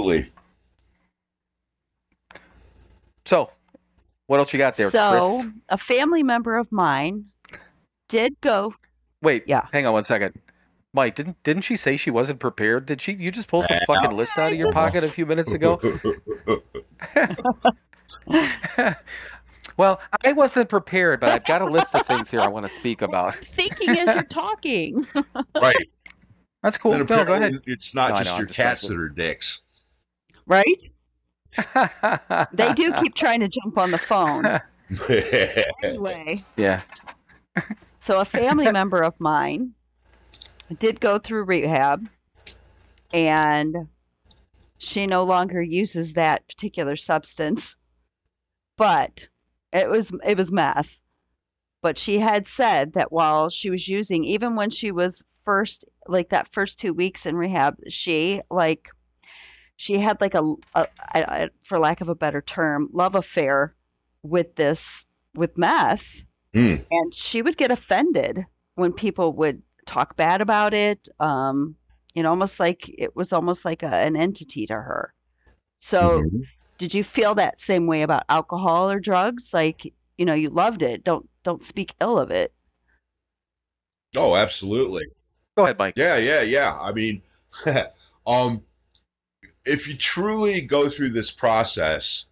Absolutely. 3.25 3.51
So, 3.51 3.51
what 4.27 4.41
else 4.41 4.53
you 4.53 4.59
got 4.59 4.77
there, 4.77 4.91
so 4.91 5.41
Chris? 5.41 5.53
a 5.69 5.79
family 5.79 6.23
member 6.23 6.57
of 6.57 6.71
mine 6.73 7.27
did 8.09 8.41
go. 8.41 8.75
Wait, 9.23 9.45
yeah. 9.47 9.67
hang 9.73 9.87
on 9.87 9.93
one 9.93 10.05
second. 10.05 10.35
Mike, 10.95 11.17
didn't 11.17 11.43
didn't 11.43 11.63
she 11.63 11.77
say 11.77 11.97
she 11.97 12.11
wasn't 12.13 12.39
prepared? 12.39 12.87
Did 12.87 13.01
she? 13.01 13.15
You 13.15 13.31
just 13.31 13.49
pull 13.49 13.65
some 13.65 13.79
fucking 13.85 14.13
list 14.17 14.39
out 14.39 14.53
of 14.53 14.59
your 14.59 14.71
pocket 14.71 15.03
a 15.03 15.11
few 15.11 15.27
minutes 15.27 15.53
ago. 15.53 15.81
well, 19.77 20.01
I 20.25 20.33
wasn't 20.33 20.69
prepared, 20.69 21.19
but 21.19 21.31
I've 21.31 21.45
got 21.45 21.63
a 21.63 21.67
list 21.67 21.97
of 21.97 22.07
things 22.07 22.31
here 22.31 22.41
I 22.41 22.47
want 22.47 22.67
to 22.67 22.73
speak 22.77 23.03
about. 23.03 23.35
Thinking 23.57 23.91
as 23.91 24.07
you're 24.07 24.23
talking. 24.23 25.05
right. 25.61 25.89
That's 26.63 26.79
cool. 26.79 26.97
No, 26.97 27.05
go 27.05 27.35
ahead. 27.35 27.55
It's 27.67 27.93
not 27.93 28.11
No, 28.11 28.17
just 28.17 28.31
know, 28.31 28.39
your 28.39 28.47
just 28.47 28.57
cats 28.57 28.85
messing 28.85 28.97
that 28.97 29.03
are 29.03 29.09
dicks. 29.09 29.63
Right? 30.47 30.93
They 32.53 32.73
do 32.75 32.93
keep 33.01 33.15
trying 33.17 33.41
to 33.41 33.49
jump 33.49 33.79
on 33.79 33.91
the 33.91 33.99
phone. 33.99 34.61
Anyway, 35.83 36.45
yeah. 36.57 36.83
so 38.01 38.21
a 38.21 38.25
family 38.27 38.71
member 38.71 39.03
of 39.03 39.19
mine 39.19 39.73
did 40.79 41.01
go 41.01 41.19
through 41.19 41.45
rehab 41.45 42.07
and 43.13 43.89
she 44.79 45.07
no 45.07 45.25
longer 45.25 45.63
uses 45.63 46.13
that 46.13 46.47
particular 46.49 46.97
substance. 46.97 47.75
But 48.77 49.13
it 49.73 49.89
was 49.89 50.11
it 50.25 50.37
was 50.37 50.53
meth. 50.53 50.89
But 51.81 51.99
she 51.99 52.19
had 52.19 52.49
said 52.49 52.93
that 52.95 53.13
while 53.13 53.51
she 53.51 53.71
was 53.71 53.89
using 53.89 54.25
even 54.25 54.57
when 54.57 54.71
she 54.71 54.91
was 54.91 55.23
first 55.45 55.85
like 56.09 56.31
that 56.31 56.53
first 56.53 56.79
2 56.81 56.93
weeks 56.93 57.27
in 57.27 57.37
rehab, 57.37 57.77
she 57.89 58.41
like 58.51 58.89
she 59.77 59.99
had 59.99 60.21
like 60.21 60.35
a, 60.35 60.55
for 61.65 61.79
lack 61.79 62.01
of 62.01 62.09
a 62.09 62.15
better 62.15 62.41
term, 62.43 62.89
love 62.93 63.15
affair 63.15 63.75
with 64.23 64.55
this 64.57 64.83
with 65.35 65.57
meth. 65.59 66.05
Hmm. 66.55 66.77
And 66.91 67.15
she 67.15 67.43
would 67.43 67.57
get 67.57 67.71
offended 67.73 68.47
when 68.77 68.93
people 68.93 69.33
would 69.35 69.63
talk 69.87 70.17
bad 70.17 70.41
about 70.41 70.75
it. 70.75 71.09
Um, 71.21 71.77
you 72.15 72.23
know, 72.23 72.31
almost 72.31 72.61
like 72.61 72.89
it 72.89 73.17
was 73.17 73.33
almost 73.33 73.65
like 73.65 73.83
a, 73.83 73.87
an 73.89 74.17
entity 74.17 74.67
to 74.67 74.75
her. 74.75 75.13
So, 75.81 76.23
Mhm. 76.23 76.47
did 76.79 76.95
you 76.95 77.05
feel 77.05 77.35
that 77.37 77.61
same 77.61 77.87
way 77.87 78.03
about 78.03 78.25
alcohol 78.29 78.91
or 78.91 79.01
drugs? 79.01 79.45
Like, 79.53 79.93
you 80.19 80.25
know, 80.25 80.35
you 80.35 80.51
loved 80.51 80.83
it. 80.83 81.05
Don't 81.05 81.29
don't 81.45 81.65
speak 81.65 81.95
ill 82.01 82.19
of 82.19 82.31
it. 82.31 82.53
Oh, 84.17 84.37
absolutely. 84.37 85.05
Go 85.57 85.65
ahead, 85.65 85.79
Mike. 85.79 85.95
Yeah, 85.97 86.17
yeah, 86.19 86.43
yeah. 86.43 86.79
I 86.81 86.93
mean, 86.93 87.23
um, 88.27 88.63
if 89.65 89.89
you 89.89 89.97
truly 89.97 90.61
go 90.61 90.89
through 90.89 91.11
this 91.11 91.31
process, 91.31 92.27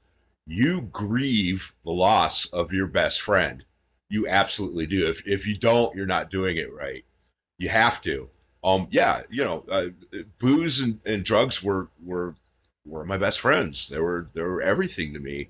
you 0.46 0.82
grieve 0.82 1.74
the 1.84 1.92
loss 1.92 2.46
of 2.46 2.72
your 2.72 2.86
best 2.86 3.20
friend. 3.20 3.64
You 4.08 4.28
absolutely 4.28 4.86
do. 4.86 5.08
If 5.08 5.26
if 5.26 5.46
you 5.46 5.56
don't, 5.56 5.96
you're 5.96 6.06
not 6.06 6.30
doing 6.30 6.56
it 6.56 6.72
right. 6.72 7.04
You 7.58 7.70
have 7.70 8.00
to. 8.02 8.28
Um, 8.64 8.88
yeah, 8.90 9.22
you 9.30 9.44
know, 9.44 9.64
uh, 9.68 9.86
booze 10.38 10.80
and, 10.80 11.00
and 11.06 11.24
drugs 11.24 11.62
were 11.62 11.88
were 12.04 12.34
were 12.84 13.04
my 13.04 13.16
best 13.16 13.40
friends. 13.40 13.88
They 13.88 14.00
were 14.00 14.26
they 14.34 14.42
were 14.42 14.60
everything 14.60 15.14
to 15.14 15.20
me, 15.20 15.48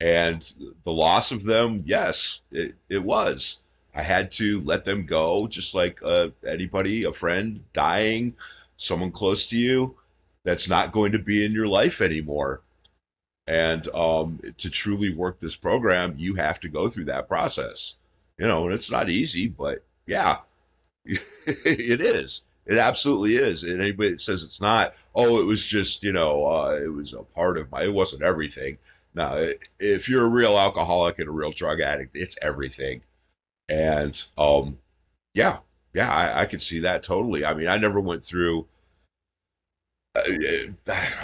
And 0.00 0.42
the 0.84 0.92
loss 0.92 1.32
of 1.32 1.44
them, 1.44 1.84
yes, 1.86 2.40
it, 2.50 2.74
it 2.88 3.02
was. 3.02 3.60
I 3.94 4.02
had 4.02 4.32
to 4.32 4.60
let 4.60 4.84
them 4.84 5.06
go, 5.06 5.46
just 5.48 5.74
like 5.74 6.00
uh, 6.02 6.28
anybody, 6.46 7.04
a 7.04 7.12
friend 7.12 7.64
dying, 7.72 8.36
someone 8.76 9.12
close 9.12 9.48
to 9.48 9.56
you 9.56 9.96
that's 10.44 10.68
not 10.68 10.92
going 10.92 11.12
to 11.12 11.18
be 11.18 11.44
in 11.44 11.52
your 11.52 11.68
life 11.68 12.00
anymore. 12.00 12.62
And 13.46 13.86
um, 13.88 14.40
to 14.58 14.70
truly 14.70 15.12
work 15.12 15.40
this 15.40 15.56
program, 15.56 16.14
you 16.18 16.34
have 16.34 16.60
to 16.60 16.68
go 16.68 16.88
through 16.88 17.06
that 17.06 17.28
process. 17.28 17.94
You 18.38 18.46
know, 18.46 18.64
and 18.64 18.74
it's 18.74 18.90
not 18.90 19.10
easy, 19.10 19.48
but 19.48 19.84
yeah, 20.06 20.38
it 21.04 22.00
is. 22.00 22.44
It 22.64 22.78
absolutely 22.78 23.36
is. 23.36 23.64
And 23.64 23.80
anybody 23.80 24.10
that 24.10 24.20
says 24.20 24.44
it's 24.44 24.60
not, 24.60 24.94
oh, 25.14 25.40
it 25.40 25.44
was 25.44 25.66
just, 25.66 26.04
you 26.04 26.12
know, 26.12 26.46
uh, 26.46 26.80
it 26.82 26.92
was 26.92 27.12
a 27.12 27.22
part 27.22 27.58
of 27.58 27.70
my, 27.70 27.82
it 27.82 27.92
wasn't 27.92 28.22
everything. 28.22 28.78
Now, 29.14 29.44
if 29.78 30.08
you're 30.08 30.24
a 30.24 30.30
real 30.30 30.56
alcoholic 30.56 31.18
and 31.18 31.28
a 31.28 31.32
real 31.32 31.52
drug 31.52 31.80
addict, 31.80 32.16
it's 32.16 32.38
everything. 32.40 33.02
And 33.68 34.22
um, 34.38 34.78
yeah, 35.34 35.58
yeah, 35.92 36.10
I, 36.10 36.42
I 36.42 36.46
could 36.46 36.62
see 36.62 36.80
that 36.80 37.02
totally. 37.02 37.44
I 37.44 37.54
mean, 37.54 37.68
I 37.68 37.78
never 37.78 38.00
went 38.00 38.24
through. 38.24 38.66
Uh, 40.14 40.22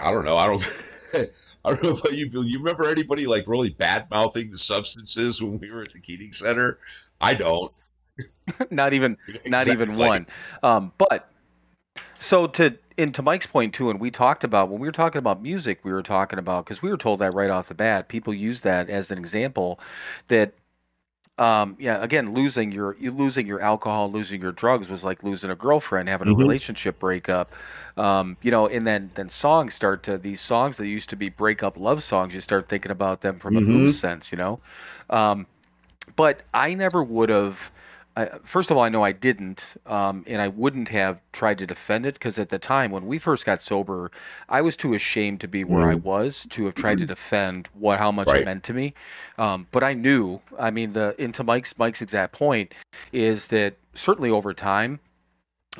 I 0.02 0.10
don't 0.10 0.24
know. 0.24 0.36
I 0.36 0.46
don't. 0.46 0.92
I 1.64 1.70
don't 1.70 1.82
know 1.82 1.90
about 1.90 2.14
you, 2.14 2.30
Bill. 2.30 2.44
You 2.44 2.58
remember 2.58 2.88
anybody 2.88 3.26
like 3.26 3.46
really 3.46 3.70
bad 3.70 4.10
mouthing 4.10 4.50
the 4.50 4.58
substances 4.58 5.42
when 5.42 5.58
we 5.58 5.70
were 5.70 5.82
at 5.82 5.92
the 5.92 6.00
Keating 6.00 6.32
Center? 6.32 6.78
I 7.20 7.34
don't. 7.34 7.72
not 8.70 8.94
even, 8.94 9.16
exactly. 9.26 9.50
not 9.50 9.68
even 9.68 9.96
one. 9.96 10.26
Um, 10.62 10.92
but 10.96 11.30
so 12.18 12.46
to 12.46 12.78
and 12.96 13.14
to 13.14 13.22
Mike's 13.22 13.46
point 13.46 13.74
too, 13.74 13.90
and 13.90 14.00
we 14.00 14.10
talked 14.10 14.44
about 14.44 14.68
when 14.70 14.80
we 14.80 14.88
were 14.88 14.92
talking 14.92 15.18
about 15.18 15.42
music, 15.42 15.80
we 15.84 15.92
were 15.92 16.02
talking 16.02 16.38
about 16.38 16.64
because 16.64 16.80
we 16.80 16.90
were 16.90 16.96
told 16.96 17.20
that 17.20 17.34
right 17.34 17.50
off 17.50 17.68
the 17.68 17.74
bat. 17.74 18.08
People 18.08 18.32
use 18.32 18.62
that 18.62 18.88
as 18.88 19.10
an 19.10 19.18
example 19.18 19.78
that 20.28 20.54
um, 21.38 21.76
yeah, 21.78 22.02
again, 22.02 22.34
losing 22.34 22.72
your 22.72 22.96
you 22.98 23.12
losing 23.12 23.46
your 23.46 23.60
alcohol, 23.60 24.10
losing 24.10 24.42
your 24.42 24.50
drugs 24.50 24.88
was 24.88 25.04
like 25.04 25.22
losing 25.22 25.50
a 25.50 25.54
girlfriend, 25.54 26.08
having 26.08 26.26
a 26.26 26.32
mm-hmm. 26.32 26.40
relationship 26.40 26.98
breakup. 26.98 27.52
Um, 27.96 28.36
you 28.42 28.50
know, 28.50 28.66
and 28.66 28.86
then 28.86 29.12
then 29.14 29.28
songs 29.28 29.74
start 29.74 30.02
to 30.04 30.18
these 30.18 30.40
songs 30.40 30.76
that 30.78 30.88
used 30.88 31.10
to 31.10 31.16
be 31.16 31.28
breakup 31.28 31.76
love 31.78 32.02
songs. 32.02 32.34
You 32.34 32.40
start 32.40 32.68
thinking 32.68 32.90
about 32.90 33.20
them 33.20 33.38
from 33.38 33.54
mm-hmm. 33.54 33.70
a 33.70 33.72
blues 33.72 33.98
sense, 33.98 34.32
you 34.32 34.38
know. 34.38 34.58
Um, 35.10 35.46
but 36.16 36.42
I 36.52 36.74
never 36.74 37.04
would 37.04 37.28
have 37.28 37.70
I, 38.18 38.30
first 38.42 38.72
of 38.72 38.76
all, 38.76 38.82
I 38.82 38.88
know 38.88 39.04
I 39.04 39.12
didn't, 39.12 39.76
um, 39.86 40.24
and 40.26 40.42
I 40.42 40.48
wouldn't 40.48 40.88
have 40.88 41.20
tried 41.30 41.58
to 41.58 41.66
defend 41.68 42.04
it 42.04 42.14
because 42.14 42.36
at 42.36 42.48
the 42.48 42.58
time 42.58 42.90
when 42.90 43.06
we 43.06 43.20
first 43.20 43.46
got 43.46 43.62
sober, 43.62 44.10
I 44.48 44.60
was 44.60 44.76
too 44.76 44.92
ashamed 44.94 45.40
to 45.42 45.48
be 45.48 45.62
where 45.62 45.84
mm. 45.84 45.92
I 45.92 45.94
was 45.94 46.44
to 46.50 46.64
have 46.64 46.74
tried 46.74 46.98
to 46.98 47.04
mm-hmm. 47.04 47.12
defend 47.12 47.68
what 47.74 48.00
how 48.00 48.10
much 48.10 48.26
right. 48.26 48.42
it 48.42 48.44
meant 48.44 48.64
to 48.64 48.74
me. 48.74 48.94
Um, 49.38 49.68
but 49.70 49.84
I 49.84 49.94
knew. 49.94 50.40
I 50.58 50.72
mean, 50.72 50.94
the 50.94 51.14
into 51.16 51.44
Mike's 51.44 51.78
Mike's 51.78 52.02
exact 52.02 52.32
point 52.32 52.74
is 53.12 53.46
that 53.48 53.76
certainly 53.94 54.30
over 54.30 54.52
time, 54.52 54.98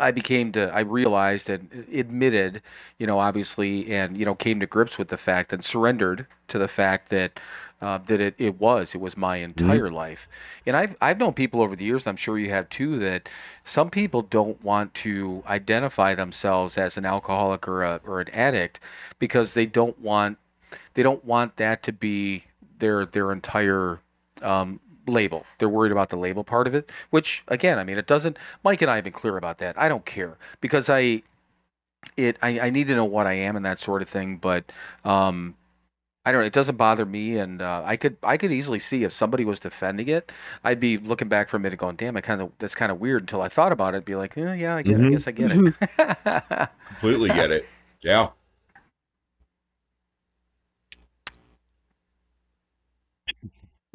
I 0.00 0.10
became 0.10 0.52
to 0.52 0.72
I 0.74 0.80
realized 0.80 1.50
and 1.50 1.86
admitted, 1.92 2.62
you 2.98 3.06
know, 3.06 3.18
obviously, 3.18 3.90
and 3.92 4.16
you 4.16 4.24
know, 4.24 4.34
came 4.34 4.60
to 4.60 4.66
grips 4.66 4.98
with 4.98 5.08
the 5.08 5.16
fact 5.16 5.52
and 5.52 5.62
surrendered 5.64 6.26
to 6.48 6.58
the 6.58 6.68
fact 6.68 7.10
that 7.10 7.40
uh, 7.80 7.98
that 8.06 8.20
it, 8.20 8.34
it 8.38 8.58
was. 8.60 8.94
It 8.94 9.00
was 9.00 9.16
my 9.16 9.38
mm-hmm. 9.38 9.50
entire 9.50 9.86
mm-hmm. 9.86 9.94
life. 9.94 10.28
And 10.66 10.76
I've, 10.76 10.96
I've 11.00 11.18
known 11.18 11.32
people 11.32 11.62
over 11.62 11.76
the 11.76 11.84
years, 11.84 12.06
I'm 12.06 12.16
sure 12.16 12.38
you 12.38 12.50
have 12.50 12.68
too, 12.68 12.98
that 12.98 13.28
some 13.64 13.90
people 13.90 14.22
don't 14.22 14.62
want 14.64 14.94
to 14.94 15.42
identify 15.46 16.14
themselves 16.14 16.76
as 16.76 16.96
an 16.96 17.04
alcoholic 17.04 17.68
or, 17.68 17.84
a, 17.84 18.00
or 18.04 18.20
an 18.20 18.30
addict 18.30 18.80
because 19.18 19.54
they 19.54 19.66
don't 19.66 19.98
want 20.00 20.38
they 20.94 21.02
don't 21.02 21.24
want 21.24 21.56
that 21.56 21.82
to 21.84 21.92
be 21.92 22.44
their 22.78 23.06
their 23.06 23.32
entire 23.32 24.00
um, 24.42 24.80
label. 25.08 25.44
They're 25.58 25.68
worried 25.68 25.92
about 25.92 26.10
the 26.10 26.16
label 26.16 26.44
part 26.44 26.66
of 26.66 26.74
it, 26.74 26.90
which 27.10 27.44
again, 27.48 27.78
I 27.78 27.84
mean, 27.84 27.98
it 27.98 28.06
doesn't. 28.06 28.38
Mike 28.62 28.82
and 28.82 28.90
I 28.90 28.96
have 28.96 29.04
been 29.04 29.12
clear 29.12 29.36
about 29.36 29.58
that. 29.58 29.78
I 29.78 29.88
don't 29.88 30.04
care 30.04 30.36
because 30.60 30.88
I 30.88 31.22
it 32.16 32.36
I, 32.42 32.60
I 32.60 32.70
need 32.70 32.86
to 32.88 32.96
know 32.96 33.04
what 33.04 33.26
I 33.26 33.34
am 33.34 33.56
and 33.56 33.64
that 33.64 33.78
sort 33.78 34.02
of 34.02 34.08
thing. 34.08 34.36
But 34.36 34.70
um, 35.04 35.54
I 36.24 36.32
don't. 36.32 36.44
It 36.44 36.52
doesn't 36.52 36.76
bother 36.76 37.06
me, 37.06 37.38
and 37.38 37.62
uh, 37.62 37.82
I 37.84 37.96
could 37.96 38.16
I 38.22 38.36
could 38.36 38.52
easily 38.52 38.78
see 38.78 39.04
if 39.04 39.12
somebody 39.12 39.44
was 39.44 39.60
defending 39.60 40.08
it, 40.08 40.30
I'd 40.62 40.80
be 40.80 40.98
looking 40.98 41.28
back 41.28 41.48
for 41.48 41.56
a 41.56 41.60
minute, 41.60 41.78
going, 41.78 41.96
"Damn, 41.96 42.16
I 42.16 42.20
kind 42.20 42.42
of 42.42 42.52
that's 42.58 42.74
kind 42.74 42.92
of 42.92 43.00
weird." 43.00 43.22
Until 43.22 43.40
I 43.40 43.48
thought 43.48 43.72
about 43.72 43.94
it, 43.94 44.04
be 44.04 44.14
like, 44.14 44.36
eh, 44.36 44.54
"Yeah, 44.54 44.76
I 44.76 44.82
get. 44.82 44.98
Mm-hmm. 44.98 45.04
it. 45.04 45.06
I 45.06 45.10
guess 45.10 45.26
I 45.26 45.30
get 45.30 45.50
mm-hmm. 45.50 46.60
it." 46.60 46.68
Completely 46.88 47.28
get 47.30 47.50
it. 47.50 47.66
Yeah. 48.02 48.28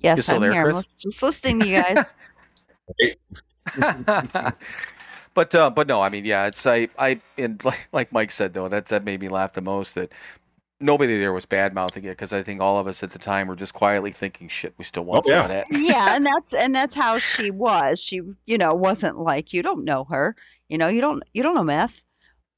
Yes, 0.04 0.30
I'm 0.30 0.42
there, 0.42 0.52
here. 0.52 0.64
Chris? 0.66 0.84
just 1.00 1.24
listening 1.24 1.62
to 1.62 1.68
you 1.68 1.82
guys. 1.82 2.06
but 5.34 5.56
uh, 5.56 5.70
but 5.70 5.88
no, 5.88 6.02
I 6.02 6.10
mean, 6.10 6.26
yeah, 6.26 6.48
it's 6.48 6.66
I 6.68 6.90
I 7.00 7.22
and 7.38 7.64
like, 7.64 7.88
like 7.92 8.12
Mike 8.12 8.32
said 8.32 8.54
though, 8.54 8.68
that 8.68 8.88
that 8.88 9.06
made 9.06 9.22
me 9.22 9.30
laugh 9.30 9.54
the 9.54 9.62
most. 9.62 9.96
That 9.96 10.12
nobody 10.80 11.18
there 11.18 11.32
was 11.32 11.46
bad 11.46 11.74
mouthing 11.74 12.04
it 12.04 12.10
because 12.10 12.34
I 12.34 12.44
think 12.44 12.62
all 12.62 12.78
of 12.78 12.88
us 12.88 13.02
at 13.02 13.12
the 13.12 13.20
time 13.20 13.48
were 13.48 13.56
just 13.56 13.74
quietly 13.74 14.12
thinking, 14.12 14.50
"Shit, 14.50 14.74
we 14.78 14.84
still 14.84 15.06
want 15.06 15.26
oh, 15.26 15.30
some 15.30 15.38
yeah. 15.38 15.44
of 15.44 15.50
that." 15.50 15.66
yeah, 15.72 16.16
and 16.16 16.26
that's 16.26 16.54
and 16.54 16.76
that's 16.76 16.96
how 16.96 17.18
she 17.18 17.50
was. 17.50 18.00
She, 18.00 18.22
you 18.46 18.58
know, 18.58 18.74
wasn't 18.74 19.18
like 19.18 19.54
you 19.54 19.62
don't 19.64 19.86
know 19.86 20.04
her. 20.06 20.36
You 20.68 20.78
know, 20.78 20.90
you 20.90 21.02
don't 21.02 21.24
you 21.34 21.42
don't 21.44 21.56
know 21.56 21.64
meth. 21.64 21.94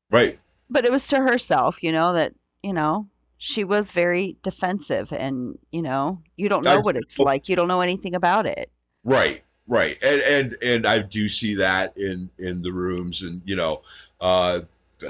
Right. 0.09 0.39
But 0.69 0.85
it 0.85 0.91
was 0.91 1.05
to 1.07 1.17
herself, 1.17 1.83
you 1.83 1.91
know, 1.91 2.13
that 2.13 2.33
you 2.63 2.73
know 2.73 3.07
she 3.37 3.63
was 3.63 3.89
very 3.91 4.37
defensive, 4.43 5.11
and 5.11 5.57
you 5.71 5.81
know, 5.81 6.21
you 6.35 6.49
don't 6.49 6.63
know 6.63 6.75
I, 6.75 6.77
what 6.77 6.95
it's 6.95 7.19
like. 7.19 7.49
You 7.49 7.55
don't 7.55 7.67
know 7.67 7.81
anything 7.81 8.15
about 8.15 8.45
it. 8.45 8.71
Right. 9.03 9.43
Right. 9.67 9.97
And 10.03 10.21
and 10.21 10.57
and 10.61 10.85
I 10.85 10.99
do 10.99 11.27
see 11.27 11.55
that 11.55 11.97
in 11.97 12.29
in 12.37 12.61
the 12.61 12.71
rooms, 12.71 13.21
and 13.21 13.41
you 13.45 13.55
know. 13.55 13.81
uh 14.21 14.61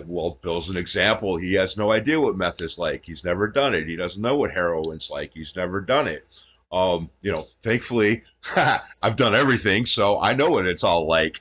well, 0.08 0.38
Bill's 0.42 0.70
an 0.70 0.78
example. 0.78 1.38
He 1.38 1.54
has 1.54 1.78
no 1.78 1.92
idea 1.92 2.20
what 2.20 2.36
meth 2.36 2.62
is 2.62 2.80
like. 2.80 3.06
He's 3.06 3.24
never 3.24 3.48
done 3.48 3.76
it. 3.76 3.88
He 3.88 3.96
doesn't 3.96 4.22
know 4.22 4.36
what 4.36 4.52
heroin's 4.52 5.10
like. 5.12 5.32
He's 5.34 5.56
never 5.56 5.82
done 5.82 6.08
it. 6.08 6.26
Um, 6.72 7.10
you 7.22 7.32
know, 7.32 7.42
thankfully, 7.62 8.24
I've 9.02 9.16
done 9.16 9.36
everything, 9.36 9.86
so 9.86 10.20
I 10.20 10.34
know 10.34 10.50
what 10.50 10.66
it's 10.66 10.84
all 10.84 11.08
like. 11.08 11.40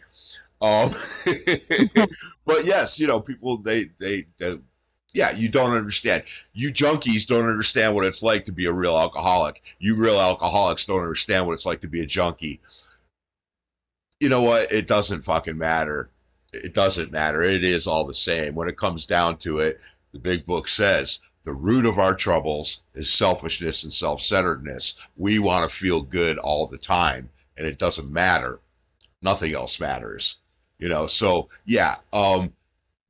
Um, 0.61 0.95
but 2.45 2.65
yes, 2.65 3.01
you 3.01 3.07
know, 3.07 3.21
people 3.21 3.59
they, 3.59 3.91
they 3.99 4.27
they 4.39 4.59
yeah, 5.15 5.31
you 5.31 5.49
don't 5.49 5.73
understand. 5.73 6.25
You 6.53 6.71
junkies 6.71 7.27
don't 7.27 7.49
understand 7.49 7.95
what 7.95 8.05
it's 8.05 8.23
like 8.23 8.45
to 8.47 8.53
be 8.53 8.67
a 8.67 8.73
real 8.73 8.97
alcoholic. 8.97 9.63
You 9.79 9.97
real 9.97 10.21
alcoholics 10.21 10.85
don't 10.85 11.01
understand 11.01 11.47
what 11.47 11.55
it's 11.55 11.67
like 11.67 11.81
to 11.81 11.89
be 11.89 12.03
a 12.03 12.07
junkie. 12.07 12.61
You 14.21 14.29
know 14.29 14.43
what? 14.43 14.73
It 14.73 14.87
doesn't 14.87 15.25
fucking 15.25 15.57
matter 15.57 16.11
it 16.55 16.75
doesn't 16.75 17.13
matter. 17.13 17.43
It 17.43 17.65
is 17.65 17.87
all 17.87 18.05
the 18.05 18.15
same. 18.15 18.55
When 18.55 18.69
it 18.69 18.77
comes 18.77 19.07
down 19.07 19.39
to 19.39 19.59
it, 19.61 19.81
the 20.13 20.19
big 20.19 20.47
book 20.47 20.69
says 20.69 21.21
the 21.43 21.53
root 21.53 21.87
of 21.87 21.99
our 21.99 22.15
troubles 22.15 22.81
is 22.95 23.13
selfishness 23.13 23.83
and 23.83 23.93
self 23.93 24.23
centeredness. 24.23 25.09
We 25.17 25.39
want 25.39 25.69
to 25.69 25.77
feel 25.77 26.03
good 26.03 26.39
all 26.39 26.67
the 26.67 26.79
time, 26.79 27.31
and 27.57 27.67
it 27.67 27.79
doesn't 27.79 28.11
matter. 28.11 28.61
Nothing 29.21 29.55
else 29.55 29.81
matters. 29.81 30.39
You 30.79 30.89
know, 30.89 31.07
so 31.07 31.49
yeah, 31.65 31.97
um, 32.13 32.53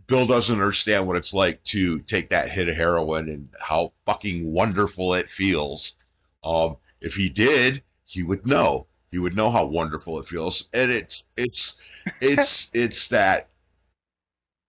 Bill 0.06 0.26
doesn't 0.26 0.54
understand 0.54 1.06
what 1.06 1.16
it's 1.16 1.34
like 1.34 1.62
to 1.64 2.00
take 2.00 2.30
that 2.30 2.50
hit 2.50 2.68
of 2.68 2.76
heroin 2.76 3.28
and 3.28 3.48
how 3.58 3.92
fucking 4.06 4.52
wonderful 4.52 5.14
it 5.14 5.30
feels. 5.30 5.96
Um, 6.42 6.76
if 7.00 7.14
he 7.14 7.28
did, 7.28 7.82
he 8.04 8.22
would 8.22 8.46
know 8.46 8.86
He 9.10 9.18
would 9.18 9.36
know 9.36 9.50
how 9.50 9.66
wonderful 9.66 10.20
it 10.20 10.28
feels. 10.28 10.68
And 10.72 10.90
it's 10.90 11.24
it's 11.36 11.76
it's 12.20 12.70
it's 12.74 13.08
that 13.08 13.48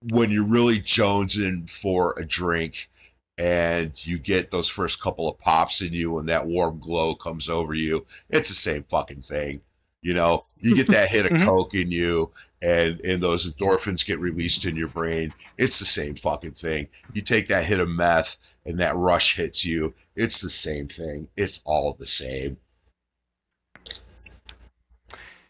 when 0.01 0.29
you're 0.31 0.47
really 0.47 0.79
jonesing 0.79 1.69
for 1.69 2.17
a 2.19 2.25
drink 2.25 2.89
and 3.37 3.91
you 4.05 4.17
get 4.19 4.51
those 4.51 4.69
first 4.69 5.01
couple 5.01 5.27
of 5.29 5.39
pops 5.39 5.81
in 5.81 5.93
you 5.93 6.19
and 6.19 6.29
that 6.29 6.45
warm 6.45 6.79
glow 6.79 7.15
comes 7.15 7.49
over 7.49 7.73
you, 7.73 8.05
it's 8.29 8.49
the 8.49 8.55
same 8.55 8.83
fucking 8.83 9.21
thing. 9.21 9.61
You 10.05 10.13
know, 10.13 10.45
you 10.59 10.75
get 10.75 10.89
that 10.89 11.09
hit 11.09 11.25
of 11.25 11.31
mm-hmm. 11.31 11.45
coke 11.45 11.73
in 11.73 11.89
you 11.89 12.29
and 12.61 13.01
and 13.01 13.23
those 13.23 13.51
endorphins 13.51 14.05
get 14.05 14.19
released 14.19 14.65
in 14.65 14.75
your 14.75 14.87
brain. 14.87 15.33
It's 15.57 15.79
the 15.79 15.85
same 15.85 16.13
fucking 16.13 16.51
thing. 16.51 16.89
You 17.13 17.23
take 17.23 17.47
that 17.47 17.63
hit 17.63 17.79
of 17.79 17.89
meth 17.89 18.55
and 18.67 18.77
that 18.81 18.95
rush 18.95 19.35
hits 19.35 19.65
you. 19.65 19.95
It's 20.15 20.41
the 20.41 20.49
same 20.51 20.89
thing. 20.89 21.27
It's 21.35 21.63
all 21.65 21.93
the 21.93 22.05
same. 22.05 22.57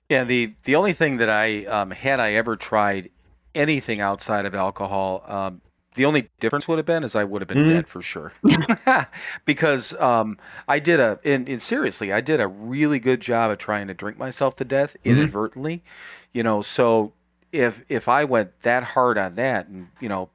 Yeah, 0.07 0.23
the 0.23 0.53
the 0.63 0.77
only 0.77 0.93
thing 0.93 1.17
that 1.17 1.29
I 1.29 1.65
um, 1.65 1.91
had 1.91 2.21
I 2.21 2.35
ever 2.35 2.55
tried 2.55 3.09
anything 3.53 3.99
outside 3.99 4.45
of 4.45 4.55
alcohol, 4.55 5.25
um, 5.27 5.61
the 5.95 6.05
only 6.05 6.29
difference 6.39 6.67
would 6.67 6.77
have 6.77 6.85
been 6.85 7.03
is 7.03 7.15
I 7.15 7.23
would 7.23 7.41
have 7.41 7.47
been 7.47 7.59
mm-hmm. 7.59 7.69
dead 7.69 7.87
for 7.87 8.01
sure, 8.01 8.33
because 9.45 9.93
um, 9.99 10.37
I 10.67 10.79
did 10.79 10.99
a 10.99 11.19
and, 11.23 11.61
seriously 11.61 12.13
I 12.13 12.21
did 12.21 12.39
a 12.39 12.47
really 12.47 12.99
good 12.99 13.21
job 13.21 13.51
of 13.51 13.57
trying 13.57 13.87
to 13.87 13.93
drink 13.93 14.17
myself 14.17 14.55
to 14.57 14.65
death 14.65 14.95
mm-hmm. 15.03 15.17
inadvertently, 15.17 15.83
you 16.33 16.43
know. 16.43 16.61
So 16.61 17.13
if 17.51 17.83
if 17.89 18.07
I 18.07 18.23
went 18.25 18.59
that 18.61 18.83
hard 18.83 19.17
on 19.17 19.35
that, 19.35 19.67
and 19.67 19.87
you 19.99 20.09
know, 20.09 20.29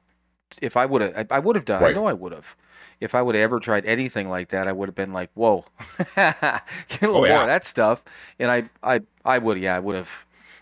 if 0.61 0.75
I 0.75 0.85
would 0.85 1.01
have 1.01 1.27
I, 1.31 1.35
I 1.35 1.39
would 1.39 1.55
have 1.55 1.65
done, 1.65 1.81
right. 1.81 1.91
I 1.91 1.93
know 1.93 2.07
I 2.07 2.13
would 2.13 2.31
have. 2.33 2.55
if 2.99 3.15
I 3.15 3.21
would 3.21 3.35
have 3.35 3.43
ever 3.43 3.59
tried 3.59 3.85
anything 3.85 4.29
like 4.29 4.49
that, 4.49 4.67
I 4.67 4.71
would 4.71 4.87
have 4.87 4.95
been 4.95 5.13
like, 5.13 5.29
"Whoa, 5.33 5.65
get 6.15 6.33
a 6.35 6.61
little 7.01 7.17
Oh, 7.17 7.19
more 7.19 7.27
yeah. 7.27 7.41
of 7.41 7.47
that 7.47 7.65
stuff." 7.65 8.03
And 8.39 8.51
I, 8.51 8.69
I, 8.83 9.01
I 9.25 9.37
would, 9.39 9.57
yeah, 9.57 9.75
I 9.75 9.79
would 9.79 9.95
have. 9.95 10.09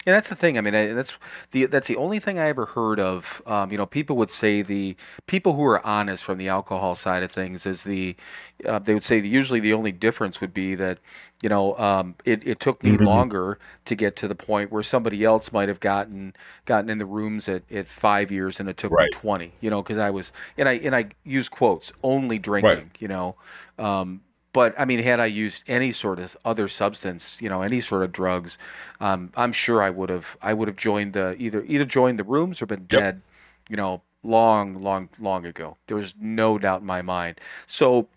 And 0.05 0.15
that's 0.15 0.29
the 0.29 0.35
thing. 0.35 0.57
I 0.57 0.61
mean, 0.61 0.73
I, 0.73 0.87
that's 0.87 1.17
the 1.51 1.65
that's 1.65 1.87
the 1.87 1.97
only 1.97 2.19
thing 2.19 2.39
I 2.39 2.47
ever 2.47 2.67
heard 2.67 2.99
of. 3.01 3.41
Um, 3.45 3.69
you 3.71 3.77
know, 3.77 3.85
people 3.85 4.15
would 4.15 4.29
say 4.31 4.61
the 4.61 4.95
people 5.27 5.53
who 5.55 5.65
are 5.65 5.85
honest 5.85 6.23
from 6.23 6.37
the 6.37 6.47
alcohol 6.47 6.95
side 6.95 7.21
of 7.21 7.31
things 7.31 7.65
is 7.65 7.83
the 7.83 8.15
uh, 8.65 8.79
they 8.79 8.93
would 8.93 9.03
say 9.03 9.19
the, 9.19 9.27
usually 9.27 9.59
the 9.59 9.73
only 9.73 9.91
difference 9.91 10.39
would 10.39 10.53
be 10.53 10.73
that 10.75 10.99
you 11.43 11.49
know 11.49 11.77
um, 11.77 12.15
it, 12.23 12.47
it 12.47 12.59
took 12.61 12.81
me 12.81 12.91
Mhm. 12.91 13.05
longer 13.05 13.59
to 13.85 13.95
get 13.95 14.15
to 14.17 14.27
the 14.27 14.35
point 14.35 14.71
where 14.71 14.83
somebody 14.83 15.23
else 15.23 15.51
might 15.51 15.67
have 15.67 15.81
gotten 15.81 16.33
gotten 16.65 16.89
in 16.89 16.97
the 16.97 17.05
rooms 17.05 17.49
at, 17.49 17.63
at 17.71 17.87
five 17.87 18.31
years 18.31 18.59
and 18.59 18.69
it 18.69 18.77
took 18.77 18.91
me 18.91 18.97
20 19.11 19.53
you 19.61 19.69
know 19.69 19.81
because 19.81 19.97
i 19.97 20.09
was 20.09 20.31
and 20.57 20.67
i 20.67 20.73
and 20.73 20.95
i 20.95 21.05
use 21.23 21.47
quotes 21.49 21.91
only 22.03 22.37
drinking 22.39 22.91
you 22.99 23.07
know 23.07 23.35
um, 23.77 24.21
but 24.53 24.73
i 24.79 24.85
mean 24.85 24.99
had 24.99 25.19
i 25.19 25.25
used 25.25 25.63
any 25.67 25.91
sort 25.91 26.19
of 26.19 26.35
other 26.45 26.67
substance 26.67 27.41
you 27.41 27.49
know 27.49 27.61
any 27.61 27.79
sort 27.79 28.03
of 28.03 28.11
drugs 28.11 28.57
um, 28.99 29.31
i'm 29.35 29.51
sure 29.51 29.81
i 29.81 29.89
would 29.89 30.09
have 30.09 30.37
i 30.41 30.53
would 30.53 30.67
have 30.67 30.77
joined 30.77 31.13
the 31.13 31.35
either 31.39 31.63
either 31.67 31.85
joined 31.85 32.19
the 32.19 32.23
rooms 32.23 32.61
or 32.61 32.65
been 32.65 32.79
Yep. 32.81 32.87
dead 32.89 33.21
you 33.69 33.75
know 33.75 34.01
long 34.23 34.77
long 34.77 35.09
long 35.19 35.45
ago 35.45 35.77
there's 35.87 36.13
no 36.19 36.57
doubt 36.57 36.81
in 36.81 36.87
my 36.87 37.01
mind 37.01 37.39
so 37.65 38.07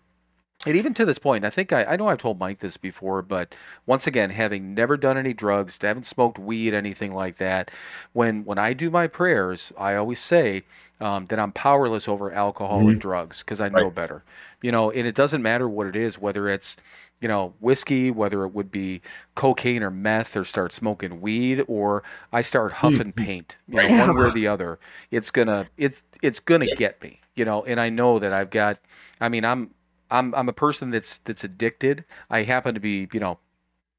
and 0.65 0.75
even 0.77 0.93
to 0.95 1.05
this 1.05 1.19
point, 1.19 1.43
I 1.43 1.49
think 1.49 1.73
I, 1.73 1.83
I 1.83 1.95
know 1.97 2.07
I've 2.07 2.19
told 2.19 2.39
Mike 2.39 2.59
this 2.59 2.77
before, 2.77 3.21
but 3.21 3.53
once 3.85 4.07
again, 4.07 4.29
having 4.29 4.73
never 4.73 4.95
done 4.97 5.17
any 5.17 5.33
drugs, 5.33 5.77
haven't 5.81 6.05
smoked 6.05 6.39
weed, 6.39 6.73
anything 6.73 7.13
like 7.13 7.37
that, 7.37 7.69
when 8.13 8.45
when 8.45 8.57
I 8.57 8.73
do 8.73 8.89
my 8.89 9.07
prayers, 9.07 9.73
I 9.77 9.95
always 9.95 10.19
say 10.19 10.63
um, 11.01 11.25
that 11.27 11.39
I'm 11.39 11.51
powerless 11.51 12.07
over 12.07 12.31
alcohol 12.31 12.87
and 12.89 12.99
drugs 12.99 13.39
because 13.39 13.59
I 13.59 13.69
know 13.69 13.89
Mm-hmm. 13.89 13.89
Right. 13.89 13.95
better. 13.95 14.23
You 14.61 14.71
know, 14.71 14.89
and 14.91 15.05
it 15.07 15.15
doesn't 15.15 15.41
matter 15.41 15.67
what 15.67 15.87
it 15.87 15.95
is, 15.95 16.17
whether 16.19 16.47
it's 16.47 16.77
you 17.19 17.27
know 17.27 17.53
whiskey, 17.59 18.11
whether 18.11 18.43
it 18.45 18.53
would 18.53 18.71
be 18.71 19.01
cocaine 19.35 19.83
or 19.83 19.91
meth, 19.91 20.35
or 20.37 20.43
start 20.43 20.71
smoking 20.71 21.21
weed, 21.21 21.63
or 21.67 22.03
I 22.31 22.41
start 22.41 22.73
huffing 22.73 23.11
paint. 23.13 23.57
You 23.67 23.79
know, 23.79 23.89
one 23.89 24.13
way 24.13 24.23
or 24.23 24.31
the 24.31 24.47
other, 24.47 24.79
it's 25.11 25.31
gonna 25.31 25.67
it's 25.77 26.03
it's 26.21 26.39
gonna 26.39 26.67
get 26.67 27.01
me. 27.01 27.21
You 27.35 27.45
know, 27.45 27.63
and 27.65 27.79
I 27.79 27.89
know 27.89 28.19
that 28.19 28.31
I've 28.33 28.49
got. 28.49 28.79
I 29.19 29.29
mean, 29.29 29.43
I'm 29.45 29.71
I'm 30.13 30.33
I'm 30.35 30.47
a 30.47 30.53
person 30.53 30.91
that's 30.91 31.17
that's 31.17 31.43
addicted. 31.43 32.05
I 32.29 32.43
happen 32.43 32.73
to 32.75 32.79
be, 32.79 33.09
you 33.11 33.19
know, 33.19 33.39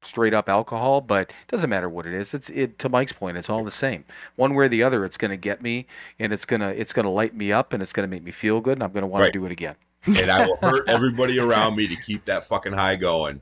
straight 0.01 0.33
up 0.33 0.47
alcohol, 0.49 1.01
but 1.01 1.29
it 1.31 1.47
doesn't 1.47 1.69
matter 1.69 1.89
what 1.89 2.05
it 2.05 2.13
is. 2.13 2.33
It's 2.33 2.49
it 2.49 2.79
to 2.79 2.89
Mike's 2.89 3.11
point, 3.11 3.37
it's 3.37 3.49
all 3.49 3.63
the 3.63 3.71
same. 3.71 4.05
One 4.35 4.53
way 4.55 4.65
or 4.65 4.69
the 4.69 4.83
other, 4.83 5.03
it's 5.03 5.17
going 5.17 5.31
to 5.31 5.37
get 5.37 5.61
me, 5.61 5.87
and 6.19 6.31
it's 6.31 6.45
gonna 6.45 6.69
it's 6.69 6.93
gonna 6.93 7.11
light 7.11 7.35
me 7.35 7.51
up, 7.51 7.73
and 7.73 7.81
it's 7.83 7.91
going 7.93 8.07
to 8.07 8.15
make 8.15 8.23
me 8.23 8.31
feel 8.31 8.61
good, 8.61 8.77
and 8.77 8.83
I'm 8.83 8.91
going 8.91 9.01
to 9.01 9.07
want 9.07 9.21
Right. 9.23 9.33
to 9.33 9.39
do 9.39 9.45
it 9.45 9.51
again. 9.51 9.75
and 10.07 10.29
I 10.31 10.45
will 10.45 10.57
hurt 10.61 10.83
everybody 10.89 11.39
around 11.39 11.75
me 11.75 11.87
to 11.87 11.95
keep 11.95 12.25
that 12.25 12.47
fucking 12.47 12.73
high 12.73 12.95
going. 12.95 13.41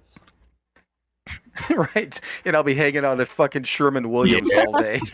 right? 1.69 2.19
And 2.45 2.55
I'll 2.55 2.63
be 2.63 2.73
hanging 2.73 3.05
out 3.05 3.19
at 3.19 3.27
fucking 3.27 3.63
Sherman 3.63 4.09
Williams 4.11 4.51
all 4.53 4.81
day. 4.81 4.99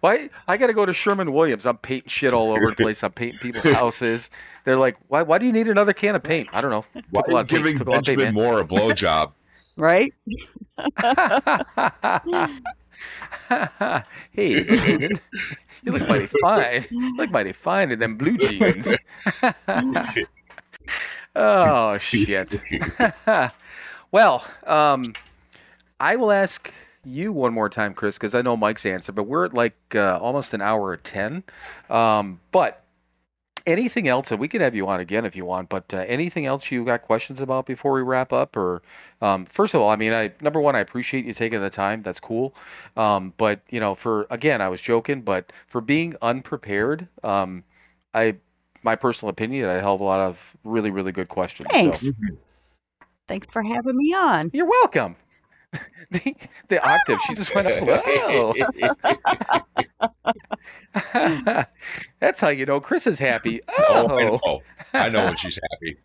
Why 0.00 0.30
I 0.46 0.56
got 0.56 0.66
to 0.68 0.72
go 0.72 0.84
to 0.86 0.92
Sherman 0.92 1.32
Williams? 1.32 1.66
I'm 1.66 1.78
painting 1.78 2.08
shit 2.08 2.34
all 2.34 2.50
over 2.50 2.68
the 2.68 2.76
place. 2.82 3.02
I'm 3.02 3.12
painting 3.12 3.38
people's 3.40 3.64
houses. 3.64 4.30
They're 4.64 4.76
like, 4.76 4.96
why? 5.08 5.22
Why 5.22 5.38
do 5.38 5.46
you 5.46 5.52
need 5.52 5.68
another 5.68 5.92
can 5.92 6.14
of 6.14 6.22
paint? 6.22 6.48
I 6.52 6.60
don't 6.60 6.70
know. 6.70 6.84
Why 7.10 7.22
Took 7.22 7.28
a 7.28 7.30
are 7.30 7.32
you 7.32 7.38
of 7.40 7.48
paint. 7.48 7.64
giving 7.64 7.78
Took 7.78 7.88
a 7.88 7.90
lot 7.90 8.08
of 8.08 8.16
paint, 8.16 8.34
Moore 8.34 8.60
a 8.60 8.64
blowjob? 8.64 9.32
Right? 9.76 10.12
hey, 14.32 15.08
you 15.82 15.92
look 15.92 16.08
mighty 16.08 16.26
fine. 16.42 16.86
You 16.90 17.16
look 17.16 17.30
mighty 17.30 17.52
fine 17.52 17.90
in 17.92 17.98
them 17.98 18.16
blue 18.16 18.36
jeans. 18.36 18.94
Oh 21.36 21.98
shit. 21.98 22.60
well, 24.10 24.46
um, 24.66 25.04
I 26.00 26.16
will 26.16 26.32
ask 26.32 26.72
you 27.04 27.32
one 27.32 27.52
more 27.52 27.68
time, 27.68 27.94
Chris, 27.94 28.16
because 28.16 28.34
I 28.34 28.42
know 28.42 28.56
Mike's 28.56 28.86
answer, 28.86 29.12
but 29.12 29.24
we're 29.24 29.46
at 29.46 29.54
like 29.54 29.76
uh, 29.94 30.18
almost 30.20 30.54
an 30.54 30.60
hour 30.60 30.88
or 30.88 30.96
ten. 30.96 31.44
Um, 31.88 32.40
but 32.52 32.84
anything 33.68 34.08
else, 34.08 34.30
and 34.30 34.40
we 34.40 34.48
can 34.48 34.62
have 34.62 34.74
you 34.74 34.88
on 34.88 34.98
again 34.98 35.24
if 35.24 35.36
you 35.36 35.44
want. 35.44 35.68
But 35.68 35.92
uh, 35.92 35.98
anything 35.98 36.46
else 36.46 36.70
you 36.70 36.84
got 36.84 37.02
questions 37.02 37.40
about 37.40 37.66
before 37.66 37.92
we 37.92 38.02
wrap 38.02 38.32
up, 38.32 38.56
or 38.56 38.82
um, 39.20 39.44
first 39.46 39.74
of 39.74 39.80
all, 39.80 39.90
I 39.90 39.96
mean, 39.96 40.12
I 40.12 40.32
number 40.40 40.60
one, 40.60 40.74
I 40.74 40.80
appreciate 40.80 41.24
you 41.24 41.34
taking 41.34 41.60
the 41.60 41.70
time. 41.70 42.02
That's 42.02 42.20
cool. 42.20 42.54
Um, 42.96 43.34
but 43.36 43.60
you 43.70 43.78
know, 43.78 43.94
for 43.94 44.26
again, 44.30 44.60
I 44.60 44.68
was 44.68 44.80
joking, 44.80 45.22
but 45.22 45.52
for 45.66 45.80
being 45.80 46.16
unprepared, 46.22 47.08
um, 47.22 47.64
I 48.14 48.36
my 48.82 48.96
personal 48.96 49.30
opinion, 49.30 49.68
I 49.68 49.72
had 49.72 49.78
a 49.78 49.82
hell 49.82 49.94
of 49.94 50.00
a 50.00 50.04
lot 50.04 50.20
of 50.20 50.56
really, 50.64 50.90
really 50.90 51.12
good 51.12 51.28
questions. 51.28 51.68
Thanks. 51.72 52.00
So 52.00 52.12
Thanks 53.28 53.46
for 53.52 53.62
having 53.62 53.96
me 53.96 54.14
on. 54.14 54.50
you're 54.52 54.68
welcome. 54.68 55.16
the, 56.10 56.34
the 56.68 56.82
octave, 56.88 57.18
she 57.26 57.34
just 57.34 57.54
went 57.54 57.66
up. 57.68 57.82
Oh. 57.86 58.54
That's 62.20 62.40
how 62.40 62.48
you 62.48 62.64
know 62.66 62.80
Chris 62.80 63.06
is 63.06 63.18
happy. 63.18 63.60
Oh, 63.68 64.08
I 64.16 64.24
Oh. 64.24 64.40
know. 64.44 64.60
I 64.94 65.08
know 65.10 65.26
when 65.26 65.36
she's 65.36 65.58
happy. 65.70 65.98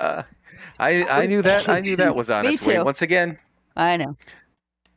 Uh, 0.00 0.22
I 0.78 1.04
I 1.08 1.26
knew 1.26 1.42
that 1.42 1.68
I 1.68 1.80
knew 1.80 1.96
that 1.96 2.14
was 2.16 2.30
on 2.30 2.44
Me 2.46 2.54
its 2.54 2.62
way. 2.62 2.76
too. 2.76 2.84
Once 2.84 3.02
again, 3.02 3.38
I 3.76 3.96
know. 3.96 4.16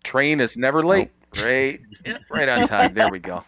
train 0.03 0.39
is 0.39 0.57
never 0.57 0.81
late. 0.83 1.11
Right, 1.37 1.79
right 2.29 2.49
on 2.49 2.67
time. 2.67 2.93
There 2.93 3.09
we 3.09 3.19
go. 3.19 3.43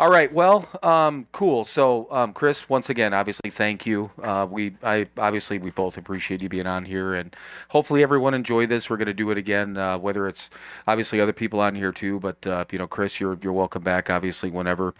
All 0.00 0.10
right. 0.10 0.32
Well, 0.32 0.68
um, 0.84 1.26
cool. 1.32 1.64
So, 1.64 2.06
um, 2.12 2.32
Chris, 2.32 2.68
once 2.68 2.88
again, 2.88 3.12
obviously, 3.12 3.50
thank 3.50 3.84
you. 3.84 4.12
Uh, 4.22 4.46
we, 4.48 4.76
I 4.84 5.08
obviously, 5.16 5.58
we 5.58 5.70
both 5.70 5.98
appreciate 5.98 6.40
you 6.40 6.48
being 6.48 6.68
on 6.68 6.84
here, 6.84 7.14
and 7.14 7.34
hopefully, 7.68 8.04
everyone 8.04 8.32
enjoyed 8.32 8.68
this. 8.68 8.88
We're 8.88 8.96
going 8.96 9.06
to 9.06 9.14
do 9.14 9.30
it 9.30 9.38
again. 9.38 9.76
Uh, 9.76 9.98
whether 9.98 10.28
it's 10.28 10.50
obviously 10.86 11.20
other 11.20 11.32
people 11.32 11.58
on 11.60 11.74
here 11.74 11.90
too, 11.90 12.20
but 12.20 12.46
uh, 12.46 12.64
you 12.70 12.78
know, 12.78 12.86
Chris, 12.86 13.18
you're 13.18 13.38
you're 13.42 13.52
welcome 13.52 13.82
back. 13.82 14.08
Obviously, 14.08 14.50
whenever. 14.50 14.94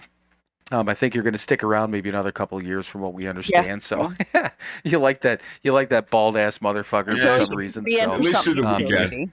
Um, 0.70 0.86
I 0.86 0.92
think 0.92 1.14
you're 1.14 1.24
going 1.24 1.32
to 1.32 1.38
stick 1.38 1.62
around 1.64 1.92
maybe 1.92 2.10
another 2.10 2.30
couple 2.30 2.58
of 2.58 2.66
years, 2.66 2.86
from 2.86 3.00
what 3.00 3.14
we 3.14 3.26
understand. 3.26 3.82
So, 3.82 4.12
you 4.84 4.98
like 4.98 5.22
that? 5.22 5.40
You 5.62 5.72
like 5.72 5.88
that 5.88 6.10
bald 6.10 6.36
ass 6.36 6.58
motherfucker 6.58 7.16
Yeah. 7.16 7.38
for 7.38 7.46
some 7.46 7.56
reason. 7.56 7.84
Be 7.84 7.96
So, 7.96 8.12
At 8.12 8.20
least 8.20 8.44
through 8.44 8.54
the 8.56 8.64
Um, 8.68 8.76
weekend. 8.76 9.32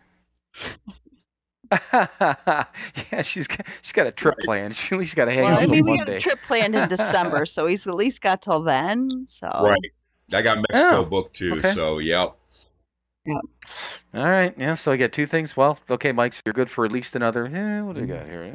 yeah, 3.11 3.21
she's 3.21 3.47
got, 3.47 3.65
she's 3.81 3.91
got 3.91 4.07
a 4.07 4.11
trip 4.11 4.35
planned. 4.39 4.75
She 4.75 4.95
at 4.95 4.99
least 4.99 5.15
got 5.15 5.25
to 5.25 5.31
hang 5.31 5.43
Well, 5.45 5.53
out 5.53 5.61
I 5.61 5.65
till 5.65 5.71
mean, 5.75 5.85
we 5.85 5.91
have 5.97 6.07
Monday. 6.07 6.17
a 6.17 6.21
trip 6.21 6.39
planned 6.47 6.75
in 6.75 6.89
December, 6.89 7.45
so 7.47 7.67
he's 7.67 7.85
at 7.87 7.95
least 7.95 8.21
got 8.21 8.41
till 8.41 8.61
then. 8.63 9.09
So 9.27 9.47
Right. 9.47 9.91
I 10.33 10.41
got 10.41 10.57
Mexico 10.57 10.97
Oh, 11.01 11.05
booked 11.05 11.35
too, 11.35 11.53
okay. 11.57 11.71
so 11.71 11.99
yep. 11.99 12.35
All 13.27 13.41
right, 14.29 14.53
yeah. 14.57 14.75
So 14.75 14.91
I 14.91 14.97
got 14.97 15.11
two 15.11 15.25
things. 15.25 15.57
Well, 15.57 15.79
okay, 15.89 16.11
Mike, 16.11 16.33
so 16.33 16.41
you're 16.45 16.53
good 16.53 16.69
for 16.69 16.85
at 16.85 16.91
least 16.91 17.15
another. 17.15 17.47
Eh, 17.47 17.81
what 17.81 17.95
do 17.95 18.01
we 18.01 18.07
got 18.07 18.27
here? 18.27 18.53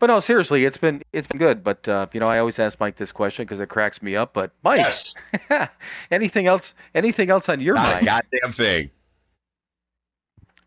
but 0.00 0.06
no, 0.08 0.18
seriously, 0.18 0.64
it's 0.64 0.76
been 0.76 1.02
it's 1.12 1.28
been 1.28 1.38
good. 1.38 1.62
But 1.62 1.86
uh, 1.88 2.06
you 2.12 2.18
know, 2.18 2.26
I 2.26 2.40
always 2.40 2.58
ask 2.58 2.80
Mike 2.80 2.96
this 2.96 3.12
question 3.12 3.44
because 3.44 3.60
it 3.60 3.68
cracks 3.68 4.02
me 4.02 4.16
up. 4.16 4.32
But 4.34 4.50
Mike, 4.64 4.78
yes. 4.78 5.14
anything 6.10 6.48
else? 6.48 6.74
Anything 6.94 7.30
else 7.30 7.48
on 7.48 7.60
your 7.60 7.76
Not 7.76 7.88
a 7.88 7.94
mind? 7.94 8.06
goddamn 8.06 8.52
thing. 8.52 8.90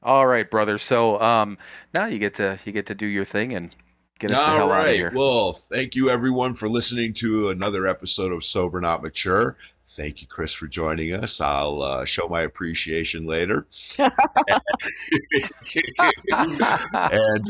All 0.04 0.28
right, 0.28 0.50
brother. 0.50 0.78
So 0.78 1.20
um, 1.22 1.58
now 1.94 2.08
you 2.08 2.20
get 2.20 2.36
to 2.36 2.60
you 2.66 2.72
get 2.72 2.88
to 2.88 2.96
do 2.96 3.06
your 3.06 3.26
thing 3.26 3.54
and 3.54 3.74
get 4.20 4.32
us 4.32 4.38
the 4.38 4.44
All 4.44 4.58
hell 4.58 4.72
out 4.72 4.90
of 4.90 4.96
here. 4.96 5.12
Well, 5.16 5.54
thank 5.54 5.96
you 5.96 6.10
everyone 6.10 6.56
for 6.56 6.68
listening 6.68 7.14
to 7.16 7.50
another 7.50 7.88
episode 7.88 8.34
of 8.34 8.44
Sober 8.44 8.82
Not 8.82 9.02
Mature. 9.02 9.56
Thank 9.96 10.22
you, 10.22 10.28
Chris, 10.28 10.52
for 10.52 10.68
joining 10.68 11.14
us. 11.14 11.40
I'll 11.40 11.84
uh, 11.84 12.06
show 12.06 12.28
my 12.28 12.42
appreciation 12.42 13.28
later. 13.28 13.68
and 14.00 14.12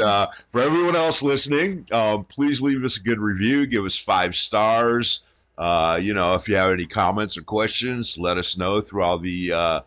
uh, 0.02 0.28
for 0.52 0.62
everyone 0.62 0.98
else 0.98 1.24
listening, 1.24 1.88
um, 1.94 2.26
please 2.26 2.62
leave 2.62 2.84
us 2.84 2.98
a 2.98 3.02
good 3.02 3.20
review. 3.20 3.66
Give 3.66 3.86
us 3.86 3.98
five 3.98 4.36
stars. 4.36 5.24
Uh, 5.58 6.00
you 6.02 6.14
know, 6.14 6.36
if 6.36 6.50
you 6.50 6.58
have 6.58 6.72
any 6.72 6.86
comments 6.86 7.38
or 7.38 7.44
questions, 7.44 8.18
let 8.18 8.38
us 8.38 8.58
know 8.58 8.82
through 8.82 9.04
all 9.04 9.20
the 9.20 9.54
uh, 9.54 9.80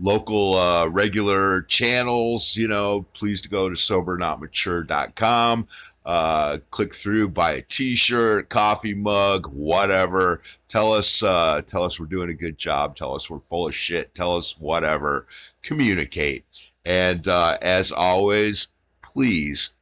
local 0.00 0.54
uh, 0.54 0.88
regular 0.88 1.62
channels. 1.62 2.56
You 2.56 2.68
know, 2.68 3.06
please 3.12 3.46
go 3.46 3.68
to 3.68 3.74
sobernotmature.com. 3.74 5.68
Uh, 6.04 6.58
click 6.70 6.94
through, 6.94 7.28
buy 7.28 7.52
a 7.52 7.62
T-shirt, 7.62 8.48
coffee 8.48 8.94
mug, 8.94 9.46
whatever. 9.46 10.40
Tell 10.68 10.94
us, 10.94 11.22
uh, 11.22 11.60
tell 11.66 11.82
us 11.82 12.00
we're 12.00 12.06
doing 12.06 12.30
a 12.30 12.34
good 12.34 12.56
job. 12.56 12.96
Tell 12.96 13.14
us 13.14 13.28
we're 13.28 13.40
full 13.50 13.68
of 13.68 13.74
shit. 13.74 14.14
Tell 14.14 14.36
us 14.36 14.58
whatever. 14.58 15.26
Communicate. 15.60 16.44
And 16.84 17.28
uh, 17.28 17.58
as 17.60 17.92
always, 17.92 18.72
please 19.02 19.74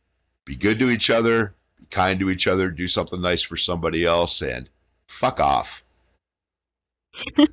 be 0.44 0.56
good 0.56 0.80
to 0.80 0.90
each 0.90 1.10
other, 1.10 1.54
be 1.78 1.86
kind 1.86 2.18
to 2.20 2.30
each 2.30 2.48
other, 2.48 2.70
do 2.70 2.88
something 2.88 3.20
nice 3.20 3.42
for 3.42 3.56
somebody 3.56 4.04
else, 4.04 4.42
and 4.42 4.68
fuck 5.06 5.38
off. 5.38 5.84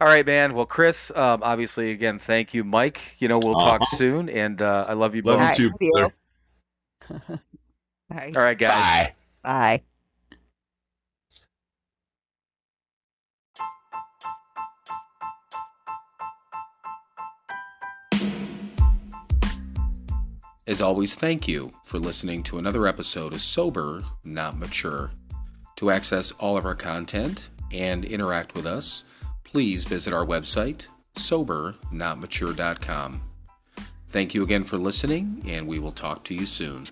All 0.00 0.08
right, 0.08 0.26
man. 0.26 0.54
Well, 0.54 0.66
Chris, 0.66 1.10
um, 1.14 1.40
obviously, 1.42 1.90
again, 1.92 2.18
thank 2.18 2.52
you, 2.52 2.64
Mike. 2.64 3.00
You 3.18 3.28
know, 3.28 3.38
we'll 3.38 3.54
talk 3.54 3.80
Uh-huh. 3.82 3.96
soon, 3.96 4.28
and 4.28 4.60
uh, 4.60 4.86
I 4.88 4.92
love 4.94 5.14
you 5.14 5.22
Love 5.22 5.38
both. 5.38 5.58
you 5.58 5.66
Alright, 5.70 5.78
too, 5.78 5.78
see 5.78 5.84
you. 5.86 5.92
brother. 5.92 6.12
All 8.10 8.16
right. 8.18 8.36
All 8.36 8.42
right, 8.42 8.58
guys. 8.58 9.12
Bye. 9.42 9.80
Bye. 9.80 9.82
As 20.66 20.80
always, 20.80 21.14
thank 21.14 21.46
you 21.46 21.72
for 21.84 21.98
listening 21.98 22.42
to 22.44 22.58
another 22.58 22.86
episode 22.86 23.34
of 23.34 23.40
Sober, 23.40 24.02
Not 24.24 24.56
Mature. 24.58 25.10
To 25.76 25.90
access 25.90 26.32
all 26.32 26.56
of 26.56 26.64
our 26.64 26.74
content 26.74 27.50
and 27.72 28.04
interact 28.04 28.54
with 28.54 28.64
us, 28.66 29.04
please 29.54 29.84
visit 29.84 30.12
our 30.12 30.26
website, 30.26 30.88
sobernotmature.com. 31.14 33.22
Thank 34.08 34.34
you 34.34 34.42
again 34.42 34.64
for 34.64 34.76
listening, 34.76 35.44
and 35.46 35.68
we 35.68 35.78
will 35.78 35.92
talk 35.92 36.24
to 36.24 36.34
you 36.34 36.44
soon. 36.44 36.84